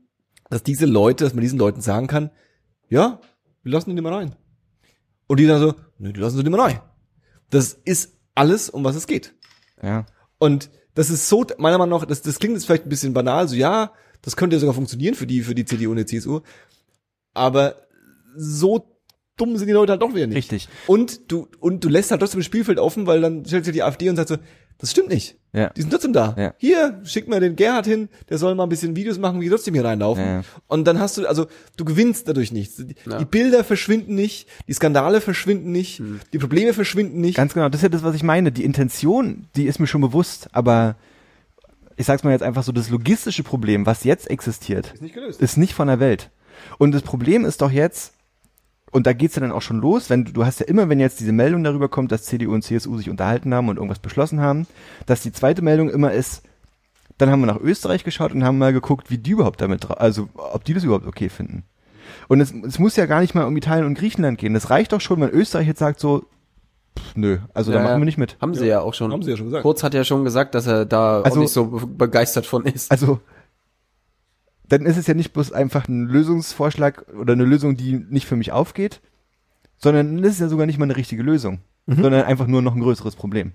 dass 0.49 0.63
diese 0.63 0.85
Leute, 0.85 1.23
dass 1.23 1.33
man 1.33 1.41
diesen 1.41 1.59
Leuten 1.59 1.81
sagen 1.81 2.07
kann, 2.07 2.29
ja, 2.89 3.21
wir 3.63 3.71
lassen 3.71 3.95
die 3.95 4.01
mal 4.01 4.13
rein. 4.13 4.35
Und 5.27 5.39
die 5.39 5.47
dann 5.47 5.61
so, 5.61 5.73
nö, 5.97 6.11
die 6.11 6.19
lassen 6.19 6.37
sie 6.37 6.43
nicht 6.43 6.51
mehr 6.51 6.61
rein. 6.61 6.81
Das 7.49 7.73
ist 7.73 8.17
alles, 8.35 8.69
um 8.69 8.83
was 8.83 8.95
es 8.95 9.07
geht. 9.07 9.33
Ja. 9.81 10.05
Und 10.37 10.69
das 10.95 11.09
ist 11.09 11.29
so, 11.29 11.45
meiner 11.57 11.77
Meinung 11.77 11.99
nach, 11.99 12.05
das, 12.05 12.21
das 12.21 12.39
klingt 12.39 12.55
jetzt 12.55 12.65
vielleicht 12.65 12.85
ein 12.85 12.89
bisschen 12.89 13.13
banal, 13.13 13.47
so 13.47 13.55
ja, 13.55 13.93
das 14.21 14.35
könnte 14.35 14.55
ja 14.55 14.59
sogar 14.59 14.75
funktionieren 14.75 15.15
für 15.15 15.25
die, 15.25 15.41
für 15.41 15.55
die 15.55 15.65
CDU 15.65 15.91
und 15.91 15.97
die 15.97 16.05
CSU. 16.05 16.41
Aber 17.33 17.75
so 18.35 18.85
dumm 19.37 19.57
sind 19.57 19.67
die 19.67 19.73
Leute 19.73 19.93
halt 19.93 20.01
doch 20.01 20.13
wieder 20.13 20.27
nicht. 20.27 20.37
Richtig. 20.37 20.69
Und 20.87 21.31
du, 21.31 21.47
und 21.59 21.83
du 21.83 21.89
lässt 21.89 22.11
halt 22.11 22.21
trotzdem 22.21 22.39
das 22.39 22.45
Spielfeld 22.45 22.77
offen, 22.77 23.07
weil 23.07 23.21
dann 23.21 23.45
stellt 23.45 23.65
sich 23.65 23.73
die 23.73 23.83
AfD 23.83 24.09
und 24.09 24.15
sagt 24.15 24.29
so, 24.29 24.37
das 24.77 24.91
stimmt 24.91 25.09
nicht. 25.09 25.35
Ja. 25.53 25.69
Die 25.69 25.81
sind 25.81 25.89
trotzdem 25.89 26.13
da. 26.13 26.33
Ja. 26.37 26.53
Hier, 26.57 27.01
schick 27.03 27.27
mal 27.27 27.41
den 27.41 27.57
Gerhard 27.57 27.85
hin, 27.85 28.07
der 28.29 28.37
soll 28.37 28.55
mal 28.55 28.63
ein 28.63 28.69
bisschen 28.69 28.95
Videos 28.95 29.17
machen, 29.19 29.41
wie 29.41 29.45
die 29.45 29.49
trotzdem 29.51 29.73
hier 29.73 29.83
reinlaufen. 29.83 30.23
Ja. 30.23 30.41
Und 30.67 30.85
dann 30.85 30.97
hast 30.99 31.17
du, 31.17 31.27
also 31.27 31.47
du 31.75 31.83
gewinnst 31.83 32.27
dadurch 32.27 32.53
nichts. 32.53 32.77
Die, 32.77 32.95
Ja. 33.05 33.17
die 33.17 33.25
Bilder 33.25 33.63
verschwinden 33.65 34.15
nicht, 34.15 34.47
die 34.69 34.73
Skandale 34.73 35.19
verschwinden 35.19 35.71
nicht, 35.73 36.01
die 36.31 36.37
Probleme 36.37 36.73
verschwinden 36.73 37.19
nicht. 37.19 37.35
Ganz 37.35 37.53
genau, 37.53 37.67
das 37.67 37.79
ist 37.79 37.83
ja 37.83 37.89
das, 37.89 38.03
was 38.03 38.15
ich 38.15 38.23
meine. 38.23 38.51
Die 38.53 38.63
Intention, 38.63 39.47
die 39.57 39.65
ist 39.65 39.79
mir 39.79 39.87
schon 39.87 40.01
bewusst, 40.01 40.47
aber 40.53 40.95
ich 41.97 42.05
sag's 42.05 42.23
mal 42.23 42.31
jetzt 42.31 42.43
einfach 42.43 42.63
so, 42.63 42.71
das 42.71 42.89
logistische 42.89 43.43
Problem, 43.43 43.85
was 43.85 44.05
jetzt 44.05 44.29
existiert, 44.29 44.93
ist 44.93 45.01
nicht 45.01 45.13
gelöst. 45.15 45.41
ist 45.41 45.57
nicht 45.57 45.73
von 45.73 45.87
der 45.87 45.99
Welt. 45.99 46.29
Und 46.77 46.93
das 46.93 47.01
Problem 47.01 47.43
ist 47.43 47.61
doch 47.61 47.71
jetzt, 47.71 48.13
und 48.91 49.07
da 49.07 49.13
geht's 49.13 49.35
ja 49.35 49.41
dann 49.41 49.51
auch 49.51 49.61
schon 49.61 49.79
los, 49.81 50.09
wenn 50.09 50.25
du, 50.25 50.31
du 50.33 50.45
hast 50.45 50.59
ja 50.59 50.65
immer, 50.67 50.89
wenn 50.89 50.99
jetzt 50.99 51.19
diese 51.19 51.31
Meldung 51.31 51.63
darüber 51.63 51.87
kommt, 51.89 52.11
dass 52.11 52.23
CDU 52.23 52.53
und 52.53 52.61
CSU 52.63 52.97
sich 52.97 53.09
unterhalten 53.09 53.53
haben 53.53 53.69
und 53.69 53.77
irgendwas 53.77 53.99
beschlossen 53.99 54.41
haben, 54.41 54.67
dass 55.05 55.21
die 55.21 55.31
zweite 55.31 55.61
Meldung 55.61 55.89
immer 55.89 56.11
ist, 56.11 56.43
dann 57.17 57.29
haben 57.29 57.39
wir 57.41 57.45
nach 57.47 57.59
Österreich 57.59 58.03
geschaut 58.03 58.33
und 58.33 58.43
haben 58.43 58.57
mal 58.57 58.73
geguckt, 58.73 59.09
wie 59.11 59.17
die 59.17 59.31
überhaupt 59.31 59.61
damit, 59.61 59.89
also 59.91 60.29
ob 60.35 60.63
die 60.65 60.73
das 60.73 60.83
überhaupt 60.83 61.05
okay 61.07 61.29
finden. 61.29 61.63
Und 62.27 62.41
es, 62.41 62.51
es 62.51 62.79
muss 62.79 62.95
ja 62.95 63.05
gar 63.05 63.21
nicht 63.21 63.35
mal 63.35 63.45
um 63.45 63.55
Italien 63.55 63.85
und 63.85 63.93
Griechenland 63.97 64.37
gehen. 64.39 64.53
Das 64.53 64.69
reicht 64.69 64.91
doch 64.91 65.01
schon, 65.01 65.21
wenn 65.21 65.29
Österreich 65.29 65.67
jetzt 65.67 65.79
sagt 65.79 65.99
so, 65.99 66.25
pff, 66.99 67.15
nö, 67.15 67.37
also 67.53 67.71
da 67.71 67.77
Ja, 67.77 67.83
machen 67.83 67.93
ja. 67.95 67.99
wir 68.01 68.05
nicht 68.05 68.17
mit. 68.17 68.37
Haben 68.41 68.53
sie 68.55 68.65
ja, 68.67 68.81
auch 68.81 68.93
schon. 68.93 69.11
Haben 69.13 69.21
sie 69.23 69.31
ja 69.31 69.37
schon 69.37 69.45
gesagt. 69.47 69.61
Kurz 69.63 69.83
hat 69.83 69.93
ja 69.93 70.03
schon 70.03 70.23
gesagt, 70.23 70.55
dass 70.55 70.65
er 70.67 70.85
da 70.85 71.21
Also- 71.21 71.37
auch 71.37 71.41
nicht 71.41 71.53
so 71.53 71.65
be- 71.67 71.87
begeistert 71.87 72.45
von 72.45 72.65
ist. 72.65 72.91
Also, 72.91 73.19
dann 74.71 74.85
ist 74.85 74.97
es 74.97 75.07
ja 75.07 75.13
nicht 75.13 75.33
bloß 75.33 75.51
einfach 75.51 75.87
ein 75.87 76.05
Lösungsvorschlag 76.07 77.05
oder 77.19 77.33
eine 77.33 77.43
Lösung, 77.45 77.75
die 77.77 77.93
nicht 78.09 78.25
für 78.27 78.35
mich 78.35 78.51
aufgeht, 78.51 79.01
sondern 79.77 80.21
das 80.21 80.33
ist 80.33 80.39
ja 80.39 80.47
sogar 80.47 80.65
nicht 80.65 80.77
mal 80.79 80.85
eine 80.85 80.95
richtige 80.97 81.23
Lösung, 81.23 81.59
sondern 81.87 82.23
einfach 82.23 82.47
nur 82.47 82.61
noch 82.61 82.75
ein 82.75 82.81
größeres 82.81 83.15
Problem. 83.15 83.53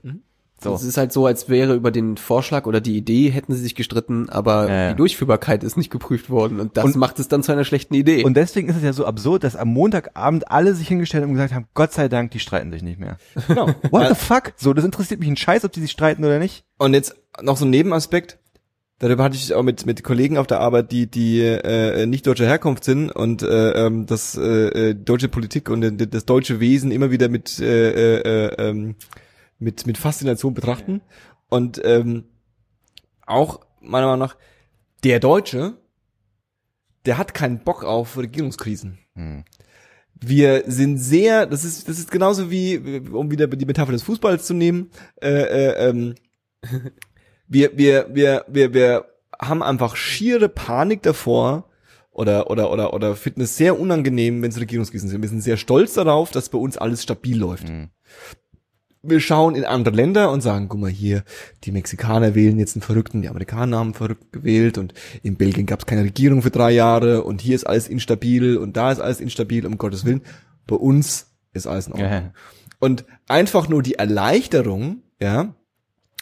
So. 0.59 0.75
Es 0.75 0.83
ist 0.85 0.97
halt 0.97 1.13
so, 1.13 1.27
als 1.27 1.51
wäre 1.51 1.75
über 1.75 1.91
den 1.91 2.17
Vorschlag 2.17 2.65
oder 2.67 2.81
die 2.81 2.97
Idee 2.97 3.29
hätten 3.29 3.53
sie 3.53 3.61
sich 3.61 3.75
gestritten, 3.75 4.31
aber 4.31 4.69
Ja, 4.69 4.75
ja. 4.75 4.91
die 4.93 4.97
Durchführbarkeit 4.97 5.63
ist 5.63 5.77
nicht 5.77 5.91
geprüft 5.91 6.31
worden 6.31 6.61
und 6.61 6.79
das 6.79 6.87
Und- 6.87 6.97
macht 6.97 7.19
es 7.19 7.29
dann 7.29 7.43
zu 7.43 7.53
einer 7.53 7.65
schlechten 7.65 7.93
Idee. 7.95 8.25
Und 8.25 8.39
deswegen 8.39 8.69
ist 8.71 8.77
es 8.77 8.83
ja 8.83 8.95
so 8.95 9.05
absurd, 9.05 9.45
dass 9.45 9.55
am 9.55 9.69
Montagabend 9.69 10.51
alle 10.51 10.75
sich 10.75 10.89
hingestellt 10.89 11.23
haben 11.25 11.31
und 11.31 11.37
gesagt 11.37 11.53
haben, 11.53 11.67
Gott 11.75 11.93
sei 11.93 12.09
Dank, 12.09 12.31
die 12.31 12.39
streiten 12.41 12.73
sich 12.73 12.83
nicht 12.83 12.99
mehr. 12.99 13.19
Genau. 13.49 13.67
What 13.91 14.09
the 14.09 14.15
fuck? 14.15 14.55
So, 14.57 14.73
das 14.73 14.85
interessiert 14.87 15.21
mich 15.21 15.29
ein 15.29 15.37
Scheiß, 15.37 15.63
ob 15.67 15.73
die 15.73 15.81
sich 15.81 15.91
streiten 15.91 16.25
oder 16.25 16.39
nicht. 16.39 16.65
Und 16.79 16.95
jetzt 16.95 17.15
noch 17.43 17.59
so 17.59 17.67
ein 17.67 17.71
Nebenaspekt. 17.71 18.39
Darüber 18.99 19.25
hatte 19.25 19.37
ich 19.37 19.53
auch 19.53 19.63
mit 19.63 19.85
mit 19.85 20.03
Kollegen 20.03 20.39
auf 20.39 20.47
der 20.47 20.61
Arbeit, 20.61 20.91
die 20.91 21.11
die 21.11 21.41
äh, 21.43 22.07
nicht 22.07 22.27
deutscher 22.27 22.47
Herkunft 22.47 22.85
sind 22.85 23.11
und 23.11 23.43
äh, 23.43 23.87
ähm, 23.87 24.07
das 24.07 24.37
äh, 24.37 24.91
äh, 24.91 24.95
deutsche 24.95 25.29
Politik 25.29 25.69
und 25.69 25.99
das 26.15 26.25
deutsche 26.25 26.61
Wesen 26.61 26.91
immer 26.91 27.11
wieder 27.11 27.29
mit 27.29 27.59
äh, 27.59 27.91
äh, 27.91 28.21
äh, 28.21 28.69
ähm, 28.69 28.95
mit 29.59 29.87
mit 29.87 29.99
Faszination 29.99 30.55
betrachten 30.55 31.03
und 31.49 31.81
ähm, 31.85 32.25
auch 33.27 33.61
meiner 33.81 34.07
Meinung 34.07 34.21
nach 34.21 34.37
der 35.05 35.21
Deutsche, 35.21 35.75
der 37.05 37.19
hat 37.19 37.35
keinen 37.35 37.63
Bock 37.63 37.85
auf 37.85 38.17
Regierungskrisen. 38.17 38.99
Hm. 39.15 39.45
Wir 40.19 40.65
sind 40.67 40.97
sehr, 40.97 41.47
das 41.47 41.65
ist, 41.65 41.89
das 41.89 41.99
ist 41.99 42.11
genauso 42.11 42.51
wie, 42.51 42.79
um 43.13 43.31
wieder 43.31 43.47
die 43.47 43.67
Metapher 43.67 43.93
des 43.93 44.03
Fußballs 44.03 44.47
zu 44.47 44.55
nehmen, 44.55 44.91
äh, 45.21 45.29
äh, 45.29 45.89
ähm, 45.91 46.15
wir, 47.49 47.77
wir, 47.77 48.07
wir, 48.13 48.45
wir, 48.49 48.75
wir 48.75 49.05
haben 49.39 49.63
einfach 49.63 49.97
schiere 49.97 50.49
Panik 50.49 51.03
davor 51.03 51.69
oder, 52.11 52.51
oder, 52.51 52.73
oder, 52.73 52.95
oder 52.95 53.15
finden 53.15 53.43
es 53.43 53.57
sehr 53.57 53.79
unangenehm, 53.79 54.41
wenn 54.41 54.51
es 54.51 54.59
Regierungskrisen 54.59 55.09
sind. 55.09 55.21
Wir 55.21 55.29
sind 55.29 55.43
sehr 55.43 55.57
stolz 55.57 55.95
darauf, 55.95 56.31
dass 56.31 56.49
bei 56.49 56.59
uns 56.59 56.79
alles 56.79 57.03
stabil 57.03 57.39
läuft. 57.39 57.69
Mhm. 57.69 57.91
Wir 59.03 59.21
schauen 59.21 59.55
in 59.55 59.65
andere 59.65 59.95
Länder 59.95 60.33
und 60.33 60.41
sagen, 60.41 60.69
guck 60.69 60.81
mal 60.81 60.91
hier, 60.91 61.23
die 61.63 61.71
Mexikaner 61.71 62.35
wählen 62.35 62.59
jetzt 62.59 62.75
einen 62.75 62.83
Verrückten, 62.83 63.23
die 63.23 63.29
Amerikaner 63.29 63.77
haben 63.77 63.89
einen 63.89 63.95
Verrückten 63.95 64.33
gewählt 64.33 64.79
und 64.79 64.95
in 65.23 65.37
Belgien 65.37 65.67
gab 65.67 65.81
es 65.81 65.87
keine 65.87 66.03
Regierung 66.03 66.43
für 66.43 66.51
drei 66.51 66.73
Jahre 66.73 67.23
und 67.23 67.41
hier 67.41 67.55
ist 67.55 67.67
alles 67.67 67.87
instabil 67.87 68.57
und 68.57 68.77
da 68.77 68.91
ist 68.91 69.01
alles 69.01 69.21
instabil, 69.21 69.67
um 69.67 69.79
Gottes 69.79 70.05
Willen. 70.05 70.23
Bei 70.67 70.77
uns 70.77 71.27
ist 71.53 71.67
alles 71.67 71.87
in 71.87 71.93
Ordnung. 71.93 72.11
Ja. 72.11 72.33
Und 72.81 73.05
einfach 73.29 73.69
nur 73.69 73.83
die 73.83 73.95
Erleichterung, 73.95 75.03
ja, 75.21 75.55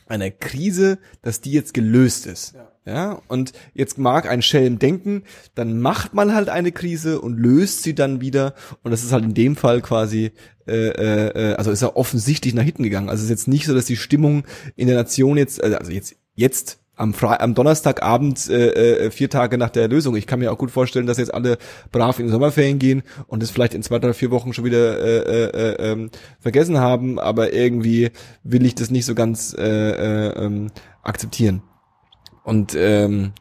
einer 0.06 0.30
Krise, 0.30 0.98
dass 1.22 1.40
die 1.40 1.52
jetzt 1.52 1.74
gelöst 1.74 2.26
ist. 2.26 2.54
Ja. 2.86 3.22
und 3.28 3.52
jetzt 3.72 3.96
mag 3.96 4.28
ein 4.28 4.42
Schelm 4.42 4.78
denken, 4.78 5.22
dann 5.54 5.80
macht 5.80 6.12
man 6.12 6.34
halt 6.34 6.50
eine 6.50 6.70
Krise 6.70 7.18
und 7.18 7.38
löst 7.38 7.82
sie 7.82 7.94
dann 7.94 8.20
wieder. 8.20 8.54
Und 8.82 8.90
das 8.90 9.02
ist 9.02 9.10
halt 9.10 9.24
in 9.24 9.32
dem 9.32 9.56
Fall 9.56 9.80
quasi, 9.80 10.32
äh, 10.66 10.88
äh, 10.88 11.28
äh, 11.28 11.54
also 11.54 11.70
ist 11.70 11.80
ja 11.80 11.96
offensichtlich 11.96 12.52
nach 12.52 12.62
hinten 12.62 12.82
gegangen. 12.82 13.08
Also 13.08 13.20
es 13.20 13.24
ist 13.24 13.30
jetzt 13.30 13.48
nicht 13.48 13.64
so, 13.64 13.74
dass 13.74 13.86
die 13.86 13.96
Stimmung 13.96 14.44
in 14.76 14.86
der 14.86 14.96
Nation 14.96 15.38
jetzt, 15.38 15.64
also 15.64 15.90
jetzt, 15.90 16.16
jetzt 16.34 16.83
am, 16.96 17.14
Fre 17.14 17.40
am 17.40 17.54
Donnerstagabend, 17.54 18.48
äh, 18.48 19.06
äh, 19.06 19.10
vier 19.10 19.28
Tage 19.28 19.58
nach 19.58 19.70
der 19.70 19.88
Lösung. 19.88 20.16
Ich 20.16 20.26
kann 20.26 20.38
mir 20.38 20.52
auch 20.52 20.58
gut 20.58 20.70
vorstellen, 20.70 21.06
dass 21.06 21.18
jetzt 21.18 21.34
alle 21.34 21.58
brav 21.90 22.18
in 22.18 22.26
die 22.26 22.32
Sommerferien 22.32 22.78
gehen 22.78 23.02
und 23.26 23.42
es 23.42 23.50
vielleicht 23.50 23.74
in 23.74 23.82
zwei, 23.82 23.98
drei, 23.98 24.12
vier 24.12 24.30
Wochen 24.30 24.52
schon 24.52 24.64
wieder 24.64 25.00
äh, 25.00 25.18
äh, 25.18 25.72
äh, 25.72 25.92
ähm, 25.92 26.10
vergessen 26.40 26.78
haben, 26.78 27.18
aber 27.18 27.52
irgendwie 27.52 28.10
will 28.42 28.64
ich 28.64 28.74
das 28.74 28.90
nicht 28.90 29.06
so 29.06 29.14
ganz 29.14 29.54
äh, 29.58 29.62
äh, 29.62 30.44
ähm, 30.44 30.70
akzeptieren. 31.02 31.62
Und 32.44 32.74
ähm, 32.76 33.32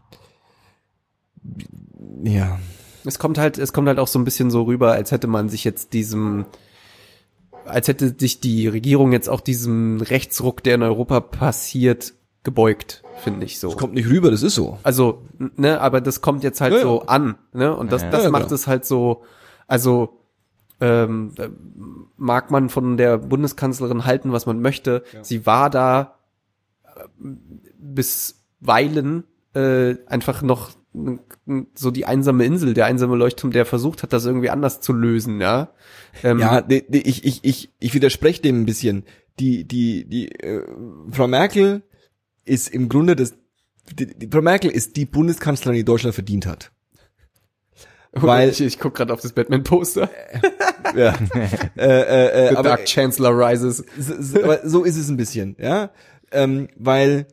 ja, 2.23 2.59
Es 3.05 3.19
kommt 3.19 3.37
halt, 3.37 3.57
es 3.57 3.73
kommt 3.73 3.87
halt 3.87 3.99
auch 3.99 4.07
so 4.07 4.17
ein 4.17 4.23
bisschen 4.25 4.49
so 4.49 4.63
rüber, 4.63 4.93
als 4.93 5.11
hätte 5.11 5.27
man 5.27 5.49
sich 5.49 5.63
jetzt 5.63 5.93
diesem, 5.93 6.45
als 7.65 7.87
hätte 7.87 8.15
sich 8.17 8.39
die 8.39 8.67
Regierung 8.67 9.11
jetzt 9.11 9.29
auch 9.29 9.41
diesem 9.41 10.01
Rechtsruck, 10.01 10.63
der 10.63 10.75
in 10.75 10.83
Europa 10.83 11.19
passiert, 11.19 12.13
gebeugt, 12.43 13.03
finde 13.23 13.45
ich 13.45 13.59
so. 13.59 13.69
das 13.69 13.77
kommt 13.77 13.93
nicht 13.93 14.09
rüber, 14.09 14.29
das 14.31 14.43
ist 14.43 14.55
so. 14.55 14.77
Also, 14.83 15.23
ne, 15.55 15.79
aber 15.79 16.01
das 16.01 16.21
kommt 16.21 16.43
jetzt 16.43 16.61
halt 16.61 16.73
Ja, 16.73 16.79
ja. 16.79 16.83
so 16.83 17.01
an, 17.03 17.35
ne? 17.53 17.75
Und 17.75 17.91
das, 17.91 18.01
Ja, 18.01 18.07
ja. 18.07 18.11
das 18.11 18.19
Ja, 18.21 18.25
ja, 18.25 18.31
macht 18.31 18.51
es 18.51 18.67
halt 18.67 18.85
so, 18.85 19.23
also 19.67 20.19
ähm, 20.81 21.31
äh, 21.37 21.47
mag 22.17 22.51
man 22.51 22.69
von 22.69 22.97
der 22.97 23.17
Bundeskanzlerin 23.17 24.05
halten, 24.05 24.31
was 24.33 24.45
man 24.45 24.59
möchte. 24.59 25.03
Sie 25.21 25.45
war 25.45 25.69
da 25.69 26.15
äh, 26.83 27.07
bisweilen 27.77 29.23
äh, 29.53 29.95
einfach 30.07 30.41
noch 30.41 30.71
so 31.73 31.89
die 31.91 32.05
einsame 32.05 32.45
Insel, 32.45 32.73
der 32.73 32.85
einsame 32.85 33.15
Leuchtturm, 33.15 33.51
der 33.51 33.65
versucht 33.65 34.03
hat, 34.03 34.13
das 34.13 34.25
irgendwie 34.25 34.49
anders 34.51 34.79
zu 34.79 34.93
lösen, 34.93 35.41
ja. 35.41 35.69
Ähm, 36.23 36.39
Ja, 36.39 36.63
ich, 36.67 37.25
ich, 37.25 37.39
ich, 37.43 37.71
ich 37.79 37.93
widerspreche 37.93 38.41
dem 38.41 38.61
ein 38.61 38.65
bisschen. 38.65 39.03
Die, 39.39 39.63
die, 39.63 40.05
die, 40.05 40.31
äh, 40.31 40.61
Frau 41.09 41.27
Merkel 41.27 41.81
ist 42.45 42.69
im 42.69 42.89
Grunde 42.89 43.15
das, 43.15 43.33
die, 43.91 44.07
die, 44.07 44.27
Frau 44.27 44.41
Merkel 44.41 44.71
ist 44.71 44.95
die 44.95 45.05
Bundeskanzlerin, 45.05 45.75
die 45.77 45.85
Deutschland 45.85 46.13
verdient 46.15 46.45
hat. 46.45 46.71
weil- 48.11 48.49
ich, 48.49 48.61
ich 48.61 48.79
guck 48.79 48.95
gerade 48.95 49.13
auf 49.13 49.21
das 49.21 49.33
Batman-Poster. 49.33 50.09
Ja. 50.95 51.17
äh, 51.75 51.81
äh, 51.81 52.27
äh, 52.27 52.49
The 52.49 52.57
aber, 52.57 52.69
Dark 52.69 52.85
Chancellor 52.85 53.31
Rises. 53.35 53.83
so, 53.97 54.21
so, 54.21 54.43
aber 54.43 54.67
so 54.67 54.83
ist 54.83 54.97
es 54.97 55.09
ein 55.09 55.17
bisschen, 55.17 55.55
ja. 55.57 55.91
Ähm, 56.31 56.67
weil 56.75 57.25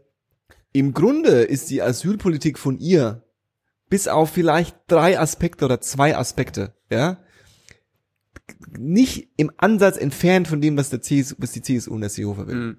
im 0.72 0.94
Grunde 0.94 1.42
ist 1.42 1.68
die 1.68 1.82
Asylpolitik 1.82 2.58
von 2.58 2.78
ihr 2.78 3.22
bis 3.90 4.08
auf 4.08 4.30
vielleicht 4.30 4.76
drei 4.86 5.18
Aspekte 5.18 5.64
oder 5.66 5.80
zwei 5.82 6.16
Aspekte, 6.16 6.74
ja, 6.90 7.18
nicht 8.78 9.28
im 9.36 9.50
Ansatz 9.58 9.96
entfernt 9.98 10.48
von 10.48 10.60
dem, 10.60 10.76
was 10.76 10.88
der 10.90 11.02
CSU, 11.02 11.34
was 11.38 11.52
die 11.52 11.60
CSU 11.62 11.92
und 11.92 12.00
der 12.00 12.10
Seehofer 12.10 12.46
will. 12.46 12.54
Mhm. 12.54 12.78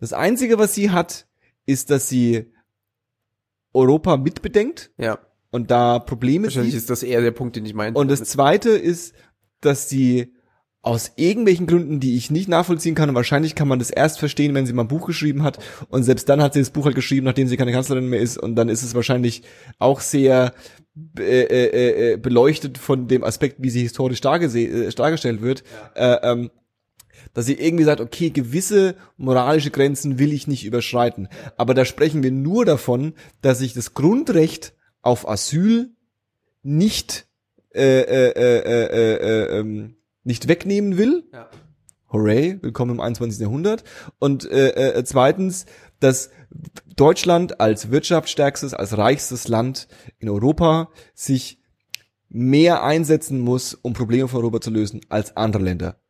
Das 0.00 0.12
einzige, 0.12 0.58
was 0.58 0.74
sie 0.74 0.90
hat, 0.90 1.25
ist, 1.66 1.90
dass 1.90 2.08
sie 2.08 2.52
Europa 3.72 4.16
mitbedenkt 4.16 4.90
Ja, 4.98 5.18
und 5.50 5.70
da 5.70 5.98
Probleme 5.98 6.44
wahrscheinlich 6.44 6.72
sieht. 6.72 6.80
ist 6.82 6.90
das 6.90 7.02
eher 7.02 7.20
der 7.20 7.30
Punkt, 7.32 7.56
den 7.56 7.66
ich 7.66 7.74
meinte. 7.74 7.98
Und 8.00 8.10
das 8.10 8.22
zweite 8.24 8.70
ist, 8.70 9.14
dass 9.60 9.88
sie 9.88 10.32
aus 10.82 11.12
irgendwelchen 11.16 11.66
Gründen, 11.66 11.98
die 11.98 12.16
ich 12.16 12.30
nicht 12.30 12.48
nachvollziehen 12.48 12.94
kann, 12.94 13.08
und 13.08 13.16
wahrscheinlich 13.16 13.56
kann 13.56 13.66
man 13.66 13.80
das 13.80 13.90
erst 13.90 14.20
verstehen, 14.20 14.54
wenn 14.54 14.66
sie 14.66 14.72
mal 14.72 14.82
ein 14.84 14.88
Buch 14.88 15.06
geschrieben 15.08 15.42
hat. 15.42 15.58
Und 15.88 16.04
selbst 16.04 16.28
dann 16.28 16.40
hat 16.40 16.54
sie 16.54 16.60
das 16.60 16.70
Buch 16.70 16.84
halt 16.84 16.94
geschrieben, 16.94 17.24
nachdem 17.26 17.48
sie 17.48 17.56
keine 17.56 17.72
Kanzlerin 17.72 18.08
mehr 18.08 18.20
ist. 18.20 18.38
Und 18.38 18.54
dann 18.54 18.68
ist 18.68 18.84
es 18.84 18.94
wahrscheinlich 18.94 19.42
auch 19.80 19.98
sehr 20.00 20.54
äh, 21.18 21.42
äh, 21.42 22.12
äh, 22.12 22.16
beleuchtet 22.18 22.78
von 22.78 23.08
dem 23.08 23.24
Aspekt, 23.24 23.56
wie 23.60 23.70
sie 23.70 23.82
historisch 23.82 24.20
dargese- 24.20 24.86
äh, 24.86 24.90
dargestellt 24.92 25.42
wird. 25.42 25.64
Äh, 25.96 26.18
ähm, 26.22 26.50
dass 27.34 27.46
sie 27.46 27.54
irgendwie 27.54 27.84
sagt, 27.84 28.00
okay, 28.00 28.30
gewisse 28.30 28.96
moralische 29.16 29.70
Grenzen 29.70 30.18
will 30.18 30.32
ich 30.32 30.46
nicht 30.46 30.64
überschreiten. 30.64 31.28
Aber 31.56 31.74
da 31.74 31.84
sprechen 31.84 32.22
wir 32.22 32.30
nur 32.30 32.64
davon, 32.64 33.14
dass 33.42 33.60
ich 33.60 33.74
das 33.74 33.94
Grundrecht 33.94 34.74
auf 35.02 35.28
Asyl 35.28 35.90
nicht 36.62 37.26
äh, 37.74 38.00
äh, 38.00 38.30
äh, 38.30 38.58
äh, 38.58 39.16
äh, 39.16 39.58
ähm, 39.58 39.96
nicht 40.24 40.48
wegnehmen 40.48 40.96
will. 40.98 41.24
Ja. 41.32 41.48
Hooray, 42.12 42.58
willkommen 42.62 42.92
im 42.92 43.00
21. 43.00 43.40
Jahrhundert. 43.40 43.84
Und 44.18 44.50
äh, 44.50 44.70
äh, 44.70 45.04
zweitens, 45.04 45.66
dass 46.00 46.30
Deutschland 46.96 47.60
als 47.60 47.90
wirtschaftsstärkstes, 47.90 48.74
als 48.74 48.96
reichstes 48.96 49.48
Land 49.48 49.88
in 50.18 50.30
Europa 50.30 50.90
sich 51.14 51.60
mehr 52.28 52.82
einsetzen 52.82 53.40
muss, 53.40 53.74
um 53.74 53.92
Probleme 53.92 54.28
von 54.28 54.40
Europa 54.40 54.60
zu 54.60 54.70
lösen, 54.70 55.00
als 55.08 55.36
andere 55.36 55.62
Länder. 55.62 56.00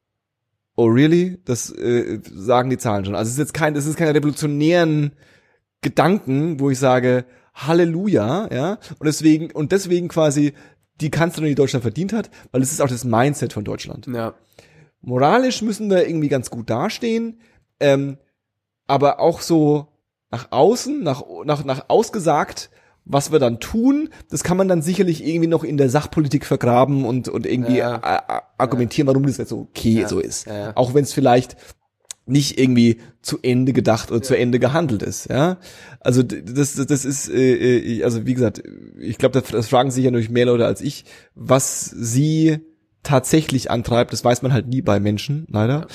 Oh 0.76 0.86
really? 0.86 1.38
Das 1.44 1.70
äh, 1.70 2.20
sagen 2.22 2.70
die 2.70 2.78
Zahlen 2.78 3.04
schon. 3.04 3.14
Also 3.14 3.28
es 3.28 3.34
ist 3.34 3.38
jetzt 3.38 3.54
kein, 3.54 3.74
das 3.74 3.86
ist 3.86 3.96
keine 3.96 4.14
revolutionären 4.14 5.12
Gedanken, 5.80 6.60
wo 6.60 6.70
ich 6.70 6.78
sage, 6.78 7.24
Halleluja, 7.54 8.48
ja. 8.52 8.78
Und 8.98 9.06
deswegen, 9.06 9.50
und 9.50 9.72
deswegen 9.72 10.08
quasi 10.08 10.52
die 11.00 11.10
Kanzlerin, 11.10 11.48
die 11.48 11.54
Deutschland 11.54 11.82
verdient 11.82 12.12
hat, 12.12 12.30
weil 12.52 12.62
es 12.62 12.72
ist 12.72 12.80
auch 12.80 12.88
das 12.88 13.04
Mindset 13.04 13.52
von 13.52 13.64
Deutschland. 13.64 14.06
Ja. 14.06 14.34
Moralisch 15.00 15.62
müssen 15.62 15.88
wir 15.90 16.06
irgendwie 16.06 16.28
ganz 16.28 16.50
gut 16.50 16.68
dastehen, 16.68 17.40
ähm, 17.80 18.18
aber 18.86 19.20
auch 19.20 19.40
so 19.40 19.88
nach 20.30 20.50
außen, 20.50 21.02
nach, 21.02 21.22
nach, 21.44 21.64
nach 21.64 21.86
ausgesagt, 21.88 22.70
was 23.08 23.30
wir 23.32 23.38
dann 23.38 23.60
tun, 23.60 24.08
das 24.30 24.42
kann 24.44 24.56
man 24.56 24.66
dann 24.68 24.82
sicherlich 24.82 25.24
irgendwie 25.24 25.46
noch 25.46 25.62
in 25.64 25.76
der 25.76 25.88
Sachpolitik 25.88 26.44
vergraben 26.44 27.04
und, 27.04 27.28
und 27.28 27.46
irgendwie 27.46 27.78
Ja. 27.78 27.94
a- 28.02 28.16
a- 28.38 28.42
argumentieren, 28.58 29.06
warum 29.06 29.24
das 29.24 29.36
jetzt 29.38 29.50
so 29.50 29.60
okay 29.60 30.00
Ja. 30.00 30.08
so 30.08 30.18
ist. 30.18 30.46
Ja, 30.46 30.58
ja. 30.58 30.72
Auch 30.76 30.92
wenn 30.92 31.04
es 31.04 31.12
vielleicht 31.12 31.56
nicht 32.28 32.58
irgendwie 32.58 32.98
zu 33.22 33.38
Ende 33.42 33.72
gedacht 33.72 34.10
oder 34.10 34.20
zu 34.20 34.36
Ende 34.36 34.58
gehandelt 34.58 35.04
ist, 35.04 35.30
ja. 35.30 35.58
Also 36.00 36.24
das, 36.24 36.74
das, 36.74 36.86
das 36.86 37.04
ist, 37.04 37.28
äh, 37.28 37.98
äh, 37.98 38.02
also 38.02 38.26
wie 38.26 38.34
gesagt, 38.34 38.64
ich 38.98 39.16
glaube, 39.18 39.40
das, 39.40 39.50
das 39.52 39.68
fragen 39.68 39.92
sich 39.92 40.04
ja 40.04 40.10
natürlich 40.10 40.28
mehr 40.30 40.46
Leute 40.46 40.66
als 40.66 40.80
ich, 40.80 41.04
was 41.36 41.84
sie 41.84 42.58
tatsächlich 43.04 43.70
antreibt, 43.70 44.12
das 44.12 44.24
weiß 44.24 44.42
man 44.42 44.52
halt 44.52 44.66
nie 44.66 44.82
bei 44.82 44.98
Menschen, 44.98 45.46
leider. 45.48 45.86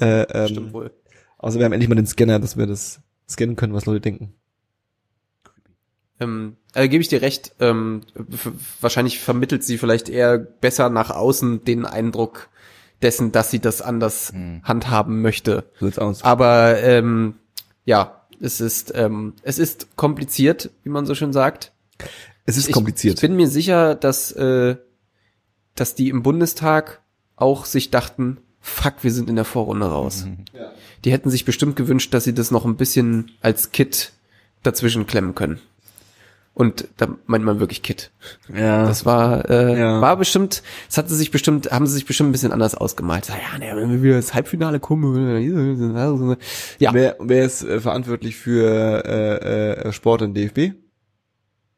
äh, 0.00 0.22
ähm, 0.34 0.48
Stimmt 0.48 0.72
wohl. 0.74 0.90
also 1.38 1.58
wir 1.58 1.64
haben 1.64 1.72
endlich 1.72 1.88
mal 1.88 1.94
den 1.94 2.06
Scanner, 2.06 2.38
dass 2.38 2.58
wir 2.58 2.66
das 2.66 3.00
scannen 3.26 3.56
können, 3.56 3.72
was 3.72 3.86
Leute 3.86 4.02
denken. 4.02 4.34
Ähm, 6.20 6.56
also 6.74 6.88
gebe 6.88 7.00
ich 7.02 7.08
dir 7.08 7.22
recht, 7.22 7.52
ähm, 7.60 8.02
wahrscheinlich 8.80 9.20
vermittelt 9.20 9.64
sie 9.64 9.78
vielleicht 9.78 10.08
eher 10.08 10.38
besser 10.38 10.90
nach 10.90 11.10
außen 11.10 11.64
den 11.64 11.84
Eindruck, 11.86 12.48
dessen, 13.02 13.30
dass 13.32 13.50
sie 13.50 13.60
das 13.60 13.80
anders 13.82 14.32
handhaben 14.64 15.22
möchte. 15.22 15.64
Aus. 15.96 16.22
Aber 16.24 16.82
ähm, 16.82 17.34
ja, 17.84 18.22
es 18.40 18.60
ist 18.60 18.92
ähm, 18.94 19.34
es 19.42 19.58
ist 19.58 19.96
kompliziert, 19.96 20.70
wie 20.82 20.90
man 20.90 21.06
so 21.06 21.14
schön 21.14 21.32
sagt. 21.32 21.72
Es 22.44 22.56
ist 22.56 22.68
Ich- 22.68 22.72
kompliziert. 22.74 23.14
Ich 23.16 23.20
bin 23.20 23.36
mir 23.36 23.48
sicher, 23.48 23.94
dass 23.94 24.32
äh, 24.32 24.76
dass 25.74 25.94
die 25.94 26.08
im 26.08 26.22
Bundestag 26.24 27.00
auch 27.36 27.64
sich 27.64 27.90
dachten, 27.92 28.38
fuck, 28.60 28.94
wir 29.02 29.12
sind 29.12 29.30
in 29.30 29.36
der 29.36 29.44
Vorrunde 29.44 29.86
raus. 29.86 30.26
Die 31.04 31.12
hätten 31.12 31.30
sich 31.30 31.44
bestimmt 31.44 31.76
gewünscht, 31.76 32.12
dass 32.12 32.24
sie 32.24 32.34
das 32.34 32.50
noch 32.50 32.64
ein 32.64 32.76
bisschen 32.76 33.30
als 33.40 33.70
Kit 33.70 34.10
dazwischen 34.64 35.06
klemmen 35.06 35.36
können. 35.36 35.60
Und 36.58 36.88
da 36.96 37.06
meint 37.26 37.44
man 37.44 37.60
wirklich 37.60 37.82
Kit. 37.84 38.10
ja. 38.52 38.84
Das 38.84 39.06
war, 39.06 39.48
äh, 39.48 39.78
Ja. 39.78 40.00
war 40.00 40.16
bestimmt, 40.16 40.64
das 40.88 40.98
hatte 40.98 41.14
sich 41.14 41.30
bestimmt, 41.30 41.70
haben 41.70 41.86
sie 41.86 41.94
sich 41.94 42.04
bestimmt 42.04 42.30
ein 42.30 42.32
bisschen 42.32 42.50
anders 42.50 42.74
ausgemalt. 42.74 43.28
Ja, 43.28 43.58
ne, 43.58 43.80
wenn 43.80 43.92
wir 43.92 44.02
wieder 44.02 44.16
ins 44.16 44.34
Halbfinale 44.34 44.80
kommen. 44.80 45.40
Ja, 46.80 46.92
Wer, 46.92 47.16
wer 47.20 47.44
ist 47.44 47.62
äh, 47.62 47.80
verantwortlich 47.80 48.34
für 48.34 49.04
äh, 49.04 49.88
äh, 49.88 49.92
Sport 49.92 50.22
und 50.22 50.34
DFB? 50.34 50.72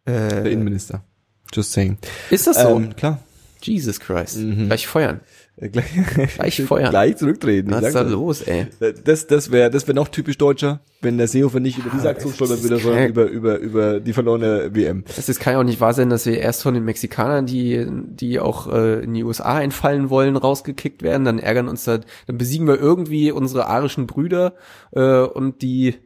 Der 0.07 0.47
äh, 0.47 0.51
Innenminister. 0.53 1.05
Just 1.53 1.73
saying. 1.73 1.99
ist 2.31 2.47
das 2.47 2.61
so? 2.63 2.77
Ähm, 2.77 2.97
klar. 2.97 3.19
Jesus 3.63 4.01
Christ. 4.01 4.39
Mhm. 4.39 4.67
Gleich 4.69 4.87
feuern. 4.87 5.21
Äh, 5.61 5.69
Gleich, 5.69 5.93
Gleich 6.35 6.63
feuern. 6.67 6.91
Gleich 6.91 7.17
zurücktreten. 7.17 7.71
Was 7.71 7.85
ist 7.85 7.95
da 7.95 8.03
los, 8.03 8.43
ey? 8.43 8.67
Das, 9.05 9.27
das 9.27 9.51
wäre 9.51 9.71
das 9.71 9.87
wär 9.87 9.95
noch 9.95 10.09
typisch 10.09 10.39
Deutscher, 10.39 10.81
wenn 11.03 11.19
der 11.19 11.29
Seehofer 11.29 11.61
nicht 11.61 11.79
über 11.79 11.91
diese 11.93 12.09
Aktion 12.09 12.33
stolpert 12.33 12.63
würde, 12.63 12.79
sondern 12.79 13.09
über, 13.09 13.25
über, 13.27 13.59
über 13.59 14.01
die 14.01 14.13
verlorene 14.13 14.75
WM. 14.75 15.05
Das 15.17 15.29
ist, 15.29 15.41
kann 15.41 15.53
ja 15.53 15.61
auch 15.61 15.65
nicht 15.65 15.81
wahr 15.81 15.93
sein, 15.93 16.09
dass 16.09 16.27
wir 16.27 16.39
erst 16.39 16.63
von 16.63 16.75
den 16.75 16.85
Mexikanern, 16.85 17.47
die, 17.47 17.87
die 17.91 18.41
auch 18.41 18.73
äh, 18.73 19.05
in 19.05 19.15
die 19.15 19.25
USA 19.25 19.57
einfallen 19.57 20.11
wollen, 20.11 20.37
rausgekickt 20.37 21.03
werden. 21.03 21.25
Dann 21.25 21.39
ärgern 21.39 21.69
uns 21.69 21.85
da, 21.85 21.99
dann 22.27 22.39
besiegen 22.39 22.67
wir 22.67 22.79
irgendwie 22.79 23.31
unsere 23.31 23.67
arischen 23.67 24.07
Brüder 24.07 24.55
äh, 24.93 25.21
und 25.21 25.63
die, 25.63 25.97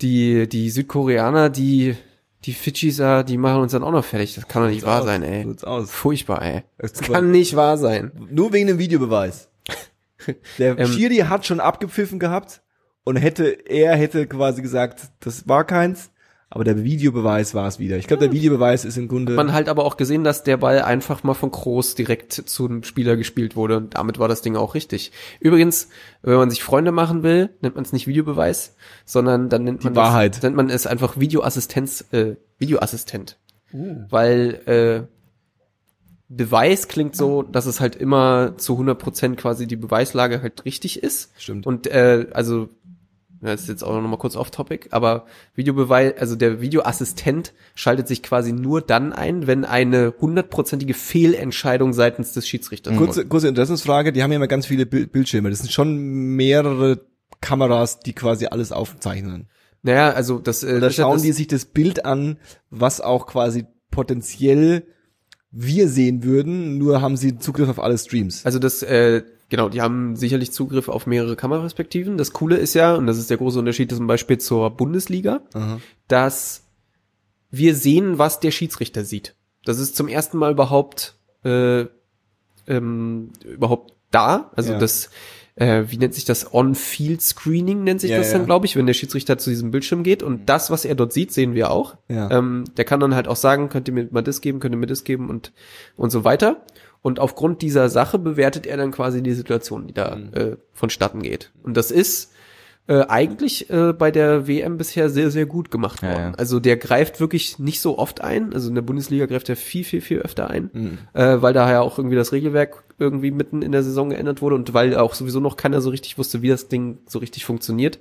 die, 0.00 0.48
die 0.48 0.70
Südkoreaner, 0.70 1.50
die, 1.50 1.96
die 2.44 2.52
Fidschis 2.54 2.96
die 3.26 3.36
machen 3.36 3.60
uns 3.60 3.72
dann 3.72 3.82
auch 3.84 3.92
noch 3.92 4.04
fertig. 4.04 4.34
Das 4.34 4.48
kann 4.48 4.62
doch 4.62 4.70
nicht 4.70 4.84
wahr 4.84 5.00
aus. 5.00 5.06
sein, 5.06 5.22
ey. 5.22 5.44
Sieht's 5.44 5.64
aus. 5.64 5.90
Furchtbar, 5.90 6.42
ey. 6.42 6.62
Das 6.78 6.92
Das 6.92 7.08
kann 7.08 7.30
nicht 7.30 7.54
wahr 7.56 7.76
sein. 7.76 8.12
Nur 8.30 8.52
wegen 8.52 8.66
dem 8.68 8.78
Videobeweis. 8.78 9.48
Der 10.58 10.78
Ähm, 10.78 10.88
Schiri 10.88 11.16
hat 11.16 11.46
schon 11.46 11.60
abgepfiffen 11.60 12.18
gehabt 12.18 12.62
und 13.04 13.16
hätte, 13.16 13.44
er 13.46 13.96
hätte 13.96 14.26
quasi 14.26 14.62
gesagt, 14.62 15.08
das 15.20 15.48
war 15.48 15.64
keins, 15.64 16.10
aber 16.52 16.64
der 16.64 16.82
Videobeweis 16.82 17.54
war 17.54 17.68
es 17.68 17.78
wieder. 17.78 17.96
Ich 17.96 18.08
glaube, 18.08 18.24
der 18.24 18.32
Videobeweis 18.32 18.84
ist 18.84 18.96
im 18.96 19.06
Grunde. 19.06 19.34
Man 19.34 19.48
hat 19.48 19.54
halt 19.54 19.68
aber 19.68 19.84
auch 19.84 19.96
gesehen, 19.96 20.24
dass 20.24 20.42
der 20.42 20.56
Ball 20.56 20.82
einfach 20.82 21.22
mal 21.22 21.34
von 21.34 21.52
Kroos 21.52 21.94
direkt 21.94 22.32
zu 22.32 22.66
einem 22.66 22.82
Spieler 22.82 23.16
gespielt 23.16 23.54
wurde 23.54 23.76
und 23.76 23.94
damit 23.94 24.18
war 24.18 24.26
das 24.26 24.42
Ding 24.42 24.56
auch 24.56 24.74
richtig. 24.74 25.12
Übrigens, 25.38 25.88
wenn 26.22 26.34
man 26.34 26.50
sich 26.50 26.64
Freunde 26.64 26.90
machen 26.90 27.22
will, 27.22 27.50
nennt 27.62 27.76
man 27.76 27.84
es 27.84 27.92
nicht 27.92 28.08
Videobeweis, 28.08 28.74
sondern 29.04 29.48
dann 29.48 29.62
nennt 29.62 29.84
man 29.84 29.94
Wahrheit. 29.94 30.36
Es, 30.36 30.42
nennt 30.42 30.56
man 30.56 30.70
es 30.70 30.88
einfach 30.88 31.20
Videoassistenz, 31.20 32.04
äh, 32.10 32.34
Videoassistent. 32.58 33.38
Weil 34.10 34.60
äh, 34.66 35.06
Beweis 36.28 36.86
klingt 36.86 37.14
so, 37.14 37.42
dass 37.42 37.66
es 37.66 37.80
halt 37.80 37.94
immer 37.96 38.54
zu 38.56 38.78
100% 38.78 39.36
quasi 39.36 39.66
die 39.66 39.76
Beweislage 39.76 40.42
halt 40.42 40.64
richtig 40.64 41.02
ist. 41.02 41.32
Stimmt. 41.38 41.66
Und 41.66 41.86
äh, 41.88 42.26
also 42.32 42.68
das 43.40 43.62
ist 43.62 43.68
jetzt 43.68 43.82
auch 43.82 43.94
noch 44.00 44.08
mal 44.08 44.18
kurz 44.18 44.36
off 44.36 44.50
topic, 44.50 44.88
aber 44.90 45.24
Videobeweis, 45.54 46.14
also 46.18 46.36
der 46.36 46.60
Videoassistent 46.60 47.52
schaltet 47.74 48.06
sich 48.06 48.22
quasi 48.22 48.52
nur 48.52 48.82
dann 48.82 49.12
ein, 49.12 49.46
wenn 49.46 49.64
eine 49.64 50.12
hundertprozentige 50.20 50.94
Fehlentscheidung 50.94 51.92
seitens 51.92 52.32
des 52.32 52.46
Schiedsrichters 52.46 52.96
kurze, 52.96 53.26
kurze 53.26 53.48
Interessensfrage, 53.48 54.12
die 54.12 54.22
haben 54.22 54.30
ja 54.32 54.36
immer 54.36 54.46
ganz 54.48 54.66
viele 54.66 54.84
Bil- 54.86 55.06
Bildschirme. 55.06 55.50
Das 55.50 55.60
sind 55.60 55.72
schon 55.72 55.96
mehrere 56.36 57.00
Kameras, 57.40 58.00
die 58.00 58.12
quasi 58.12 58.46
alles 58.46 58.72
aufzeichnen. 58.72 59.48
Naja, 59.82 60.10
also 60.10 60.38
das, 60.38 60.62
äh, 60.62 60.78
Da 60.78 60.90
schauen 60.90 61.14
das, 61.14 61.22
die 61.22 61.32
sich 61.32 61.46
das 61.46 61.64
Bild 61.64 62.04
an, 62.04 62.36
was 62.68 63.00
auch 63.00 63.26
quasi 63.26 63.64
potenziell 63.90 64.84
wir 65.50 65.88
sehen 65.88 66.22
würden, 66.22 66.78
nur 66.78 67.00
haben 67.00 67.16
sie 67.16 67.38
Zugriff 67.38 67.68
auf 67.68 67.80
alle 67.80 67.96
Streams. 67.98 68.44
Also 68.44 68.58
das, 68.58 68.82
äh, 68.82 69.22
genau, 69.50 69.68
die 69.68 69.82
haben 69.82 70.16
sicherlich 70.16 70.52
Zugriff 70.52 70.88
auf 70.88 71.06
mehrere 71.06 71.36
Kameraperspektiven. 71.36 72.16
Das 72.16 72.32
Coole 72.32 72.56
ist 72.56 72.72
ja, 72.74 72.94
und 72.94 73.06
das 73.06 73.18
ist 73.18 73.28
der 73.28 73.36
große 73.36 73.58
Unterschied 73.58 73.92
zum 73.92 74.06
Beispiel 74.06 74.38
zur 74.38 74.70
Bundesliga, 74.70 75.42
Aha. 75.52 75.78
dass 76.08 76.64
wir 77.50 77.74
sehen, 77.74 78.18
was 78.18 78.40
der 78.40 78.52
Schiedsrichter 78.52 79.04
sieht. 79.04 79.34
Das 79.64 79.78
ist 79.78 79.96
zum 79.96 80.08
ersten 80.08 80.38
Mal 80.38 80.52
überhaupt 80.52 81.16
äh, 81.44 81.84
ähm, 82.66 83.30
überhaupt 83.44 83.92
da. 84.10 84.50
Also 84.54 84.72
Ja. 84.72 84.78
das, 84.78 85.10
äh, 85.56 85.84
wie 85.88 85.96
nennt 85.98 86.14
sich 86.14 86.24
das? 86.24 86.52
On-Field-Screening 86.54 87.82
nennt 87.82 88.00
sich 88.00 88.10
Ja, 88.10 88.18
das 88.18 88.30
ja. 88.32 88.38
dann, 88.38 88.46
glaube 88.46 88.66
ich, 88.66 88.76
wenn 88.76 88.86
der 88.86 88.94
Schiedsrichter 88.94 89.38
zu 89.38 89.50
diesem 89.50 89.70
Bildschirm 89.70 90.02
geht. 90.02 90.22
Und 90.22 90.48
das, 90.48 90.70
was 90.70 90.84
er 90.84 90.94
dort 90.94 91.12
sieht, 91.12 91.32
sehen 91.32 91.54
wir 91.54 91.70
auch. 91.70 91.96
Ähm, 92.08 92.64
der 92.76 92.84
kann 92.84 93.00
dann 93.00 93.14
halt 93.14 93.26
auch 93.28 93.36
sagen, 93.36 93.68
könnt 93.68 93.88
ihr 93.88 93.94
mir 93.94 94.08
mal 94.10 94.22
das 94.22 94.40
geben, 94.40 94.60
könnt 94.60 94.74
ihr 94.74 94.78
mir 94.78 94.86
das 94.86 95.04
geben 95.04 95.28
und, 95.28 95.52
und 95.96 96.10
so 96.10 96.24
weiter. 96.24 96.64
Und 97.02 97.18
aufgrund 97.18 97.62
dieser 97.62 97.88
Sache 97.88 98.18
bewertet 98.18 98.66
er 98.66 98.76
dann 98.76 98.90
quasi 98.90 99.22
die 99.22 99.32
Situation, 99.32 99.86
die 99.86 99.94
da 99.94 100.16
Mhm. 100.16 100.34
äh, 100.34 100.56
vonstatten 100.72 101.22
geht. 101.22 101.50
Und 101.62 101.76
das 101.76 101.90
ist 101.90 102.32
äh, 102.88 103.04
eigentlich 103.08 103.70
äh, 103.70 103.92
bei 103.92 104.10
der 104.10 104.48
WM 104.48 104.76
bisher 104.76 105.10
sehr, 105.10 105.30
sehr 105.30 105.46
gut 105.46 105.70
gemacht 105.70 106.02
Ja, 106.02 106.08
worden. 106.12 106.32
ja. 106.32 106.34
Also 106.38 106.58
der 106.58 106.76
greift 106.76 107.20
wirklich 107.20 107.58
nicht 107.60 107.80
so 107.80 107.98
oft 107.98 108.20
ein. 108.20 108.52
Also 108.52 108.68
in 108.68 108.74
der 108.74 108.82
Bundesliga 108.82 109.26
greift 109.26 109.48
er 109.48 109.54
viel, 109.56 109.84
viel, 109.84 110.00
viel 110.00 110.18
öfter 110.18 110.50
ein, 110.50 110.70
Mhm. 110.72 110.98
äh, 111.12 111.40
weil 111.40 111.52
da 111.52 111.70
ja 111.70 111.80
auch 111.82 111.98
irgendwie 111.98 112.16
das 112.16 112.32
Regelwerk 112.32 112.82
irgendwie 112.98 113.30
mitten 113.30 113.62
in 113.62 113.70
der 113.70 113.82
Saison 113.84 114.10
geändert 114.10 114.42
wurde 114.42 114.56
und 114.56 114.74
weil 114.74 114.96
auch 114.96 115.14
sowieso 115.14 115.38
noch 115.40 115.56
keiner 115.56 115.80
so 115.80 115.90
richtig 115.90 116.18
wusste, 116.18 116.42
wie 116.42 116.48
das 116.48 116.66
Ding 116.68 116.98
so 117.06 117.18
richtig 117.20 117.44
funktioniert. 117.44 118.00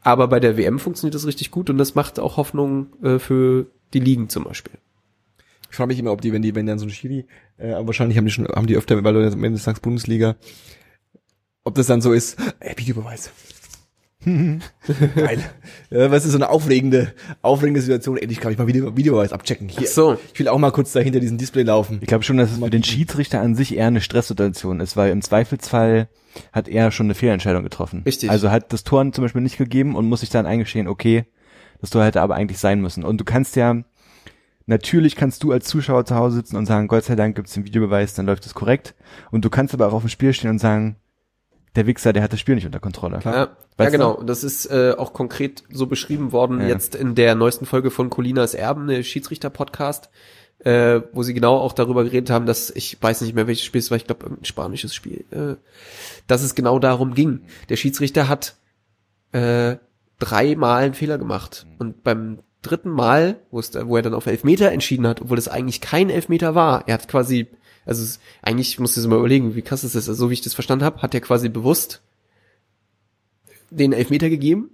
Aber 0.00 0.26
bei 0.28 0.40
der 0.40 0.56
WM 0.56 0.78
funktioniert 0.78 1.14
das 1.14 1.26
richtig 1.26 1.50
gut 1.50 1.68
und 1.70 1.76
das 1.78 1.94
macht 1.94 2.18
auch 2.18 2.36
Hoffnung 2.38 2.86
äh, 3.02 3.18
für 3.18 3.66
die 3.92 4.00
Ligen 4.00 4.28
zum 4.30 4.44
Beispiel. 4.44 4.74
Ich 5.72 5.76
frage 5.76 5.88
mich 5.88 5.98
immer, 5.98 6.12
ob 6.12 6.20
die, 6.20 6.34
wenn 6.34 6.42
die, 6.42 6.54
wenn 6.54 6.66
dann 6.66 6.78
so 6.78 6.84
ein 6.84 6.90
Schiri, 6.90 7.24
äh, 7.56 7.72
aber 7.72 7.86
wahrscheinlich 7.86 8.18
haben 8.18 8.26
die 8.26 8.30
schon, 8.30 8.46
haben 8.46 8.66
die 8.66 8.76
öfter, 8.76 9.02
weil 9.02 9.14
du 9.14 9.26
am 9.26 9.42
Ende 9.42 9.58
sagst 9.58 9.80
Bundesliga, 9.80 10.36
ob 11.64 11.74
das 11.76 11.86
dann 11.86 12.02
so 12.02 12.12
ist, 12.12 12.38
äh, 12.60 12.76
Videobeweis. 12.76 13.30
Geil. 14.24 14.60
Ja, 15.90 16.10
was 16.10 16.26
ist 16.26 16.32
so 16.32 16.36
eine 16.36 16.50
aufregende, 16.50 17.14
aufregende 17.40 17.80
Situation? 17.80 18.18
Endlich 18.18 18.38
kann 18.38 18.52
ich 18.52 18.58
mal 18.58 18.66
Video, 18.66 18.94
Videobeweis 18.98 19.32
abchecken. 19.32 19.70
Hier. 19.70 19.84
Ach 19.84 19.90
so. 19.90 20.18
Ich 20.34 20.38
will 20.38 20.48
auch 20.48 20.58
mal 20.58 20.72
kurz 20.72 20.92
da 20.92 21.00
hinter 21.00 21.20
diesem 21.20 21.38
Display 21.38 21.62
laufen. 21.62 22.00
Ich 22.02 22.06
glaube 22.06 22.22
schon, 22.22 22.36
dass 22.36 22.52
es 22.52 22.58
für 22.58 22.68
den 22.68 22.84
Schiedsrichter 22.84 23.40
an 23.40 23.54
sich 23.54 23.74
eher 23.74 23.86
eine 23.86 24.02
Stresssituation 24.02 24.78
ist, 24.78 24.98
weil 24.98 25.10
im 25.10 25.22
Zweifelsfall 25.22 26.10
hat 26.52 26.68
er 26.68 26.90
schon 26.90 27.06
eine 27.06 27.14
Fehlentscheidung 27.14 27.62
getroffen. 27.62 28.02
Richtig. 28.04 28.28
Also 28.28 28.50
hat 28.50 28.74
das 28.74 28.84
Tor 28.84 29.10
zum 29.10 29.24
Beispiel 29.24 29.40
nicht 29.40 29.56
gegeben 29.56 29.96
und 29.96 30.06
muss 30.06 30.20
sich 30.20 30.28
dann 30.28 30.44
eingestehen, 30.44 30.86
okay, 30.86 31.24
das 31.80 31.88
Tor 31.88 32.04
hätte 32.04 32.20
aber 32.20 32.34
eigentlich 32.34 32.58
sein 32.58 32.82
müssen. 32.82 33.04
Und 33.04 33.18
du 33.18 33.24
kannst 33.24 33.56
ja, 33.56 33.82
natürlich 34.72 35.16
kannst 35.16 35.42
du 35.42 35.52
als 35.52 35.66
Zuschauer 35.66 36.04
zu 36.06 36.14
Hause 36.14 36.36
sitzen 36.36 36.56
und 36.56 36.66
sagen, 36.66 36.88
Gott 36.88 37.04
sei 37.04 37.14
Dank 37.14 37.36
gibt 37.36 37.48
es 37.48 37.54
den 37.54 37.64
Videobeweis, 37.64 38.14
dann 38.14 38.26
läuft 38.26 38.46
es 38.46 38.54
korrekt. 38.54 38.94
Und 39.30 39.44
du 39.44 39.50
kannst 39.50 39.74
aber 39.74 39.86
auch 39.86 39.92
auf 39.92 40.02
dem 40.02 40.08
Spiel 40.08 40.32
stehen 40.32 40.50
und 40.50 40.58
sagen, 40.58 40.96
der 41.76 41.86
Wichser, 41.86 42.12
der 42.12 42.22
hat 42.22 42.32
das 42.32 42.40
Spiel 42.40 42.54
nicht 42.54 42.66
unter 42.66 42.80
Kontrolle. 42.80 43.20
Ja, 43.24 43.34
ja 43.34 43.46
du? 43.76 43.90
genau. 43.90 44.12
Und 44.12 44.26
Das 44.26 44.44
ist 44.44 44.66
äh, 44.66 44.94
auch 44.96 45.12
konkret 45.12 45.62
so 45.70 45.86
beschrieben 45.86 46.32
worden 46.32 46.60
Ja. 46.60 46.68
jetzt 46.68 46.94
in 46.94 47.14
der 47.14 47.34
neuesten 47.34 47.66
Folge 47.66 47.90
von 47.90 48.10
Colinas 48.10 48.54
Erben, 48.54 48.88
der 48.88 49.02
Schiedsrichter-Podcast, 49.02 50.10
äh, 50.60 51.00
wo 51.12 51.22
sie 51.22 51.34
genau 51.34 51.58
auch 51.58 51.72
darüber 51.72 52.04
geredet 52.04 52.30
haben, 52.30 52.46
dass 52.46 52.70
ich 52.70 52.96
weiß 53.00 53.20
nicht 53.22 53.34
mehr 53.34 53.46
welches 53.46 53.64
Spiel 53.64 53.80
es 53.80 53.90
war, 53.90 53.96
ich 53.96 54.06
glaube 54.06 54.26
ein 54.26 54.44
spanisches 54.44 54.94
Spiel, 54.94 55.24
äh, 55.30 55.56
dass 56.26 56.42
es 56.42 56.54
genau 56.54 56.78
darum 56.78 57.14
ging. 57.14 57.42
Der 57.68 57.76
Schiedsrichter 57.76 58.28
hat 58.28 58.56
äh, 59.32 59.76
dreimal 60.18 60.82
einen 60.82 60.94
Fehler 60.94 61.18
gemacht 61.18 61.66
und 61.78 62.04
beim 62.04 62.38
dritten 62.62 62.90
Mal, 62.90 63.40
wo, 63.50 63.60
es, 63.60 63.74
wo 63.74 63.96
er 63.96 64.02
dann 64.02 64.14
auf 64.14 64.26
Elfmeter 64.26 64.70
entschieden 64.72 65.06
hat, 65.06 65.20
obwohl 65.20 65.38
es 65.38 65.48
eigentlich 65.48 65.80
kein 65.80 66.10
Elfmeter 66.10 66.54
war, 66.54 66.86
er 66.86 66.94
hat 66.94 67.08
quasi, 67.08 67.48
also 67.84 68.02
es, 68.02 68.20
eigentlich 68.40 68.76
du 68.76 68.84
dir 68.84 69.08
mal 69.08 69.18
überlegen, 69.18 69.54
wie 69.54 69.62
krass 69.62 69.84
ist 69.84 69.94
das, 69.94 70.08
also 70.08 70.24
so 70.24 70.30
wie 70.30 70.34
ich 70.34 70.40
das 70.40 70.54
verstanden 70.54 70.84
habe, 70.84 71.02
hat 71.02 71.14
er 71.14 71.20
quasi 71.20 71.48
bewusst 71.48 72.00
den 73.70 73.92
Elfmeter 73.92 74.30
gegeben, 74.30 74.70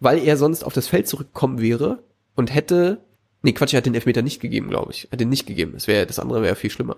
weil 0.00 0.18
er 0.18 0.36
sonst 0.36 0.64
auf 0.64 0.74
das 0.74 0.88
Feld 0.88 1.08
zurückgekommen 1.08 1.60
wäre 1.60 2.02
und 2.34 2.54
hätte, 2.54 3.00
nee 3.42 3.52
Quatsch, 3.52 3.72
er 3.72 3.78
hat 3.78 3.86
den 3.86 3.94
Elfmeter 3.94 4.22
nicht 4.22 4.40
gegeben, 4.40 4.68
glaube 4.68 4.92
ich, 4.92 5.06
er 5.06 5.12
hat 5.12 5.20
den 5.20 5.30
nicht 5.30 5.46
gegeben, 5.46 5.72
das 5.72 5.86
wäre, 5.86 6.06
das 6.06 6.18
andere 6.18 6.42
wäre 6.42 6.56
viel 6.56 6.70
schlimmer, 6.70 6.96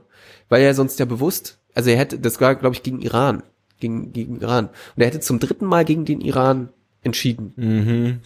weil 0.48 0.62
er 0.62 0.74
sonst 0.74 0.98
ja 0.98 1.04
bewusst, 1.04 1.58
also 1.74 1.90
er 1.90 1.98
hätte, 1.98 2.18
das 2.18 2.40
war 2.40 2.56
glaube 2.56 2.74
ich 2.74 2.82
gegen 2.82 3.00
Iran, 3.00 3.42
gegen, 3.78 4.12
gegen 4.12 4.40
Iran. 4.40 4.66
Und 4.96 5.02
er 5.02 5.06
hätte 5.06 5.20
zum 5.20 5.38
dritten 5.38 5.66
Mal 5.66 5.84
gegen 5.84 6.04
den 6.04 6.20
Iran 6.20 6.70
entschieden. 7.02 7.52
Mhm. 7.56 8.20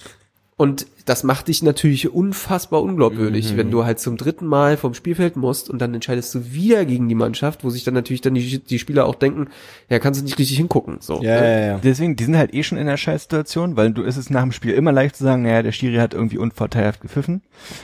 Und 0.62 0.86
das 1.06 1.24
macht 1.24 1.48
dich 1.48 1.60
natürlich 1.64 2.12
unfassbar 2.12 2.82
unglaubwürdig, 2.84 3.52
Mhm. 3.52 3.56
wenn 3.56 3.70
du 3.72 3.84
halt 3.84 3.98
zum 3.98 4.16
dritten 4.16 4.46
Mal 4.46 4.76
vom 4.76 4.94
Spielfeld 4.94 5.34
musst 5.34 5.68
und 5.68 5.80
dann 5.80 5.92
entscheidest 5.92 6.32
du 6.36 6.52
wieder 6.52 6.84
gegen 6.84 7.08
die 7.08 7.16
Mannschaft, 7.16 7.64
wo 7.64 7.70
sich 7.70 7.82
dann 7.82 7.94
natürlich 7.94 8.20
dann 8.20 8.34
die, 8.34 8.60
die 8.60 8.78
Spieler 8.78 9.06
auch 9.06 9.16
denken, 9.16 9.48
ja, 9.88 9.98
kannst 9.98 10.20
du 10.20 10.24
nicht 10.24 10.38
richtig 10.38 10.58
hingucken. 10.58 10.98
So, 11.00 11.14
Ja, 11.20 11.40
ne? 11.40 11.60
ja, 11.60 11.66
ja. 11.66 11.78
Deswegen, 11.82 12.14
die 12.14 12.22
sind 12.22 12.36
halt 12.36 12.54
eh 12.54 12.62
schon 12.62 12.78
in 12.78 12.86
einer 12.86 12.96
Scheißsituation, 12.96 13.76
weil 13.76 13.90
du 13.92 14.02
ist 14.04 14.16
es 14.16 14.30
nach 14.30 14.42
dem 14.42 14.52
Spiel 14.52 14.74
immer 14.74 14.92
leicht 14.92 15.16
zu 15.16 15.24
sagen, 15.24 15.42
naja, 15.42 15.62
der 15.64 15.72
Schiri 15.72 15.96
hat 15.96 16.14
irgendwie 16.14 16.38
unvorteilhaft 16.38 17.00
gepfiffen. 17.00 17.42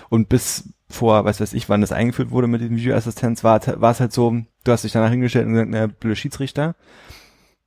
Und 0.09 0.29
bis 0.29 0.69
vor, 0.89 1.25
was 1.25 1.41
weiß 1.41 1.55
ich, 1.55 1.69
wann 1.69 1.81
das 1.81 1.91
eingeführt 1.91 2.31
wurde 2.31 2.47
mit 2.47 2.61
dem 2.61 2.77
Videoassistenz, 2.77 3.43
war, 3.43 3.61
war 3.81 3.91
es 3.91 3.99
halt 3.99 4.13
so, 4.13 4.37
du 4.63 4.71
hast 4.73 4.85
dich 4.85 4.93
danach 4.93 5.11
hingestellt 5.11 5.47
und 5.47 5.55
gesagt, 5.55 5.71
naja, 5.71 5.89
blöde 5.89 6.15
Schiedsrichter. 6.15 6.77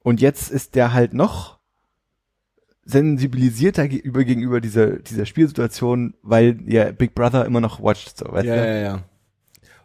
Und 0.04 0.22
jetzt 0.22 0.50
ist 0.50 0.76
der 0.76 0.94
halt 0.94 1.14
noch 1.14 1.60
sensibilisierter 2.86 3.88
gegenüber, 3.88 4.24
gegenüber 4.24 4.62
dieser, 4.62 4.98
dieser 4.99 5.26
Spielsituation, 5.26 6.16
weil 6.24 6.58
ja 6.68 6.91
Big 6.91 7.14
Brother 7.14 7.45
immer 7.45 7.62
noch 7.62 7.82
watcht, 7.82 8.18
so, 8.18 8.26
weißt 8.26 8.45
Ja, 8.45 8.56
du? 8.56 8.68
ja, 8.68 8.76
ja. 8.76 9.03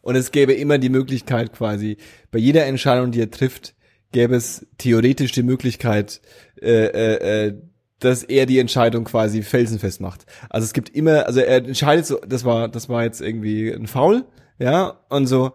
Und 0.03 0.17
es 0.17 0.31
gäbe 0.31 0.53
immer 0.53 0.79
die 0.79 0.89
Möglichkeit 0.89 1.53
quasi, 1.53 1.97
bei 2.31 2.39
jeder 2.39 2.65
Entscheidung, 2.67 3.11
die 3.11 3.21
er 3.21 3.31
trifft, 3.31 3.75
gäbe 4.13 4.37
es 4.37 4.67
theoretisch 4.79 5.33
die 5.33 5.43
Möglichkeit, 5.43 6.21
äh, 6.63 6.87
äh, 6.87 7.47
äh, 7.47 7.55
dass 7.99 8.23
er 8.23 8.47
die 8.47 8.59
Entscheidung 8.59 9.05
quasi 9.05 9.43
felsenfest 9.43 10.01
macht. 10.01 10.27
Also 10.49 10.65
es 10.65 10.73
gibt 10.73 10.91
immer, 10.91 11.27
also 11.27 11.41
er 11.41 11.57
entscheidet 11.57 12.07
so, 12.07 12.19
das 12.27 12.45
war, 12.45 12.69
das 12.69 12.89
war 12.89 13.03
jetzt 13.05 13.21
irgendwie 13.21 13.71
ein 13.71 13.87
Foul, 13.87 14.25
ja, 14.59 15.01
und 15.09 15.27
so 15.27 15.53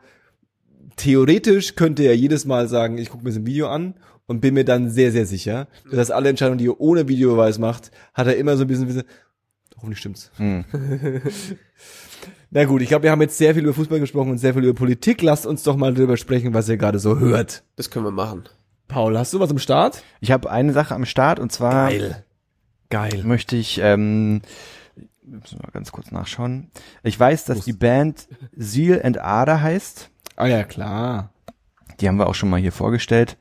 theoretisch 0.97 1.75
könnte 1.75 2.03
er 2.03 2.15
jedes 2.15 2.45
Mal 2.45 2.67
sagen, 2.67 2.97
ich 2.97 3.09
gucke 3.09 3.23
mir 3.23 3.31
das 3.31 3.45
Video 3.45 3.67
an 3.67 3.95
und 4.31 4.39
bin 4.39 4.53
mir 4.53 4.63
dann 4.63 4.89
sehr, 4.89 5.11
sehr 5.11 5.25
sicher, 5.25 5.67
dass 5.91 6.09
alle 6.09 6.29
Entscheidungen, 6.29 6.57
die 6.57 6.67
er 6.67 6.79
ohne 6.79 7.09
Videobeweis 7.09 7.59
macht, 7.59 7.91
hat 8.13 8.27
er 8.27 8.37
immer 8.37 8.55
so 8.55 8.63
ein 8.63 8.67
bisschen, 8.67 8.87
bisschen 8.87 9.03
hoffentlich 9.75 9.99
stimmt's. 9.99 10.31
Hm. 10.37 10.63
Na 12.49 12.63
gut, 12.63 12.81
ich 12.81 12.87
glaube, 12.87 13.03
wir 13.03 13.11
haben 13.11 13.21
jetzt 13.21 13.37
sehr 13.37 13.53
viel 13.53 13.63
über 13.63 13.73
Fußball 13.73 13.99
gesprochen 13.99 14.31
und 14.31 14.37
sehr 14.37 14.53
viel 14.53 14.63
über 14.63 14.73
Politik. 14.73 15.21
Lasst 15.21 15.45
uns 15.45 15.63
doch 15.63 15.75
mal 15.75 15.93
drüber 15.93 16.15
sprechen, 16.15 16.53
was 16.53 16.69
ihr 16.69 16.77
gerade 16.77 16.97
so 16.97 17.19
hört. 17.19 17.63
Das 17.75 17.89
können 17.89 18.05
wir 18.05 18.11
machen. 18.11 18.45
Paul, 18.87 19.17
hast 19.17 19.33
du 19.33 19.41
was 19.41 19.51
am 19.51 19.59
Start? 19.59 20.01
Ich 20.21 20.31
habe 20.31 20.49
eine 20.49 20.71
Sache 20.71 20.95
am 20.95 21.05
Start 21.05 21.39
und 21.39 21.51
zwar 21.51 21.91
Geil. 22.89 23.23
möchte 23.23 23.57
ich 23.57 23.81
ähm, 23.83 24.41
müssen 25.23 25.59
wir 25.59 25.65
mal 25.65 25.71
ganz 25.73 25.91
kurz 25.91 26.11
nachschauen. 26.11 26.71
Ich 27.03 27.19
weiß, 27.19 27.43
dass 27.45 27.65
die 27.65 27.73
Band 27.73 28.29
Seal 28.55 29.01
and 29.03 29.17
Ada 29.17 29.59
heißt. 29.59 30.09
Ah 30.37 30.47
ja, 30.47 30.63
klar. 30.63 31.33
Die 31.99 32.07
haben 32.07 32.17
wir 32.17 32.27
auch 32.27 32.35
schon 32.35 32.49
mal 32.49 32.59
hier 32.59 32.71
vorgestellt. 32.71 33.37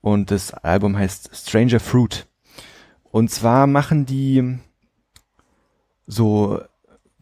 Und 0.00 0.30
das 0.30 0.54
Album 0.54 0.96
heißt 0.96 1.30
Stranger 1.34 1.80
Fruit. 1.80 2.26
Und 3.10 3.30
zwar 3.30 3.66
machen 3.66 4.06
die 4.06 4.58
so 6.06 6.60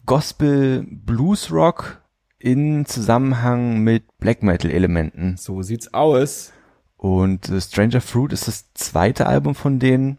Gospel 0.05 0.85
Blues 0.89 1.51
Rock 1.51 2.01
in 2.39 2.85
Zusammenhang 2.85 3.79
mit 3.79 4.17
Black 4.19 4.43
Metal 4.43 4.71
Elementen. 4.71 5.37
So 5.37 5.61
sieht's 5.61 5.93
aus. 5.93 6.53
Und 6.95 7.49
äh, 7.49 7.61
Stranger 7.61 8.01
Fruit 8.01 8.33
ist 8.33 8.47
das 8.47 8.73
zweite 8.73 9.27
Album 9.27 9.55
von 9.55 9.79
denen. 9.79 10.17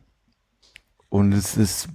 Und 1.08 1.32
es 1.32 1.56
ist, 1.56 1.88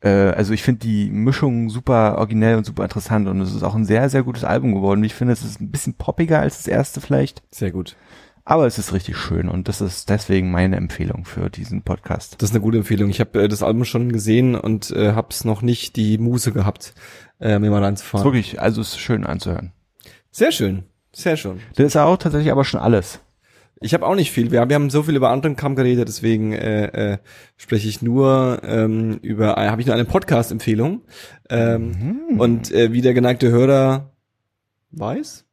äh, 0.00 0.08
also 0.08 0.52
ich 0.52 0.62
finde 0.62 0.80
die 0.80 1.10
Mischung 1.10 1.68
super 1.68 2.18
originell 2.18 2.56
und 2.56 2.64
super 2.64 2.84
interessant. 2.84 3.28
Und 3.28 3.40
es 3.40 3.54
ist 3.54 3.62
auch 3.62 3.74
ein 3.74 3.84
sehr, 3.84 4.08
sehr 4.08 4.22
gutes 4.22 4.44
Album 4.44 4.74
geworden. 4.74 5.04
Ich 5.04 5.14
finde, 5.14 5.32
es 5.32 5.44
ist 5.44 5.60
ein 5.60 5.70
bisschen 5.70 5.94
poppiger 5.94 6.40
als 6.40 6.58
das 6.58 6.68
erste 6.68 7.00
vielleicht. 7.00 7.42
Sehr 7.50 7.72
gut. 7.72 7.96
Aber 8.44 8.66
es 8.66 8.78
ist 8.78 8.92
richtig 8.92 9.16
schön 9.16 9.48
und 9.48 9.68
das 9.68 9.80
ist 9.80 10.08
deswegen 10.08 10.50
meine 10.50 10.76
Empfehlung 10.76 11.24
für 11.24 11.50
diesen 11.50 11.82
Podcast. 11.82 12.40
Das 12.42 12.50
ist 12.50 12.54
eine 12.54 12.62
gute 12.62 12.78
Empfehlung. 12.78 13.10
Ich 13.10 13.20
habe 13.20 13.42
äh, 13.42 13.48
das 13.48 13.62
Album 13.62 13.84
schon 13.84 14.10
gesehen 14.12 14.54
und 14.54 14.90
äh, 14.90 15.12
hab's 15.12 15.44
noch 15.44 15.62
nicht 15.62 15.96
die 15.96 16.18
Muße 16.18 16.52
gehabt, 16.52 16.94
äh, 17.40 17.58
mir 17.58 17.70
mal 17.70 17.78
Ist 17.78 17.84
reinzufahren. 17.84 18.24
wirklich, 18.24 18.60
also 18.60 18.80
es 18.80 18.88
ist 18.90 18.98
schön 18.98 19.24
anzuhören. 19.24 19.72
Sehr 20.30 20.52
schön. 20.52 20.84
Sehr 21.12 21.36
schön. 21.36 21.60
Das 21.76 21.86
ist 21.86 21.96
auch 21.96 22.16
tatsächlich 22.16 22.50
aber 22.52 22.64
schon 22.64 22.80
alles. 22.80 23.20
Ich 23.82 23.94
habe 23.94 24.06
auch 24.06 24.14
nicht 24.14 24.30
viel. 24.30 24.50
Wir, 24.50 24.68
wir 24.68 24.74
haben 24.74 24.90
so 24.90 25.02
viel 25.02 25.16
über 25.16 25.30
anderen 25.30 25.56
Kram 25.56 25.74
geredet, 25.74 26.06
deswegen 26.06 26.52
äh, 26.52 27.12
äh, 27.14 27.18
spreche 27.56 27.88
ich 27.88 28.02
nur 28.02 28.60
ähm, 28.62 29.18
über, 29.22 29.56
äh, 29.56 29.68
habe 29.68 29.80
ich 29.80 29.86
nur 29.86 29.94
eine 29.94 30.04
Podcast-Empfehlung. 30.04 31.02
Ähm, 31.48 32.20
Und 32.38 32.70
äh, 32.72 32.92
wie 32.92 33.00
der 33.00 33.14
geneigte 33.14 33.50
Hörer 33.50 34.12
weiß, 34.90 35.46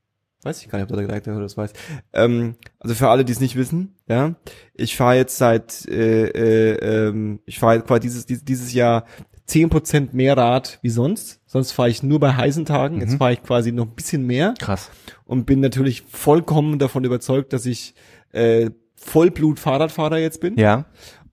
weiß 0.47 0.61
ich 0.61 0.69
gar 0.69 0.79
nicht, 0.79 0.89
ob 0.91 0.97
der 0.97 1.33
Hörer 1.33 1.41
das 1.41 1.57
weiß. 1.57 1.73
Ähm, 2.13 2.55
also 2.79 2.95
für 2.95 3.09
alle, 3.09 3.25
die 3.25 3.33
es 3.33 3.39
nicht 3.39 3.55
wissen, 3.55 3.95
ja, 4.07 4.35
ich 4.73 4.95
fahre 4.95 5.15
jetzt 5.17 5.37
seit, 5.37 5.85
äh, 5.87 6.27
äh, 6.27 7.07
ähm, 7.09 7.39
ich 7.45 7.59
fahre 7.59 7.81
quasi 7.81 8.01
dieses, 8.01 8.25
dieses 8.45 8.73
Jahr 8.73 9.05
10% 9.49 10.09
mehr 10.13 10.37
Rad 10.37 10.79
wie 10.81 10.89
sonst. 10.89 11.41
Sonst 11.45 11.71
fahre 11.71 11.89
ich 11.89 12.03
nur 12.03 12.19
bei 12.19 12.33
heißen 12.33 12.65
Tagen. 12.65 12.99
Jetzt 13.01 13.15
fahre 13.15 13.33
ich 13.33 13.43
quasi 13.43 13.71
noch 13.71 13.85
ein 13.85 13.95
bisschen 13.95 14.25
mehr 14.25 14.53
Krass. 14.59 14.89
und 15.25 15.45
bin 15.45 15.59
natürlich 15.59 16.03
vollkommen 16.03 16.79
davon 16.79 17.03
überzeugt, 17.03 17.53
dass 17.53 17.65
ich 17.65 17.93
äh, 18.31 18.69
Vollblut-Fahrradfahrer 18.95 20.17
jetzt 20.17 20.41
bin 20.41 20.57
Ja. 20.57 20.85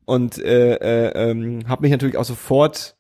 und 0.05 0.39
äh, 0.39 0.75
äh, 0.75 1.31
ähm, 1.31 1.61
habe 1.67 1.83
mich 1.83 1.91
natürlich 1.91 2.17
auch 2.17 2.25
sofort 2.25 2.97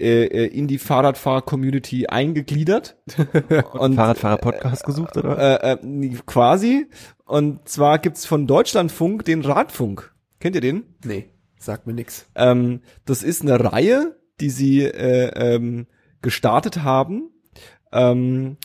äh, 0.00 0.24
äh, 0.24 0.46
in 0.46 0.66
die 0.66 0.78
Fahrradfahr-Community 0.78 2.06
eingegliedert 2.06 2.96
und 3.72 3.94
Fahrradfahrer-Podcast 3.94 4.84
gesucht, 4.84 5.16
oder? 5.16 5.62
äh, 5.62 5.72
äh, 5.72 6.08
quasi 6.26 6.86
und 7.24 7.68
zwar 7.68 8.00
gibt's 8.00 8.26
von 8.26 8.46
Deutschlandfunk 8.48 9.24
den 9.24 9.42
Radfunk. 9.42 10.12
Kennt 10.40 10.56
ihr 10.56 10.60
den? 10.60 10.82
Nee, 11.04 11.30
sagt 11.58 11.86
mir 11.86 11.92
nix. 11.92 12.26
Ähm, 12.34 12.80
das 13.04 13.22
ist 13.22 13.42
eine 13.42 13.72
Reihe, 13.72 14.16
die 14.40 14.50
sie 14.50 14.82
äh, 14.82 15.30
ähm, 15.36 15.86
gestartet 16.22 16.82
haben. 16.82 17.30
Ähm, 17.92 18.56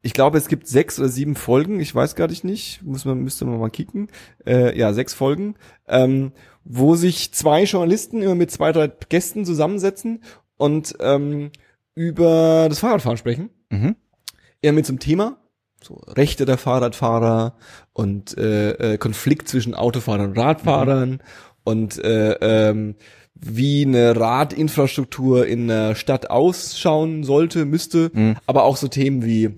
ich 0.00 0.12
glaube, 0.12 0.38
es 0.38 0.48
gibt 0.48 0.66
sechs 0.66 0.98
oder 0.98 1.08
sieben 1.08 1.36
Folgen. 1.36 1.78
Ich 1.78 1.94
weiß 1.94 2.16
gar 2.16 2.26
nicht. 2.28 2.82
Muss 2.82 3.04
man 3.04 3.20
müsste 3.20 3.44
man 3.44 3.60
mal 3.60 3.70
kicken. 3.70 4.08
Äh, 4.44 4.76
ja, 4.76 4.92
sechs 4.92 5.14
Folgen, 5.14 5.54
ähm, 5.86 6.32
wo 6.64 6.94
sich 6.94 7.32
zwei 7.34 7.64
Journalisten 7.64 8.22
immer 8.22 8.34
mit 8.34 8.50
zwei 8.50 8.72
drei 8.72 8.88
Gästen 9.08 9.44
zusammensetzen 9.44 10.22
und 10.56 10.94
ähm, 11.00 11.50
über 11.94 12.66
das 12.68 12.78
Fahrradfahren 12.78 13.18
sprechen. 13.18 13.50
Mhm. 13.70 13.96
Eher 14.60 14.72
mit 14.72 14.86
zum 14.86 14.98
Thema. 14.98 15.38
So 15.82 15.94
Rechte 16.06 16.44
der 16.44 16.58
Fahrradfahrer 16.58 17.56
und 17.92 18.38
äh, 18.38 18.94
äh, 18.94 18.98
Konflikt 18.98 19.48
zwischen 19.48 19.74
Autofahrern 19.74 20.30
und 20.30 20.38
Radfahrern 20.38 21.20
und 21.64 21.98
äh, 22.04 22.34
ähm, 22.70 22.94
wie 23.34 23.84
eine 23.84 24.14
Radinfrastruktur 24.14 25.46
in 25.46 25.68
einer 25.68 25.96
Stadt 25.96 26.30
ausschauen 26.30 27.24
sollte, 27.24 27.64
müsste, 27.64 28.10
Mhm. 28.14 28.36
aber 28.46 28.62
auch 28.62 28.76
so 28.76 28.86
Themen 28.86 29.24
wie 29.24 29.50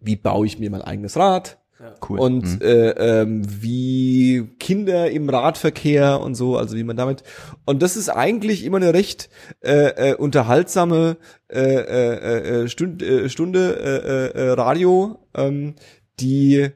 wie 0.00 0.16
baue 0.16 0.46
ich 0.46 0.58
mir 0.58 0.68
mein 0.68 0.82
eigenes 0.82 1.16
Rad 1.16 1.58
Cool. 2.08 2.18
und 2.20 2.44
Mhm. 2.44 2.58
äh, 2.62 2.90
ähm, 2.90 3.42
wie 3.62 4.48
Kinder 4.58 5.10
im 5.10 5.28
Radverkehr 5.28 6.20
und 6.20 6.34
so, 6.34 6.56
also 6.56 6.76
wie 6.76 6.84
man 6.84 6.96
damit 6.96 7.22
und 7.64 7.82
das 7.82 7.96
ist 7.96 8.08
eigentlich 8.08 8.64
immer 8.64 8.76
eine 8.78 8.94
recht 8.94 9.28
äh, 9.64 10.10
äh, 10.10 10.14
unterhaltsame 10.14 11.16
äh, 11.48 11.58
äh, 11.60 12.62
äh, 12.64 12.68
Stund, 12.68 13.02
äh, 13.02 13.28
Stunde 13.28 14.32
äh, 14.34 14.38
äh, 14.38 14.50
Radio, 14.50 15.18
ähm, 15.34 15.74
die 16.20 16.68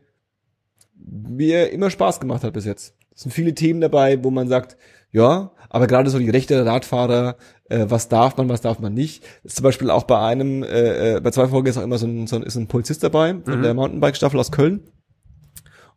mir 0.95 1.71
immer 1.73 1.91
Spaß 1.91 2.21
gemacht 2.21 2.43
hat 2.43 2.53
bis 2.53 2.65
jetzt. 2.65 2.95
Es 3.15 3.23
sind 3.23 3.33
viele 3.33 3.55
Themen 3.55 3.81
dabei, 3.81 4.23
wo 4.23 4.31
man 4.31 4.49
sagt, 4.49 4.77
ja, 5.13 5.53
aber 5.71 5.87
gerade 5.87 6.11
so 6.11 6.19
die 6.19 6.29
Rechte 6.31 6.55
der 6.55 6.67
Radfahrer, 6.67 7.37
äh, 7.71 7.87
was 7.89 8.09
darf 8.09 8.37
man, 8.37 8.49
was 8.49 8.61
darf 8.61 8.79
man 8.81 8.93
nicht. 8.93 9.25
Ist 9.45 9.57
zum 9.57 9.63
Beispiel 9.63 9.91
auch 9.91 10.03
bei 10.05 10.19
einem, 10.19 10.63
äh, 10.63 11.17
äh, 11.17 11.21
bei 11.21 11.31
zwei 11.31 11.49
Folgen 11.49 11.69
ist 11.69 11.79
auch 11.79 11.83
immer 11.83 11.99
so 11.99 12.07
ein, 12.07 12.27
so 12.27 12.37
ein, 12.37 12.43
ist 12.43 12.57
ein 12.57 12.67
Polizist 12.67 13.03
dabei, 13.03 13.37
von 13.45 13.63
der 13.63 13.73
Mountainbike-Staffel 13.75 14.39
aus 14.39 14.53
Köln. 14.53 14.81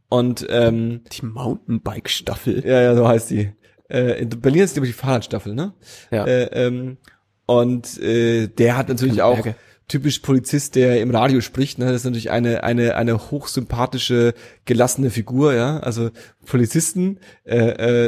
Und 0.09 0.45
ähm, 0.49 1.01
Die 1.11 1.25
Mountainbike-Staffel. 1.25 2.65
ja, 2.65 2.81
ja, 2.81 2.95
so 2.95 3.07
heißt 3.07 3.29
die. 3.29 3.51
Äh, 3.89 4.21
in 4.21 4.29
Berlin 4.29 4.63
ist 4.63 4.75
die, 4.75 4.81
die 4.81 4.93
Fahrradstaffel, 4.93 5.53
ne? 5.53 5.73
Ja. 6.11 6.25
Äh, 6.25 6.65
ähm, 6.67 6.97
und 7.45 7.99
äh, 7.99 8.47
der 8.47 8.77
hat 8.77 8.89
natürlich 8.89 9.21
auch 9.23 9.43
typisch 9.87 10.19
Polizist, 10.19 10.75
der 10.75 11.01
im 11.01 11.09
Radio 11.09 11.41
spricht. 11.41 11.79
Ne? 11.79 11.85
Das 11.85 11.95
ist 11.95 12.05
natürlich 12.05 12.29
eine 12.29 12.63
eine 12.63 12.95
eine 12.95 13.31
hochsympathische, 13.31 14.35
gelassene 14.65 15.09
Figur. 15.09 15.55
Ja, 15.55 15.79
also 15.79 16.11
Polizisten 16.45 17.19
äh, 17.43 17.57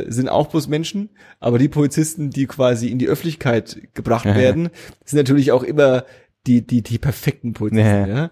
äh, 0.02 0.12
sind 0.12 0.30
auch 0.30 0.48
bloß 0.48 0.68
Menschen, 0.68 1.10
aber 1.40 1.58
die 1.58 1.68
Polizisten, 1.68 2.30
die 2.30 2.46
quasi 2.46 2.88
in 2.88 3.00
die 3.00 3.08
Öffentlichkeit 3.08 3.82
gebracht 3.96 4.26
werden, 4.26 4.70
sind 5.04 5.18
natürlich 5.18 5.52
auch 5.52 5.64
immer 5.64 6.06
die 6.48 6.66
die 6.66 6.82
die 6.82 6.98
perfekten 6.98 7.54
Polizisten. 7.54 7.86
Ja. 7.88 8.08
Ja. 8.08 8.32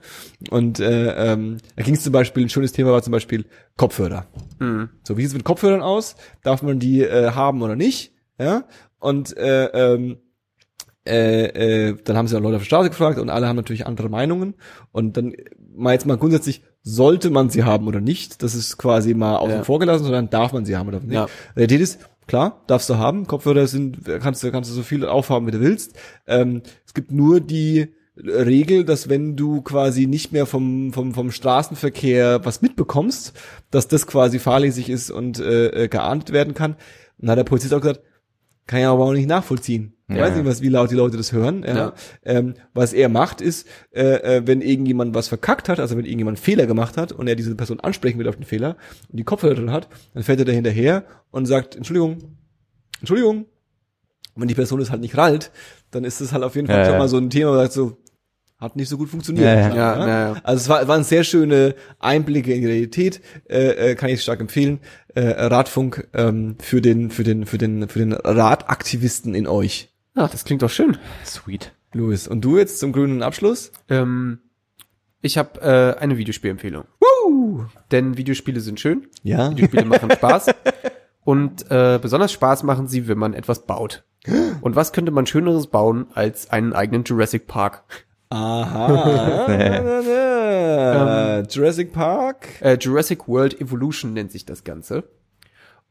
Und 0.50 0.80
äh, 0.80 1.32
ähm, 1.34 1.58
da 1.76 1.84
ging 1.84 1.96
es 1.96 2.04
zum 2.04 2.14
Beispiel 2.14 2.44
ein 2.46 2.50
schönes 2.50 2.72
Thema 2.72 2.92
war 2.92 3.04
zum 3.04 3.12
Beispiel 3.12 3.46
Kopfhörer. 3.78 4.26
Mhm. 4.60 4.90
So, 5.04 5.18
wie 5.18 5.22
sieht 5.22 5.30
es 5.30 5.34
mit 5.36 5.44
Kopfhörern 5.44 5.82
aus? 5.82 6.16
Darf 6.44 6.62
man 6.64 6.80
die 6.80 7.02
äh, 7.02 7.32
haben 7.32 7.62
oder 7.62 7.76
nicht? 7.76 8.14
Ja. 8.40 8.64
Und 9.00 9.36
äh, 9.38 9.66
ähm, 9.66 10.18
äh, 11.08 11.88
äh, 11.90 11.98
dann 12.04 12.18
haben 12.18 12.28
sie 12.28 12.36
auch 12.38 12.42
Leute 12.42 12.58
auf 12.58 12.62
der 12.64 12.68
Straße 12.68 12.90
gefragt 12.90 13.20
und 13.20 13.30
alle 13.30 13.48
haben 13.48 13.56
natürlich 13.56 13.88
andere 13.88 14.10
Meinungen. 14.10 14.56
Und 14.92 15.18
dann 15.18 15.34
mal 15.76 15.94
jetzt 15.94 16.06
mal 16.06 16.18
grundsätzlich, 16.18 16.62
sollte 16.82 17.30
man 17.30 17.50
sie 17.50 17.64
haben 17.64 17.88
oder 17.88 18.02
nicht? 18.02 18.42
Das 18.44 18.56
ist 18.56 18.78
quasi 18.78 19.14
mal 19.14 19.38
außen 19.38 19.58
Ja. 19.58 19.64
vor 19.64 19.80
gelassen, 19.80 20.04
sondern 20.04 20.30
darf 20.30 20.54
man 20.54 20.66
sie 20.66 20.78
haben 20.78 20.88
oder 20.88 21.00
nicht? 21.00 21.14
Ja. 21.14 21.28
Realität 21.56 21.82
ist, 21.82 22.00
klar, 22.28 22.64
darfst 22.68 22.90
du 22.90 22.98
haben. 22.98 23.28
Kopfhörer 23.28 23.68
sind, 23.68 24.06
kannst 24.22 24.44
du, 24.44 24.52
kannst 24.52 24.70
du 24.70 24.74
so 24.76 24.84
viel 24.84 25.06
aufhaben, 25.06 25.48
wie 25.48 25.52
du 25.52 25.60
willst. 25.62 25.98
Ähm, 26.28 26.62
es 26.86 26.94
gibt 26.94 27.12
nur 27.12 27.40
die 27.40 27.94
Regel, 28.24 28.84
dass 28.86 29.08
wenn 29.10 29.36
du 29.36 29.62
quasi 29.62 30.06
nicht 30.08 30.32
mehr 30.34 30.46
vom, 30.46 30.92
vom, 30.94 31.14
vom 31.14 31.32
Straßenverkehr 31.32 32.44
was 32.46 32.62
mitbekommst, 32.62 33.34
dass 33.72 33.88
das 33.88 34.08
quasi 34.08 34.40
fahrlässig 34.40 34.90
ist 34.90 35.10
und 35.12 35.40
äh, 35.40 35.84
äh, 35.86 35.88
geahndet 35.88 36.32
werden 36.32 36.54
kann. 36.54 36.72
Und 36.74 36.78
dann 37.28 37.32
hat 37.32 37.38
der 37.38 37.44
Polizist 37.46 37.74
auch 37.74 37.82
gesagt, 37.82 38.02
kann 38.68 38.80
ich 38.82 38.86
aber 38.86 39.04
auch 39.06 39.14
nicht 39.14 39.28
nachvollziehen. 39.28 39.94
Ich 40.08 40.16
Ja. 40.16 40.22
weiß 40.24 40.36
nicht, 40.36 40.46
was, 40.46 40.62
wie 40.62 40.70
laut 40.70 40.92
die 40.92 40.96
Leute 40.96 41.18
das 41.18 41.32
hören. 41.32 41.64
Ja. 41.68 41.76
Ja. 41.76 41.94
Ähm, 42.24 42.56
was 42.74 42.94
er 42.94 43.10
macht, 43.10 43.42
ist, 43.42 43.68
äh, 43.92 44.38
äh, 44.38 44.42
wenn 44.46 44.62
irgendjemand 44.62 45.14
was 45.16 45.28
verkackt 45.28 45.70
hat, 45.70 45.80
also 45.80 45.96
wenn 45.98 46.06
irgendjemand 46.06 46.40
Fehler 46.40 46.66
gemacht 46.68 46.98
hat 46.98 47.12
und 47.12 47.28
er 47.28 47.36
diese 47.36 47.56
Person 47.56 47.80
ansprechen 47.80 48.20
will 48.20 48.28
auf 48.28 48.36
den 48.36 48.44
Fehler 48.46 48.76
und 49.10 49.18
die 49.18 49.24
Kopfhörer 49.24 49.56
drin 49.56 49.72
hat, 49.72 49.88
dann 50.14 50.24
fährt 50.24 50.40
er 50.40 50.46
da 50.46 50.52
hinterher 50.52 51.04
und 51.32 51.46
sagt, 51.46 51.76
Entschuldigung, 51.76 52.18
Entschuldigung. 53.00 53.46
Und 54.36 54.42
wenn 54.42 54.48
die 54.48 54.56
Person 54.56 54.80
es 54.82 54.90
halt 54.92 55.02
nicht 55.02 55.18
rallt, 55.18 55.52
dann 55.92 56.04
ist 56.04 56.22
das 56.22 56.32
halt 56.34 56.44
auf 56.44 56.56
jeden 56.56 56.68
Fall 56.68 56.78
Ja, 56.80 56.86
schon 56.86 56.94
ja. 56.94 57.00
mal 57.00 57.10
so 57.10 57.18
ein 57.18 57.30
Thema, 57.30 57.50
wo 57.52 57.56
man 57.56 57.64
sagt 57.66 57.74
so, 57.74 57.98
hat 58.60 58.76
nicht 58.76 58.90
so 58.90 58.98
gut 58.98 59.10
funktioniert. 59.10 59.46
Ja, 59.46 59.54
ja. 59.54 59.70
ne? 59.70 59.76
ja, 59.76 60.34
ja. 60.34 60.42
Also 60.44 60.62
es 60.62 60.70
war, 60.70 60.88
waren 60.88 61.04
sehr 61.04 61.24
schöne 61.24 61.76
Einblicke 62.00 62.54
in 62.54 62.62
die 62.62 62.68
Realität, 62.68 63.22
äh, 63.50 63.92
äh, 63.92 63.96
kann 63.96 64.10
ich 64.10 64.22
stark 64.22 64.42
empfehlen. 64.42 64.80
Äh, 65.16 65.22
Radfunk 65.22 66.08
ähm, 66.14 66.58
für 66.60 66.82
den, 66.82 67.10
für 67.10 67.24
den, 67.24 67.46
für 67.46 67.58
den, 67.58 67.88
für 67.88 68.00
den 68.00 68.14
Radaktivisten 68.14 69.34
in 69.34 69.48
euch. 69.48 69.94
Ah, 70.16 70.28
das 70.28 70.44
klingt 70.44 70.62
doch 70.62 70.70
schön. 70.70 70.98
Sweet. 71.26 71.72
Louis, 71.94 72.28
und 72.28 72.42
du 72.42 72.58
jetzt 72.58 72.80
zum 72.80 72.92
grünen 72.92 73.24
Abschluss? 73.24 73.72
Ähm, 73.88 74.40
ich 75.22 75.38
habe 75.38 75.62
äh, 75.62 76.00
eine 76.00 76.18
Videospielempfehlung. 76.18 76.84
Woo! 77.00 77.66
Denn 77.92 78.18
Videospiele 78.18 78.60
sind 78.60 78.80
schön. 78.80 79.08
Ja. 79.24 79.52
Videospiele 79.52 79.86
machen 79.86 80.12
Spaß. 80.12 80.48
Und 81.24 81.70
äh, 81.72 82.00
besonders 82.02 82.32
Spaß 82.32 82.64
machen 82.64 82.88
sie, 82.88 83.08
wenn 83.08 83.18
man 83.18 83.34
etwas 83.34 83.66
baut. 83.66 84.04
Und 84.62 84.76
was 84.76 84.92
könnte 84.94 85.12
man 85.12 85.26
Schöneres 85.26 85.68
bauen 85.68 86.08
als 86.14 86.50
einen 86.52 86.74
eigenen 86.74 87.04
Jurassic 87.06 87.48
Park? 87.48 87.84
Aha. 88.30 89.48
Ähm, 90.92 91.48
Jurassic 91.50 91.94
Park. 91.94 92.48
Äh, 92.62 92.78
Jurassic 92.80 93.28
World 93.28 93.60
Evolution 93.60 94.14
nennt 94.14 94.32
sich 94.32 94.46
das 94.46 94.64
Ganze. 94.64 95.04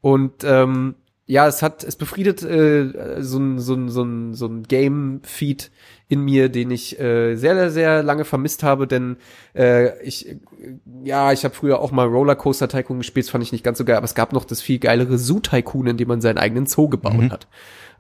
Und 0.01 0.45
ähm, 0.45 0.95
ja, 1.27 1.47
es 1.47 1.63
hat, 1.63 1.85
es 1.85 1.97
befriedet 1.97 2.43
äh, 2.43 3.21
so 3.23 3.39
ein 3.39 3.59
so 3.59 3.75
ein 3.75 3.91
so 3.91 4.03
ein 4.03 4.35
so 4.35 4.47
ein 4.47 4.63
Game-Feed 4.63 5.71
in 6.09 6.23
mir, 6.23 6.49
den 6.49 6.71
ich 6.71 6.99
äh, 6.99 7.37
sehr 7.37 7.71
sehr 7.71 8.03
lange 8.03 8.25
vermisst 8.25 8.63
habe, 8.63 8.87
denn 8.87 9.19
äh, 9.55 10.01
ich 10.03 10.29
äh, 10.29 10.39
ja, 11.05 11.33
ich 11.33 11.45
habe 11.45 11.55
früher 11.55 11.81
auch 11.81 11.91
mal 11.91 12.07
Rollercoaster 12.07 12.69
Tycoon 12.69 12.99
gespielt, 12.99 13.27
das 13.27 13.31
fand 13.31 13.45
ich 13.45 13.53
nicht 13.53 13.63
ganz 13.63 13.77
so 13.77 13.85
geil, 13.85 13.97
aber 13.97 14.07
es 14.07 14.15
gab 14.15 14.33
noch 14.33 14.47
das 14.47 14.63
viel 14.63 14.79
geilere 14.79 15.19
Zoo 15.19 15.41
Tycoon, 15.41 15.87
in 15.87 15.97
dem 15.99 16.09
man 16.09 16.23
seinen 16.23 16.39
eigenen 16.39 16.67
Zoo 16.67 16.89
gebaut 16.89 17.31
hat. 17.31 17.47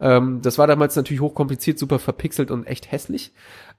Ähm, 0.00 0.40
das 0.42 0.58
war 0.58 0.66
damals 0.66 0.96
natürlich 0.96 1.20
hochkompliziert, 1.20 1.78
super 1.78 1.98
verpixelt 1.98 2.50
und 2.50 2.66
echt 2.66 2.90
hässlich. 2.90 3.32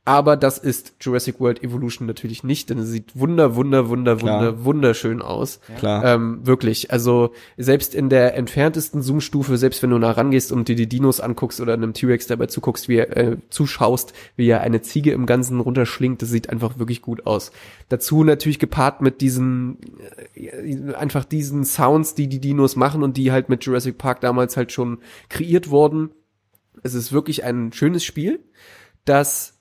Aber 0.09 0.35
das 0.37 0.57
ist 0.57 0.93
Jurassic 1.01 1.39
World 1.39 1.61
Evolution 1.61 2.07
natürlich 2.07 2.43
nicht, 2.43 2.71
denn 2.71 2.79
es 2.79 2.89
sieht 2.89 3.11
wunder, 3.13 3.55
wunder, 3.55 3.89
wunder, 3.89 4.15
Klar. 4.15 4.39
wunder, 4.39 4.65
wunderschön 4.65 5.21
aus. 5.21 5.59
Klar. 5.77 6.03
Ähm, 6.03 6.39
wirklich. 6.47 6.91
Also 6.91 7.31
selbst 7.57 7.93
in 7.93 8.09
der 8.09 8.35
entferntesten 8.35 9.03
Zoom-Stufe, 9.03 9.55
selbst 9.57 9.83
wenn 9.83 9.91
du 9.91 9.99
nah 9.99 10.09
rangehst 10.09 10.51
und 10.51 10.67
dir 10.67 10.75
die 10.75 10.89
Dinos 10.89 11.19
anguckst 11.19 11.61
oder 11.61 11.73
einem 11.73 11.93
T-Rex 11.93 12.25
dabei 12.25 12.47
zuguckst, 12.47 12.89
wie 12.89 12.95
er, 12.95 13.17
äh, 13.17 13.37
zuschaust, 13.51 14.13
wie 14.35 14.47
er 14.47 14.61
eine 14.61 14.81
Ziege 14.81 15.11
im 15.11 15.27
Ganzen 15.27 15.59
runterschlingt, 15.59 16.23
das 16.23 16.29
sieht 16.29 16.49
einfach 16.49 16.79
wirklich 16.79 17.03
gut 17.03 17.27
aus. 17.27 17.51
Dazu 17.89 18.23
natürlich 18.23 18.57
gepaart 18.57 19.01
mit 19.01 19.21
diesen, 19.21 19.77
äh, 20.33 20.91
einfach 20.95 21.23
diesen 21.23 21.65
Sounds, 21.65 22.15
die 22.15 22.27
die 22.27 22.39
Dinos 22.39 22.75
machen 22.75 23.03
und 23.03 23.15
die 23.15 23.31
halt 23.31 23.49
mit 23.49 23.63
Jurassic 23.63 23.99
Park 23.99 24.21
damals 24.21 24.57
halt 24.57 24.71
schon 24.71 24.97
kreiert 25.29 25.69
wurden. 25.69 26.09
Es 26.81 26.95
ist 26.95 27.11
wirklich 27.11 27.43
ein 27.43 27.73
schönes 27.73 28.03
Spiel, 28.03 28.39
das 29.05 29.58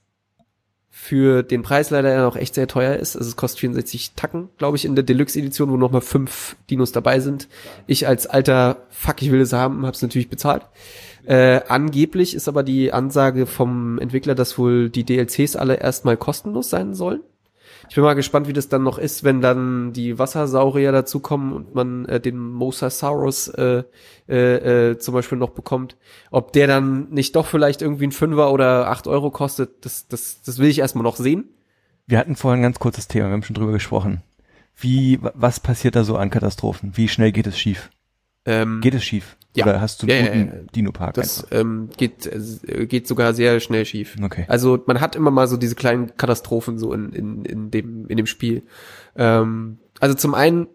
für 1.09 1.43
den 1.43 1.62
Preis 1.62 1.89
leider 1.89 2.12
ja 2.12 2.20
noch 2.20 2.36
echt 2.36 2.55
sehr 2.55 2.68
teuer 2.68 2.97
ist. 2.97 3.16
Also 3.16 3.30
es 3.30 3.36
kostet 3.36 3.60
64 3.60 4.12
Tacken, 4.14 4.51
glaube 4.59 4.76
ich, 4.76 4.85
in 4.85 4.94
der 4.94 5.05
Deluxe-Edition, 5.05 5.70
wo 5.70 5.78
nochmal 5.78 6.02
fünf 6.02 6.55
Dinos 6.68 6.93
dabei 6.93 7.20
sind. 7.20 7.48
Ich 7.86 8.06
als 8.06 8.26
alter 8.26 8.82
Fuck, 8.90 9.22
ich 9.22 9.32
will 9.32 9.40
es 9.40 9.55
haben, 9.55 9.86
habe 9.86 9.94
es 9.94 10.02
natürlich 10.02 10.28
bezahlt. 10.28 10.66
Äh, 11.24 11.62
angeblich 11.66 12.35
ist 12.35 12.47
aber 12.47 12.62
die 12.62 12.93
Ansage 12.93 13.47
vom 13.47 13.98
Entwickler, 13.98 14.35
dass 14.35 14.59
wohl 14.59 14.90
die 14.90 15.05
DLCs 15.05 15.56
alle 15.56 15.76
erstmal 15.76 16.18
kostenlos 16.18 16.68
sein 16.68 16.93
sollen. 16.93 17.22
Ich 17.89 17.95
bin 17.95 18.05
mal 18.05 18.15
gespannt, 18.15 18.49
wie 18.49 18.53
das 18.53 18.69
dann 18.69 18.83
noch 18.83 18.99
ist, 18.99 19.25
wenn 19.25 19.41
dann 19.41 19.93
die 19.93 20.19
Wassersaurier 20.19 20.93
dazukommen 20.93 21.53
und 21.53 21.75
man 21.75 22.05
äh, 22.07 22.21
den 22.21 22.39
Mosasaurus 22.39 23.49
äh, 23.49 23.83
äh, 24.29 24.91
äh, 24.91 24.99
zum 24.99 25.15
Beispiel 25.15 25.39
noch 25.39 25.51
bekommt. 25.51 25.97
Ob 26.31 26.53
der 26.53 26.67
dann 26.67 27.09
nicht 27.11 27.35
doch 27.37 27.47
vielleicht 27.47 27.81
irgendwie 27.83 28.07
ein 28.07 28.13
Fünfer 28.13 28.53
oder 28.53 28.89
acht 28.89 29.07
Euro 29.07 29.31
kostet, 29.31 29.85
das, 29.87 30.07
das, 30.09 30.43
das 30.43 30.59
will 30.59 30.69
ich 30.69 30.79
erstmal 30.81 31.05
noch 31.05 31.17
sehen. 31.17 31.45
Wir 32.07 32.19
hatten 32.19 32.37
vorhin 32.37 32.61
ein 32.61 32.65
ganz 32.65 32.79
kurzes 32.79 33.09
Thema, 33.09 33.27
wir 33.29 33.33
haben 33.33 33.43
schon 33.43 33.55
drüber 33.55 33.73
gesprochen. 33.73 34.23
Wie, 34.77 35.23
wa- 35.23 35.33
was 35.35 35.61
passiert 35.61 35.97
da 35.97 36.05
so 36.05 36.17
an 36.17 36.31
Katastrophen? 36.31 36.93
Wie 36.97 37.09
schnell 37.09 37.33
geht 37.33 37.47
es 37.47 37.59
schief? 37.59 37.91
Ähm, 38.45 38.81
Geht 38.83 38.95
es 38.95 39.05
schief? 39.05 39.37
Ja. 39.57 39.65
Oder 39.65 39.81
hast 39.81 40.03
du 40.03 40.07
Ja, 40.07 40.16
einen 40.16 40.27
ja, 40.27 40.33
guten 40.45 40.57
ja. 40.66 40.73
Dino-Park 40.75 41.15
das 41.15 41.45
einfach? 41.45 41.61
ähm, 41.61 41.89
geht, 41.97 42.27
äh, 42.27 42.87
geht 42.87 43.09
sogar 43.09 43.35
sehr 43.35 43.59
schnell 43.61 43.85
schief. 43.85 44.15
Okay. 44.23 44.45
Also 44.49 44.83
man 44.87 45.01
hat 45.01 45.16
immer 45.16 45.31
mal 45.31 45.49
so 45.49 45.57
diese 45.57 45.75
kleinen 45.75 46.16
Katastrophen 46.16 46.79
so 46.79 46.93
in, 46.93 47.12
in, 47.12 47.45
in, 47.45 47.70
dem, 47.70 48.07
in 48.09 48.16
dem 48.19 48.27
Spiel. 48.27 48.62
Ähm, 49.16 49.79
also 50.01 50.15
zum 50.15 50.35
einen 50.35 50.69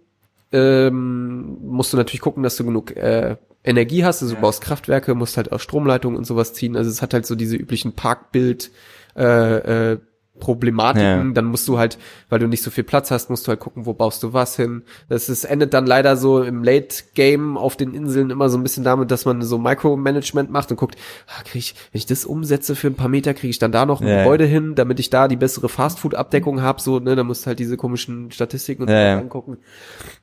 ähm, 0.52 1.58
musst 1.62 1.94
du 1.94 1.98
natürlich 1.98 2.22
gucken, 2.22 2.44
dass 2.44 2.58
du 2.58 2.64
genug 2.66 2.96
äh, 2.96 3.38
Energie 3.64 4.04
hast. 4.04 4.22
Also 4.22 4.36
du 4.36 4.42
baust 4.42 4.62
Kraftwerke, 4.62 5.16
musst 5.16 5.38
halt 5.38 5.52
auch 5.52 5.60
Stromleitungen 5.60 6.18
und 6.18 6.26
sowas 6.26 6.54
ziehen. 6.54 6.76
Also 6.76 6.90
es 6.90 7.02
hat 7.02 7.14
halt 7.14 7.26
so 7.26 7.36
diese 7.36 7.56
üblichen 7.56 7.94
Parkbild 7.94 8.72
äh, 9.16 9.92
äh, 9.94 10.00
Problematiken, 10.40 11.28
Ja. 11.28 11.34
dann 11.34 11.46
musst 11.46 11.68
du 11.68 11.78
halt, 11.78 12.00
weil 12.30 12.40
du 12.40 12.48
nicht 12.48 12.64
so 12.64 12.72
viel 12.72 12.84
Platz 12.84 13.12
hast, 13.12 13.30
musst 13.30 13.46
du 13.46 13.50
halt 13.50 13.60
gucken, 13.60 13.86
wo 13.86 13.94
baust 13.94 14.24
du 14.24 14.34
was 14.34 14.56
hin. 14.56 14.82
Das 15.08 15.30
ist, 15.30 15.44
endet 15.44 15.74
dann 15.76 15.86
leider 15.86 16.18
so 16.18 16.42
im 16.42 16.64
Late 16.64 17.04
Game 17.14 17.56
auf 17.56 17.76
den 17.78 17.94
Inseln 17.94 18.32
immer 18.32 18.50
so 18.50 18.58
ein 18.58 18.64
bisschen 18.64 18.84
damit, 18.84 19.12
dass 19.12 19.26
man 19.26 19.42
so 19.44 19.60
Micromanagement 19.60 20.50
macht 20.50 20.72
und 20.72 20.78
guckt, 20.78 20.96
ah, 21.28 21.44
krieg 21.44 21.60
ich, 21.60 21.76
wenn 21.92 22.00
ich 22.00 22.08
das 22.08 22.26
umsetze 22.26 22.76
für 22.76 22.88
ein 22.88 22.96
paar 22.96 23.10
Meter, 23.10 23.34
kriege 23.36 23.52
ich 23.52 23.60
dann 23.60 23.72
da 23.72 23.86
noch 23.86 24.02
ein 24.02 24.08
Ja. 24.08 24.24
Gebäude 24.24 24.46
hin, 24.46 24.74
damit 24.76 25.00
ich 25.00 25.10
da 25.12 25.28
die 25.28 25.36
bessere 25.38 25.70
Fastfood-Abdeckung 25.70 26.62
habe, 26.64 26.82
so, 26.82 27.00
ne, 27.00 27.16
da 27.16 27.24
musst 27.24 27.44
du 27.44 27.48
halt 27.48 27.60
diese 27.60 27.78
komischen 27.78 28.32
Statistiken 28.32 28.82
und 28.84 28.88
so 28.90 28.94
ja. 28.96 29.20
angucken. 29.20 29.58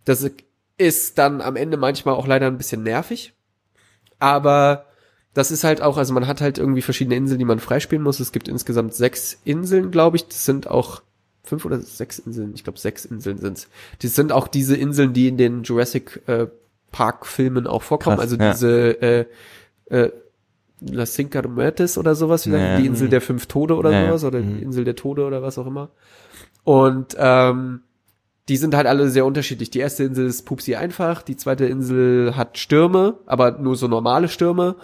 Das 0.04 0.28
ist 0.76 1.18
dann 1.18 1.40
am 1.40 1.54
Ende 1.56 1.76
manchmal 1.76 2.14
auch 2.14 2.26
leider 2.26 2.46
ein 2.48 2.58
bisschen 2.58 2.82
nervig. 2.82 3.34
Aber 4.18 4.86
das 5.34 5.50
ist 5.50 5.64
halt 5.64 5.80
auch, 5.80 5.96
also 5.96 6.12
man 6.12 6.26
hat 6.26 6.40
halt 6.40 6.58
irgendwie 6.58 6.82
verschiedene 6.82 7.16
Inseln, 7.16 7.38
die 7.38 7.44
man 7.44 7.60
freispielen 7.60 8.02
muss. 8.02 8.20
Es 8.20 8.32
gibt 8.32 8.48
insgesamt 8.48 8.94
sechs 8.94 9.38
Inseln, 9.44 9.90
glaube 9.90 10.16
ich. 10.16 10.26
Das 10.26 10.44
sind 10.44 10.68
auch 10.68 11.02
fünf 11.44 11.64
oder 11.64 11.78
sechs 11.80 12.18
Inseln. 12.18 12.52
Ich 12.54 12.64
glaube, 12.64 12.78
sechs 12.78 13.04
Inseln 13.04 13.38
sind's. 13.38 13.68
Das 14.02 14.14
sind 14.14 14.32
auch 14.32 14.48
diese 14.48 14.76
Inseln, 14.76 15.12
die 15.12 15.28
in 15.28 15.36
den 15.36 15.62
Jurassic 15.62 16.22
äh, 16.26 16.46
Park 16.90 17.26
Filmen 17.26 17.66
auch 17.66 17.82
vorkommen. 17.82 18.16
Krass, 18.16 18.32
also 18.32 18.36
ja. 18.36 18.52
diese 18.52 19.02
äh, 19.02 19.26
äh, 19.86 20.10
La 20.80 21.04
Cinca 21.04 21.42
de 21.42 21.50
Muertes 21.50 21.98
oder 21.98 22.14
sowas? 22.14 22.44
Ja. 22.46 22.78
die 22.78 22.86
Insel 22.86 23.08
der 23.08 23.20
fünf 23.20 23.46
Tode 23.46 23.76
oder 23.76 23.90
Ja, 23.92 24.02
ja. 24.02 24.06
sowas 24.08 24.24
oder 24.24 24.40
die 24.40 24.62
Insel 24.62 24.84
der 24.84 24.96
Tode 24.96 25.24
oder 25.24 25.42
was 25.42 25.58
auch 25.58 25.66
immer. 25.66 25.90
Und 26.64 27.16
ähm, 27.18 27.82
die 28.48 28.56
sind 28.56 28.74
halt 28.74 28.86
alle 28.86 29.10
sehr 29.10 29.26
unterschiedlich. 29.26 29.70
Die 29.70 29.78
erste 29.78 30.04
Insel 30.04 30.26
ist 30.26 30.42
pupsi 30.42 30.74
einfach, 30.74 31.22
die 31.22 31.36
zweite 31.36 31.66
Insel 31.66 32.36
hat 32.36 32.58
Stürme, 32.58 33.18
aber 33.26 33.52
nur 33.52 33.76
so 33.76 33.86
normale 33.86 34.28
Stürme. 34.28 34.76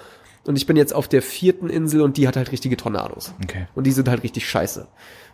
Und 0.47 0.57
ich 0.57 0.67
bin 0.67 0.77
jetzt 0.77 0.95
auf 0.95 1.09
der 1.09 1.23
vierten 1.23 1.69
Insel 1.69 2.01
und 2.03 2.17
die 2.17 2.29
hat 2.29 2.37
halt 2.37 2.53
richtige 2.53 2.77
Tornados. 2.77 3.35
Okay. 3.43 3.67
Und 3.75 3.85
die 3.87 3.93
sind 3.93 4.09
halt 4.09 4.23
richtig 4.23 4.49
scheiße. 4.49 4.87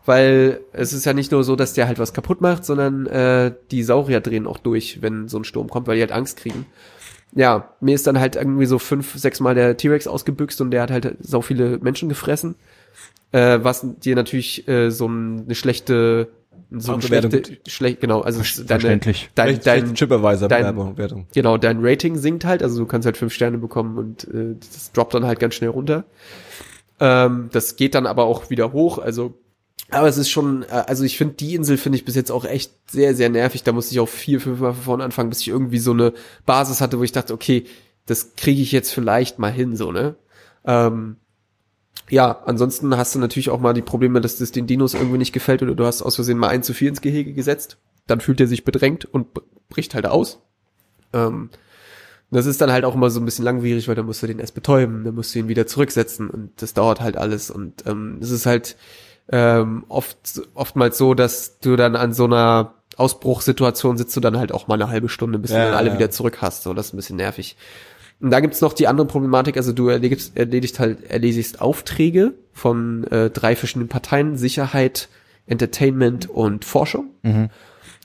Weil 0.04 0.60
es 0.72 0.92
ist 0.92 1.04
ja 1.04 1.12
nicht 1.12 1.30
nur 1.30 1.44
so, 1.44 1.54
dass 1.54 1.74
der 1.74 1.86
halt 1.86 1.98
was 1.98 2.12
kaputt 2.12 2.40
macht, 2.40 2.64
sondern 2.64 3.06
äh, 3.06 3.52
die 3.70 3.82
Saurier 3.82 4.20
drehen 4.20 4.46
auch 4.46 4.58
durch, 4.58 5.00
wenn 5.02 5.28
so 5.28 5.38
ein 5.38 5.44
Sturm 5.44 5.68
kommt, 5.68 5.86
weil 5.86 5.96
die 5.96 6.00
halt 6.02 6.12
Angst 6.12 6.38
kriegen. 6.38 6.66
Ja, 7.34 7.70
mir 7.80 7.94
ist 7.94 8.06
dann 8.06 8.18
halt 8.18 8.36
irgendwie 8.36 8.66
so 8.66 8.78
fünf, 8.78 9.14
sechs 9.16 9.38
Mal 9.40 9.54
der 9.54 9.76
T-Rex 9.76 10.06
ausgebüxt 10.06 10.60
und 10.60 10.70
der 10.70 10.82
hat 10.82 10.90
halt 10.90 11.16
sau 11.20 11.40
viele 11.40 11.78
Menschen 11.78 12.08
gefressen. 12.08 12.56
Äh, 13.32 13.60
was 13.62 13.86
dir 14.00 14.16
natürlich 14.16 14.66
äh, 14.68 14.90
so 14.90 15.06
ein- 15.08 15.44
eine 15.46 15.54
schlechte, 15.54 16.28
so 16.70 16.92
eine 16.94 17.02
schlechte, 17.02 17.42
schlecht, 17.68 18.00
genau, 18.00 18.20
also 18.22 18.40
deine, 18.40 18.80
Verständlich. 18.80 19.30
dein, 19.34 19.48
Recht- 19.48 19.66
dein, 19.66 19.94
dein- 19.94 20.64
Werbung, 20.64 20.96
Wertung. 20.96 21.26
Genau, 21.34 21.58
dein 21.58 21.78
Rating 21.84 22.16
sinkt 22.16 22.44
halt, 22.44 22.62
also 22.62 22.78
du 22.78 22.86
kannst 22.86 23.04
halt 23.06 23.16
fünf 23.16 23.32
Sterne 23.34 23.58
bekommen 23.58 23.98
und 23.98 24.24
äh, 24.24 24.54
das 24.58 24.92
droppt 24.92 25.14
dann 25.14 25.26
halt 25.26 25.38
ganz 25.38 25.54
schnell 25.54 25.70
runter. 25.70 26.04
Ähm, 27.00 27.48
das 27.52 27.76
geht 27.76 27.94
dann 27.94 28.06
aber 28.06 28.24
auch 28.24 28.48
wieder 28.50 28.72
hoch, 28.72 28.98
also 28.98 29.34
aber 29.90 30.08
es 30.08 30.16
ist 30.16 30.30
schon, 30.30 30.62
äh, 30.62 30.84
also 30.86 31.04
ich 31.04 31.18
finde 31.18 31.34
die 31.34 31.54
Insel 31.54 31.76
finde 31.76 31.96
ich 31.98 32.04
bis 32.06 32.14
jetzt 32.14 32.30
auch 32.30 32.44
echt 32.46 32.72
sehr, 32.90 33.14
sehr 33.14 33.28
nervig. 33.28 33.62
Da 33.62 33.72
musste 33.72 33.92
ich 33.92 34.00
auch 34.00 34.08
vier, 34.08 34.40
fünf 34.40 34.60
Mal 34.60 34.72
von 34.72 34.82
vorne 34.82 35.04
anfangen, 35.04 35.28
bis 35.28 35.40
ich 35.40 35.48
irgendwie 35.48 35.78
so 35.78 35.90
eine 35.92 36.14
Basis 36.46 36.80
hatte, 36.80 36.98
wo 36.98 37.02
ich 37.02 37.12
dachte, 37.12 37.34
okay, 37.34 37.64
das 38.06 38.34
kriege 38.36 38.62
ich 38.62 38.72
jetzt 38.72 38.90
vielleicht 38.92 39.38
mal 39.38 39.52
hin, 39.52 39.76
so, 39.76 39.92
ne? 39.92 40.14
Ähm, 40.64 41.16
ja, 42.10 42.42
ansonsten 42.46 42.96
hast 42.96 43.14
du 43.14 43.18
natürlich 43.18 43.50
auch 43.50 43.60
mal 43.60 43.74
die 43.74 43.82
Probleme, 43.82 44.20
dass 44.20 44.36
das 44.36 44.52
den 44.52 44.66
Dinos 44.66 44.94
irgendwie 44.94 45.18
nicht 45.18 45.32
gefällt 45.32 45.62
oder 45.62 45.74
du 45.74 45.84
hast 45.86 46.02
aus 46.02 46.16
Versehen 46.16 46.38
mal 46.38 46.48
ein 46.48 46.62
zu 46.62 46.74
viel 46.74 46.88
ins 46.88 47.00
Gehege 47.00 47.32
gesetzt. 47.32 47.78
Dann 48.06 48.20
fühlt 48.20 48.40
er 48.40 48.46
sich 48.46 48.64
bedrängt 48.64 49.04
und 49.04 49.28
bricht 49.68 49.94
halt 49.94 50.06
aus. 50.06 50.40
Ähm, 51.12 51.50
das 52.30 52.46
ist 52.46 52.60
dann 52.60 52.72
halt 52.72 52.84
auch 52.84 52.94
immer 52.94 53.10
so 53.10 53.20
ein 53.20 53.24
bisschen 53.24 53.44
langwierig, 53.44 53.88
weil 53.88 53.94
dann 53.94 54.06
musst 54.06 54.22
du 54.22 54.26
den 54.26 54.38
erst 54.38 54.54
betäuben, 54.54 55.04
dann 55.04 55.14
musst 55.14 55.34
du 55.34 55.38
ihn 55.38 55.48
wieder 55.48 55.66
zurücksetzen 55.66 56.30
und 56.30 56.50
das 56.62 56.72
dauert 56.72 57.00
halt 57.00 57.16
alles 57.18 57.50
und 57.50 57.86
ähm, 57.86 58.18
es 58.22 58.30
ist 58.30 58.46
halt 58.46 58.76
ähm, 59.30 59.84
oft 59.88 60.40
oftmals 60.54 60.96
so, 60.98 61.14
dass 61.14 61.58
du 61.58 61.76
dann 61.76 61.94
an 61.94 62.12
so 62.14 62.24
einer 62.24 62.74
Ausbruchssituation 62.96 63.96
sitzt 63.96 64.16
du 64.16 64.20
dann 64.20 64.38
halt 64.38 64.52
auch 64.52 64.66
mal 64.66 64.74
eine 64.74 64.88
halbe 64.88 65.08
Stunde, 65.08 65.38
bis 65.38 65.50
du 65.50 65.56
Ja, 65.56 65.66
dann 65.66 65.74
alle 65.74 65.88
ja. 65.90 65.94
wieder 65.94 66.10
zurück 66.10 66.38
hast. 66.40 66.62
So, 66.62 66.74
das 66.74 66.86
ist 66.86 66.94
ein 66.94 66.96
bisschen 66.96 67.16
nervig. 67.16 67.56
Und 68.22 68.30
da 68.30 68.40
gibt's 68.40 68.60
noch 68.60 68.72
die 68.72 68.86
andere 68.86 69.06
Problematik, 69.06 69.56
also 69.56 69.72
du 69.72 69.88
erledigst, 69.88 70.36
erledigst 70.36 70.78
halt, 70.78 71.10
erledigst 71.10 71.60
Aufträge 71.60 72.34
von 72.52 73.04
äh, 73.08 73.30
drei 73.30 73.56
verschiedenen 73.56 73.88
Parteien, 73.88 74.36
Sicherheit, 74.36 75.08
Entertainment 75.46 76.30
und 76.30 76.64
Forschung. 76.64 77.10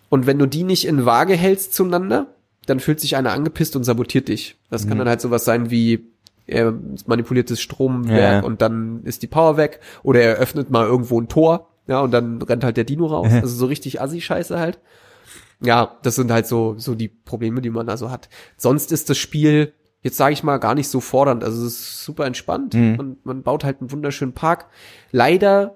Und 0.10 0.26
wenn 0.26 0.40
du 0.40 0.48
die 0.48 0.64
nicht 0.64 0.88
in 0.88 1.06
Waage 1.06 1.36
hältst 1.36 1.76
zueinander, 1.76 2.34
dann 2.66 2.80
fühlt 2.80 3.00
sich 3.00 3.16
einer 3.16 3.32
angepisst 3.32 3.76
und 3.76 3.84
sabotiert 3.84 4.28
dich. 4.28 4.58
Das 4.72 4.88
kann 4.88 4.98
dann 4.98 5.08
halt 5.08 5.22
sowas 5.22 5.46
sein 5.46 5.70
wie, 5.70 6.08
er 6.48 6.74
manipuliert 7.06 7.52
das 7.52 7.62
Stromwerk 7.62 8.42
ja. 8.42 8.48
und 8.48 8.62
dann 8.62 9.02
ist 9.04 9.22
die 9.22 9.28
Power 9.28 9.56
weg. 9.56 9.82
Oder 10.02 10.22
er 10.22 10.36
öffnet 10.38 10.72
mal 10.72 10.88
irgendwo 10.88 11.22
ein 11.22 11.28
Tor, 11.28 11.70
ja, 11.88 12.02
und 12.02 12.12
dann 12.12 12.42
rennt 12.42 12.64
halt 12.64 12.78
der 12.78 12.84
Dino 12.86 13.06
raus. 13.06 13.32
Also 13.32 13.56
so 13.56 13.66
richtig 13.68 14.02
Assi-Scheiße 14.02 14.58
halt. 14.60 14.80
Ja, 15.62 15.98
das 16.04 16.16
sind 16.16 16.32
halt 16.32 16.48
so, 16.48 16.76
so 16.78 16.96
die 16.96 17.08
Probleme, 17.08 17.62
die 17.62 17.70
man 17.70 17.88
da 17.88 17.98
so 17.98 18.12
hat. 18.12 18.30
Sonst 18.58 18.92
ist 18.92 19.10
das 19.10 19.18
Spiel, 19.18 19.74
jetzt 20.08 20.18
sage 20.18 20.34
ich 20.34 20.44
mal, 20.44 20.58
gar 20.58 20.74
nicht 20.74 20.88
so 20.88 21.00
fordernd. 21.02 21.44
Also 21.44 21.66
es 21.66 21.74
ist 21.74 22.04
super 22.06 22.26
entspannt 22.26 22.74
und 22.98 23.26
man 23.26 23.44
baut 23.44 23.64
halt 23.66 23.82
einen 23.82 23.92
wunderschönen 23.92 24.32
Park. 24.34 24.68
Leider, 25.12 25.76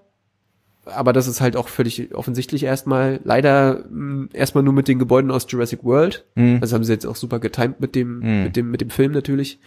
aber 0.86 1.12
das 1.14 1.28
ist 1.28 1.42
halt 1.42 1.56
auch 1.58 1.68
völlig 1.68 2.16
offensichtlich 2.16 2.64
erstmal, 2.64 3.20
leider 3.24 3.84
mh, 3.90 4.30
erstmal 4.34 4.64
nur 4.64 4.74
mit 4.74 4.88
den 4.88 5.00
Gebäuden 5.00 5.30
aus 5.32 5.46
Jurassic 5.50 5.84
World. 5.84 6.26
Also 6.62 6.76
haben 6.76 6.84
sie 6.84 6.94
jetzt 6.94 7.06
auch 7.06 7.16
super 7.18 7.40
getimt 7.40 7.80
mit 7.82 7.94
dem, 7.94 8.20
mit 8.46 8.56
dem, 8.56 8.72
mit 8.72 8.82
dem 8.82 8.90
Film 8.90 9.12
natürlich. 9.12 9.60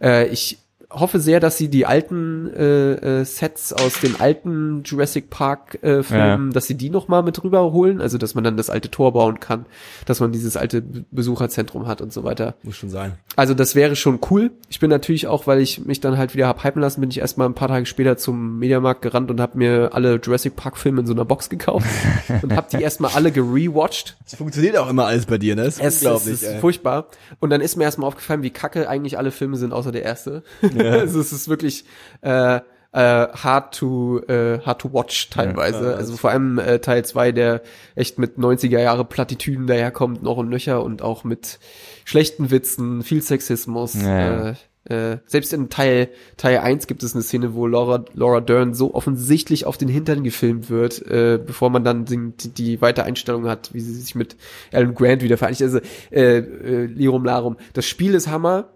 Äh, 0.00 0.28
ich 0.28 0.58
hoffe 0.90 1.20
sehr, 1.20 1.38
dass 1.40 1.56
sie 1.56 1.68
die 1.68 1.86
alten 1.86 2.52
äh, 2.54 3.20
äh, 3.20 3.24
Sets 3.24 3.72
aus 3.72 4.00
den 4.00 4.20
alten 4.20 4.82
Jurassic 4.84 5.30
Park 5.30 5.78
äh, 5.82 6.02
Filmen, 6.02 6.52
dass 6.52 6.66
sie 6.66 6.74
die 6.74 6.90
noch 6.90 7.06
mal 7.08 7.22
mit 7.22 7.42
rüberholen, 7.44 8.00
also 8.00 8.18
dass 8.18 8.34
man 8.34 8.42
dann 8.44 8.56
das 8.56 8.70
alte 8.70 8.90
Tor 8.90 9.12
bauen 9.12 9.38
kann, 9.40 9.66
dass 10.06 10.20
man 10.20 10.32
dieses 10.32 10.56
alte 10.56 10.82
Be- 10.82 11.04
Besucherzentrum 11.10 11.86
hat 11.86 12.00
und 12.00 12.12
so 12.12 12.24
weiter. 12.24 12.54
Muss 12.62 12.76
schon 12.76 12.90
sein. 12.90 13.12
Also 13.36 13.54
das 13.54 13.74
wäre 13.74 13.94
schon 13.94 14.18
cool. 14.30 14.50
Ich 14.68 14.80
bin 14.80 14.90
natürlich 14.90 15.26
auch, 15.28 15.46
weil 15.46 15.60
ich 15.60 15.84
mich 15.86 16.00
dann 16.00 16.18
halt 16.18 16.34
wieder 16.34 16.48
hab 16.48 16.64
hypen 16.64 16.82
lassen, 16.82 17.00
bin 17.00 17.10
ich 17.10 17.18
erstmal 17.20 17.48
ein 17.48 17.54
paar 17.54 17.68
Tage 17.68 17.86
später 17.86 18.16
zum 18.16 18.58
Mediamarkt 18.58 19.02
gerannt 19.02 19.30
und 19.30 19.40
habe 19.40 19.58
mir 19.58 19.90
alle 19.92 20.16
Jurassic 20.16 20.56
Park 20.56 20.76
Filme 20.76 21.02
in 21.02 21.06
so 21.06 21.12
einer 21.12 21.24
Box 21.24 21.48
gekauft 21.50 21.86
und 22.42 22.54
habe 22.56 22.66
die 22.72 22.82
erstmal 22.82 23.12
alle 23.14 23.30
gerewatcht. 23.30 24.16
Es 24.26 24.34
funktioniert 24.34 24.76
auch 24.76 24.90
immer 24.90 25.06
alles 25.06 25.26
bei 25.26 25.38
dir, 25.38 25.54
ne? 25.54 25.64
Das 25.64 25.78
ist 25.78 25.84
Es 25.84 25.94
unglaublich. 26.02 26.32
ist, 26.34 26.42
es 26.42 26.48
ey. 26.48 26.54
ist 26.56 26.60
furchtbar. 26.60 27.06
Und 27.38 27.50
dann 27.50 27.60
ist 27.60 27.76
mir 27.76 27.84
erstmal 27.84 28.08
aufgefallen, 28.08 28.42
wie 28.42 28.50
kacke 28.50 28.88
eigentlich 28.88 29.18
alle 29.18 29.30
Filme 29.30 29.56
sind, 29.56 29.72
außer 29.72 29.92
der 29.92 30.02
erste. 30.02 30.42
also 31.00 31.20
es 31.20 31.32
ist 31.32 31.48
wirklich 31.48 31.84
äh, 32.22 32.60
äh, 32.92 33.28
hard 33.28 33.74
to 33.74 34.20
äh, 34.26 34.60
hard 34.60 34.80
to 34.80 34.92
watch 34.92 35.30
teilweise. 35.30 35.96
also 35.96 36.16
vor 36.16 36.30
allem 36.30 36.58
äh, 36.58 36.80
Teil 36.80 37.04
2, 37.04 37.32
der 37.32 37.62
echt 37.94 38.18
mit 38.18 38.36
90er 38.36 38.80
Jahre 38.80 39.04
Plattitüden 39.04 39.66
daherkommt, 39.66 40.22
noch 40.22 40.36
und 40.36 40.48
nöcher 40.48 40.82
und 40.82 41.02
auch 41.02 41.24
mit 41.24 41.58
schlechten 42.04 42.50
Witzen, 42.50 43.02
viel 43.02 43.22
Sexismus. 43.22 43.94
Ja. 43.94 44.50
Äh, 44.50 44.54
äh, 44.84 45.18
selbst 45.26 45.52
in 45.52 45.68
Teil 45.68 46.08
Teil 46.38 46.58
1 46.58 46.86
gibt 46.86 47.02
es 47.02 47.14
eine 47.14 47.22
Szene, 47.22 47.54
wo 47.54 47.66
Laura, 47.66 48.04
Laura 48.14 48.40
Dern 48.40 48.72
so 48.74 48.94
offensichtlich 48.94 49.66
auf 49.66 49.76
den 49.76 49.88
Hintern 49.88 50.24
gefilmt 50.24 50.70
wird, 50.70 51.06
äh, 51.06 51.38
bevor 51.38 51.68
man 51.68 51.84
dann 51.84 52.06
die, 52.06 52.32
die, 52.32 52.48
die 52.48 52.80
weite 52.80 53.04
Einstellung 53.04 53.46
hat, 53.46 53.74
wie 53.74 53.80
sie 53.80 53.92
sich 53.92 54.14
mit 54.14 54.36
Alan 54.72 54.94
Grant 54.94 55.22
wieder 55.22 55.36
vereinigt. 55.36 55.62
Also 55.62 55.80
äh, 56.10 56.38
äh, 56.38 56.86
Lirum 56.86 57.24
Larum. 57.24 57.56
Das 57.74 57.86
Spiel 57.86 58.14
ist 58.14 58.28
Hammer. 58.28 58.70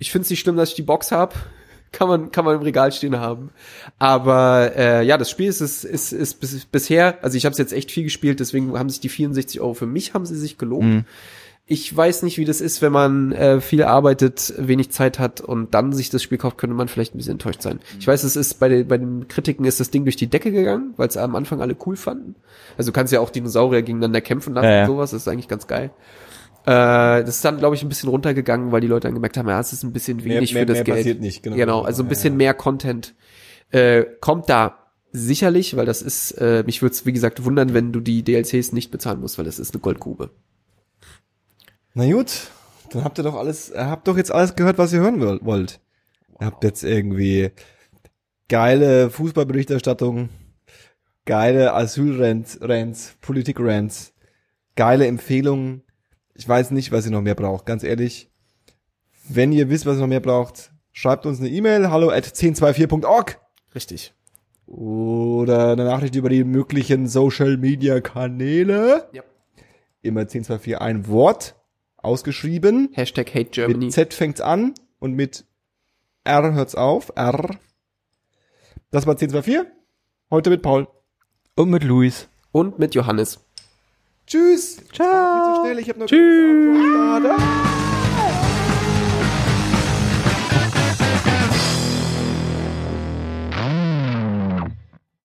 Ich 0.00 0.10
finde 0.10 0.24
es 0.24 0.30
nicht 0.30 0.40
schlimm, 0.40 0.56
dass 0.56 0.70
ich 0.70 0.74
die 0.74 0.82
Box 0.82 1.12
hab. 1.12 1.34
Kann 1.92 2.06
man, 2.06 2.30
kann 2.30 2.44
man 2.44 2.54
im 2.54 2.62
Regal 2.62 2.92
stehen 2.92 3.18
haben. 3.18 3.50
Aber 3.98 4.70
äh, 4.76 5.04
ja, 5.04 5.18
das 5.18 5.28
Spiel 5.28 5.48
ist, 5.48 5.60
ist, 5.60 5.82
ist, 5.82 6.12
ist 6.12 6.34
bis, 6.34 6.64
bisher, 6.64 7.18
also 7.20 7.36
ich 7.36 7.44
habe 7.44 7.50
es 7.50 7.58
jetzt 7.58 7.72
echt 7.72 7.90
viel 7.90 8.04
gespielt, 8.04 8.38
deswegen 8.38 8.78
haben 8.78 8.88
sich 8.88 9.00
die 9.00 9.08
64 9.08 9.60
Euro 9.60 9.74
für 9.74 9.86
mich 9.86 10.14
haben 10.14 10.24
sie 10.24 10.36
sich 10.36 10.56
gelohnt. 10.56 11.04
Ich 11.66 11.96
weiß 11.96 12.22
nicht, 12.22 12.38
wie 12.38 12.44
das 12.44 12.60
ist, 12.60 12.80
wenn 12.80 12.92
man 12.92 13.32
äh, 13.32 13.60
viel 13.60 13.82
arbeitet, 13.82 14.54
wenig 14.56 14.90
Zeit 14.92 15.18
hat 15.18 15.40
und 15.40 15.74
dann 15.74 15.92
sich 15.92 16.10
das 16.10 16.22
Spiel 16.22 16.38
kauft, 16.38 16.58
könnte 16.58 16.76
man 16.76 16.86
vielleicht 16.86 17.14
ein 17.14 17.18
bisschen 17.18 17.32
enttäuscht 17.32 17.62
sein. 17.62 17.80
Ich 17.98 18.06
weiß, 18.06 18.22
es 18.22 18.36
ist 18.36 18.60
bei 18.60 18.68
den, 18.68 18.86
bei 18.86 18.96
den 18.96 19.26
Kritiken 19.26 19.64
ist 19.64 19.80
das 19.80 19.90
Ding 19.90 20.04
durch 20.04 20.16
die 20.16 20.28
Decke 20.28 20.52
gegangen, 20.52 20.94
weil 20.96 21.08
es 21.08 21.16
am 21.16 21.34
Anfang 21.34 21.60
alle 21.60 21.76
cool 21.86 21.96
fanden. 21.96 22.36
Also 22.78 22.90
du 22.90 22.94
kannst 22.94 23.12
ja 23.12 23.18
auch 23.18 23.30
Dinosaurier 23.30 23.82
gegeneinander 23.82 24.20
kämpfen 24.20 24.54
lassen 24.54 24.66
Ja, 24.66 24.74
ja. 24.76 24.80
und 24.82 24.86
sowas, 24.90 25.10
das 25.10 25.22
ist 25.22 25.28
eigentlich 25.28 25.48
ganz 25.48 25.66
geil. 25.66 25.90
Äh, 26.66 27.24
das 27.24 27.36
ist 27.36 27.44
dann, 27.44 27.58
glaube 27.58 27.74
ich, 27.74 27.82
ein 27.82 27.88
bisschen 27.88 28.08
runtergegangen, 28.10 28.70
weil 28.72 28.80
die 28.80 28.86
Leute 28.86 29.08
dann 29.08 29.14
gemerkt 29.14 29.36
haben, 29.36 29.48
ja, 29.48 29.58
es 29.60 29.72
ist 29.72 29.82
ein 29.82 29.92
bisschen 29.92 30.22
wenig 30.24 30.52
mehr- 30.52 30.62
für 30.62 30.66
das 30.66 30.74
mehr 30.76 30.84
Geld. 30.84 30.98
passiert 30.98 31.20
nicht, 31.20 31.42
genau. 31.42 31.56
genau 31.56 31.80
also 31.82 32.02
ein 32.02 32.06
Ja, 32.06 32.10
bisschen 32.10 32.34
ja. 32.34 32.36
mehr 32.38 32.54
Content 32.54 33.14
äh, 33.70 34.04
kommt 34.20 34.48
da 34.50 34.76
sicherlich, 35.12 35.76
weil 35.76 35.86
das 35.86 36.02
ist, 36.02 36.32
äh, 36.32 36.62
mich 36.66 36.82
würde 36.82 36.94
es, 36.94 37.06
wie 37.06 37.12
gesagt, 37.12 37.44
wundern, 37.44 37.72
wenn 37.74 37.92
du 37.92 38.00
die 38.00 38.22
DLCs 38.22 38.72
nicht 38.72 38.90
bezahlen 38.90 39.20
musst, 39.20 39.38
weil 39.38 39.44
das 39.44 39.58
ist 39.58 39.74
eine 39.74 39.80
Goldgrube. 39.80 40.30
Na 41.94 42.10
gut, 42.10 42.48
dann 42.90 43.04
habt 43.04 43.18
ihr 43.18 43.24
doch 43.24 43.34
alles, 43.34 43.70
ihr 43.70 43.86
habt 43.86 44.06
doch 44.06 44.16
jetzt 44.16 44.30
alles 44.32 44.54
gehört, 44.54 44.78
was 44.78 44.92
ihr 44.92 45.00
hören 45.00 45.20
woll- 45.20 45.40
wollt. 45.42 45.80
Ihr 46.40 46.46
habt 46.46 46.62
jetzt 46.64 46.84
irgendwie 46.84 47.50
geile 48.48 49.10
Fußballberichterstattung, 49.10 50.28
geile 51.26 51.74
Asylrents, 51.74 52.58
Rants, 52.60 53.14
Politik-Rants, 53.20 54.12
geile 54.76 55.06
Empfehlungen. 55.06 55.82
Ich 56.40 56.48
weiß 56.48 56.70
nicht, 56.70 56.90
was 56.90 57.04
ihr 57.04 57.12
noch 57.12 57.20
mehr 57.20 57.34
braucht, 57.34 57.66
ganz 57.66 57.82
ehrlich. 57.82 58.30
Wenn 59.28 59.52
ihr 59.52 59.68
wisst, 59.68 59.84
was 59.84 59.98
ihr 59.98 60.00
noch 60.00 60.06
mehr 60.06 60.20
braucht, 60.20 60.72
schreibt 60.90 61.26
uns 61.26 61.38
eine 61.38 61.50
E-Mail, 61.50 61.90
hallo 61.90 62.08
at 62.08 62.24
1024.org 62.24 63.38
Richtig. 63.74 64.14
oder 64.64 65.72
eine 65.72 65.84
Nachricht 65.84 66.14
über 66.14 66.30
die 66.30 66.44
möglichen 66.44 67.08
Social 67.08 67.58
Media 67.58 68.00
Kanäle. 68.00 69.10
Ja. 69.12 69.22
Immer 70.00 70.20
1024 70.22 70.80
ein 70.80 71.08
Wort 71.08 71.56
ausgeschrieben. 71.98 72.88
Hashtag 72.94 73.34
Hate 73.34 73.50
Germany. 73.50 73.84
Mit 73.84 73.92
Z 73.92 74.14
fängt's 74.14 74.40
an 74.40 74.72
und 74.98 75.12
mit 75.12 75.44
R 76.24 76.54
hört's 76.54 76.74
auf. 76.74 77.12
R. 77.16 77.50
Das 78.90 79.06
war 79.06 79.12
1024. 79.12 79.70
Heute 80.30 80.48
mit 80.48 80.62
Paul. 80.62 80.88
Und 81.54 81.68
mit 81.68 81.84
Luis. 81.84 82.30
Und 82.50 82.78
mit 82.78 82.94
Johannes. 82.94 83.40
Tschüss. 84.30 84.76
Ciao. 84.92 85.44
Viel 85.44 85.54
zu 85.54 85.60
schnell. 85.62 85.78
Ich 85.80 85.88
hab 85.88 85.96
noch 85.96 86.06
Tschüss. 86.06 87.69